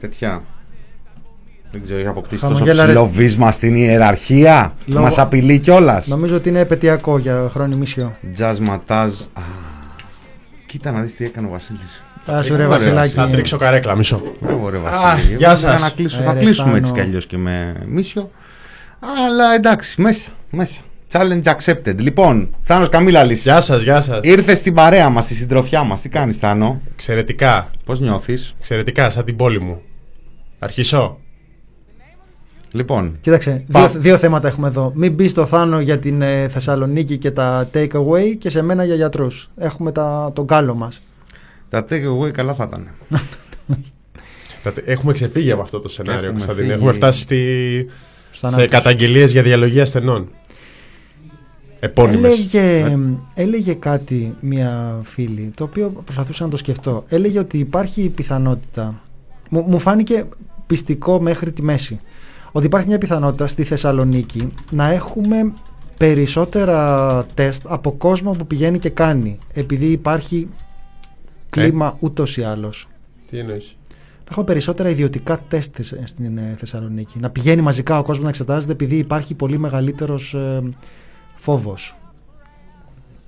τέτοια. 0.00 0.42
Δεν 1.72 1.82
ξέρω, 1.84 1.98
έχει 1.98 2.08
αποκτήσει 2.08 2.40
τόσο 2.40 2.52
Χαμογέλα, 2.54 2.84
ρε. 2.84 2.92
ψηλό 2.92 3.08
βίσμα 3.12 3.50
στην 3.50 3.74
ιεραρχία. 3.74 4.74
Λόγω- 4.86 5.02
Μας 5.04 5.18
απειλεί 5.18 5.58
κιόλας. 5.58 6.06
Νομίζω 6.06 6.34
ότι 6.36 6.48
είναι 6.48 6.58
επαιτειακό 6.60 7.18
για 7.18 7.48
χρόνι 7.52 7.76
μισιό. 7.76 8.16
Jazz 8.38 8.56
ματάζ. 8.60 9.12
Α, 10.70 10.72
Κοίτα 10.72 10.90
να 10.90 11.00
δεις 11.00 11.14
τι 11.16 11.24
έκανε 11.24 11.46
ο 11.46 11.50
Βασίλης. 11.50 12.02
Α, 12.30 12.42
σου 12.42 12.48
ρε 12.48 12.54
Ωραία. 12.54 12.68
Βασιλάκη. 12.68 13.12
Θα 13.14 13.28
τρίξω 13.28 13.56
καρέκλα, 13.56 13.96
μισό. 13.96 14.22
Μπράβο, 14.40 14.68
ρε 14.68 14.76
Α, 14.76 14.80
Βασίλη. 14.80 15.34
γεια 15.36 15.46
Εγώ 15.46 15.56
σας. 15.56 15.70
πήγα 15.74 15.78
Να 15.88 15.90
κλείσω, 15.90 16.20
Ε, 16.20 16.24
θα 16.24 16.32
ρε, 16.32 16.38
κλείσουμε 16.38 16.64
Θάνο. 16.66 16.76
έτσι 16.76 16.92
κι 16.92 17.00
αλλιώς 17.00 17.26
και 17.26 17.36
με 17.36 17.74
μίσιο. 17.86 18.30
Αλλά 19.26 19.54
εντάξει, 19.54 20.00
μέσα, 20.02 20.30
μέσα. 20.50 20.80
Challenge 21.12 21.42
accepted. 21.42 21.94
Λοιπόν, 21.98 22.54
Θάνος 22.62 22.88
Καμίλαλης. 22.88 23.42
Γεια 23.42 23.60
σας, 23.60 23.82
γεια 23.82 24.00
σας. 24.00 24.18
Ήρθες 24.22 24.58
στην 24.58 24.74
παρέα 24.74 25.08
μας, 25.08 25.24
στη 25.24 25.34
συντροφιά 25.34 25.82
μας. 25.82 26.00
Τι 26.00 26.08
κάνεις 26.08 26.38
Θάνο, 26.38 26.80
Εξαιρετικά. 26.92 27.70
πώς 27.84 28.00
νιώθεις; 28.00 28.54
Εξαιρετικά, 28.58 29.10
σαν 29.10 29.24
την 29.24 29.36
πόλη 29.36 29.60
μου. 29.60 29.80
Αρχίσω. 30.58 31.18
Λοιπόν, 32.72 33.16
Κοίταξε, 33.20 33.64
Πα- 33.72 33.88
δύο, 33.88 34.00
δύο 34.00 34.18
θέματα 34.18 34.48
έχουμε 34.48 34.68
εδώ. 34.68 34.92
Μην 34.94 35.12
μπει 35.12 35.28
στο 35.28 35.46
Θάνο 35.46 35.80
για 35.80 35.98
την 35.98 36.22
ε, 36.22 36.48
Θεσσαλονίκη 36.48 37.18
και 37.18 37.30
τα 37.30 37.70
take 37.74 37.90
away 37.92 38.36
και 38.38 38.50
σε 38.50 38.62
μένα 38.62 38.84
για 38.84 38.94
γιατρούς. 38.94 39.50
Έχουμε 39.56 39.92
τα, 39.92 40.30
τον 40.34 40.46
κάλο 40.46 40.74
μας. 40.74 41.02
τα 41.68 41.84
take 41.90 42.04
away 42.18 42.30
καλά 42.30 42.54
θα 42.54 42.64
ήταν. 42.68 42.88
Δατε- 44.64 44.88
Έχουμε 44.88 45.12
ξεφύγει 45.12 45.50
από 45.50 45.62
αυτό 45.62 45.78
το 45.80 45.88
σενάριο, 45.88 46.18
Έχουμε 46.20 46.32
Κωνσταντίνε. 46.32 46.66
φύγει. 46.66 46.78
Έχουμε 46.78 46.92
φτάσει 46.92 47.20
στη... 47.20 47.36
Στο 48.30 48.48
σε 48.48 48.54
ανάπτυξη. 48.54 48.76
καταγγελίες 48.76 49.32
για 49.32 49.42
διαλογή 49.42 49.80
ασθενών. 49.80 50.28
Επώνυμες. 51.80 52.30
Έλεγε, 52.32 52.96
έλεγε 53.34 53.72
κάτι 53.74 54.34
μια 54.40 55.00
φίλη, 55.02 55.52
το 55.54 55.64
οποίο 55.64 55.88
προσπαθούσα 56.04 56.44
να 56.44 56.50
το 56.50 56.56
σκεφτώ. 56.56 57.04
Έλεγε 57.08 57.38
ότι 57.38 57.58
υπάρχει 57.58 58.02
η 58.02 58.08
πιθανότητα, 58.08 59.00
μου, 59.50 59.64
μου 59.68 59.78
φάνηκε 59.78 60.24
πιστικό 60.66 61.20
μέχρι 61.20 61.52
τη 61.52 61.62
μέση, 61.62 62.00
ότι 62.52 62.66
υπάρχει 62.66 62.86
μια 62.88 62.98
πιθανότητα 62.98 63.46
στη 63.46 63.62
Θεσσαλονίκη 63.64 64.52
να 64.70 64.88
έχουμε 64.92 65.52
περισσότερα 65.96 67.26
τεστ 67.34 67.62
από 67.68 67.92
κόσμο 67.92 68.32
που 68.32 68.46
πηγαίνει 68.46 68.78
και 68.78 68.88
κάνει, 68.90 69.38
επειδή 69.52 69.86
υπάρχει 69.86 70.48
κλίμα 71.50 71.96
ούτως 72.00 72.36
ή 72.36 72.42
άλλως. 72.42 72.88
Τι 73.30 73.38
εννοείς; 73.38 73.76
Να 74.18 74.26
έχουμε 74.30 74.44
περισσότερα 74.44 74.88
ιδιωτικά 74.88 75.38
τεστ 75.48 75.74
θες- 75.76 75.96
στην 76.04 76.38
ε, 76.38 76.54
Θεσσαλονίκη. 76.58 77.18
Να 77.18 77.30
πηγαίνει 77.30 77.62
μαζικά 77.62 77.98
ο 77.98 78.02
κόσμος 78.02 78.22
να 78.24 78.28
εξετάζεται 78.28 78.72
επειδή 78.72 78.96
υπάρχει 78.96 79.34
πολύ 79.34 79.58
μεγαλύτερος 79.58 80.34
ε, 80.34 80.62
φόβος. 81.34 81.96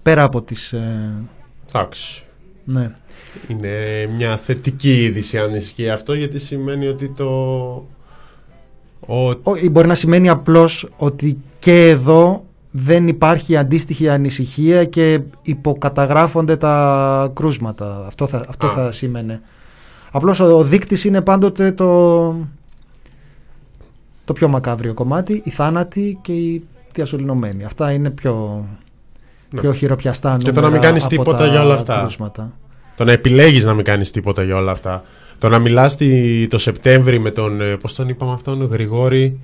Πέρα 0.03 0.23
από 0.23 0.43
τις... 0.43 0.73
ε, 0.73 1.13
Εντάξει. 1.69 2.25
ναι. 2.65 2.93
Είναι 3.49 3.69
μια 4.17 4.37
θετική 4.37 5.03
είδηση 5.03 5.39
αν 5.39 5.55
ισχύει 5.55 5.91
αυτό 5.91 6.15
γιατί 6.15 6.39
σημαίνει 6.39 6.87
ότι 6.87 7.09
το... 7.09 7.27
Ο... 9.07 9.29
Ό, 9.29 9.37
μπορεί 9.71 9.87
να 9.89 9.95
σημαίνει 9.95 10.29
απλώς 10.29 10.89
ότι 10.97 11.39
και 11.59 11.89
εδώ 11.89 12.45
δεν 12.71 13.09
υπάρχει 13.09 13.57
αντίστοιχη 13.57 14.09
ανησυχία 14.09 14.85
και 14.85 15.21
υποκαταγράφονται 15.43 16.57
τα 16.57 17.31
κρούσματα. 17.35 18.05
Αυτό 18.07 18.27
θα, 18.27 18.45
αυτό 18.49 18.67
Α. 18.67 18.71
θα 18.71 18.91
σήμαινε. 18.91 19.41
Απλώς 20.11 20.41
ο, 20.41 20.57
ο 20.57 20.63
δείκτης 20.65 21.05
είναι 21.05 21.21
πάντοτε 21.21 21.73
το, 21.73 22.31
το 24.25 24.33
πιο 24.33 24.49
μακάβριο 24.49 24.95
κομμάτι, 24.95 25.41
οι 25.45 25.51
θάνατοι 25.51 26.19
και 26.23 26.33
οι 26.33 26.65
διασωληνωμένοι. 26.95 27.65
Αυτά 27.65 27.93
είναι 27.93 28.11
πιο, 28.11 28.67
Ναι. 29.51 29.61
πιο 29.61 29.73
χειροπιαστά 29.73 30.37
Και 30.39 30.53
το 30.53 30.61
να 30.61 30.61
μην 30.61 30.65
νούμερα 30.65 30.87
κάνεις 30.87 31.05
από 31.05 31.11
τίποτα 31.15 31.37
τα 31.39 31.47
για 31.47 31.63
όλα 31.63 31.75
αυτά. 31.75 31.99
κρούσματα. 31.99 32.53
Το 32.97 33.05
να 33.05 33.13
επιλέγεις 33.13 33.65
να 33.65 33.75
μην 33.75 33.85
κάνεις 33.85 34.11
τίποτα 34.11 34.43
για 34.43 34.57
όλα 34.57 34.73
αυτά. 34.73 35.03
Το 35.39 35.49
να 35.49 35.59
μιλάς 35.59 35.97
τη- 35.97 36.47
το 36.49 36.59
Σεπτέμβρη 36.59 37.19
με 37.19 37.31
τον, 37.31 37.61
ε, 37.61 37.77
πώς 37.77 37.95
τον 37.95 38.09
είπαμε 38.09 38.33
αυτόν, 38.33 38.69
Γρηγόρη, 38.71 39.39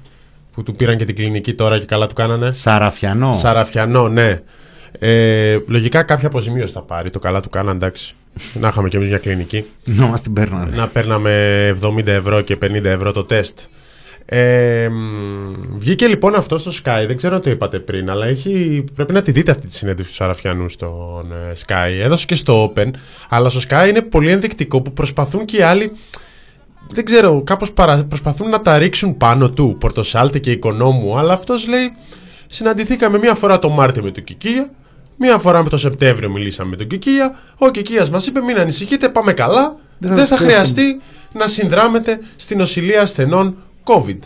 που 0.53 0.63
του 0.63 0.75
πήραν 0.77 0.97
και 0.97 1.05
την 1.05 1.15
κλινική 1.15 1.55
τώρα 1.55 1.79
και 1.79 1.85
καλά 1.85 2.07
του 2.07 2.15
κάνανε. 2.15 2.53
Σαραφιανό. 2.53 3.33
Σαραφιανό, 3.33 4.09
ναι. 4.09 4.41
Ε, 4.99 5.59
λογικά 5.67 6.03
κάποια 6.03 6.27
αποζημίωση 6.29 6.73
θα 6.73 6.83
πάρει. 6.83 7.11
Το 7.11 7.19
καλά 7.19 7.41
του 7.41 7.49
κάνανε, 7.49 7.77
εντάξει. 7.77 8.15
να 8.61 8.69
είχαμε 8.69 8.89
και 8.89 8.97
εμείς 8.97 9.09
μια 9.09 9.19
κλινική. 9.19 9.65
Να 9.85 10.07
μας 10.07 10.21
την 10.21 10.33
παίρνανε. 10.33 10.77
Να 10.77 10.89
παίρναμε 10.89 11.31
70 11.83 12.07
ευρώ 12.13 12.41
και 12.41 12.57
50 12.57 12.85
ευρώ 12.85 13.13
το 13.13 13.25
τεστ. 13.25 13.59
Ε, 14.31 14.89
μ, 14.89 15.79
βγήκε 15.79 16.07
λοιπόν 16.07 16.35
αυτό 16.35 16.59
στο 16.59 16.71
Sky, 16.85 17.05
δεν 17.07 17.17
ξέρω 17.17 17.35
αν 17.35 17.43
το 17.43 17.51
είπατε 17.51 17.79
πριν, 17.79 18.11
αλλά 18.11 18.27
έχει, 18.27 18.85
πρέπει 18.95 19.13
να 19.13 19.23
τη 19.23 19.33
δείτε 19.33 19.51
αυτή 19.51 19.67
τη 19.67 19.75
συνέντευξη 19.75 20.11
του 20.11 20.17
Σαραφιανού 20.17 20.69
στον 20.69 21.33
ε, 21.33 21.53
Sky. 21.67 22.03
Έδωσε 22.03 22.27
και 22.27 22.35
στο 22.35 22.73
Open, 22.73 22.91
αλλά 23.29 23.49
στο 23.49 23.61
Sky 23.69 23.89
είναι 23.89 24.03
πολύ 24.03 24.31
ενδεικτικό 24.31 24.83
που 24.83 24.93
προσπαθούν 24.93 25.45
και 25.45 25.57
οι 25.57 25.63
άλλοι, 25.63 25.93
δεν 26.91 27.05
ξέρω, 27.05 27.43
κάπως 27.43 27.73
παρα, 27.73 28.05
προσπαθούν 28.05 28.49
να 28.49 28.61
τα 28.61 28.79
ρίξουν 28.79 29.17
πάνω 29.17 29.51
του, 29.51 29.77
Πορτοσάλτε 29.81 30.39
και 30.39 30.51
Οικονόμου, 30.51 31.19
αλλά 31.19 31.33
αυτός 31.33 31.69
λέει, 31.69 31.93
συναντηθήκαμε 32.47 33.19
μία 33.19 33.35
φορά 33.35 33.59
το 33.59 33.69
Μάρτιο 33.69 34.03
με 34.03 34.11
τον 34.11 34.25
Κικία, 34.25 34.71
μία 35.17 35.39
φορά 35.39 35.63
με 35.63 35.69
το 35.69 35.77
Σεπτέμβριο 35.77 36.31
μιλήσαμε 36.31 36.71
με 36.71 36.77
τον 36.77 36.87
Κικία, 36.87 37.39
ο 37.59 37.71
Κικίας 37.71 38.11
μας 38.11 38.27
είπε 38.27 38.41
μην 38.41 38.59
ανησυχείτε, 38.59 39.09
πάμε 39.09 39.33
καλά, 39.33 39.77
Δεν 39.99 40.15
δεν 40.15 40.19
θα 40.19 40.27
θα, 40.27 40.37
σας 40.37 40.47
χρειαστεί 40.47 41.01
να 41.33 41.47
συνδράμετε 41.47 42.19
στην 42.37 42.59
νοσηλεία 42.59 43.01
ασθενών 43.01 43.57
COVID. 43.89 44.19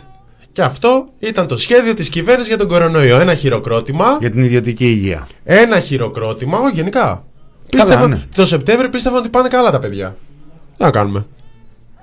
Και 0.51 0.61
αυτό 0.61 1.05
ήταν 1.19 1.47
το 1.47 1.57
σχέδιο 1.57 1.93
της 1.93 2.09
κυβέρνησης 2.09 2.47
για 2.47 2.57
τον 2.57 2.67
κορονοϊό. 2.67 3.19
Ένα 3.19 3.35
χειροκρότημα. 3.35 4.17
Για 4.19 4.31
την 4.31 4.41
ιδιωτική 4.43 4.85
υγεία. 4.85 5.27
Ένα 5.43 5.79
χειροκρότημα, 5.79 6.59
όχι 6.59 6.75
γενικά. 6.75 7.23
Καλά, 7.69 7.83
Πίστευα, 7.85 8.07
ναι. 8.07 8.19
Το 8.35 8.45
Σεπτέμβριο 8.45 8.89
πίστευαν 8.89 9.19
ότι 9.19 9.29
πάνε 9.29 9.47
καλά 9.47 9.71
τα 9.71 9.79
παιδιά. 9.79 10.15
Τι 10.77 10.83
να 10.83 10.91
κάνουμε. 10.91 11.25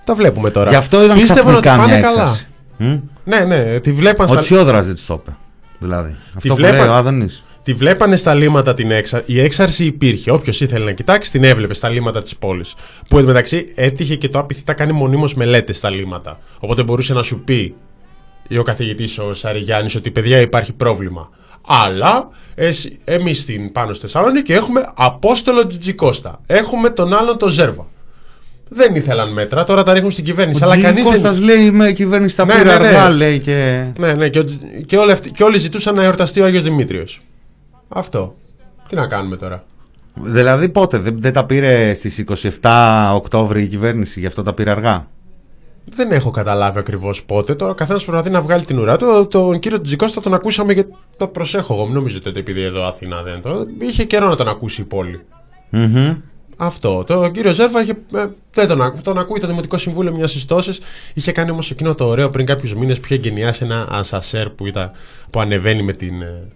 Τα 0.04 0.14
βλέπουμε 0.14 0.50
τώρα. 0.50 0.70
Γι' 0.70 0.76
αυτό 0.76 1.04
ήταν 1.04 1.16
Πίστευαν 1.18 1.54
ότι 1.54 1.60
ξαφνικά 1.62 1.82
πάνε 1.86 1.98
μια 1.98 2.08
καλά. 2.08 2.22
έξαρση. 2.22 2.46
Μμ. 2.76 2.98
Ναι, 3.24 3.38
ναι, 3.38 3.80
τη 3.80 3.92
βλέπαν 3.92 4.26
Ο 4.26 4.28
στα... 4.28 4.40
Τσιόδρας 4.40 4.86
δεν 4.86 4.94
της 4.94 5.06
το 5.06 5.20
είπε. 5.22 5.36
Δηλαδή. 5.78 6.16
Αυτό 6.36 6.48
που 6.48 6.54
βλέπα- 6.54 6.76
λέει 6.76 6.86
ο 6.86 6.92
Άδωνης. 6.94 7.44
Τη 7.62 7.72
βλέπανε 7.72 8.16
στα 8.16 8.34
λίμματα 8.34 8.74
την 8.74 8.90
έξαρση. 8.90 9.24
Η 9.32 9.40
έξαρση 9.40 9.84
υπήρχε. 9.84 10.30
Όποιος 10.30 10.60
ήθελε 10.60 10.84
να 10.84 10.92
κοιτάξει, 10.92 11.30
την 11.30 11.44
έβλεπε 11.44 11.74
στα 11.74 11.88
λίμματα 11.88 12.22
της 12.22 12.36
πόλης. 12.36 12.74
Που 13.08 13.18
εντωμεταξύ 13.18 13.72
έτυχε 13.74 14.14
και 14.16 14.28
το 14.28 14.38
άπηθη 14.38 14.62
τα 14.64 14.72
κάνει 14.72 14.92
μονίμως 14.92 15.34
μελέτες 15.34 15.76
στα 15.76 15.90
λίμματα. 15.90 16.38
Οπότε 16.58 16.82
μπορούσε 16.82 17.14
να 17.14 17.22
σου 17.22 17.40
πει 17.44 17.74
ή 18.48 18.58
ο 18.58 18.62
καθηγητής 18.62 19.18
ο 19.18 19.34
Σαριγιάννης 19.34 19.94
ότι 19.94 20.10
παιδιά 20.10 20.40
υπάρχει 20.40 20.72
πρόβλημα. 20.72 21.28
Αλλά 21.66 22.28
εμείς 23.04 23.38
στην 23.40 23.72
πάνω 23.72 23.92
στη 23.92 24.00
Θεσσαλονίκη 24.02 24.52
έχουμε 24.52 24.92
Απόστολο 24.94 25.66
Τζιτζικώστα. 25.66 26.40
Έχουμε 26.46 26.90
τον 26.90 27.14
άλλον 27.14 27.38
τον 27.38 27.48
Ζέρβα. 27.50 27.86
Δεν 28.68 28.94
ήθελαν 28.94 29.32
μέτρα, 29.32 29.64
τώρα 29.64 29.82
τα 29.82 29.92
ρίχνουν 29.92 30.10
στην 30.10 30.24
κυβέρνηση. 30.24 30.62
Ο 30.62 30.66
αλλά 30.66 30.74
Τζι 30.74 30.82
κανείς 30.82 31.02
δεν. 31.02 31.12
Κώστας 31.12 31.40
λέει 31.40 31.70
με 31.70 31.92
κυβέρνηση 31.92 32.36
τα 32.36 32.44
Ναι, 32.44 32.52
πήρε 32.54 32.64
ναι, 32.64 32.78
ναι. 32.78 32.86
αργά 32.86 33.08
λέει 33.10 33.38
και... 33.38 33.84
Ναι, 33.98 34.12
ναι, 34.12 34.28
και, 34.28 34.38
ο 34.38 34.44
Τζ- 34.44 34.60
και, 34.86 34.96
όλοι 34.96 35.12
αυτοί- 35.12 35.30
και 35.30 35.44
όλοι 35.44 35.58
ζητούσαν 35.58 35.94
να 35.94 36.02
εορταστεί 36.02 36.40
ο 36.40 36.44
Άγιος 36.44 36.62
Δημήτριος. 36.62 37.20
Αυτό. 37.92 38.34
Τι 38.88 38.94
να 38.94 39.06
κάνουμε 39.06 39.36
τώρα; 39.36 39.64
Δηλαδή 40.14 40.68
πότε, 40.68 40.98
δεν, 40.98 41.20
δεν 41.20 41.32
τα 41.32 41.44
πήρε 41.46 41.94
στις 41.94 42.24
27 42.62 43.10
Οκτώβρη 43.14 43.62
η 43.62 43.66
κυβέρνηση, 43.66 44.20
γι' 44.20 44.26
αυτό 44.26 44.42
τα 44.42 44.54
πήρε 44.54 44.70
αργά; 44.70 45.06
Δεν 45.84 46.12
έχω 46.12 46.30
καταλάβει 46.30 46.78
ακριβώς 46.78 47.24
πότε. 47.24 47.54
Τώρα 47.54 47.72
ο 47.72 47.74
καθένας 47.74 48.04
προσπαθεί 48.04 48.30
να 48.30 48.40
βγάλει 48.40 48.64
την 48.64 48.78
ουρά 48.78 48.96
του. 48.96 49.26
Τον 49.30 49.58
κύριο 49.58 49.80
Τζικώστα 49.80 50.20
τον 50.20 50.34
ακούσαμε 50.34 50.74
και 50.74 50.84
το 51.16 51.26
προσέχω 51.26 51.74
εγώ. 51.74 51.84
Μην 51.84 51.94
νομίζετε 51.94 52.28
ότι 52.28 52.38
επειδή 52.38 52.62
εδώ 52.62 52.84
Αθήνα 52.84 53.22
δεν 53.22 53.42
το. 53.42 53.66
Είχε 53.78 54.04
καιρό 54.04 54.28
να 54.28 54.36
τον 54.36 54.48
ακούσει 54.48 54.80
η 54.80 54.84
πόλη. 54.84 55.20
Μμμ. 55.70 56.16
Αυτό. 56.56 57.04
Το 57.06 57.28
κύριο 57.28 57.52
Ζέρβα 57.52 57.82
είχε, 57.82 57.92
ε, 58.14 58.26
δεν 58.54 58.68
τον, 58.68 58.82
ακού, 58.82 59.00
τον 59.02 59.18
ακούει 59.18 59.40
το 59.40 59.46
Δημοτικό 59.46 59.78
Συμβούλιο 59.78 60.12
μιας 60.12 60.30
συστώσει. 60.30 60.72
Είχε 61.14 61.32
κάνει 61.32 61.50
όμως 61.50 61.70
εκείνο 61.70 61.94
το 61.94 62.06
ωραίο 62.06 62.30
πριν 62.30 62.46
κάποιους 62.46 62.74
μήνες 62.74 62.98
που 62.98 63.04
είχε 63.04 63.14
εγκαινιάσει 63.14 63.64
ένα 63.64 63.86
ασασέρ 63.90 64.50
που, 64.50 64.66
ήταν, 64.66 64.90
που 65.30 65.40
ανεβαίνει 65.40 65.82
με 65.82 65.92
την, 65.92 66.22
ε, 66.22 66.48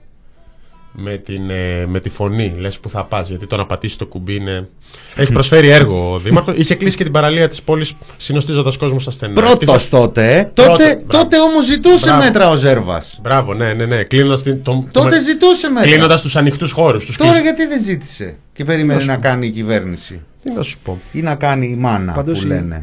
με, 0.96 1.16
την, 1.16 1.50
ε, 1.50 1.86
με 1.86 2.00
τη 2.00 2.08
φωνή. 2.08 2.54
Λες 2.58 2.78
που 2.78 2.88
θα 2.88 3.04
πας. 3.04 3.28
Γιατί 3.28 3.46
το 3.46 3.56
να 3.56 3.66
πατήσεις 3.66 3.96
το 3.96 4.06
κουμπί 4.06 4.34
είναι. 4.34 4.68
Έχεις 5.16 5.30
προσφέρει 5.30 5.68
έργο 5.68 6.12
ο 6.12 6.18
Δήμαρχο. 6.18 6.52
είχε 6.56 6.74
κλείσει 6.74 6.96
και 6.96 7.02
την 7.04 7.12
παραλία 7.12 7.48
της 7.48 7.62
πόλης 7.62 7.92
συνοστίζοντας 8.16 8.76
κόσμο 8.76 8.98
στα 8.98 9.10
στενά. 9.10 9.32
Πρώτος 9.32 9.88
τότε, 9.88 10.38
ε. 10.38 10.44
Πρώτος, 10.54 10.78
τότε, 10.78 11.02
μπράβο. 11.06 11.24
τότε 11.24 11.40
όμως 11.40 11.64
ζητούσε 11.64 12.06
Μπράβο. 12.06 12.22
μέτρα 12.24 12.50
ο 12.50 12.56
Ζέρβας. 12.56 13.18
Μπράβο, 13.22 13.54
ναι, 13.54 13.72
ναι, 13.72 13.84
ναι. 13.86 14.02
Κλείνοντας 14.02 14.42
τον. 14.62 14.88
Τότε 14.90 15.20
ζητούσε 15.20 15.68
μέτρα. 15.68 15.90
Κλείνοντας 15.90 16.22
τους 16.22 16.36
ανοιχτούς 16.36 16.70
χώρους. 16.72 17.16
Τώρα 17.16 17.38
γιατί 17.40 17.66
δεν 17.66 17.82
ζήτησε 17.82 18.36
και 18.52 18.64
περίμενε 18.64 19.00
σου 19.00 19.06
να 19.06 19.14
πω. 19.14 19.20
κάνει 19.20 19.46
η 19.46 19.50
κυβέρνηση; 19.50 20.20
Τι 20.42 20.52
να 20.52 20.62
σου 20.62 20.78
πω. 20.82 20.98
Ή 21.12 21.20
να 21.22 21.34
κάνει 21.34 21.66
η 21.66 21.74
μάνα 21.76 22.12
Πάντως 22.12 22.38
που 22.38 22.44
η- 22.44 22.48
λένε; 22.48 22.82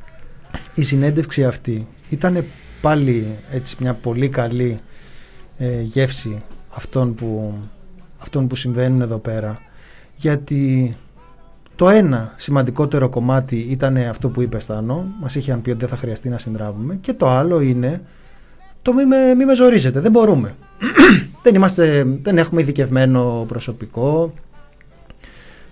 η 0.74 0.82
συνέντευξη 0.82 1.44
αυτή 1.44 1.86
ήταν 2.08 2.44
πάλι 2.80 3.26
έτσι 3.52 3.76
μια 3.80 3.94
πολύ 3.94 4.28
καλή 4.28 4.78
ε, 5.58 5.80
γεύση 5.82 6.42
αυτών 6.76 7.14
που, 7.14 7.54
αυτών 8.18 8.46
που 8.46 8.56
συμβαίνουν 8.56 9.00
εδώ 9.00 9.18
πέρα 9.18 9.58
γιατί 10.16 10.96
Το 11.76 11.88
ένα 11.88 12.32
σημαντικότερο 12.36 13.08
κομμάτι 13.08 13.56
ήταν 13.56 13.96
αυτό 13.96 14.28
που 14.28 14.42
είπε 14.42 14.60
Στάνο, 14.60 15.06
μας 15.20 15.34
είχαν 15.34 15.62
πει 15.62 15.70
ότι 15.70 15.78
δεν 15.78 15.88
θα 15.88 15.96
χρειαστεί 15.96 16.28
να 16.28 16.38
συνδράμουμε 16.38 16.96
και 16.96 17.12
το 17.12 17.28
άλλο 17.28 17.60
είναι 17.60 18.02
το 18.82 18.92
μη 18.92 19.04
με, 19.04 19.34
μη 19.34 19.44
με 19.44 19.54
ζορίζετε, 19.54 20.00
δεν 20.00 20.10
μπορούμε. 20.10 20.54
δεν, 21.42 21.54
είμαστε, 21.54 22.06
δεν 22.22 22.38
έχουμε 22.38 22.60
ειδικευμένο 22.60 23.44
προσωπικό 23.48 24.32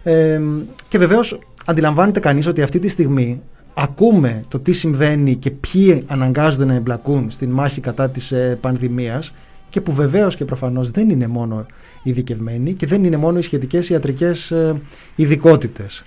ε, 0.02 0.40
και 0.88 0.98
βεβαίως 0.98 1.38
αντιλαμβάνεται 1.64 2.20
κανείς 2.20 2.46
ότι 2.46 2.62
αυτή 2.62 2.78
τη 2.78 2.88
στιγμή 2.88 3.42
ακούμε 3.74 4.44
το 4.48 4.58
τι 4.58 4.72
συμβαίνει 4.72 5.36
και 5.36 5.50
ποιοι 5.50 6.04
αναγκάζονται 6.06 6.64
να 6.64 6.74
εμπλακούν 6.74 7.30
στην 7.30 7.50
μάχη 7.50 7.80
κατά 7.80 8.10
της 8.10 8.32
ε, 8.32 8.58
πανδημίας 8.60 9.34
και 9.74 9.80
που 9.80 9.92
βεβαίως 9.92 10.36
και 10.36 10.44
προφανώς 10.44 10.90
δεν 10.90 11.10
είναι 11.10 11.26
μόνο 11.26 11.66
ειδικευμένοι 12.02 12.72
και 12.72 12.86
δεν 12.86 13.04
είναι 13.04 13.16
μόνο 13.16 13.38
οι 13.38 13.42
σχετικές 13.42 13.88
ιατρικές 13.88 14.50
ε, 14.50 14.80
ειδικότητες. 15.14 16.04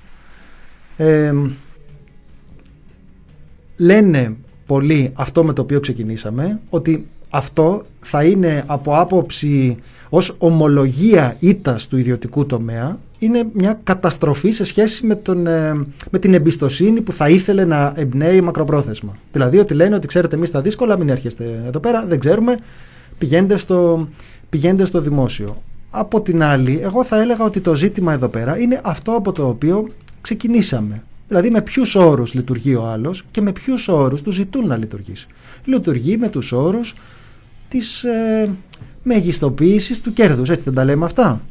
Ε, 0.97 1.33
λένε 3.77 4.35
πολλοί 4.65 5.11
αυτό 5.13 5.43
με 5.43 5.53
το 5.53 5.61
οποίο 5.61 5.79
ξεκινήσαμε 5.79 6.59
ότι 6.69 7.07
αυτό 7.29 7.85
θα 7.99 8.23
είναι 8.23 8.63
από 8.67 8.95
άποψη 8.95 9.77
ως 10.09 10.35
ομολογία 10.37 11.35
ήτας 11.39 11.87
του 11.87 11.97
ιδιωτικού 11.97 12.45
τομέα 12.45 12.99
είναι 13.19 13.47
μια 13.53 13.79
καταστροφή 13.83 14.51
σε 14.51 14.63
σχέση 14.63 15.05
με, 15.05 15.15
τον, 15.15 15.47
ε, 15.47 15.73
με 16.11 16.19
την 16.19 16.33
εμπιστοσύνη 16.33 17.01
που 17.01 17.11
θα 17.11 17.29
ήθελε 17.29 17.65
να 17.65 17.93
εμπνέει 17.95 18.41
μακροπρόθεσμα. 18.41 19.17
Δηλαδή 19.31 19.57
ότι 19.59 19.73
λένε 19.73 19.95
ότι 19.95 20.07
ξέρετε 20.07 20.35
εμείς 20.35 20.51
τα 20.51 20.61
δύσκολα 20.61 20.97
μην 20.97 21.09
έρχεστε 21.09 21.63
εδώ 21.67 21.79
πέρα, 21.79 22.05
δεν 22.05 22.19
ξέρουμε, 22.19 22.57
πηγαίνετε 23.17 23.57
στο, 23.57 24.07
πηγαίνετε 24.49 24.85
στο 24.85 25.01
δημόσιο. 25.01 25.61
Από 25.89 26.21
την 26.21 26.43
άλλη, 26.43 26.79
εγώ 26.83 27.03
θα 27.03 27.21
έλεγα 27.21 27.43
ότι 27.43 27.61
το 27.61 27.75
ζήτημα 27.75 28.13
εδώ 28.13 28.29
πέρα 28.29 28.59
είναι 28.59 28.81
αυτό 28.83 29.11
από 29.11 29.31
το 29.31 29.47
οποίο 29.47 29.87
ξεκινήσαμε. 30.21 31.03
Δηλαδή 31.27 31.49
με 31.49 31.61
ποιους 31.61 31.95
όρους 31.95 32.33
λειτουργεί 32.33 32.75
ο 32.75 32.85
άλλος 32.85 33.23
και 33.31 33.41
με 33.41 33.51
ποιους 33.51 33.87
όρους 33.87 34.21
του 34.21 34.31
ζητούν 34.31 34.67
να 34.67 34.77
λειτουργήσει. 34.77 35.27
Λειτουργεί 35.65 36.17
με 36.17 36.29
τους 36.29 36.51
όρους 36.51 36.95
της 37.67 38.03
ε, 38.03 38.49
μεγιστοποίησης 39.03 40.01
του 40.01 40.13
κέρδους. 40.13 40.49
Έτσι 40.49 40.63
δεν 40.63 40.73
τα 40.73 40.83
λέμε 40.83 41.05
αυτά. 41.05 41.41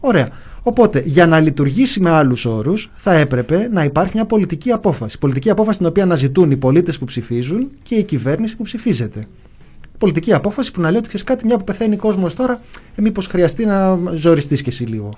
Ωραία. 0.00 0.28
Οπότε, 0.62 1.02
για 1.06 1.26
να 1.26 1.40
λειτουργήσει 1.40 2.00
με 2.00 2.10
άλλους 2.10 2.44
όρους, 2.44 2.90
θα 2.94 3.12
έπρεπε 3.12 3.68
να 3.72 3.84
υπάρχει 3.84 4.10
μια 4.14 4.24
πολιτική 4.24 4.70
απόφαση. 4.72 5.18
Πολιτική 5.18 5.50
απόφαση 5.50 5.78
την 5.78 5.86
οποία 5.86 6.02
αναζητούν 6.02 6.50
οι 6.50 6.56
πολίτες 6.56 6.98
που 6.98 7.04
ψηφίζουν 7.04 7.70
και 7.82 7.94
η 7.94 8.02
κυβέρνηση 8.02 8.56
που 8.56 8.62
ψηφίζεται. 8.62 9.26
Πολιτική 10.02 10.32
απόφαση 10.32 10.72
που 10.72 10.80
να 10.80 10.88
λέει 10.88 10.98
ότι 10.98 11.08
ξέρεις 11.08 11.26
κάτι, 11.26 11.46
μια 11.46 11.56
που 11.56 11.64
πεθαίνει 11.64 11.94
ο 11.94 11.98
κόσμος 11.98 12.34
τώρα, 12.34 12.60
ε, 12.94 13.02
μήπως 13.02 13.26
χρειαστεί 13.26 13.64
να 13.64 13.98
ζοριστείς 14.14 14.62
κι 14.62 14.68
εσύ 14.68 14.84
λίγο. 14.84 15.10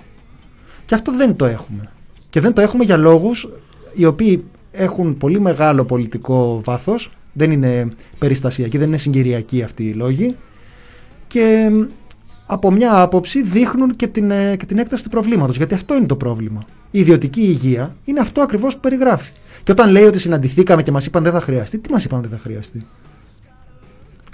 Και 0.85 0.95
αυτό 0.95 1.15
δεν 1.15 1.35
το 1.35 1.45
έχουμε. 1.45 1.91
Και 2.29 2.39
δεν 2.39 2.53
το 2.53 2.61
έχουμε 2.61 2.83
για 2.83 2.97
λόγους 2.97 3.49
οι 3.93 4.05
οποίοι 4.05 4.43
έχουν 4.71 5.17
πολύ 5.17 5.39
μεγάλο 5.39 5.85
πολιτικό 5.85 6.61
βάθος. 6.63 7.11
Δεν 7.33 7.51
είναι 7.51 7.87
περιστασιακοί, 8.17 8.77
δεν 8.77 8.87
είναι 8.87 8.97
συγκυριακοί 8.97 9.63
αυτοί 9.63 9.83
οι 9.83 9.93
λόγοι. 9.93 10.35
Και 11.27 11.69
από 12.45 12.71
μια 12.71 13.01
άποψη 13.01 13.43
δείχνουν 13.43 13.95
και 13.95 14.07
την, 14.07 14.31
ε, 14.31 14.55
και 14.55 14.65
την 14.65 14.77
έκταση 14.77 15.03
του 15.03 15.09
προβλήματος. 15.09 15.57
Γιατί 15.57 15.73
αυτό 15.73 15.95
είναι 15.95 16.05
το 16.05 16.15
πρόβλημα. 16.15 16.63
Η 16.91 16.99
ιδιωτική 16.99 17.41
υγεία 17.41 17.95
είναι 18.03 18.19
αυτό 18.19 18.41
ακριβώς 18.41 18.73
που 18.73 18.79
περιγράφει. 18.79 19.31
Και 19.63 19.71
όταν 19.71 19.89
λέει 19.91 20.03
ότι 20.03 20.19
συναντηθήκαμε 20.19 20.83
και 20.83 20.91
μας 20.91 21.05
είπαν 21.05 21.23
δεν 21.23 21.31
θα 21.31 21.41
χρειαστεί, 21.41 21.79
τι 21.79 21.91
μας 21.91 22.05
είπαν 22.05 22.21
δεν 22.21 22.29
θα 22.29 22.37
χρειαστεί; 22.37 22.85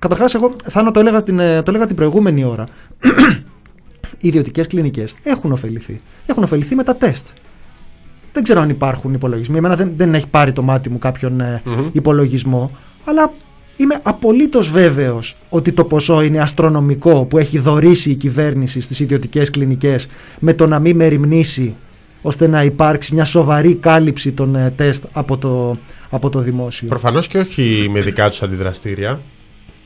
Καταρχάς, 0.01 0.33
εγώ 0.33 0.53
θα 0.63 0.91
το 0.91 0.99
έλεγα, 0.99 1.23
την, 1.23 1.39
ε, 1.39 1.61
το 1.61 1.71
έλεγα 1.71 1.87
την 1.87 1.95
προηγούμενη 1.95 2.43
ώρα. 2.43 2.65
Οι 4.23 4.27
ιδιωτικές 4.27 4.67
κλινικές 4.67 5.15
έχουν 5.23 5.51
ωφεληθεί. 5.51 6.01
Έχουν 6.25 6.43
ωφεληθεί 6.43 6.75
με 6.75 6.83
τα 6.83 6.95
τεστ. 6.95 7.27
Δεν 8.33 8.43
ξέρω 8.43 8.61
αν 8.61 8.69
υπάρχουν 8.69 9.13
υπολογισμοί. 9.13 9.57
Εμένα 9.57 9.75
δεν, 9.75 9.93
δεν 9.95 10.13
έχει 10.13 10.27
πάρει 10.27 10.51
το 10.51 10.61
μάτι 10.61 10.89
μου 10.89 10.97
κάποιον 10.97 11.39
ε, 11.39 11.61
υπολογισμό. 11.91 12.71
Αλλά 13.05 13.31
Είμαι 13.77 13.99
απολύτως 14.03 14.71
βέβαιος 14.71 15.35
ότι 15.49 15.71
το 15.71 15.83
ποσό 15.83 16.21
είναι 16.21 16.39
αστρονομικό 16.39 17.25
που 17.25 17.37
έχει 17.37 17.59
δωρήσει 17.59 18.11
η 18.11 18.15
κυβέρνηση 18.15 18.79
στις 18.79 18.99
ιδιωτικές 18.99 19.49
κλινικές 19.49 20.07
με 20.39 20.53
το 20.53 20.67
να 20.67 20.79
μην 20.79 20.95
μεριμνήσει 20.95 21.75
ώστε 22.21 22.47
να 22.47 22.63
υπάρξει 22.63 23.13
μια 23.13 23.25
σοβαρή 23.25 23.75
κάλυψη 23.75 24.31
των 24.31 24.55
ε, 24.55 24.73
τεστ 24.75 25.03
από 25.11 25.37
το, 25.37 25.77
από 26.09 26.29
το 26.29 26.39
δημόσιο. 26.39 26.87
Προφανώς 26.87 27.27
και 27.27 27.37
όχι 27.37 27.87
με 27.91 28.01
δικά 28.01 28.29
τους 28.29 28.41
αντιδραστήρια. 28.41 29.19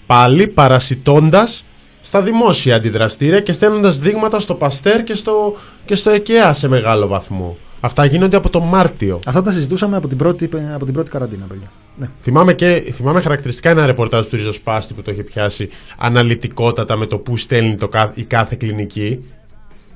Πάλι 0.06 0.48
παρασιτώντας 0.48 1.65
στα 2.02 2.22
δημόσια 2.22 2.76
αντιδραστήρια 2.76 3.40
και 3.40 3.52
στέλνοντας 3.52 3.99
δείγματα 3.99 4.40
στο 4.40 4.56
Παστέρ 4.56 5.03
και 5.03 5.14
στο, 5.14 5.56
και 5.86 5.95
στο 5.95 6.10
ΕΚΕΑ 6.10 6.53
σε 6.53 6.68
μεγάλο 6.68 7.07
βαθμό. 7.07 7.57
Αυτά 7.80 8.06
γίνονται 8.06 8.38
από 8.38 8.49
το 8.49 8.60
Μάρτιο. 8.60 9.19
Αυτά 9.26 9.41
τα 9.41 9.52
συζητούσαμε 9.52 9.98
από 9.98 10.07
την 10.07 10.18
πρώτη, 10.18 10.49
από 10.73 10.86
την 10.86 10.94
πρώτη 10.94 11.10
καραντίνα, 11.10 11.45
παιδιά. 11.45 11.72
Ναι. 11.98 12.10
Θυμάμαι, 12.22 12.53
και, 12.53 12.84
θυμάμαι 12.91 13.22
χαρακτηριστικά 13.22 13.69
ένα 13.69 13.86
ρεπορτάζ 13.86 14.26
του 14.26 14.36
Ριζοσπάστη 14.36 14.94
που 14.94 15.02
το 15.02 15.11
είχε 15.11 15.23
πιάσει 15.23 15.69
αναλυτικότατα 15.98 16.98
με 16.98 17.06
το 17.06 17.18
που 17.18 17.38
στέλνει 17.38 17.76
το, 17.76 17.90
η 18.14 18.23
κάθε 18.23 18.56
κλινική 18.56 19.32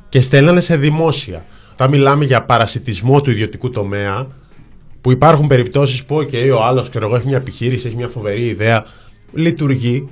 και 0.10 0.20
στέλνανε 0.20 0.60
σε 0.60 0.78
δημόσια. 0.78 1.46
Όταν 1.72 1.90
μιλάμε 1.90 2.26
για 2.26 2.44
παρασιτισμό 2.44 3.22
του 3.22 3.32
ιδιωτικού 3.32 3.70
τομέα, 3.70 4.28
που 5.02 5.12
υπάρχουν 5.12 5.48
περιπτώσεις 5.48 6.06
που 6.06 6.18
okay, 6.18 6.52
ο 6.58 6.64
άλλος 6.64 6.90
έχει 7.16 7.28
μια 7.28 7.38
επιχείρηση, 7.38 7.88
έχει 7.88 7.96
μια 7.96 8.08
φοβερή 8.08 8.46
ιδέα, 8.46 8.86
λειτουργεί. 9.34 10.08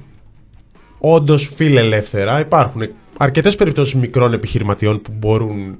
Όντως 0.99 1.51
φιλελεύθερα 1.55 2.39
υπάρχουν 2.39 2.81
αρκετές 3.17 3.55
περιπτώσεις 3.55 3.93
μικρών 3.95 4.33
επιχειρηματιών 4.33 5.01
που 5.01 5.11
μπορούν 5.17 5.77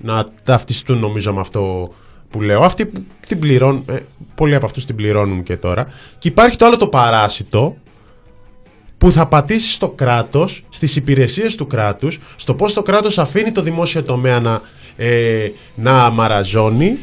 να 0.00 0.28
ταυτιστούν 0.42 0.98
νομίζω 0.98 1.32
με 1.34 1.40
αυτό 1.40 1.92
που 2.30 2.40
λέω. 2.40 2.60
Αυτοί 2.60 2.86
που 2.86 3.02
την 3.26 3.38
πληρώνουν, 3.38 3.84
ε, 3.88 3.96
πολλοί 4.34 4.54
από 4.54 4.66
αυτούς 4.66 4.84
την 4.84 4.96
πληρώνουν 4.96 5.42
και 5.42 5.56
τώρα. 5.56 5.86
Και 6.18 6.28
υπάρχει 6.28 6.56
το 6.56 6.66
άλλο 6.66 6.76
το 6.76 6.88
παράσιτο 6.88 7.76
που 8.98 9.12
θα 9.12 9.26
πατήσει 9.26 9.72
στο 9.72 9.88
κράτος, 9.88 10.64
στις 10.68 10.96
υπηρεσίες 10.96 11.54
του 11.54 11.66
κράτους, 11.66 12.18
στο 12.36 12.54
πώς 12.54 12.72
το 12.72 12.82
κράτος 12.82 13.18
αφήνει 13.18 13.52
το 13.52 13.62
δημόσιο 13.62 14.02
τομέα 14.02 14.40
να, 14.40 14.60
ε, 14.96 15.50
να 15.74 16.10
μαραζώνει 16.10 16.98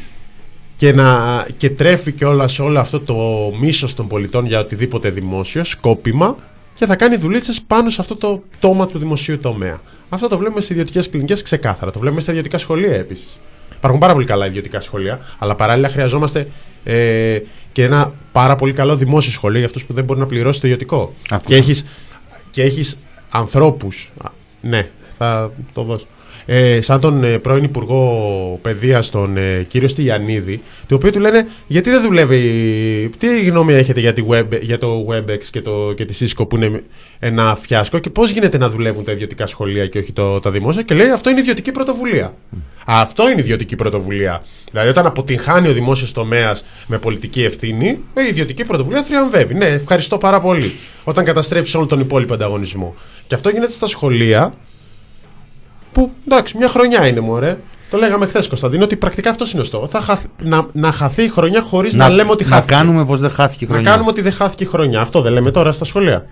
και, 0.76 0.92
να, 0.92 1.46
και 1.56 1.70
τρέφει 1.70 2.12
και 2.12 2.24
όλα 2.24 2.48
σε 2.48 2.62
όλο 2.62 2.78
αυτό 2.78 3.00
το 3.00 3.16
μίσος 3.60 3.94
των 3.94 4.06
πολιτών 4.06 4.46
για 4.46 4.60
οτιδήποτε 4.60 5.10
δημόσιο, 5.10 5.64
σκόπιμα, 5.64 6.36
και 6.74 6.86
θα 6.86 6.96
κάνει 6.96 7.16
δουλίτσες 7.16 7.60
πάνω 7.66 7.90
σε 7.90 8.00
αυτό 8.00 8.16
το 8.16 8.42
τόμα 8.60 8.86
του 8.86 8.98
δημοσίου 8.98 9.38
τομέα. 9.38 9.80
Αυτό 10.08 10.28
το 10.28 10.38
βλέπουμε 10.38 10.60
σε 10.60 10.72
ιδιωτικές 10.72 11.08
κλινικές 11.08 11.42
ξεκάθαρα. 11.42 11.90
Το 11.90 11.98
βλέπουμε 11.98 12.20
στα 12.20 12.30
ιδιωτικά 12.30 12.58
σχολεία 12.58 12.94
επίσης. 12.94 13.40
Υπάρχουν 13.76 14.00
πάρα 14.00 14.12
πολύ 14.12 14.26
καλά 14.26 14.46
ιδιωτικά 14.46 14.80
σχολεία, 14.80 15.20
αλλά 15.38 15.54
παράλληλα 15.54 15.88
χρειαζόμαστε 15.88 16.48
ε, 16.84 17.38
και 17.72 17.84
ένα 17.84 18.12
πάρα 18.32 18.56
πολύ 18.56 18.72
καλό 18.72 18.96
δημόσιο 18.96 19.32
σχολείο 19.32 19.58
για 19.58 19.66
αυτούς 19.66 19.86
που 19.86 19.92
δεν 19.92 20.04
μπορεί 20.04 20.20
να 20.20 20.26
πληρώσει 20.26 20.60
το 20.60 20.66
ιδιωτικό. 20.66 21.14
Και 21.46 21.56
έχεις 21.56 21.84
και 22.50 22.62
έχεις 22.62 22.98
ανθρώπους. 23.30 24.12
Ναι, 24.60 24.88
θα 25.10 25.52
το 25.72 25.82
δώσω 25.82 26.06
ε, 26.46 26.80
σαν 26.80 27.00
τον 27.00 27.24
ε, 27.24 27.38
πρώην 27.38 27.64
Υπουργό 27.64 28.58
Παιδείας, 28.62 29.10
τον 29.10 29.36
ε, 29.36 29.62
κύριο 29.68 29.88
Στυλιανίδη, 29.88 30.62
το 30.86 30.94
οποίο 30.94 31.12
του 31.12 31.20
λένε 31.20 31.46
γιατί 31.66 31.90
δεν 31.90 32.02
δουλεύει, 32.02 32.40
τι 33.18 33.44
γνώμη 33.44 33.72
έχετε 33.72 34.00
για, 34.00 34.12
τη 34.12 34.22
web, 34.28 34.46
για 34.60 34.78
το 34.78 35.06
WebEx 35.10 35.44
και, 35.50 35.60
το, 35.60 35.92
και 35.96 36.04
τη 36.04 36.16
Cisco 36.20 36.48
που 36.48 36.56
είναι 36.56 36.82
ένα 37.18 37.56
φιάσκο 37.56 37.98
και 37.98 38.10
πώς 38.10 38.30
γίνεται 38.30 38.58
να 38.58 38.68
δουλεύουν 38.68 39.04
τα 39.04 39.12
ιδιωτικά 39.12 39.46
σχολεία 39.46 39.86
και 39.86 39.98
όχι 39.98 40.12
το, 40.12 40.40
τα 40.40 40.50
δημόσια; 40.50 40.82
Και 40.82 40.94
λέει 40.94 41.08
αυτό 41.08 41.30
είναι 41.30 41.40
ιδιωτική 41.40 41.72
πρωτοβουλία. 41.72 42.34
Αυτό 42.86 43.30
είναι 43.30 43.40
ιδιωτική 43.40 43.76
πρωτοβουλία. 43.76 44.42
Δηλαδή, 44.70 44.88
όταν 44.88 45.06
αποτυγχάνει 45.06 45.68
ο 45.68 45.72
δημόσιος 45.72 46.12
τομέας 46.12 46.64
με 46.86 46.98
πολιτική 46.98 47.42
ευθύνη, 47.42 47.86
η 47.86 48.28
ιδιωτική 48.28 48.64
πρωτοβουλία 48.64 49.02
θριαμβεύει. 49.02 49.54
Ναι, 49.54 49.66
ευχαριστώ 49.66 50.18
πάρα 50.18 50.40
πολύ. 50.40 50.72
Όταν 51.04 51.24
καταστρέφεις 51.24 51.74
όλο 51.74 51.86
τον 51.86 52.00
υπόλοιπο 52.00 52.34
ανταγωνισμό. 52.34 52.94
Και 53.26 53.34
αυτό 53.34 53.48
γίνεται 53.48 53.72
στα 53.72 53.86
σχολεία 53.86 54.52
που 55.96 56.10
εντάξει, 56.24 56.56
μια 56.56 56.68
χρονιά 56.68 57.06
είναι 57.06 57.20
μωρέ. 57.20 57.58
Το 57.90 57.96
λέγαμε 57.96 58.26
χθες, 58.26 58.48
Κωνσταντίνο, 58.48 58.84
ότι 58.84 58.96
πρακτικά 58.96 59.30
αυτός 59.30 59.52
είναι 59.52 59.60
ο 59.60 59.64
στόχος. 59.64 59.90
Να, 60.42 60.66
να 60.72 60.92
χαθεί 60.92 61.22
η 61.22 61.28
χρονιά 61.28 61.60
χωρίς 61.60 61.94
να, 61.94 62.08
να, 62.08 62.14
λέμε 62.14 62.30
ότι 62.30 62.44
χάθηκε. 62.44 62.74
Να 62.74 62.78
κάνουμε 62.78 63.04
πως 63.04 63.20
δεν 63.20 63.30
χάθηκε 63.30 63.64
η 63.64 63.66
χρονιά. 63.66 63.84
Να 63.84 63.90
κάνουμε 63.90 64.10
ότι 64.10 64.20
δεν 64.20 64.32
χάθηκε 64.32 64.64
η 64.64 64.66
χρονιά. 64.66 65.00
Αυτό 65.00 65.20
δεν 65.20 65.32
λέμε 65.32 65.50
τώρα 65.50 65.72
στα 65.72 65.84
σχολεία. 65.84 66.26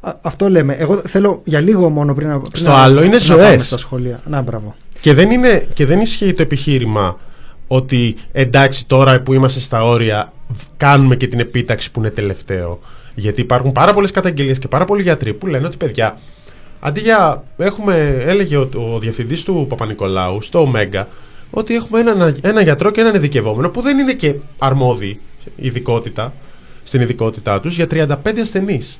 Α, 0.00 0.12
αυτό 0.20 0.48
λέμε. 0.48 0.74
Εγώ 0.74 0.96
θέλω 0.96 1.40
για 1.44 1.60
λίγο 1.60 1.88
μόνο 1.88 2.14
πριν, 2.14 2.40
πριν 2.40 2.50
Στο 2.52 2.72
άλλο 2.72 3.02
είναι 3.02 3.18
ζωές. 3.18 3.66
Στα 3.66 3.76
σχολεία. 3.76 4.20
Να, 4.24 4.40
μπράβο. 4.40 4.74
Και 5.00 5.14
δεν, 5.14 5.30
είναι, 5.30 5.66
και 5.74 5.86
δεν 5.86 6.00
ισχύει 6.00 6.32
το 6.32 6.42
επιχείρημα 6.42 7.18
ότι 7.66 8.16
εντάξει 8.32 8.86
τώρα 8.86 9.20
που 9.20 9.32
είμαστε 9.32 9.60
στα 9.60 9.84
όρια 9.84 10.32
κάνουμε 10.76 11.16
και 11.16 11.26
την 11.26 11.40
επίταξη 11.40 11.90
που 11.90 12.00
είναι 12.00 12.10
τελευταίο. 12.10 12.80
Γιατί 13.14 13.40
υπάρχουν 13.40 13.72
πάρα 13.72 13.94
πολλές 13.94 14.10
καταγγελίες 14.10 14.58
και 14.58 14.68
πάρα 14.68 14.84
πολλοί 14.84 15.02
γιατροί 15.02 15.34
που 15.34 15.46
λένε 15.46 15.66
ότι 15.66 15.76
παιδιά 15.76 16.18
Αντί 16.84 17.00
για. 17.00 17.44
Έχουμε, 17.56 18.22
έλεγε 18.26 18.56
ο, 18.56 18.68
ο 18.74 18.98
διευθυντής 18.98 19.42
του 19.42 19.66
Παπα-Νικολάου 19.68 20.42
στο 20.42 20.60
Ωμέγα 20.60 21.08
ότι 21.50 21.74
έχουμε 21.74 22.00
έναν, 22.00 22.38
ένα 22.42 22.62
γιατρό 22.62 22.90
και 22.90 23.00
έναν 23.00 23.14
ειδικευόμενο 23.14 23.70
που 23.70 23.80
δεν 23.80 23.98
είναι 23.98 24.12
και 24.12 24.34
αρμόδιοι 24.58 25.20
ειδικότητα, 25.56 26.32
στην 26.82 27.00
ειδικότητά 27.00 27.60
τους 27.60 27.76
για 27.76 27.86
35 27.90 28.38
ασθενείς. 28.40 28.98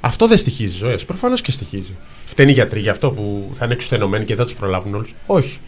Αυτό 0.00 0.26
δεν 0.26 0.36
στοιχίζει 0.36 0.76
ζωές. 0.76 1.04
Προφανώς 1.04 1.40
και 1.40 1.50
στοιχίζει. 1.50 1.96
Φταίνει 2.24 2.50
οι 2.50 2.54
γιατροί 2.54 2.80
για 2.80 2.90
αυτό 2.90 3.10
που 3.10 3.50
θα 3.54 3.64
είναι 3.64 3.74
εξουθενωμένοι 3.74 4.24
και 4.24 4.34
δεν 4.34 4.44
τους 4.44 4.54
προλάβουν 4.54 4.94
όλους. 4.94 5.14
Όχι. 5.26 5.58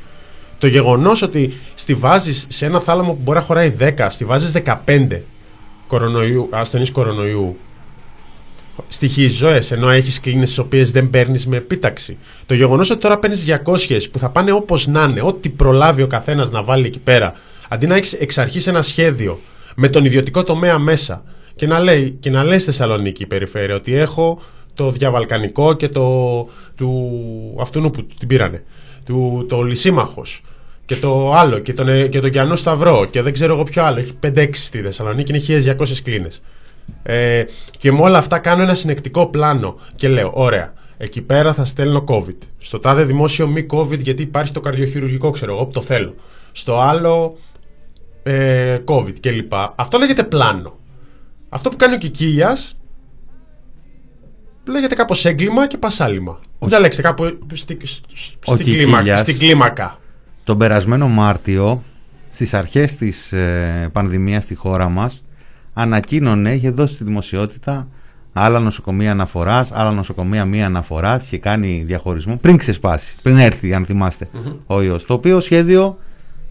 Το 0.59 0.67
γεγονός 0.67 1.23
ότι 1.23 1.53
στη 1.75 1.95
βάζει 1.95 2.35
σε 2.49 2.67
ένα 2.67 2.81
θάλαμο 2.81 3.13
που 3.13 3.21
μπορεί 3.23 3.39
να 3.39 3.45
χωράει 3.45 3.75
10, 3.79 4.07
στη 4.09 4.25
βάζει 4.25 4.63
15 4.87 5.21
κορονοϊού, 5.87 6.49
ασθενείς 6.51 6.91
κορονοϊού, 6.91 7.57
στοιχεί 8.89 9.27
ζωές, 9.27 9.71
ενώ 9.71 9.91
έχεις 9.91 10.21
κλίνες 10.21 10.55
τι 10.55 10.61
οποίες 10.61 10.91
δεν 10.91 11.11
παίρνεις 11.11 11.47
με 11.47 11.57
επίταξη. 11.57 12.17
Το 12.47 12.55
γεγονός 12.55 12.91
ότι 12.91 13.01
τώρα 13.01 13.19
παίρνεις 13.19 13.45
200 13.45 14.09
που 14.11 14.19
θα 14.19 14.31
πάνε 14.31 14.53
όπως 14.53 14.87
να 14.87 15.03
είναι, 15.03 15.23
ό,τι 15.23 15.49
προλάβει 15.49 16.03
ο 16.03 16.07
καθένας 16.07 16.51
να 16.51 16.63
βάλει 16.63 16.87
εκεί 16.87 16.99
πέρα, 16.99 17.35
αντί 17.69 17.87
να 17.87 17.97
έχεις 17.97 18.13
εξ 18.13 18.39
αρχής 18.39 18.67
ένα 18.67 18.83
σχέδιο 18.83 19.41
με 19.77 19.89
τον 19.89 20.05
ιδιωτικό 20.05 20.43
τομέα 20.43 20.79
μέσα 20.79 21.25
και 21.57 21.67
να 21.67 21.79
λέει, 21.79 22.17
και 22.21 22.31
να 22.31 22.45
λέει 22.45 22.59
στη 22.59 22.71
Θεσσαλονίκη 22.71 23.23
η 23.23 23.27
περιφέρεια 23.27 23.75
ότι 23.75 23.95
έχω 23.95 24.41
το 24.75 24.91
διαβαλκανικό 24.91 25.75
και 25.75 25.89
το 25.89 26.49
του 26.77 27.57
αυτού 27.61 27.91
που 27.91 28.07
την 28.19 28.29
πήρανε, 28.29 28.63
του, 29.05 29.47
το 29.49 29.63
Λυσίμαχος 29.63 30.43
και 30.85 30.97
το 30.97 31.33
άλλο 31.33 31.59
και 31.59 31.73
τον, 31.73 31.89
ε, 31.89 32.07
και 32.07 32.21
τον 32.21 32.31
Κιανό 32.31 32.57
Σταυρό 32.57 33.07
και 33.11 33.23
δεν 33.23 33.33
ξέρω 33.33 33.55
εγώ 33.55 33.63
ποιο 33.63 33.85
άλλο. 33.85 33.99
Έχει 33.99 34.13
5-6 34.27 34.49
στη 34.53 34.79
Θεσσαλονίκη, 34.81 35.33
είναι 35.33 35.75
1200 35.79 36.03
κλίνες. 36.03 36.43
Ε, 37.03 37.45
και 37.79 37.93
με 37.93 38.01
όλα 38.01 38.19
αυτά 38.19 38.39
κάνω 38.39 38.63
ένα 38.63 38.75
συνεκτικό 38.75 39.27
πλάνο 39.27 39.79
και 39.95 40.09
λέω, 40.09 40.31
ωραία, 40.35 40.73
εκεί 40.97 41.21
πέρα 41.23 41.53
θα 41.53 41.65
στέλνω 41.65 42.05
COVID. 42.09 42.37
Στο 42.59 42.79
τάδε 42.79 43.05
δημόσιο 43.05 43.47
μη 43.49 43.67
COVID 43.71 43.99
γιατί 43.99 44.23
υπάρχει 44.23 44.53
το 44.53 44.61
καρδιοχειρουργικό, 44.61 45.31
ξέρω 45.31 45.55
εγώ, 45.55 45.65
που 45.67 45.73
το 45.73 45.81
θέλω. 45.81 46.15
Στο 46.53 46.81
άλλο 46.81 47.37
ε, 48.23 48.79
COVID 48.85 49.21
κλπ. 49.21 49.53
Αυτό 49.75 49.99
λέγεται 49.99 50.23
πλάνο. 50.23 50.77
Αυτό 51.49 51.71
που 51.71 51.77
κάνει 51.77 51.95
ο 51.95 51.99
Κικίλιας 51.99 52.77
λέγεται 54.69 54.95
κάπως 54.95 55.25
έγκλημα 55.25 55.67
και 55.67 55.77
πασάλιμα. 55.77 56.39
Διαλέξτε 56.59 57.03
κάπου 57.03 57.39
στη, 57.53 57.79
Ο 58.47 58.55
στην, 58.55 58.65
κλίμακα, 58.65 58.97
Κικίλιας. 58.97 59.21
στην 59.21 59.39
κλίμακα. 59.39 59.99
Τον 60.45 60.59
περασμένο 60.59 61.09
Μάρτιο, 61.09 61.83
στις 62.31 62.55
αρχές 62.55 62.97
της 62.97 63.33
ε, 63.33 63.89
πανδημίας 63.93 64.45
στη 64.45 64.55
χώρα 64.55 64.89
μας, 64.89 65.23
ανακοίνωνε, 65.83 66.53
είχε 66.55 66.71
δώσει 66.71 66.95
στη 66.95 67.05
δημοσιότητα 67.05 67.89
άλλα 68.33 68.59
νοσοκομεία 68.61 69.11
αναφοράς, 69.11 69.71
άλλα 69.73 69.91
νοσοκομεία 69.93 70.45
μία 70.45 70.67
αναφοράς, 70.67 71.25
είχε 71.25 71.39
κάνει 71.39 71.83
διαχωρισμό 71.87 72.37
πριν 72.37 72.57
ξεσπάσει, 72.57 73.15
πριν 73.23 73.39
έρθει, 73.39 73.75
αν 73.75 73.85
θυμαστε 73.85 74.29
ο 74.67 74.83
ιός. 74.83 75.07
Το 75.07 75.15
οποίο 75.15 75.41
σχέδιο 75.41 75.99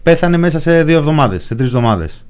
πέθανε 0.02 0.36
μέσα 0.36 0.60
σε 0.60 0.84
δύο 0.84 0.98
εβδομάδες, 0.98 1.44
σε 1.44 1.54
τρεις 1.54 1.66
εβδομάδες. 1.68 2.24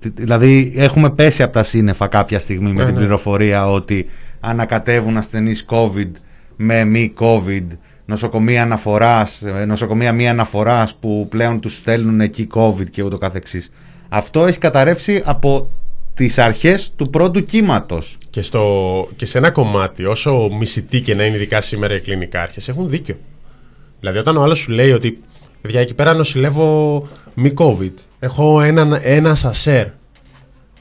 Τι- 0.00 0.08
Δηλαδή 0.14 0.72
έχουμε 0.76 1.10
πέσει 1.10 1.42
από 1.42 1.52
τα 1.52 1.62
σύννεφα 1.62 2.06
κάποια 2.06 2.38
στιγμή 2.38 2.72
με 2.72 2.78
Ναι, 2.78 2.84
την 2.84 2.92
ναι. 2.94 2.98
πληροφορία 3.00 3.70
ότι 3.70 4.06
ανακατεύουν 4.40 5.16
ασθενείς 5.16 5.64
COVID 5.68 6.10
με 6.56 6.84
μη 6.84 7.12
COVID, 7.18 7.66
νοσοκομεία 8.06 8.62
αναφοράς, 8.62 9.42
ε, 9.42 9.64
νοσοκομεία 9.64 10.12
μη 10.12 10.28
αναφοράς 10.28 10.94
που 10.94 11.26
πλέον 11.30 11.60
τους 11.60 11.76
στέλνουν 11.76 12.20
εκεί 12.20 12.46
COVID 12.54 12.90
και 12.90 13.02
ούτω 13.02 13.18
καθεξής. 13.18 13.70
Αυτό 14.08 14.46
έχει 14.46 14.58
καταρρεύσει 14.58 15.22
από 15.24 15.70
τις 16.14 16.38
αρχές 16.38 16.92
του 16.96 17.10
πρώτου 17.10 17.44
κύματος. 17.44 18.16
Και, 18.30 18.42
στο, 18.42 19.08
και 19.16 19.26
σε 19.26 19.38
ένα 19.38 19.50
κομμάτι, 19.50 20.04
όσο 20.04 20.48
μισητή 20.58 21.00
και 21.00 21.14
να 21.14 21.24
είναι 21.24 21.36
ειδικά 21.36 21.60
σήμερα 21.60 21.94
οι 21.94 22.00
κλινικάρχες, 22.00 22.68
έχουν 22.68 22.88
δίκιο. 22.88 23.16
Δηλαδή, 24.00 24.18
όταν 24.18 24.36
ο 24.36 24.42
άλλος 24.42 24.58
σου 24.58 24.70
λέει 24.72 24.92
ότι 24.92 25.20
παιδιά, 25.60 25.80
εκεί 25.80 25.94
πέρα 25.94 26.14
νοσηλεύω 26.14 27.08
μη 27.34 27.52
COVID, 27.56 27.92
έχω 28.18 28.60
ένα, 28.60 29.00
ένας 29.02 29.38
σασέρ, 29.38 29.86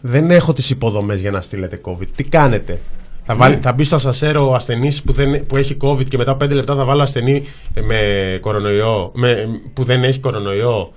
δεν 0.02 0.32
έχω 0.32 0.54
τις 0.54 0.70
υποδομές 0.70 1.22
για 1.22 1.32
να 1.32 1.42
στείλετε 1.42 1.82
COVID. 1.86 2.08
Τι 2.16 2.24
κάνετε; 2.24 2.80
Θα, 3.24 3.36
βάλει, 3.36 3.56
Ναι. 3.56 3.62
θα 3.62 3.74
μπει 3.74 3.84
στο 3.84 3.98
σασέρ 3.98 4.38
ο 4.38 4.54
ασθενής 4.56 5.02
που, 5.04 5.12
δεν- 5.14 5.46
που 5.46 5.58
έχει 5.58 5.78
COVID 5.82 6.08
και 6.08 6.18
μετά 6.18 6.32
από 6.32 6.46
5 6.46 6.56
λεπτά 6.56 6.76
θα 6.76 6.84
βάλω 6.86 7.02
ασθενή 7.02 7.44
με 7.82 7.98
κορονοϊό, 8.42 9.12
με, 9.16 9.46
που 9.74 9.84
δεν 9.84 10.04
έχει 10.04 10.20
κορονοϊό. 10.20 10.94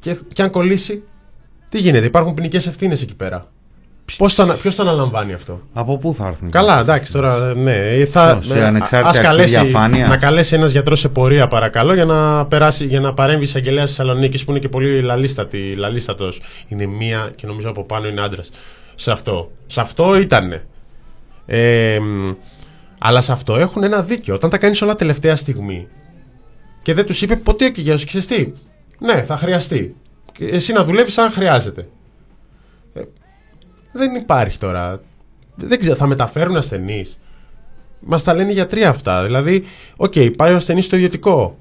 Και, 0.00 0.16
και 0.32 0.42
αν 0.42 0.50
κολλήσει, 0.50 1.02
τι 1.68 1.78
γίνεται. 1.78 2.06
Υπάρχουν 2.06 2.34
ποινικές 2.34 2.66
ευθύνες 2.66 3.02
εκεί 3.02 3.14
πέρα. 3.14 3.50
Ποιο 4.16 4.26
το, 4.36 4.42
ανα- 4.42 4.54
ποιος 4.54 4.74
το 4.74 4.82
αναλαμβάνει 4.82 5.32
αυτό; 5.32 5.60
Από 5.72 5.96
πού 5.98 6.14
θα 6.14 6.26
έρθουν. 6.26 6.50
Καλά, 6.50 6.80
εντάξει 6.80 7.12
τώρα, 7.12 7.54
ναι. 7.54 8.04
Θα, 8.10 8.38
Ποιος, 8.40 8.58
σε 8.58 8.64
ανεξάρτητη 8.64 9.08
ας 9.08 9.16
αρχή 9.18 9.20
καλέσει, 9.28 9.60
διαφάνειας; 9.60 10.08
να 10.08 10.16
καλέσει 10.16 10.54
ένας 10.54 10.70
γιατρός 10.70 11.00
σε 11.00 11.08
πορεία, 11.08 11.48
παρακαλώ, 11.48 11.94
για 11.94 12.04
να, 12.04 12.46
περάσει, 12.46 12.86
για 12.86 13.00
να 13.00 13.14
παρέμβει 13.14 13.44
εισαγγελέα 13.44 13.84
της 13.84 13.94
Θεσσαλονίκης 13.94 14.44
που 14.44 14.50
είναι 14.50 14.60
και 14.60 14.68
πολύ 14.68 15.00
λαλίστατη, 15.00 15.74
λαλίστατος. 15.76 16.40
Είναι 16.68 16.86
μία 16.86 17.32
και 17.36 17.46
νομίζω 17.46 17.68
από 17.70 17.84
πάνω 17.84 18.08
είναι 18.08 18.20
άντρας. 18.20 18.50
Σε 18.94 19.10
αυτό. 19.10 19.50
Σε 19.66 19.80
αυτό 19.80 20.18
ήτανε. 20.18 20.64
Ε, 21.46 21.98
μ, 22.00 22.32
αλλά 22.98 23.20
σε 23.20 23.32
αυτό 23.32 23.56
έχουν 23.56 23.82
ένα 23.82 24.02
δίκιο. 24.02 24.34
Όταν 24.34 24.50
τα 24.50 24.58
κάνεις 24.58 24.82
όλα 24.82 24.94
τελευταία 24.96 25.36
στιγμή 25.36 25.86
και 26.82 26.94
δεν 26.94 27.06
τους 27.06 27.22
είπε 27.22 27.36
ποτέ 27.36 27.64
ο 27.64 27.68
Κικίλιας, 27.70 28.04
ξέρεις 28.04 28.26
τι, 28.26 28.52
ναι, 28.98 29.22
θα 29.22 29.36
χρειαστεί. 29.36 29.94
Και 30.32 30.44
Εσύ 30.44 30.72
να 30.72 30.84
δουλεύεις 30.84 31.18
αν 31.18 31.30
χρειάζεται. 31.30 31.86
Ε, 33.98 34.06
δεν 34.06 34.14
υπάρχει 34.14 34.58
τώρα. 34.58 35.00
Δεν 35.54 35.78
ξέρω, 35.78 35.94
θα 35.94 36.06
μεταφέρουν 36.06 36.56
ασθενείς. 36.56 37.18
Μας 38.00 38.22
τα 38.22 38.34
λένε 38.34 38.50
οι 38.50 38.54
γιατροί 38.54 38.84
αυτά. 38.84 39.24
Δηλαδή, 39.24 39.64
οκ, 39.96 40.12
πάει 40.36 40.52
ο 40.52 40.56
ασθενής 40.56 40.84
στο 40.84 40.96
ιδιωτικό. 40.96 41.58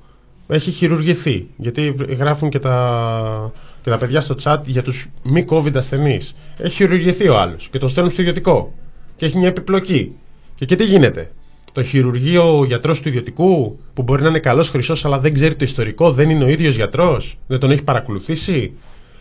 Έχει 0.48 0.72
χειρουργηθεί. 0.72 1.48
Γιατί 1.58 1.96
γράφουν 2.18 2.50
και 2.50 2.60
τα, 2.60 3.52
και 3.82 3.90
τα 3.90 3.98
παιδιά 3.98 4.22
στο 4.22 4.36
chat 4.44 4.58
για 4.66 4.84
τους 4.84 5.08
μη 5.24 5.46
COVID 5.50 5.76
ασθενείς. 5.76 6.36
Έχει 6.58 6.76
χειρουργηθεί 6.76 7.28
ο 7.28 7.40
άλλος 7.40 7.68
και 7.72 7.78
τον 7.78 7.90
στέλνουν 7.90 8.12
στο 8.12 8.22
ιδιωτικό. 8.22 8.74
Και 9.16 9.26
έχει 9.26 9.38
μια 9.38 9.48
επιπλοκή. 9.48 10.16
Και, 10.56 10.66
και 10.66 10.76
τι 10.76 10.84
γίνεται; 10.84 11.32
Το 11.72 11.84
χειρουργεί 11.84 12.38
ο 12.38 12.64
γιατρός 12.66 13.02
του 13.02 13.08
ιδιωτικού, 13.08 13.80
που 13.94 14.04
μπορεί 14.04 14.22
να 14.22 14.28
είναι 14.28 14.40
καλός 14.40 14.70
χρυσός, 14.70 15.06
αλλά 15.06 15.20
δεν 15.20 15.34
ξέρει 15.34 15.56
το 15.56 15.66
ιστορικό, 15.66 16.12
δεν 16.12 16.30
είναι 16.30 16.44
ο 16.44 16.48
ίδιος 16.48 16.76
γιατρός, 16.76 17.38
δεν 17.48 17.60
τον 17.60 17.72
έχει 17.72 17.84
παρακολουθήσει; 17.84 18.74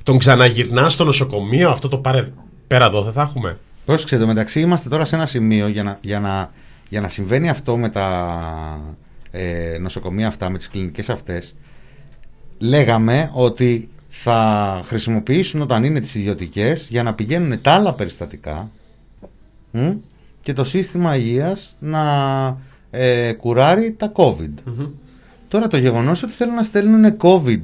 Τον 0.03 0.19
ξαναγυρνά 0.19 0.89
στο 0.89 1.05
νοσοκομείο, 1.05 1.71
αυτό 1.71 1.89
το 1.89 1.99
πάρε 1.99 2.27
πέρα 2.67 2.85
εδώ, 2.85 3.03
δεν 3.03 3.13
θα 3.13 3.23
έχουμε. 3.23 3.59
Πρόσεξε, 3.85 4.19
το 4.19 4.27
μεταξύ 4.27 4.61
είμαστε 4.61 4.89
τώρα 4.89 5.05
σε 5.05 5.17
ένα 5.17 5.27
σημείο 5.27 5.69
για 5.69 5.83
να, 5.83 5.99
για 6.01 6.21
να, 6.21 6.51
για 6.89 7.01
να 7.01 7.09
συμβαίνει 7.09 7.49
αυτό 7.49 7.77
με 7.77 7.89
τα 7.89 8.97
ε, 9.31 9.79
νοσοκομεία 9.81 10.27
αυτά, 10.27 10.51
με 10.51 10.59
τις 10.59 10.69
κλινικές 10.69 11.11
αυτές. 11.11 11.55
Λέγαμε 12.59 13.31
ότι 13.33 13.89
θα 14.09 14.83
χρησιμοποιήσουν 14.85 15.61
όταν 15.61 15.85
είναι 15.85 16.01
τις 16.01 16.15
ιδιωτικές 16.15 16.87
για 16.91 17.03
να 17.03 17.15
πηγαίνουν 17.15 17.61
τα 17.61 17.73
άλλα 17.73 17.93
περιστατικά 17.93 18.71
μ, 19.71 19.91
και 20.41 20.53
το 20.53 20.65
σύστημα 20.65 21.17
υγείας 21.17 21.77
να 21.79 22.03
ε, 22.91 23.33
κουράρει 23.33 23.95
τα 23.99 24.13
COVID. 24.15 24.53
Τώρα 25.49 25.67
το 25.67 25.77
γεγονός 25.77 26.23
ότι 26.23 26.33
θέλουν 26.33 26.55
να 26.55 26.63
στέλνουν 26.63 27.17
COVID 27.19 27.63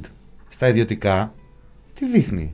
στα 0.49 0.67
ιδιωτικά, 0.67 1.33
τι 1.93 2.09
δείχνει; 2.09 2.53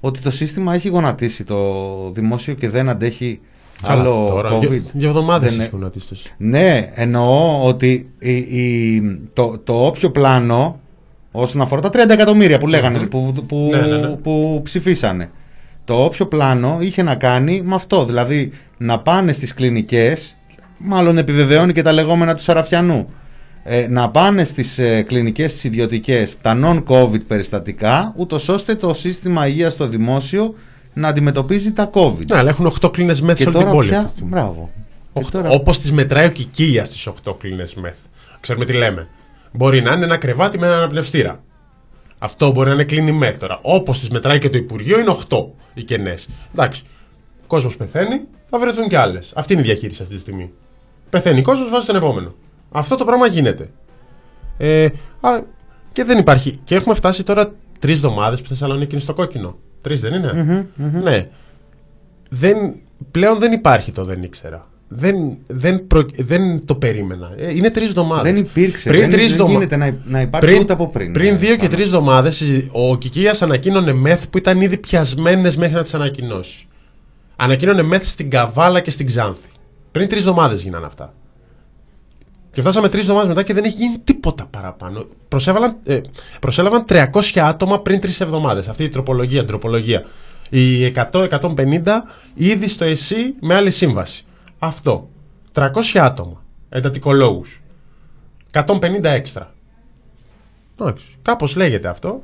Ότι 0.00 0.20
το 0.20 0.30
σύστημα 0.30 0.74
έχει 0.74 0.88
γονατίσει 0.88 1.44
το 1.44 1.64
δημόσιο 2.12 2.54
και 2.54 2.68
δεν 2.68 2.88
αντέχει 2.88 3.40
Καλά, 3.82 4.00
άλλο 4.00 4.26
τώρα, 4.28 4.56
COVID. 4.56 4.60
δύο- 4.60 4.82
δύο 4.92 5.08
εβδομάδες 5.08 5.50
Δεν- 5.52 5.60
έχει 5.60 5.70
γονατίσει 5.72 6.08
το 6.08 6.14
σύστημα. 6.14 6.36
Ναι, 6.38 6.90
εννοώ 6.94 7.64
ότι 7.64 8.10
η, 8.18 8.36
η- 8.36 9.18
το, 9.32 9.58
το 9.64 9.86
όποιο 9.86 10.10
πλάνο 10.10 10.80
όσον 11.32 11.60
αφορά 11.60 11.80
τα 11.80 11.90
30 11.92 12.10
εκατομμύρια 12.10 12.58
που 12.58 12.66
λέγανε, 12.66 12.98
που, 12.98 13.32
που, 13.46 13.68
Ναι, 13.72 13.80
ναι, 13.80 13.96
ναι. 13.96 14.06
που 14.08 14.60
ψηφίσανε. 14.64 15.30
Το 15.84 16.04
όποιο 16.04 16.26
πλάνο 16.26 16.76
είχε 16.80 17.02
να 17.02 17.14
κάνει 17.14 17.62
με 17.64 17.74
αυτό. 17.74 18.04
Δηλαδή 18.04 18.50
να 18.78 18.98
πάνε 19.00 19.32
στις 19.32 19.54
κλινικές, 19.54 20.36
μάλλον 20.78 21.18
επιβεβαιώνει 21.18 21.72
και 21.72 21.82
τα 21.82 21.92
λεγόμενα 21.92 22.34
του 22.34 22.42
Σαραφιανού, 22.42 23.08
ε, 23.68 23.86
να 23.88 24.10
πάνε 24.10 24.44
στις 24.44 24.78
ε, 24.78 25.02
κλινικές 25.02 25.52
τις 25.52 25.64
ιδιωτικές 25.64 26.40
τα 26.40 26.58
non-COVID 26.64 27.20
περιστατικά, 27.26 28.12
ούτως 28.16 28.48
ώστε 28.48 28.74
το 28.74 28.94
σύστημα 28.94 29.46
υγείας 29.46 29.72
στο 29.72 29.86
δημόσιο 29.86 30.54
να 30.92 31.08
αντιμετωπίζει 31.08 31.72
τα 31.72 31.90
COVID. 31.94 32.24
Ναι, 32.30 32.36
αλλά 32.36 32.48
έχουν 32.48 32.72
8 32.80 32.90
κλίνε 32.92 33.14
μεθ 33.22 33.36
Και 33.36 33.42
σε 33.42 33.48
όλη 33.48 33.56
την 33.56 33.64
τώρα 33.66 33.70
πόλη. 33.76 33.88
πια- 33.88 33.96
αυτή 33.98 34.08
τη 34.10 34.14
στιγμή. 34.14 34.32
μπράβο. 34.32 34.70
Οχ- 35.12 35.30
τώρα- 35.30 35.48
Όπως 35.50 35.78
τις 35.78 35.92
μετράει 35.92 36.26
ο 36.26 36.30
Κικίλιας 36.30 36.88
στις 36.88 37.06
8 37.06 37.34
κλίνες 37.38 37.74
μεθ. 37.74 37.96
Ξέρουμε 38.40 38.64
τι 38.64 38.72
λέμε. 38.72 39.08
Μπορεί 39.52 39.82
να 39.82 39.92
είναι 39.92 40.04
ένα 40.04 40.16
κρεβάτι 40.16 40.58
με 40.58 40.66
έναν 40.66 40.78
αναπνευστήρα. 40.78 41.40
Αυτό 42.18 42.50
μπορεί 42.50 42.68
να 42.68 42.74
είναι 42.74 42.84
κλίνη 42.84 43.12
μεθ 43.12 43.38
τώρα. 43.38 43.58
Όπως 43.62 43.98
τις 43.98 44.10
μετράει 44.10 44.38
και 44.38 44.48
το 44.50 44.58
Υπουργείο 44.58 44.98
είναι 45.00 45.10
8 45.10 45.52
οι 45.74 45.82
κενές. 45.82 46.28
Εντάξει. 46.54 46.82
Ο 47.42 47.46
κόσμος 47.46 47.76
πεθαίνει, 47.76 48.20
θα 48.50 48.58
βρεθούν 48.58 48.88
και 48.88 48.98
άλλες. 48.98 49.32
Αυτή 49.34 49.52
είναι 49.52 49.62
η 49.62 49.64
διαχείριση 49.64 50.02
αυτή 50.02 50.14
τη 50.14 50.20
στιγμή. 50.20 50.50
Πεθαίνει 51.10 51.38
ο 51.38 51.42
κόσμος, 51.42 51.70
βάζει 51.70 51.86
τον 51.86 51.96
επόμενο. 51.96 52.34
Αυτό 52.78 52.96
το 52.96 53.04
πράγμα 53.04 53.26
γίνεται. 53.26 53.70
Ε, 54.58 54.84
α, 55.20 55.30
και 55.92 56.04
δεν 56.04 56.18
υπάρχει. 56.18 56.58
Και 56.64 56.74
έχουμε 56.74 56.94
φτάσει 56.94 57.22
τώρα 57.22 57.52
τρεις 57.78 57.94
εβδομάδες 57.96 58.40
που 58.42 58.48
Θεσσαλονίκη 58.48 58.92
είναι 58.92 59.00
στο 59.00 59.14
κόκκινο. 59.14 59.56
Τρεις 59.80 60.00
δεν 60.00 60.12
είναι; 60.14 60.32
Μμμ, 60.32 60.86
μμμ. 60.86 61.02
Ναι. 61.02 61.28
Δεν, 62.28 62.56
πλέον 63.10 63.38
δεν 63.38 63.52
υπάρχει 63.52 63.92
το 63.92 64.04
δεν 64.04 64.22
ήξερα. 64.22 64.68
Δεν, 64.88 65.16
δεν, 65.46 65.86
προ- 65.86 66.10
δεν 66.16 66.64
το 66.66 66.74
περίμενα. 66.74 67.32
Ε, 67.36 67.54
Είναι 67.54 67.70
τρεις 67.70 67.88
εβδομάδες. 67.88 68.32
Δεν 68.32 68.42
υπήρξε. 68.42 68.88
Πριν 68.88 69.00
δεν, 69.00 69.10
τρεις 69.10 69.22
δεν 69.24 69.32
εβδομα- 69.32 69.52
γίνεται 69.52 69.76
να, 69.76 69.96
να 70.04 70.20
υπάρχει 70.20 70.46
πριν, 70.46 70.60
ούτε 70.62 70.72
από 70.72 70.90
πριν. 70.90 71.12
Πριν 71.12 71.34
ε, 71.34 71.36
δύο 71.36 71.50
και 71.50 71.56
πάνω. 71.56 71.68
τρεις 71.70 71.84
εβδομάδες 71.84 72.42
ο 72.72 72.96
Κικία 72.98 73.36
ανακοίνωνε 73.40 73.92
μεθ 73.92 74.26
που 74.30 74.38
ήταν 74.38 74.60
ήδη 74.60 74.76
πιασμένες 74.76 75.56
μέχρι 75.56 75.74
να 75.74 75.82
τις 75.82 75.94
ανακοινώσει. 75.94 76.66
Ανακοίνωνε 77.36 77.82
μεθ 77.82 78.06
στην 78.06 78.30
Καβάλα 78.30 78.80
και 78.80 78.90
στην 78.90 79.06
Ξάνθη. 79.06 79.48
Πριν 79.90 80.08
τρεις 80.08 80.20
εβδομάδες 80.20 80.62
γίνανε 80.62 80.86
αυτά. 80.86 81.14
Και 82.56 82.62
φτάσαμε 82.62 82.88
τρεις 82.88 83.02
εβδομάδες 83.02 83.28
μετά 83.28 83.42
και 83.42 83.54
δεν 83.54 83.64
έχει 83.64 83.76
γίνει 83.76 83.98
τίποτα 84.04 84.46
παραπάνω. 84.50 85.06
Προσέβαλαν, 85.28 85.76
ε, 85.84 86.00
προσέλαβαν 86.40 86.84
300 86.84 87.40
άτομα 87.40 87.80
πριν 87.80 88.00
τρεις 88.00 88.20
εβδομάδες. 88.20 88.68
Αυτή 88.68 88.84
η 88.84 88.88
τροπολογία, 88.88 89.44
τροπολογία. 89.44 90.04
Οι 90.48 90.84
100-150 90.84 92.02
ήδη 92.34 92.68
στο 92.68 92.84
ΕΣΥ 92.84 93.34
με 93.40 93.54
άλλη 93.54 93.70
σύμβαση. 93.70 94.24
Αυτό. 94.58 95.08
300 95.52 95.98
άτομα. 95.98 96.42
Εντατικολόγους. 96.68 97.60
150 98.52 99.10
έξτρα. 99.10 99.54
Εντάξει. 100.78 101.06
Κάπως 101.22 101.56
λέγεται 101.56 101.88
αυτό. 101.88 102.22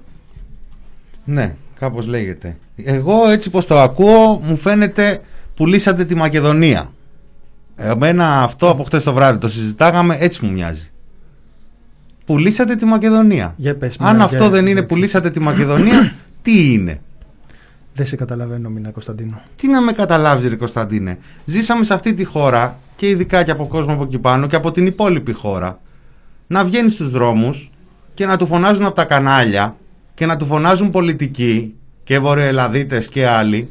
Ναι, 1.24 1.56
κάπως 1.78 2.06
λέγεται. 2.06 2.56
Εγώ 2.76 3.28
έτσι 3.28 3.50
πως 3.50 3.66
το 3.66 3.80
ακούω 3.80 4.40
μου 4.42 4.56
φαίνεται 4.56 5.20
πουλήσατε 5.54 6.04
τη 6.04 6.14
Μακεδονία. 6.14 6.92
Εμένα 7.82 8.42
αυτό 8.42 8.70
από 8.70 8.82
χτες 8.84 9.04
το 9.04 9.12
βράδυ 9.12 9.38
το 9.38 9.48
συζητάγαμε 9.48 10.16
έτσι 10.20 10.44
μου 10.44 10.52
μοιάζει. 10.52 10.90
Πουλήσατε 12.24 12.76
τη 12.76 12.84
Μακεδονία. 12.84 13.54
Για 13.56 13.76
πες, 13.76 13.96
Αν 14.00 14.12
Μινά, 14.12 14.24
αυτό 14.24 14.36
για- 14.36 14.48
δεν 14.48 14.62
είναι 14.66 14.72
για- 14.72 14.86
πουλήσατε 14.86 15.30
τη 15.30 15.40
Μακεδονία, 15.40 16.12
τι 16.42 16.72
είναι; 16.72 17.00
Δεν 17.94 18.06
σε 18.06 18.16
καταλαβαίνω, 18.16 18.68
Μινά 18.68 18.90
Κωνσταντίνο. 18.90 19.40
Τι 19.56 19.68
να 19.68 19.80
με 19.80 19.92
καταλάβεις, 19.92 20.48
Ρε 20.48 20.54
Κωνσταντίνε; 20.56 21.18
Ζήσαμε 21.44 21.84
σε 21.84 21.94
αυτή 21.94 22.14
τη 22.14 22.24
χώρα 22.24 22.78
και 22.96 23.08
ειδικά 23.08 23.42
και 23.42 23.50
από 23.50 23.66
κόσμο 23.66 23.92
από 23.92 24.02
εκεί 24.02 24.18
πάνω 24.18 24.46
και 24.46 24.56
από 24.56 24.72
την 24.72 24.86
υπόλοιπη 24.86 25.32
χώρα 25.32 25.80
να 26.46 26.64
βγαίνεις 26.64 26.94
στους 26.94 27.10
δρόμους 27.10 27.70
και 28.14 28.26
να 28.26 28.36
του 28.36 28.46
φωνάζουν 28.46 28.84
από 28.86 28.94
τα 28.94 29.04
κανάλια 29.04 29.76
και 30.14 30.26
να 30.26 30.36
του 30.36 30.46
φωνάζουν 30.46 30.90
πολιτικοί 30.90 31.74
και 32.04 32.18
βορειοελαδίτες 32.18 33.08
και 33.08 33.26
άλλοι 33.26 33.70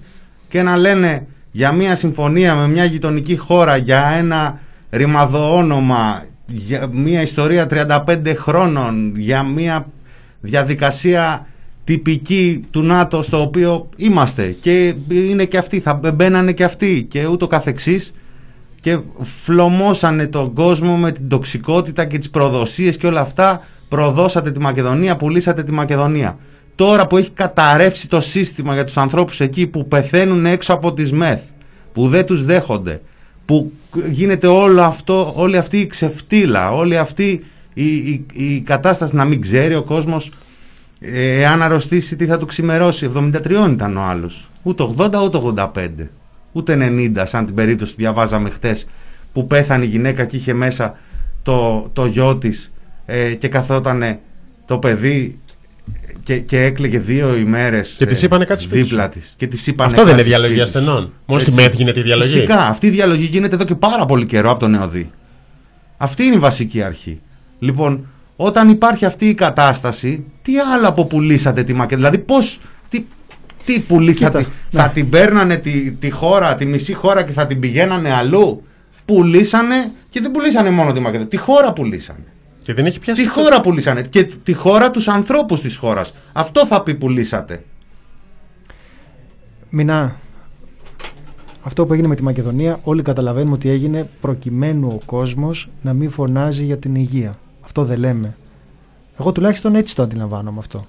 και 0.49 0.61
να 0.61 0.77
λένε 0.77 1.25
για 1.51 1.71
μια 1.71 1.95
συμφωνία 1.95 2.55
με 2.55 2.67
μια 2.67 2.85
γειτονική 2.85 3.35
χώρα 3.35 3.77
για 3.77 4.05
ένα 4.17 4.59
ρημαδό 4.89 5.55
όνομα 5.55 6.23
για 6.45 6.89
μια 6.91 7.21
ιστορία 7.21 7.67
35 7.69 8.33
χρόνων 8.35 9.13
για 9.15 9.43
μια 9.43 9.87
διαδικασία 10.41 11.45
τυπική 11.83 12.61
του 12.71 12.81
ΝΑΤΟ 12.81 13.21
στο 13.21 13.41
οποίο 13.41 13.89
είμαστε. 13.95 14.55
Και 14.61 14.95
είναι 15.09 15.45
και 15.45 15.57
αυτοί, 15.57 15.79
θα 15.79 15.93
μπαίνανε 16.13 16.51
και 16.51 16.63
αυτοί 16.63 17.05
και 17.09 17.25
ούτω 17.25 17.47
καθεξής. 17.47 18.13
Και 18.79 18.99
φλωμώσανε 19.21 20.27
τον 20.27 20.53
κόσμο 20.53 20.95
με 20.97 21.11
την 21.11 21.27
τοξικότητα 21.27 22.05
και 22.05 22.17
τις 22.17 22.29
προδοσίες 22.29 22.97
και 22.97 23.07
όλα 23.07 23.21
αυτά. 23.21 23.61
Προδώσατε 23.89 24.51
τη 24.51 24.59
Μακεδονία, 24.59 25.17
πουλήσατε 25.17 25.63
τη 25.63 25.71
Μακεδονία 25.71 26.37
τώρα 26.81 27.07
που 27.07 27.17
έχει 27.17 27.29
καταρρεύσει 27.29 28.07
το 28.07 28.21
σύστημα 28.21 28.73
για 28.73 28.83
τους 28.83 28.97
ανθρώπους 28.97 29.39
εκεί 29.39 29.67
που 29.67 29.87
πεθαίνουν 29.87 30.45
έξω 30.45 30.73
από 30.73 30.93
τις 30.93 31.11
ΜΕΘ 31.11 31.39
που 31.93 32.07
δεν 32.07 32.25
τους 32.25 32.45
δέχονται 32.45 33.01
που 33.45 33.71
γίνεται 34.11 34.47
όλο 34.47 34.81
αυτό, 34.81 35.33
όλη 35.35 35.57
αυτή 35.57 35.79
η 35.79 35.87
ξεφτύλα 35.87 36.71
όλη 36.71 36.97
αυτή 36.97 37.45
η, 37.73 37.83
η, 37.83 38.25
η 38.31 38.59
κατάσταση 38.59 39.15
να 39.15 39.25
μην 39.25 39.41
ξέρει 39.41 39.75
ο 39.75 39.83
κόσμος 39.83 40.31
ε, 40.99 41.39
εάν 41.41 41.61
αρρωστήσει 41.61 42.15
τι 42.15 42.25
θα 42.25 42.37
του 42.37 42.45
ξημερώσει. 42.45 43.11
73 43.15 43.69
ήταν 43.71 43.97
ο 43.97 44.01
άλλος. 44.01 44.49
Ούτε 44.63 44.87
80 44.97 45.13
ούτε 45.23 45.39
85 45.75 45.87
ούτε 46.51 46.77
90 47.15 47.23
σαν 47.25 47.45
την 47.45 47.55
περίπτωση 47.55 47.91
που 47.91 47.99
διαβάζαμε 47.99 48.49
χτες 48.49 48.87
που 49.33 49.47
πέθανε 49.47 49.85
η 49.85 49.87
γυναίκα 49.87 50.25
και 50.25 50.35
είχε 50.35 50.53
μέσα 50.53 50.97
το, 51.43 51.89
το 51.93 52.05
γιο 52.05 52.37
της 52.37 52.71
ε, 53.05 53.33
και 53.33 53.47
καθότανε 53.47 54.19
το 54.65 54.77
παιδί 54.77 55.39
και, 56.23 56.39
και 56.39 56.63
έκλαιγε 56.63 56.99
δύο 56.99 57.35
ημέρες 57.35 57.95
Και 57.97 58.05
της 58.05 58.23
ε, 58.23 58.25
είπανε 58.25 58.45
κάτι 58.45 58.61
σπίτι 58.61 58.81
δίπλα 58.81 59.03
σου. 59.03 59.09
της 59.09 59.33
και 59.37 59.47
της 59.47 59.67
είπανε 59.67 59.89
Αυτό 59.89 60.03
δεν 60.03 60.13
είναι 60.13 60.21
κάτι 60.21 60.29
διαλογή 60.29 60.53
σπίτι 60.55 60.71
σου. 60.71 60.77
ασθενών. 60.77 61.13
Μόνος 61.25 61.41
στη 61.43 61.51
Έτσι. 61.51 61.63
ΜΕΘ 61.63 61.75
γίνεται 61.75 61.99
η 61.99 62.03
διαλογή. 62.03 62.33
Φυσικά, 62.33 62.59
αυτή 62.59 62.87
η 62.87 62.89
διαλογή 62.89 63.25
γίνεται 63.25 63.55
εδώ 63.55 63.63
και 63.63 63.75
πάρα 63.75 64.05
πολύ 64.05 64.25
καιρό 64.25 64.49
από 64.51 64.59
τον 64.59 64.75
ΕΟΔΗ. 64.75 65.11
Αυτή 65.97 66.23
είναι 66.23 66.35
η 66.35 66.39
βασική 66.39 66.81
αρχή. 66.81 67.21
Λοιπόν, 67.59 68.07
όταν 68.35 68.69
υπάρχει 68.69 69.05
αυτή 69.05 69.25
η 69.25 69.33
κατάσταση, 69.33 70.25
τι 70.41 70.53
άλλο 70.57 70.87
από 70.87 71.05
πουλήσατε 71.05 71.63
τη 71.63 71.73
Μακεδονία. 71.73 72.09
Δηλαδή, 72.09 72.27
πώς. 72.27 72.59
Τι, 72.89 73.05
τι 73.65 73.79
πουλήσατε. 73.79 74.37
Κοίτα, 74.37 74.51
θα 74.69 74.85
ναι. 74.87 74.93
την 74.93 75.09
παίρνανε 75.09 75.57
τη, 75.57 75.91
τη 75.91 76.09
χώρα, 76.09 76.55
τη 76.55 76.65
μισή 76.65 76.93
χώρα 76.93 77.23
και 77.23 77.31
θα 77.31 77.47
την 77.47 77.59
πηγαίνανε 77.59 78.13
αλλού; 78.13 78.63
Πουλήσανε 79.05 79.91
και 80.09 80.21
δεν 80.21 80.31
πουλήσανε 80.31 80.69
μόνο 80.69 80.93
τη 80.93 80.99
Μακεδονία. 80.99 81.27
Τη 81.27 81.37
χώρα 81.37 81.73
πουλήσανε. 81.73 82.25
Και 82.63 82.73
δεν 82.73 82.85
έχει 82.85 82.99
πιάσει. 82.99 83.21
Τη 83.21 83.27
το- 83.27 83.41
χώρα 83.41 83.61
πουλήσανε. 83.61 84.01
Και 84.01 84.23
τη 84.23 84.53
χώρα 84.53 84.91
τους 84.91 85.07
ανθρώπους 85.07 85.61
της 85.61 85.77
χώρας. 85.77 86.13
Αυτό 86.33 86.65
θα 86.65 86.83
πει 86.83 86.95
πουλήσατε. 86.95 87.63
Μινά, 89.69 90.15
αυτό 91.61 91.85
που 91.85 91.93
έγινε 91.93 92.07
με 92.07 92.15
τη 92.15 92.23
Μακεδονία, 92.23 92.79
όλοι 92.83 93.01
καταλαβαίνουμε 93.01 93.53
ότι 93.53 93.69
έγινε 93.69 94.09
προκειμένου 94.21 94.87
ο 94.87 95.05
κόσμος 95.05 95.69
να 95.81 95.93
μην 95.93 96.09
φωνάζει 96.09 96.63
για 96.63 96.77
την 96.77 96.95
υγεία. 96.95 97.35
Αυτό 97.61 97.83
δεν 97.85 97.99
λέμε. 97.99 98.35
Εγώ 99.19 99.31
τουλάχιστον 99.31 99.75
έτσι 99.75 99.95
το 99.95 100.03
αντιλαμβάνομαι 100.03 100.59
αυτό. 100.59 100.85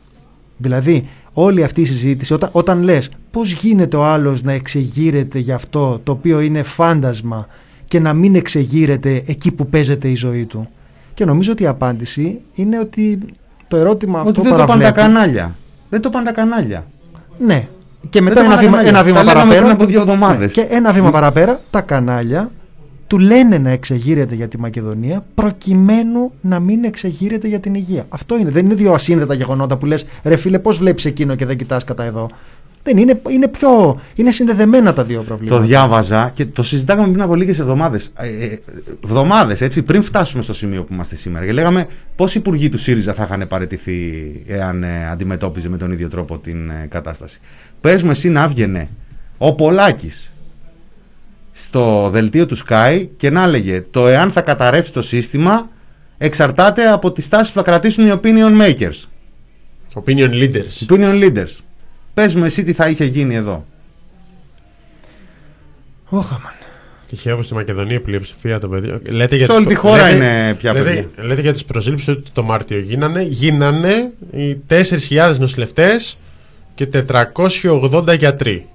Δηλαδή, 0.57 1.09
όλη 1.32 1.65
αυτή 1.65 1.81
η 1.81 1.85
συζήτηση, 1.85 2.32
όταν, 2.32 2.49
όταν 2.53 2.82
λες 2.82 3.11
πώς 3.31 3.53
γίνεται 3.53 3.97
ο 3.97 4.05
άλλος 4.05 4.43
να 4.43 4.53
εξεγείρεται 4.53 5.39
για 5.39 5.55
αυτό 5.55 6.01
το 6.05 6.12
οποίο 6.12 6.40
είναι 6.40 6.62
φάντασμα 6.62 7.47
και 7.85 7.99
να 8.01 8.12
μην 8.12 8.35
εξεγείρεται 8.35 9.23
εκεί 9.27 9.51
που 9.53 9.66
παίζεται 9.66 10.09
η 10.09 10.15
ζωή 10.15 10.44
του; 10.44 10.69
Και 11.15 11.25
νομίζω 11.25 11.53
ότι 11.53 11.63
η 11.63 11.67
απάντηση 11.67 12.41
είναι 12.55 12.79
ότι 12.79 13.19
το 13.69 13.77
ερώτημα 13.77 14.21
Ότι 14.21 14.29
αυτό 14.29 14.43
δεν 14.43 14.51
το 14.51 14.57
πάνε 14.59 14.83
τα 14.85 14.93
παραβλέπει- 14.93 15.15
κανάλια. 15.15 15.57
Δεν 15.89 16.01
το 16.01 16.11
πάνε 16.11 16.25
τα 16.25 16.33
κανάλια. 16.33 16.87
ναι. 17.39 17.69
Και 18.11 18.21
μετά 18.21 18.35
το 18.35 18.41
ένα 18.41 18.49
πάνε 18.49 18.61
βήμα, 18.61 18.77
κανάλια. 18.77 18.91
ένα 18.99 19.03
βήμα 19.05 19.17
Τα 19.19 19.25
λέγαμε 19.25 19.41
παραπέρα. 19.43 19.61
πριν 19.67 19.73
από 19.81 19.85
δύο 19.91 20.01
εβδομάδες. 20.01 20.57
Ναι, 20.57 20.63
Και 20.63 20.75
ένα 20.75 20.93
βήμα 20.93 21.11
παραπέρα, 21.11 21.61
τα 21.71 21.81
κανάλια 21.81 22.51
του 23.07 23.19
λένε 23.19 23.59
να 23.59 23.71
εξεγείρεται 23.71 24.35
για 24.35 24.49
τη 24.49 24.59
Μακεδονία 24.59 25.25
προκειμένου 25.35 26.33
να 26.41 26.59
μην 26.61 26.85
εξεγείρεται 26.85 27.49
για 27.49 27.61
την 27.61 27.75
υγεία. 27.75 28.05
Αυτό 28.09 28.39
είναι. 28.39 28.51
Δεν 28.51 28.65
είναι 28.65 28.75
δύο 28.75 28.93
ασύνδετα 28.93 29.35
γεγονότα 29.35 29.77
που 29.77 29.87
λες 29.87 30.07
ρε 30.23 30.37
φίλε, 30.37 30.59
πώς 30.59 30.79
βλέπεις 30.79 31.05
εκείνο 31.05 31.35
και 31.35 31.47
δεν 31.47 31.57
κοιτάς 31.57 31.85
κατά 31.85 32.05
εδώ. 32.05 32.29
Δεν 32.83 32.97
είναι, 32.97 33.21
είναι 33.31 33.49
πιο. 33.49 34.01
Είναι 34.15 34.31
συνδεδεμένα 34.31 34.93
τα 34.93 35.05
δύο 35.05 35.23
προβλήματα. 35.23 35.57
Το 35.57 35.67
διάβαζα 35.67 36.31
και 36.35 36.47
το 36.47 36.63
συζητάγαμε 36.63 37.09
πριν 37.09 37.23
από 37.23 37.35
λίγες 37.35 37.59
εβδομάδες. 37.59 38.13
Εβδομάδες, 39.05 39.61
έτσι, 39.61 39.83
πριν 39.83 40.03
φτάσουμε 40.03 40.43
στο 40.43 40.55
σημείο 40.55 40.85
που 40.85 40.93
είμαστε 40.93 41.17
σήμερα. 41.17 41.45
Και 41.47 41.53
λέγαμε 41.53 41.87
πόσοι 42.17 42.39
υπουργοί 42.39 42.69
του 42.69 42.79
ΣΥΡΙΖΑ 42.79 43.15
θα 43.15 43.23
είχαν 43.23 43.47
παραιτηθεί 43.49 44.33
εάν 44.47 44.83
ε, 44.83 45.09
αντιμετώπιζε 45.11 45.69
με 45.69 45.77
τον 45.77 45.93
ίδιο 45.93 46.09
τρόπο 46.09 46.39
την 46.39 46.71
ε, 46.71 46.87
κατάσταση. 46.91 47.41
Πες 47.81 48.03
μου, 48.03 48.11
εσύ 48.11 48.29
να 48.29 48.43
έβγαινε 48.43 48.89
ο 49.39 49.55
Πολάκης 49.55 50.33
στο 51.53 52.09
δελτίο 52.13 52.47
του 52.47 52.57
Sky 52.69 53.07
και 53.17 53.31
να 53.31 53.43
έλεγε 53.43 53.85
το 53.91 54.07
εάν 54.09 54.31
θα 54.31 54.41
καταρρεύσει 54.41 54.93
το 54.93 55.03
σύστημα 55.03 55.71
εξαρτάται 56.19 56.87
από 56.87 57.13
τη 57.13 57.23
στάση 57.23 57.53
που 57.53 57.59
θα 57.59 57.65
κρατήσουν 57.65 58.07
οι 58.07 58.21
opinion 58.23 58.61
makers. 58.61 59.09
Opinion 59.95 60.31
leaders. 60.31 60.87
Opinion 60.89 61.23
leaders. 61.23 61.51
Πες 62.15 62.35
μου 62.35 62.45
εσύ 62.45 62.65
τι 62.65 62.73
θα 62.73 62.89
είχε 62.89 63.05
γίνει 63.05 63.35
εδώ. 63.35 63.67
Όχαμαν. 66.09 66.53
Τυχαίο 67.09 67.43
στη 67.43 67.55
Μακεδονία 67.55 67.97
η 67.97 68.01
πλειοψηφία 68.01 68.61
των 68.61 68.71
παιδιών. 68.71 69.01
Λέτε 69.09 69.37
για 69.37 69.47
Σε 69.47 69.51
τις 69.53 69.57
όλη 69.61 69.67
τη 69.67 69.73
προ- 69.75 69.85
χώρα 69.85 70.03
λέτε- 70.03 70.17
είναι 70.17 70.55
πια 70.55 70.73
λέτε, 70.73 70.85
παιδιά. 70.85 71.25
λέτε 71.25 71.41
για 71.41 71.53
τις 71.53 71.65
προσλήψεις 71.65 72.09
ότι 72.09 72.31
το 72.33 72.43
Μάρτιο 72.43 72.79
γίνανε. 72.79 73.23
Γίνανε 73.23 74.11
οι 74.31 74.55
4.000 74.55 75.39
νοσηλευτές 75.39 76.19
και 76.75 76.87
480 76.87 78.15
γιατροί. 78.19 78.67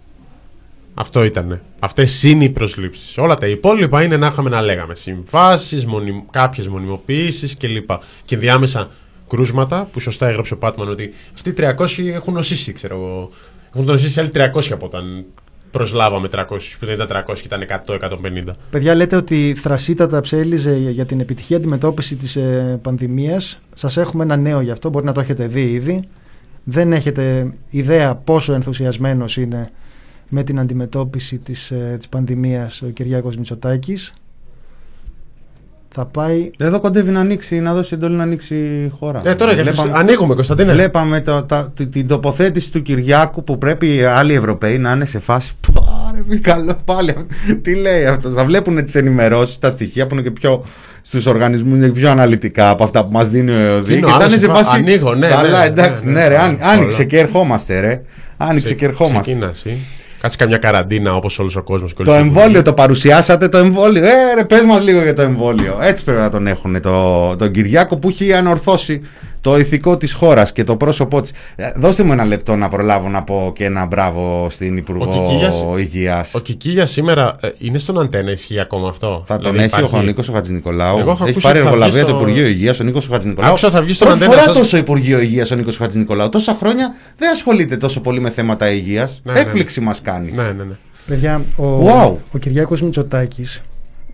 Αυτό 0.94 1.24
ήταν. 1.24 1.62
Αυτές 1.80 2.24
είναι 2.24 2.44
οι 2.44 2.50
προσλήψεις. 2.50 3.18
Όλα 3.18 3.36
τα 3.38 3.48
υπόλοιπα 3.48 4.04
είναι 4.04 4.18
να 4.18 4.28
είχαμε 4.28 4.50
να 4.50 4.62
λέγαμε 4.62 4.96
συμβάσεις, 4.96 5.86
μονι... 5.86 6.24
κάποιες 6.32 6.68
μονιμοποιήσεις 6.68 7.58
κλπ. 7.58 7.90
Και 8.26 8.36
ενδιάμεσα 8.36 8.90
κρούσματα 9.30 9.90
που 9.91 9.99
σωστά 9.99 10.28
έγραψε 10.28 10.54
ο 10.54 10.58
Πάτμαν 10.58 10.90
ότι 10.90 11.14
αυτοί 11.34 11.49
οι 11.49 11.56
300 11.58 12.14
έχουν 12.14 12.34
νοσήσει, 12.34 12.74
ξέρω 12.74 12.95
εγώ. 12.95 13.30
Έχουν 13.74 13.86
νοσήσει 13.86 14.20
άλλοι 14.20 14.30
300 14.34 14.49
από 14.72 14.86
όταν 14.86 15.26
προσλάβαμε 15.72 16.30
300, 16.32 16.45
που 16.80 16.86
δεν 16.86 16.94
ήταν 16.94 17.08
300 17.28 17.34
και 17.34 17.41
ήταν 17.45 17.66
100-150. 18.49 18.54
Παιδιά, 18.70 18.95
λέτε 18.95 19.16
ότι 19.16 19.56
θρασίτατα 19.58 20.22
ψέλιζε 20.22 20.78
για 20.78 21.06
την 21.06 21.20
επιτυχή 21.20 21.56
αντιμετώπιση 21.56 22.16
της 22.16 22.36
ε, 22.36 22.80
πανδημίας. 22.82 23.60
Σας 23.74 23.98
έχουμε 23.98 24.24
ένα 24.24 24.36
νέο 24.36 24.62
γι' 24.62 24.72
αυτό, 24.72 24.90
μπορεί 24.90 25.06
να 25.06 25.12
το 25.12 25.20
έχετε 25.20 25.48
δει 25.48 25.72
ήδη. 25.72 26.04
Δεν 26.64 26.94
έχετε 26.94 27.54
ιδέα 27.70 28.16
πόσο 28.16 28.54
ενθουσιασμένος 28.54 29.38
είναι 29.38 29.72
με 30.30 30.44
την 30.44 30.60
αντιμετώπιση 30.60 31.38
της, 31.38 31.72
ε, 31.72 31.95
της 31.98 32.10
πανδημίας 32.10 32.82
ο 32.82 32.86
Κυριάκος 32.86 33.38
Μητσοτάκης. 33.38 34.14
Θα 35.94 36.06
πάει... 36.06 36.52
Εδώ 36.58 36.80
κοντεύει 36.80 37.12
να 37.12 37.20
ανοίξει, 37.20 37.60
να 37.60 37.74
δώσει 37.74 37.94
εντολή 37.94 38.16
να 38.16 38.24
ανοίξει 38.24 38.56
η 38.56 38.92
χώρα. 39.00 39.22
Ε, 39.26 39.36
τώρα 39.36 39.52
για 39.54 39.64
Χριστ- 39.64 39.90
ανοίγουμε, 39.94 40.34
Κωνσταντίνε. 40.36 40.72
Βλέπαμε 40.74 41.22
το, 41.22 41.44
τα- 41.44 41.72
τη- 41.76 41.88
την 41.88 42.08
τοποθέτηση 42.08 42.72
του 42.72 42.82
Κυριάκου 42.82 43.44
που 43.44 43.58
πρέπει 43.58 43.96
οι 43.96 44.04
άλλοι 44.04 44.34
Ευρωπαίοι 44.34 44.78
να 44.78 44.92
είναι 44.92 45.06
σε 45.06 45.20
φάση. 45.20 45.52
Πάρε, 45.74 46.24
μη 46.28 46.38
καλό 46.38 46.78
πάλι. 46.86 47.16
Τι 47.62 47.76
λέει 47.76 48.06
αυτός. 48.06 48.34
Θα 48.34 48.46
βλέπουν 48.46 48.84
τις 48.84 48.96
ενημερώσεις, 48.96 49.60
τα 49.60 49.70
στοιχεία 49.70 50.08
που 50.08 50.14
είναι 50.14 50.24
και 50.24 50.32
πιο 50.32 50.66
στους 51.02 51.26
οργανισμούς 51.26 51.78
είναι 51.78 51.88
πιο 51.88 52.10
αναλυτικά 52.10 52.70
από 52.70 52.84
αυτά 52.84 53.06
που 53.06 53.12
μας 53.12 53.30
δίνει 53.30 53.52
ο 53.52 53.58
ΕΟΔΗ. 53.60 53.92
Είναι 53.92 54.00
Και 54.00 54.06
ο 54.06 54.10
θα 54.10 54.16
άλλος 54.16 54.28
είναι 54.30 54.38
σε 54.40 54.46
σε 54.46 54.52
φάση. 54.52 54.70
φα- 54.70 54.76
ανοίγω, 54.76 55.14
ναι, 55.16 55.28
Καλά, 55.28 55.60
ναι, 55.60 55.66
εντάξει, 55.66 56.06
ναι, 56.06 56.12
ναι, 56.12 56.20
ναι, 56.20 56.28
ρε, 56.28 56.36
ναι, 56.38 56.42
άνοι- 56.44 56.60
όλα. 56.62 56.70
άνοιξε 56.72 57.04
και 57.04 57.20
ερχόμαστε, 57.20 57.80
ρε. 57.80 58.02
Άνοιξε 58.38 58.74
και 58.74 58.86
ερχόμαστε. 58.86 59.38
Ξεκίνα 60.28 60.38
εσύ. 60.38 60.38
Κάτσε 60.38 60.38
καμιά 60.38 60.58
καραντίνα 60.58 61.16
όπως 61.16 61.40
όλος 61.40 61.56
ο 61.56 61.64
κόσμος. 61.64 61.94
Το 61.94 62.14
εμβόλιο 62.14 62.62
το 62.62 62.74
παρουσιάσατε, 62.74 63.48
το 63.48 63.58
εμβόλιο. 63.58 64.04
Ε, 64.06 64.34
ρε, 64.36 64.44
πες 64.44 64.64
μας 64.64 64.82
λίγο 64.82 65.02
για 65.02 65.14
το 65.14 65.22
εμβόλιο. 65.22 65.78
Έτσι 65.82 66.04
πρέπει 66.04 66.20
να 66.20 66.30
τον 66.30 66.48
έχουν 66.48 66.82
το, 66.82 67.36
τον 67.36 67.52
Κυριάκο 67.52 67.98
που 67.98 68.10
έχει 68.10 68.34
ανορθώσει 68.34 69.02
το 69.42 69.58
ηθικό 69.58 69.98
της 69.98 70.14
χώρας 70.14 70.52
και 70.52 70.64
το 70.64 70.76
πρόσωπό 70.76 71.22
της. 71.22 71.32
Ε, 71.56 71.72
Δώστε 71.76 72.04
μου 72.04 72.12
ένα 72.12 72.26
λεπτό 72.26 72.56
να 72.56 72.70
προλάβω 72.70 73.10
να 73.10 73.24
πω 73.24 73.52
και 73.56 73.66
ένα 73.66 73.86
μπράβο 73.86 74.48
στην 74.50 74.78
Υπουργό 74.78 75.08
Κικίλιας- 75.08 75.66
Υγείας. 75.78 76.34
Ο 76.34 76.40
Κικίλιας 76.40 76.92
σήμερα 76.92 77.36
ε, 77.42 77.50
είναι 77.58 77.78
στον 77.78 78.00
αντένα, 78.00 78.32
ισχύει 78.32 78.60
ακόμα 78.60 78.90
αυτό; 78.90 79.24
Θα 79.26 79.34
τον 79.38 79.52
Δηλαδή 79.52 79.70
έχει 79.74 79.78
υπάρχει- 79.80 79.96
ο 79.96 80.02
Νίκο 80.02 80.22
ο 80.30 80.34
Χατζηνικολάου. 80.34 80.98
Εγώ 81.00 81.10
έχω 81.12 81.24
Έχει 81.24 81.30
ακούσει 81.32 81.46
πάρει 81.46 81.58
ότι 81.60 81.68
θα 81.68 81.74
εργολαβία 81.74 82.02
βγει 82.04 82.12
το 82.12 82.18
στο- 82.18 82.28
Υπουργείο 82.30 82.48
Υγείας 82.48 82.80
ο 82.80 82.84
Νίκος 82.84 83.08
ο 83.08 83.12
Χατζηνικολάου. 83.12 83.50
Άκουσα 83.50 83.70
θα 83.70 83.82
βγει 83.82 83.94
στον 83.94 84.08
Πρώτη 84.08 84.24
αντένα 84.24 84.40
φορά 84.42 84.54
σας. 84.54 84.62
τόσο 84.62 84.78
Υπουργείο 84.78 85.20
Υγείας 85.20 85.52
ο 85.52 85.56
Νίκος 85.56 85.78
Χατζηνικολάου. 85.78 86.30
Τόσα 86.30 86.56
χρόνια 86.60 86.96
δεν 87.18 87.32
ασχολείται 87.32 87.78
τόσο 87.78 88.02
πολύ 88.02 88.20
με 88.20 88.30
θέματα 88.30 88.72
υγείας. 88.72 89.22
Ναι, 89.24 89.32
ναι, 89.34 89.40
ναι. 89.40 89.46
Έκπληξη 89.46 89.82
μας 89.82 90.02
κάνει. 90.02 90.32
Ναι, 90.32 90.44
ναι, 90.44 90.52
ναι. 90.64 90.76
Παιδιά, 91.08 91.42
ο, 91.56 91.64
Wow. 91.88 92.14
ο 92.32 92.38
Κυριάκος 92.38 92.82
Μητσοτάκης 92.82 93.64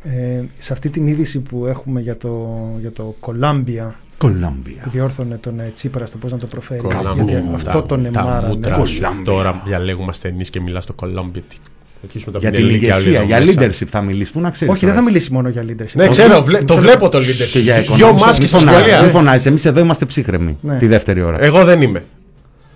ε, 0.03 0.41
σε 0.59 0.73
αυτή 0.73 0.89
την 0.89 1.07
είδηση 1.07 1.39
που 1.39 1.65
έχουμε 1.65 2.01
για 2.01 2.17
το, 2.17 2.57
για 2.79 2.91
το 2.91 3.15
Columbia 3.21 3.91
Κολάμπια. 4.27 4.81
που 4.83 4.89
διόρθωνε 4.89 5.35
τον 5.37 5.59
ε, 5.59 5.71
Τσίπρα 5.75 6.05
στο 6.05 6.17
πώς 6.17 6.31
να 6.31 6.37
το 6.37 6.45
προφέρει 6.47 6.79
Κολάμπια. 6.81 7.23
γιατί 7.23 7.47
αυτό 7.55 7.71
Τα- 7.71 7.83
τον 7.85 8.11
τα 8.11 8.19
εμάρανε 8.19 8.53
μούτρα 8.53 8.85
σου. 8.85 8.95
Κολάμπια. 9.01 9.23
Τώρα 9.23 9.61
διαλέγουμε 9.65 10.07
ασθενείς 10.09 10.49
και 10.49 10.59
μιλάς 10.61 10.83
στο 10.83 10.93
Κολόμπια. 10.93 11.41
Τι- 11.49 11.55
αρχίσουμε 12.03 12.31
τα 12.31 12.39
Για 12.39 12.51
την 12.51 12.59
πινελίκια 12.59 12.95
όλοι 12.95 13.03
ηγεσία, 13.03 13.19
εδώ 13.37 13.45
για 13.45 13.61
μέσα. 13.61 13.85
leadership 13.85 13.87
θα 13.89 14.01
μιλήσεις. 14.01 14.33
Πού 14.33 14.39
να 14.39 14.49
ξέρεις. 14.49 14.73
όχι 14.73 14.85
δεν 14.85 14.95
θα 14.95 15.01
μιλήσει 15.01 15.33
μόνο 15.33 15.49
για 15.49 15.61
leadership 15.63 15.93
Ναι, 15.93 16.07
ξέρω, 16.07 16.41
βλέ- 16.43 16.65
το 16.65 16.75
βλέπω 16.77 17.09
το 17.09 17.17
leadership. 17.17 17.49
Και 17.51 17.59
για 17.59 17.73
Δυο 17.79 17.83
οικονομία. 17.83 18.11
μάσκες 18.13 18.39
Μη 18.39 18.47
στα 18.47 18.57
φωνάζεις, 18.57 18.79
σχολεία. 18.81 19.01
Μη 19.01 19.07
φωνάζει, 19.09 19.47
εμείς 19.47 19.65
εδώ 19.65 19.79
είμαστε 19.79 20.05
ψύχρεμοι 20.05 20.57
Ναι. 20.61 20.77
τη 20.77 20.87
δεύτερη 20.87 21.21
ώρα. 21.21 21.41
Εγώ 21.41 21.63
δεν 21.63 21.81
είμαι. 21.81 22.03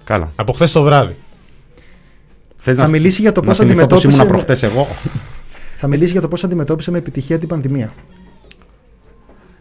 Καλά. 0.04 0.32
Από 0.36 0.54
χθες 0.54 0.72
το 0.72 0.82
βράδυ. 0.84 1.16
Θες 2.58 2.76
Θα 2.78 2.88
μιλήσει 2.88 3.22
για 3.22 3.32
το 3.32 3.42
να 3.42 3.48
πώς 3.48 3.58
θυμηθώ 3.58 3.88
πως 3.88 4.04
ήμουν 4.04 4.20
αντιμετώπισε- 4.20 4.46
προχτές 4.48 4.64
εγώ. 4.76 4.88
θα 5.76 5.88
μιλήσει 5.88 6.12
για 6.12 6.22
το 6.22 6.28
πώς 6.28 6.44
αντιμετώπισε 6.44 6.92
με 6.92 6.98
επιτυχία 6.98 7.40
την 7.40 7.48
πανδημία 7.48 7.92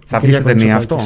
Θα 0.07 0.17
Ο 0.17 0.21
βγει 0.21 0.33
σε 0.33 0.39
Κυριάκος 0.39 0.61
ταινία 0.63 0.77
αυτό; 0.77 0.97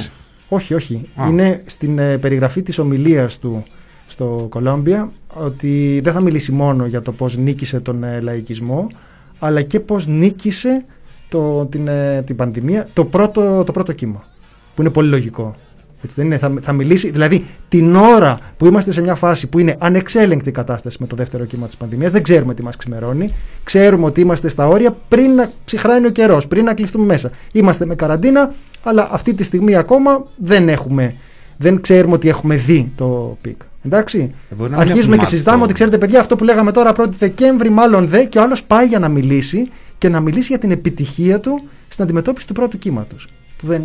Μητσοτάκης. 0.50 0.70
όχι 0.70 0.74
όχι 0.74 1.08
Α. 1.14 1.26
είναι 1.28 1.62
στην 1.66 1.98
ε, 1.98 2.18
περιγραφή 2.18 2.62
της 2.62 2.78
ομιλίας 2.78 3.38
του 3.38 3.64
στο 4.06 4.46
Κολόμπια 4.50 5.12
ότι 5.34 6.00
δεν 6.04 6.12
θα 6.12 6.20
μιλήσει 6.20 6.52
μόνο 6.52 6.86
για 6.86 7.02
το 7.02 7.12
πώς 7.12 7.36
νίκησε 7.36 7.80
τον 7.80 8.04
ε, 8.04 8.20
λαϊκισμό 8.20 8.86
αλλά 9.38 9.62
και 9.62 9.80
πώς 9.80 10.06
νίκησε 10.06 10.84
το, 11.28 11.66
την, 11.66 11.88
ε, 11.88 12.22
την 12.22 12.36
πανδημία 12.36 12.88
το 12.92 13.04
πρώτο, 13.04 13.64
το 13.64 13.72
πρώτο 13.72 13.92
κύμα 13.92 14.24
που 14.74 14.80
είναι 14.80 14.90
πολύ 14.90 15.08
λογικό 15.08 15.56
έτσι 16.04 16.16
δεν 16.16 16.26
είναι, 16.26 16.38
θα, 16.38 16.52
θα 16.62 16.72
μιλήσει, 16.72 17.10
δηλαδή 17.10 17.44
την 17.68 17.96
ώρα 17.96 18.38
που 18.56 18.66
είμαστε 18.66 18.92
σε 18.92 19.02
μια 19.02 19.14
φάση 19.14 19.46
που 19.46 19.58
είναι 19.58 19.76
ανεξέλεγκτη 19.80 20.48
η 20.48 20.52
κατάσταση 20.52 20.96
με 21.00 21.06
το 21.06 21.16
δεύτερο 21.16 21.44
κύμα 21.44 21.66
της 21.66 21.76
πανδημίας, 21.76 22.10
δεν 22.10 22.22
ξέρουμε 22.22 22.54
τι 22.54 22.62
μας 22.62 22.76
ξημερώνει, 22.76 23.34
ξέρουμε 23.64 24.04
ότι 24.06 24.20
είμαστε 24.20 24.48
στα 24.48 24.68
όρια 24.68 24.96
πριν 25.08 25.34
να 25.34 25.52
ψυχράνει 25.64 26.06
ο 26.06 26.10
καιρός, 26.10 26.46
πριν 26.46 26.64
να 26.64 26.74
κλειστούμε 26.74 27.04
μέσα. 27.04 27.30
Είμαστε 27.52 27.84
με 27.86 27.94
καραντίνα, 27.94 28.52
αλλά 28.82 29.08
αυτή 29.12 29.34
τη 29.34 29.42
στιγμή 29.42 29.76
ακόμα 29.76 30.26
δεν 30.36 30.68
έχουμε, 30.68 31.14
δεν 31.56 31.80
ξέρουμε 31.80 32.14
ότι 32.14 32.28
έχουμε 32.28 32.56
δει 32.56 32.92
το 32.96 33.38
peak. 33.40 33.60
Εντάξει; 33.82 34.18
Ε, 34.50 34.54
μπορεί 34.54 34.70
να 34.70 34.76
μην 34.76 34.88
Αρχίζουμε 34.88 35.00
έχουμε 35.00 35.14
και 35.16 35.20
μάθει 35.22 35.30
συζητάμε 35.30 35.58
το- 35.58 35.64
ότι 35.64 35.72
ξέρετε, 35.72 35.98
παιδιά, 35.98 36.20
αυτό 36.20 36.36
που 36.36 36.44
λέγαμε 36.44 36.72
τώρα 36.72 36.92
1η 36.96 37.08
Δεκέμβρη, 37.18 37.70
μάλλον 37.70 38.06
δε, 38.08 38.24
και 38.24 38.38
ο 38.38 38.42
άλλος 38.42 38.64
πάει 38.64 38.86
για 38.86 38.98
να 38.98 39.08
μιλήσει 39.08 39.68
και 39.98 40.08
να 40.08 40.20
μιλήσει 40.20 40.46
για 40.48 40.58
την 40.58 40.70
επιτυχία 40.70 41.40
του 41.40 41.62
στην 41.88 42.04
αντιμετώπιση 42.04 42.46
του 42.46 42.52
πρώτου 42.52 42.78
κύματος. 42.78 43.26
Που 43.56 43.66
δεν. 43.66 43.82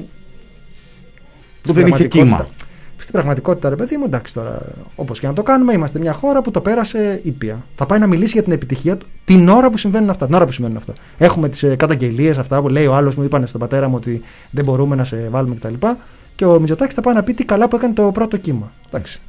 Που 1.65 1.71
στην 1.71 1.73
δεν 1.73 1.87
είχε 1.87 2.07
πραγματικότητα- 2.07 2.43
κύμα. 2.43 2.53
Στην 2.97 3.13
πραγματικότητα, 3.13 3.69
ρε 3.69 3.75
παιδί 3.75 3.97
μου, 3.97 4.03
εντάξει 4.05 4.33
τώρα, 4.33 4.61
όπως 4.95 5.19
και 5.19 5.27
να 5.27 5.33
το 5.33 5.43
κάνουμε, 5.43 5.73
είμαστε 5.73 5.99
μια 5.99 6.13
χώρα 6.13 6.41
που 6.41 6.51
το 6.51 6.61
πέρασε 6.61 7.19
ήπια. 7.23 7.65
Θα 7.75 7.85
πάει 7.85 7.99
να 7.99 8.07
μιλήσει 8.07 8.31
για 8.33 8.43
την 8.43 8.51
επιτυχία 8.51 8.97
του 8.97 9.05
την 9.25 9.49
ώρα 9.49 9.69
που 9.69 9.77
συμβαίνουν 9.77 10.09
αυτά. 10.09 10.25
Την 10.25 10.35
ώρα 10.35 10.45
που 10.45 10.51
συμβαίνουν 10.51 10.77
αυτά. 10.77 10.93
Έχουμε 11.17 11.49
τις 11.49 11.63
ε, 11.63 11.75
καταγγελίες, 11.75 12.37
αυτά 12.37 12.61
που 12.61 12.67
λέει 12.69 12.85
ο 12.85 12.95
άλλος 12.95 13.15
μου, 13.15 13.23
είπανε 13.23 13.45
στον 13.45 13.59
πατέρα 13.59 13.87
μου 13.87 13.95
ότι 13.95 14.21
δεν 14.51 14.63
μπορούμε 14.63 14.95
να 14.95 15.03
σε 15.03 15.29
βάλουμε 15.29 15.55
κτλ. 15.55 15.73
Και 16.35 16.45
ο 16.45 16.59
Μητσοτάκης 16.59 16.93
θα 16.93 17.01
πάει 17.01 17.13
να 17.13 17.23
πει 17.23 17.33
τι 17.33 17.45
καλά 17.45 17.67
που 17.67 17.75
έκανε 17.75 17.93
το 17.93 18.11
πρώτο 18.11 18.37
κύμα. 18.37 18.71
Εντάξει. 18.87 19.19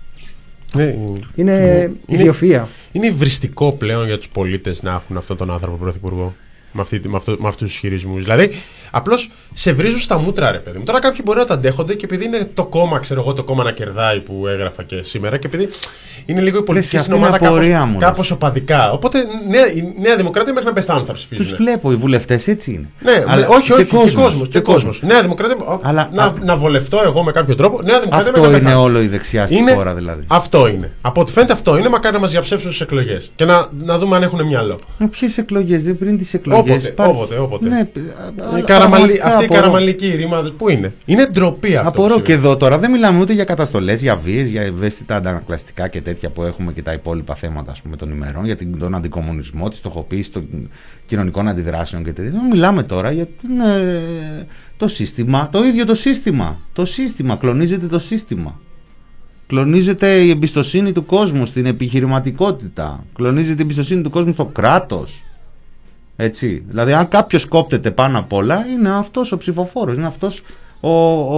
Ναι, 0.74 0.94
Είναι 1.34 1.92
ιδιοφυΐα. 2.08 2.64
Είναι 2.92 3.06
υβριστικό 3.06 3.72
πλέον 3.72 4.06
για 4.06 4.16
τους 4.16 4.28
πολίτες 4.28 4.82
να 4.82 4.92
έχουν 4.92 5.16
αυτόν 5.16 5.36
τον 5.36 5.50
άνθρωπο 5.50 5.76
πρωθυπουργό. 5.76 6.34
Με, 6.76 6.82
αυτή, 6.82 7.00
με, 7.08 7.16
αυτό, 7.16 7.36
με 7.38 7.48
αυτούς 7.48 7.66
τους 7.66 7.72
ισχυρισμούς. 7.74 8.22
Δηλαδή, 8.22 8.50
απλώς 8.90 9.30
σε 9.54 9.72
βρίζουν 9.72 9.98
στα 10.00 10.18
μούτρα, 10.18 10.50
ρε 10.50 10.58
παιδί 10.58 10.78
μου. 10.78 10.84
Τώρα 10.84 10.98
κάποιοι 10.98 11.20
μπορεί 11.24 11.38
να 11.38 11.44
τα 11.44 11.54
αντέχονται 11.54 11.94
και 11.94 12.04
επειδή 12.04 12.24
είναι 12.24 12.50
το 12.54 12.64
κόμμα, 12.66 12.98
ξέρω 12.98 13.20
εγώ, 13.20 13.32
το 13.32 13.42
κόμμα 13.42 13.62
να 13.64 13.72
κερδάει 13.72 14.18
που 14.20 14.46
έγραφα 14.46 14.82
και 14.82 15.02
σήμερα 15.02 15.36
και 15.36 15.46
επειδή 15.46 15.68
είναι 16.26 16.40
λίγο 16.40 16.58
η 16.58 16.62
πολιτική 16.62 16.96
αυτή 16.96 17.08
στην 17.08 17.18
είναι 17.20 17.26
ομάδα 17.28 17.46
απορία 17.46 17.74
κάπως, 17.78 17.90
μου, 17.92 17.98
ρε. 17.98 18.04
κάπως 18.04 18.30
οπαδικά. 18.30 18.92
Οπότε 18.92 19.18
νέα, 19.48 19.72
η 19.72 19.92
Νέα 20.00 20.16
Δημοκρατία 20.16 20.52
μέχρι 20.52 20.68
να 20.68 20.74
πεθάνουν 20.74 21.04
θα 21.04 21.12
Τους 21.12 21.26
ψηφίζουν. 21.26 21.56
βλέπω, 21.56 21.92
οι 21.92 21.94
βουλευτές 21.94 22.48
έτσι 22.48 22.72
είναι. 22.72 22.88
Ναι, 23.00 23.24
Αλλά- 23.26 23.46
όχι, 23.48 23.72
όχι, 23.72 23.84
και 23.84 23.96
κόσμος, 23.96 24.12
κόσμος. 24.22 24.48
Και 24.48 24.60
κόσμος. 24.60 25.02
Νέα 25.02 25.22
Δημοκρατία. 25.22 25.56
Αλλά- 25.82 26.10
να, 26.12 26.22
α- 26.24 26.32
να 26.44 26.56
βολευτώ 26.56 27.00
εγώ 27.04 27.22
με 27.22 27.32
κάποιο 27.32 27.54
τρόπο. 27.54 27.82
Νέα 27.82 27.98
Δημοκρατία 28.00 28.18
Αυτό 28.28 28.40
μέχρι 28.40 28.50
να 28.50 28.56
είναι 28.56 28.66
πεθάνω. 28.66 28.82
όλο 28.82 29.00
η 29.02 29.06
δεξιά 29.08 29.46
στη 29.46 29.56
Είναι- 29.56 29.72
χώρα 29.72 29.94
δηλαδή. 29.94 30.22
Αυτό 30.26 30.66
είναι. 30.68 30.92
Από 31.00 31.20
ό,τι 31.20 31.32
φαίνεται 31.32 31.52
αυτό 31.52 31.76
είναι. 31.78 31.88
Μακάρι 31.88 32.14
να 32.14 32.20
μας 32.20 32.30
διαψεύσουν 32.30 32.70
στις 32.72 32.80
εκλογές. 32.86 33.30
Και 33.36 33.44
να, 33.44 33.66
να 33.84 33.98
δούμε 33.98 34.16
αν 34.16 34.22
έχουν 34.22 34.42
μυαλό. 34.46 34.78
Ποιες 35.10 35.38
εκλογές, 35.38 35.84
δεν 35.84 35.98
πριν 35.98 36.18
τις 36.18 36.34
εκλογές. 36.34 36.64
Όποτε, 36.72 37.08
όποτε, 37.08 37.38
όποτε. 37.38 37.68
Ναι, 37.68 37.88
Η 38.58 38.62
καραμαλι... 38.62 39.20
Αυτή 39.24 39.44
η 39.44 39.48
καραμαλική 39.48 40.08
ρήμα 40.16 40.52
πού 40.56 40.68
είναι; 40.68 40.92
Είναι 41.04 41.26
ντροπή 41.26 41.76
αυτός. 41.76 41.92
Απορώ 41.92 42.14
που 42.14 42.22
και 42.22 42.32
συμβαίνει. 42.32 42.48
εδώ 42.48 42.56
τώρα 42.56 42.78
δεν 42.78 42.90
μιλάμε 42.90 43.20
ούτε 43.20 43.32
για 43.32 43.44
καταστολές, 43.44 44.02
για 44.02 44.16
βίες, 44.16 44.48
για 44.48 44.62
ευαίσθητα 44.62 45.16
αντανακλαστικά 45.16 45.88
και 45.88 46.00
τέτοια 46.00 46.28
που 46.28 46.42
έχουμε 46.42 46.72
και 46.72 46.82
τα 46.82 46.92
υπόλοιπα 46.92 47.34
θέματα 47.34 47.70
ας 47.70 47.80
πούμε, 47.80 47.96
των 47.96 48.10
ημερών, 48.10 48.44
για 48.44 48.56
την, 48.56 48.78
τον 48.78 48.94
αντικομουνισμό, 48.94 49.68
τη 49.68 49.76
στοχοποίηση 49.76 50.32
των 50.32 50.70
κοινωνικών 51.06 51.48
αντιδράσεων 51.48 52.04
και 52.04 52.12
τέτοια. 52.12 52.30
Δεν 52.30 52.46
μιλάμε 52.50 52.82
τώρα 52.82 53.10
για 53.10 53.26
την, 53.26 53.60
ε, 53.60 54.46
το 54.76 54.88
σύστημα, 54.88 55.48
το 55.52 55.64
ίδιο 55.64 55.84
το 55.84 55.94
σύστημα. 55.94 56.60
Το 56.72 56.84
σύστημα, 56.84 57.36
κλονίζεται 57.36 57.86
το 57.86 57.98
σύστημα. 57.98 58.60
Κλονίζεται 59.46 60.08
η 60.16 60.30
εμπιστοσύνη 60.30 60.92
του 60.92 61.06
κόσμου 61.06 61.46
στην 61.46 61.66
επιχειρηματικότητα. 61.66 63.04
Κλονίζεται 63.14 63.58
η 63.58 63.62
εμπιστοσύνη 63.62 64.02
του 64.02 64.10
κόσμου 64.10 64.32
στο 64.32 64.44
κράτος. 64.44 65.22
Έτσι. 66.16 66.62
Δηλαδή, 66.68 66.92
αν 66.92 67.08
κάποιος 67.08 67.46
κόπτεται 67.46 67.90
πάνω 67.90 68.18
απ' 68.18 68.32
όλα, 68.32 68.66
είναι 68.76 68.90
αυτός 68.90 69.32
ο 69.32 69.36
ψηφοφόρος, 69.38 69.96
είναι 69.96 70.06
αυτός 70.06 70.42
ο, 70.80 70.90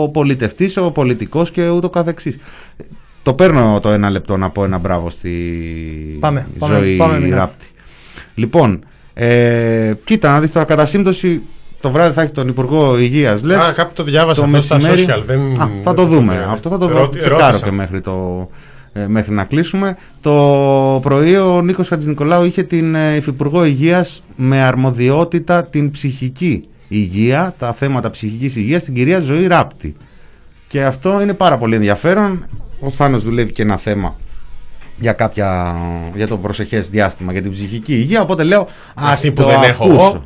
ο 0.03 0.09
πολιτευτής, 0.09 0.77
ο 0.77 0.91
πολιτικός 0.91 1.51
και 1.51 1.69
ούτω 1.69 1.91
καθεξής. 1.91 2.37
Το 3.23 3.35
παίρνω 3.35 3.79
το 3.83 3.89
ένα 3.91 4.11
λεπτό 4.11 4.37
να 4.37 4.51
πω 4.51 4.65
ένα 4.65 4.79
μπράβο 4.79 5.11
στη 5.11 5.31
Πάμε, 6.21 6.47
πάμε, 6.59 6.75
ζωή 6.79 6.97
πάμε, 6.97 7.21
Μινά. 7.21 7.37
Ράπτη. 7.37 7.67
Λοιπόν, 8.35 8.85
ε, 9.15 9.93
κοίτα 10.05 10.31
να 10.31 10.41
δεις 10.41 10.53
τώρα 10.53 10.67
κατά 10.67 10.87
σύμπτωση 10.87 11.43
το 11.81 11.91
βράδυ 11.91 12.15
θα 12.15 12.23
έχει 12.23 12.33
τον 12.33 12.49
Υπουργό 12.49 12.99
Υγείας 12.99 13.43
λες, 13.43 13.57
Α, 13.57 13.73
κάπου 13.73 13.93
το 13.95 14.03
διάβασα 14.03 14.41
το 14.41 14.47
αυτό 14.47 14.61
στα 14.61 14.75
μεσημέρι- 14.75 15.09
social, 15.11 15.23
δεν- 15.27 15.41
Α, 15.53 15.55
θα 15.57 15.67
δεν 15.67 15.83
το 15.83 15.95
το 15.95 16.05
δούμε. 16.05 16.43
δω. 16.47 16.53
Αυτό 16.53 16.69
θα 16.69 16.79
το 16.79 16.87
δω. 16.87 16.99
Ρώτη- 16.99 17.19
Τσεκάρω 17.19 17.41
ρώτησα. 17.45 17.65
και 17.65 17.71
μέχρι, 17.73 18.01
το, 18.01 18.49
ε, 18.51 18.55
μέχρι 19.07 19.33
να 19.35 19.45
κλείσουμε. 19.45 19.97
Το 20.21 20.33
πρωί 21.03 21.37
ο 21.37 21.63
Νίκος 21.63 21.89
Χατζηνικολάου 21.89 22.45
είχε 22.45 22.63
την 22.63 22.95
ε, 22.95 23.15
Υφυπουργό 23.17 23.65
Υγείας 23.65 24.23
με 24.37 24.61
αρμοδιότητα 24.63 25.65
την 25.65 25.91
ψυχική 25.91 26.61
υγεία, 26.89 27.55
τα 27.59 27.73
θέματα 27.73 28.11
ψυχικής 28.11 28.57
υγείας, 28.57 28.85
την 28.85 28.95
κυρία 28.95 29.21
Ζωή 29.21 29.47
Ράπτη. 29.47 29.97
Και 30.69 30.85
αυτό 30.85 31.21
είναι 31.23 31.35
πάρα 31.35 31.59
πολύ 31.59 31.75
ενδιαφέρον. 31.75 32.47
Ο 32.81 32.91
Θάνος 32.91 33.23
δουλεύει 33.25 33.53
και 33.53 33.63
ένα 33.63 33.77
θέμα 33.77 34.17
για, 35.01 35.13
κάποια, 35.13 35.77
για 36.15 36.29
το 36.29 36.39
προσεχές 36.39 36.89
διάστημα, 36.89 37.33
για 37.33 37.43
την 37.43 37.51
ψυχική 37.51 37.93
υγεία. 37.95 38.23
Οπότε 38.23 38.43
λέω, 38.43 38.69
ας 38.95 39.13
Αυτή 39.13 39.31
που 39.33 39.43
το 39.43 39.49
δεν 39.49 39.63
έχω 39.63 39.85
ακούσω. 39.85 40.07
εγώ. 40.07 40.25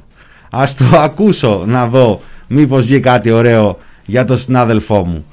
Ας 0.50 0.74
το 0.74 0.84
ακούσω 0.98 1.64
να 1.66 1.86
δω 1.86 2.20
μήπως 2.48 2.84
βγει 2.86 3.00
κάτι 3.00 3.30
ωραίο 3.30 3.78
για 4.06 4.24
τον 4.24 4.38
συνάδελφό 4.38 5.04
μου. 5.06 5.24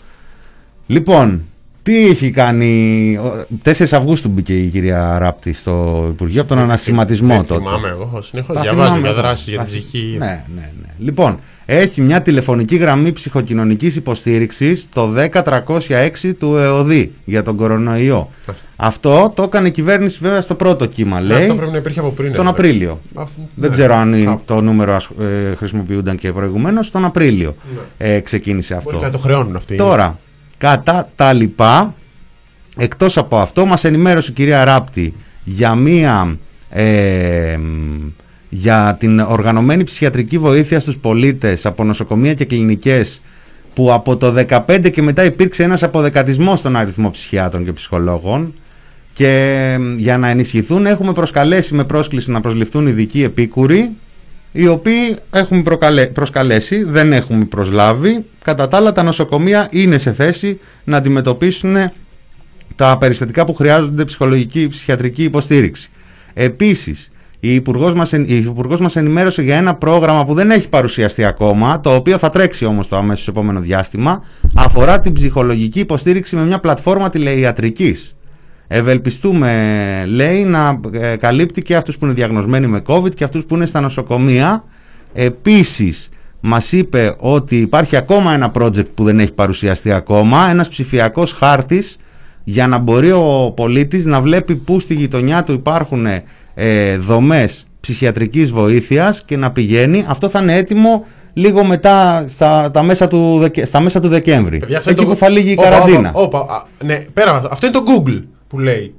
Λοιπόν, 0.87 1.41
τι 1.89 2.07
έχει 2.07 2.31
κάνει... 2.31 3.17
ο- 3.23 3.45
4 3.63 3.71
Αυγούστου 3.91 4.29
μπήκε 4.29 4.53
η 4.53 4.67
κυρία 4.67 5.17
Ράπτη 5.19 5.53
στο 5.53 6.05
Υπουργείο 6.09 6.41
από 6.41 6.49
τον 6.49 6.59
ανασχηματισμό 6.59 7.27
Δεν 7.33 7.45
τότε. 7.47 7.53
θυμάμαι 7.63 7.87
εγώ. 7.87 8.21
Συνεχώς 8.21 8.55
Τα 8.55 8.61
διαβάζω 8.61 8.85
θυμάμαι 8.87 9.01
για 9.01 9.09
εγώ. 9.09 9.21
δράσεις 9.21 9.47
για 9.47 9.57
Τα 9.57 9.63
τη 9.63 9.71
θυ- 9.71 9.81
ψυχή. 9.87 10.15
Ναι, 10.19 10.43
ναι, 10.55 10.71
ναι. 10.81 10.87
Λοιπόν, 10.99 11.39
έχει 11.65 12.01
μια 12.01 12.21
τηλεφωνική 12.21 12.75
γραμμή 12.75 13.11
ψυχοκοινωνικής 13.11 13.95
υποστήριξης 13.95 14.87
το 14.93 15.13
10306 15.15 16.33
του 16.39 16.55
ΕΟΔΗ 16.57 17.11
για 17.25 17.43
τον 17.43 17.55
κορονοϊό. 17.55 18.29
Αυτό 18.75 19.31
το 19.35 19.43
έκανε 19.43 19.67
η 19.67 19.71
κυβέρνηση 19.71 20.19
βέβαια 20.21 20.41
στο 20.41 20.55
πρώτο 20.55 20.85
κύμα, 20.85 21.19
λέει. 21.21 21.41
Αυτό 21.41 21.55
πρέπει 21.55 21.71
να 21.71 21.77
υπήρχε 21.77 21.99
από 21.99 22.09
πριν. 22.09 22.25
Τον 22.27 22.35
βέβαια. 22.35 22.51
Απρίλιο. 22.51 22.99
Αυτό- 23.15 23.41
Δεν 23.55 23.69
ναι. 23.69 23.75
ξέρω 23.75 23.93
αν 23.95 24.13
είναι 24.13 24.23
Κάπου. 24.25 24.41
το 24.45 24.61
νούμερο 24.61 24.93
ασ- 24.95 25.09
ε, 25.51 25.55
χρησιμοποιούνταν 25.55 26.17
και 26.17 26.31
προηγουμένως. 26.31 26.91
Τον 26.91 27.05
Απρίλιο 27.05 27.55
ε, 27.97 28.19
ξεκίνησε 28.19 28.73
αυτό. 28.75 28.91
Μπορεί 28.91 29.03
να 29.03 29.11
το 29.11 29.17
χρεώνουν 29.17 29.55
αυτοί. 29.55 29.75
Τώρα, 29.75 30.19
κατά 30.59 31.09
τα 31.15 31.33
λοιπά, 31.33 31.93
εκτός 32.77 33.17
από 33.17 33.37
αυτό, 33.37 33.65
μας 33.65 33.83
ενημέρωσε 33.83 34.31
η 34.31 34.33
κυρία 34.33 34.63
Ράπτη 34.63 35.13
για 35.43 35.75
μία... 35.75 36.37
ε, 36.69 37.57
μ, 37.57 38.09
για 38.49 38.95
την 38.99 39.19
οργανωμένη 39.19 39.83
ψυχιατρική 39.83 40.37
βοήθεια 40.37 40.79
στους 40.79 40.97
πολίτες 40.97 41.65
από 41.65 41.83
νοσοκομεία 41.83 42.33
και 42.33 42.45
κλινικές 42.45 43.21
που 43.73 43.93
από 43.93 44.17
το 44.17 44.45
2015 44.49 44.91
και 44.91 45.01
μετά 45.01 45.23
υπήρξε 45.23 45.63
ένας 45.63 45.83
αποδεκατισμός 45.83 46.59
στον 46.59 46.75
αριθμό 46.75 47.09
ψυχιάτρων 47.11 47.65
και 47.65 47.71
ψυχολόγων. 47.73 48.53
Και 49.13 49.77
για 49.97 50.17
να 50.17 50.27
ενισχυθούν 50.27 50.85
έχουμε 50.85 51.13
προσκαλέσει 51.13 51.73
με 51.73 51.83
πρόσκληση 51.83 52.31
να 52.31 52.41
προσληφθούν 52.41 52.87
ειδικοί 52.87 53.23
επίκουροι 53.23 53.91
οι 54.51 54.67
οποίοι 54.67 55.15
έχουμε 55.31 55.61
προκαλέ, 55.61 56.05
προσκαλέσει, 56.05 56.83
δεν 56.83 57.13
έχουμε 57.13 57.45
προσλάβει. 57.45 58.25
Κατά 58.43 58.67
τα 58.67 58.77
άλλα 58.77 58.91
τα 58.91 59.03
νοσοκομεία 59.03 59.67
είναι 59.71 59.97
σε 59.97 60.13
θέση 60.13 60.59
να 60.83 60.97
αντιμετωπίσουν 60.97 61.75
τα 62.75 62.97
περιστατικά 62.99 63.45
που 63.45 63.53
χρειάζονται 63.53 64.03
ψυχολογική 64.05 64.67
ψυχιατρική 64.67 65.23
υποστήριξη. 65.23 65.89
Επίσης, 66.33 67.11
η 67.39 67.53
Υπουργός 67.53 67.93
μας, 67.93 68.11
η 68.11 68.35
Υπουργός 68.35 68.79
μας 68.79 68.95
ενημέρωσε 68.95 69.41
για 69.41 69.57
ένα 69.57 69.75
πρόγραμμα 69.75 70.25
που 70.25 70.33
δεν 70.33 70.51
έχει 70.51 70.69
παρουσιαστεί 70.69 71.25
ακόμα, 71.25 71.79
το 71.81 71.95
οποίο 71.95 72.17
θα 72.17 72.29
τρέξει 72.29 72.65
όμως 72.65 72.87
το 72.87 72.95
αμέσως 72.95 73.27
επόμενο 73.27 73.59
διάστημα, 73.59 74.23
αφορά 74.55 74.99
την 74.99 75.13
ψυχολογική 75.13 75.79
υποστήριξη 75.79 76.35
με 76.35 76.43
μια 76.45 76.59
πλατφόρμα 76.59 77.09
τηλεϊατρικής. 77.09 78.15
Ευελπιστούμε, 78.71 79.53
λέει, 80.07 80.43
να 80.43 80.79
ε, 80.91 81.15
καλύπτει 81.15 81.61
και 81.61 81.75
αυτούς 81.75 81.97
που 81.97 82.05
είναι 82.05 82.13
διαγνωσμένοι 82.13 82.67
με 82.67 82.81
COVID 82.87 83.13
και 83.15 83.23
αυτούς 83.23 83.45
που 83.45 83.55
είναι 83.55 83.65
στα 83.65 83.81
νοσοκομεία. 83.81 84.63
Επίσης, 85.13 86.09
μας 86.39 86.71
είπε 86.71 87.15
ότι 87.17 87.55
υπάρχει 87.57 87.95
ακόμα 87.95 88.33
ένα 88.33 88.51
project 88.59 88.89
που 88.93 89.03
δεν 89.03 89.19
έχει 89.19 89.33
παρουσιαστεί 89.33 89.91
ακόμα, 89.91 90.49
ένας 90.49 90.69
ψηφιακός 90.69 91.33
χάρτης 91.33 91.97
για 92.43 92.67
να 92.67 92.77
μπορεί 92.77 93.11
ο 93.11 93.53
πολίτης 93.55 94.05
να 94.05 94.21
βλέπει 94.21 94.55
πού 94.55 94.79
στη 94.79 94.93
γειτονιά 94.93 95.43
του 95.43 95.51
υπάρχουν 95.53 96.05
ε, 96.53 96.97
δομές 96.97 97.67
ψυχιατρικής 97.79 98.51
βοήθειας 98.51 99.23
και 99.25 99.37
να 99.37 99.51
πηγαίνει. 99.51 100.05
Αυτό 100.07 100.29
θα 100.29 100.39
είναι 100.41 100.55
έτοιμο 100.55 101.05
λίγο 101.33 101.63
μετά 101.63 102.25
στα, 102.27 102.71
τα 102.71 102.83
μέσα 102.83 103.07
του, 103.07 103.37
Δεκα- 103.39 103.65
στα 103.65 103.79
μέσα 103.79 103.99
του 103.99 104.07
Δεκέμβρη. 104.07 104.57
Παιδιά, 104.57 104.77
αυτό 104.77 104.89
εκεί 104.89 105.01
είναι 105.01 105.09
που 105.13 105.17
το- 105.19 105.25
θα 105.25 105.31
λύγει 105.31 105.49
η 105.49 105.55
Όπα, 105.57 105.69
καραντίνα. 105.69 106.11
όπα, 106.13 106.39
όπα, 106.39 106.53
α, 106.53 106.63
ναι, 106.85 106.95
πέρα 107.13 107.29
από 107.29 107.37
αυτό. 107.37 107.49
Αυτό 107.51 107.65
είναι 107.67 107.75
το 107.75 107.83
Google 107.87 108.23
που 108.49 108.59
λέει. 108.59 108.93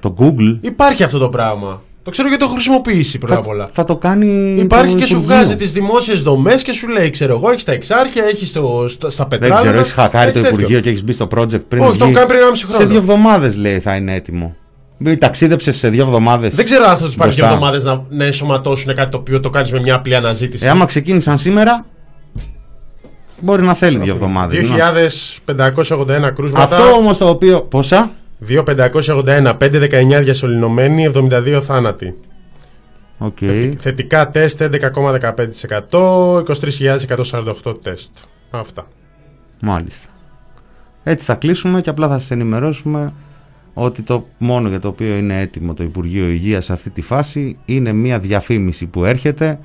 Το 0.00 0.14
Google 0.18 0.58
Υπάρχει 0.60 1.02
αυτό 1.02 1.18
το 1.18 1.28
πράγμα. 1.28 1.82
Το 2.02 2.10
ξέρω 2.12 2.28
γιατί 2.28 2.42
το 2.42 2.48
έχω 2.48 2.58
χρησιμοποιήσει 2.58 3.18
πρώτα 3.18 3.36
απ' 3.36 3.46
όλα. 3.48 3.68
θα 3.72 3.84
το 3.84 3.96
κάνει 3.96 4.56
Υπάρχει 4.60 4.92
το 4.92 4.98
και 4.98 5.06
σου 5.06 5.16
Υπουργείο. 5.16 5.36
βγάζει 5.36 5.56
τις 5.56 5.72
δημόσιες 5.72 6.22
δομές 6.22 6.62
και 6.62 6.72
σου 6.72 6.88
λέει, 6.88 7.10
ξέρω 7.10 7.34
εγώ, 7.34 7.50
έχεις 7.50 7.64
τα 7.64 7.72
εξάρχεια, 7.72 8.24
έχεις 8.24 8.48
στα, 8.48 9.10
στα 9.10 9.26
Δεν 9.28 9.38
πετράλαια. 9.38 9.62
ξέρω, 9.66 9.78
έχεις 9.78 9.92
χακάρει 9.92 10.32
το 10.32 10.38
έχει 10.38 10.48
τέτοιο. 10.48 10.58
Υπουργείο 10.58 10.80
και 10.80 10.88
έχεις 10.88 11.04
μπει 11.04 11.12
στο 11.12 11.28
project 11.36 11.60
πριν. 11.68 11.82
Όχι, 11.82 11.98
το 11.98 12.04
βγει. 12.04 12.14
έχω 12.14 12.26
κάνει 12.26 12.26
πριν 12.26 12.40
1,5 12.54 12.64
χρόνο. 12.68 12.80
Σε 12.80 12.86
δύο 12.86 12.98
εβδομάδες 12.98 13.56
λέει 13.56 13.78
θα 13.80 13.94
είναι 13.94 14.14
έτοιμο. 14.14 14.56
Μην 14.98 15.18
Ταξίδεψε 15.18 15.72
σε 15.72 15.88
δύο 15.88 16.02
εβδομάδες. 16.02 16.54
Δεν 16.54 16.64
ξέρω 16.64 16.84
αν 16.84 16.96
θα 16.96 17.04
τους 17.04 17.14
πάρει 17.14 17.34
και 17.34 17.42
εβδομάδες 17.42 17.84
να, 17.84 18.02
να 18.08 18.24
ενσωματώσουν 18.24 18.94
κάτι 18.94 19.10
το 19.10 19.16
οποίο 19.16 19.40
το 19.40 19.50
κάνεις 19.50 19.72
με 19.72 19.80
μια 19.80 19.94
απλή 19.94 20.14
αναζήτηση. 20.16 20.64
Ε, 20.66 20.68
άμα 20.68 20.84
ξεκίνησαν 20.84 21.38
σήμερα, 21.38 21.86
μπορεί 23.40 23.62
να 23.62 23.74
θέλει 23.74 23.98
δύο 23.98 24.12
εβδομάδες. 24.14 24.66
2.581 25.46 26.30
κρούσματα. 26.34 26.62
Αυτό 26.76 26.92
όμως 26.92 27.18
το 27.18 27.28
οποίο. 27.28 27.60
Πόσα; 27.62 28.10
2.581, 28.48 29.56
519 29.58 30.22
διασωληνωμένοι, 30.22 31.10
72 31.14 31.60
θάνατοι. 31.62 32.14
Οκ. 33.18 33.38
Θετικά 33.78 34.28
τεστ 34.28 34.62
11,15%, 34.62 36.42
23.148 37.62 37.82
τεστ. 37.82 38.10
Αυτά. 38.50 38.88
Μάλιστα. 39.60 40.08
Έτσι 41.02 41.24
θα 41.24 41.34
κλείσουμε 41.34 41.80
και 41.80 41.90
απλά 41.90 42.08
θα 42.08 42.18
σας 42.18 42.30
ενημερώσουμε 42.30 43.12
ότι 43.74 44.02
το 44.02 44.26
μόνο 44.38 44.68
για 44.68 44.80
το 44.80 44.88
οποίο 44.88 45.16
είναι 45.16 45.40
έτοιμο 45.40 45.74
το 45.74 45.82
Υπουργείο 45.82 46.28
Υγείας 46.28 46.64
σε 46.64 46.72
αυτή 46.72 46.90
τη 46.90 47.02
φάση 47.02 47.56
είναι 47.64 47.92
μια 47.92 48.18
διαφήμιση 48.18 48.86
που 48.86 49.04
έρχεται 49.04 49.58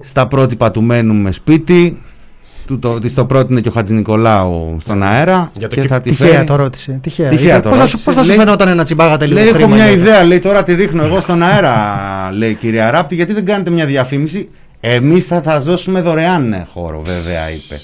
στα 0.00 0.26
πρότυπα 0.26 0.70
του 0.70 0.82
μένουμε 0.82 1.32
σπίτι 1.32 2.02
του 2.66 2.78
το, 2.78 2.98
της 2.98 3.14
το 3.14 3.24
πρότεινε 3.26 3.60
και 3.60 3.68
ο 3.68 3.72
Χατζη 3.72 3.94
Νικολάου 3.94 4.76
στον 4.80 5.02
αέρα 5.02 5.50
Για 5.58 5.68
το 5.68 5.74
και 5.74 5.80
κε- 5.80 5.90
θα 5.90 6.00
τη 6.00 6.10
Τυχαία 6.10 6.28
φέρει- 6.30 6.46
το 6.46 6.56
ρώτησε. 6.56 6.98
Τυχαία. 7.02 7.28
Τυχαία 7.28 7.52
Είπε, 7.56 7.62
το 7.62 7.68
πώς 7.68 7.72
θα 7.78 7.84
ρώτησε. 7.84 7.96
σου- 7.96 8.04
πώς 8.04 8.14
θα 8.14 8.22
σου 8.22 8.28
Λέει- 8.28 8.38
φαινόταν 8.38 8.76
να 8.76 8.84
τσιμπάγατε 8.84 9.26
λίγο 9.26 9.38
Λέει, 9.38 9.48
έχω 9.48 9.56
χρήμα. 9.56 9.74
μια 9.74 9.84
για 9.86 9.94
το- 9.94 10.00
ιδέα, 10.00 10.24
λέει 10.24 10.38
τώρα 10.38 10.62
τη 10.64 10.74
ρίχνω 10.74 11.04
εγώ 11.04 11.20
στον 11.20 11.42
αέρα, 11.42 11.74
λέει 12.32 12.50
η 12.50 12.54
κυρία 12.54 12.90
Ράπτη, 12.90 13.14
γιατί 13.14 13.32
δεν 13.32 13.44
κάνετε 13.44 13.70
μια 13.70 13.86
διαφήμιση. 13.86 14.48
Εμείς 14.80 15.26
θα 15.26 15.42
σα 15.44 15.60
δώσουμε 15.60 16.00
δωρεάν 16.00 16.48
ναι, 16.48 16.66
χώρο, 16.72 17.02
βέβαια, 17.04 17.50
είπε. 17.50 17.80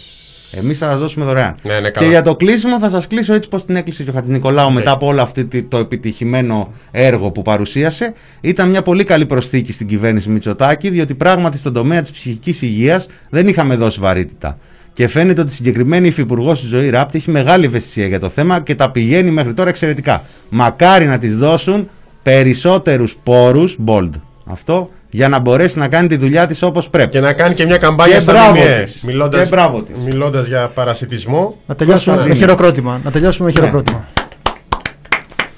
Εμείς 0.54 0.78
θα 0.78 0.86
σα 0.90 0.96
δώσουμε 0.96 1.24
δωρεάν. 1.24 1.54
Ναι, 1.62 1.72
ναι, 1.74 1.80
και 1.80 1.90
καλά. 1.90 2.08
για 2.08 2.22
το 2.22 2.36
κλείσιμο 2.36 2.78
θα 2.78 2.90
σας 2.90 3.06
κλείσω 3.06 3.34
έτσι 3.34 3.48
πώ 3.48 3.62
την 3.64 3.76
έκλεισε 3.76 4.02
και 4.02 4.10
ο 4.10 4.12
Χατζη 4.12 4.32
Νικολάου 4.32 4.68
Ναι. 4.68 4.74
μετά 4.74 4.90
από 4.90 5.06
όλο 5.06 5.22
αυτό 5.22 5.44
τη- 5.44 5.62
το 5.62 5.76
επιτυχημένο 5.78 6.72
έργο 6.90 7.30
που 7.30 7.42
παρουσίασε. 7.42 8.12
Ήταν 8.40 8.68
μια 8.68 8.82
πολύ 8.82 9.04
καλή 9.04 9.26
προσθήκη 9.26 9.72
στην 9.72 9.86
κυβέρνηση 9.86 10.28
Μητσοτάκη, 10.30 10.90
διότι 10.90 11.14
πράγματι 11.14 11.58
στον 11.58 11.72
τομέα 11.72 12.00
της 12.00 12.10
ψυχικής 12.10 12.62
υγείας 12.62 13.06
δεν 13.30 13.48
είχαμε 13.48 13.76
δώσει 13.76 14.00
βαρύτητα. 14.00 14.58
Και 14.92 15.08
φαίνεται 15.08 15.40
ότι 15.40 15.50
η 15.50 15.54
συγκεκριμένη 15.54 16.06
υφυπουργός 16.08 16.62
η 16.62 16.66
ζωή 16.66 16.90
Ράπτη 16.90 17.16
έχει 17.18 17.30
μεγάλη 17.30 17.64
ευαισθησία 17.64 18.06
για 18.06 18.20
το 18.20 18.28
θέμα 18.28 18.60
και 18.60 18.74
τα 18.74 18.90
πηγαίνει 18.90 19.30
μέχρι 19.30 19.54
τώρα 19.54 19.68
εξαιρετικά. 19.68 20.22
Μακάρι 20.48 21.06
να 21.06 21.18
της 21.18 21.36
δώσουν 21.36 21.88
περισσότερους 22.22 23.18
πόρους, 23.22 23.76
bold 23.86 24.10
αυτό, 24.44 24.90
για 25.10 25.28
να 25.28 25.38
μπορέσει 25.38 25.78
να 25.78 25.88
κάνει 25.88 26.08
τη 26.08 26.16
δουλειά 26.16 26.46
της 26.46 26.62
όπως 26.62 26.88
πρέπει. 26.88 27.10
Και 27.10 27.20
να 27.20 27.32
κάνει 27.32 27.54
και 27.54 27.66
μια 27.66 27.76
καμπάνια 27.76 28.14
Και 28.14 28.20
στα 28.20 28.32
μπράβο 28.32 28.52
ΜΜΕ. 28.60 28.82
της. 28.84 29.02
Μιλώντας, 29.02 29.42
Και 29.42 29.48
μπράβο 29.48 29.82
της. 29.82 29.98
μιλώντας 29.98 30.46
για 30.46 30.68
παρασιτισμό. 30.74 31.54
Να 31.66 31.74
τελειώσουμε 31.74 32.16
Πώς 32.16 32.24
με 32.26 32.30
θα- 32.32 32.38
χειροκρότημα. 32.38 33.00
Να 33.04 33.10
τελειώσουμε 33.10 33.48
με 33.48 33.54
χειροκρότημα. 33.54 34.04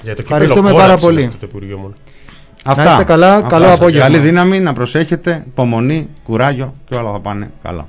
Για 0.02 0.14
το 0.14 0.20
Ευχαριστούμε 0.22 0.60
κύπελο 0.60 0.74
πάρα 0.76 0.86
κόραψε 0.86 1.06
πολύ. 1.06 1.24
αυτό 1.24 1.36
το 1.38 1.46
Υπουργείο 1.48 1.76
μόνο. 1.76 1.92
Αυτά. 2.64 2.84
Να 2.84 2.90
είστε 2.90 3.04
καλά, 3.04 3.34
Αυτά. 3.34 3.48
καλό 3.48 3.72
απόγευμα. 3.72 4.00
Καλή 4.06 4.18
δύναμη, 4.18 4.60
να 4.60 4.72
προσέχετε, 4.72 5.42
υπομονή, 5.46 6.08
κουράγιο 6.24 6.74
και 6.88 6.94
όλα 6.96 7.12
θα 7.12 7.20
πάνε 7.20 7.50
καλά. 7.62 7.88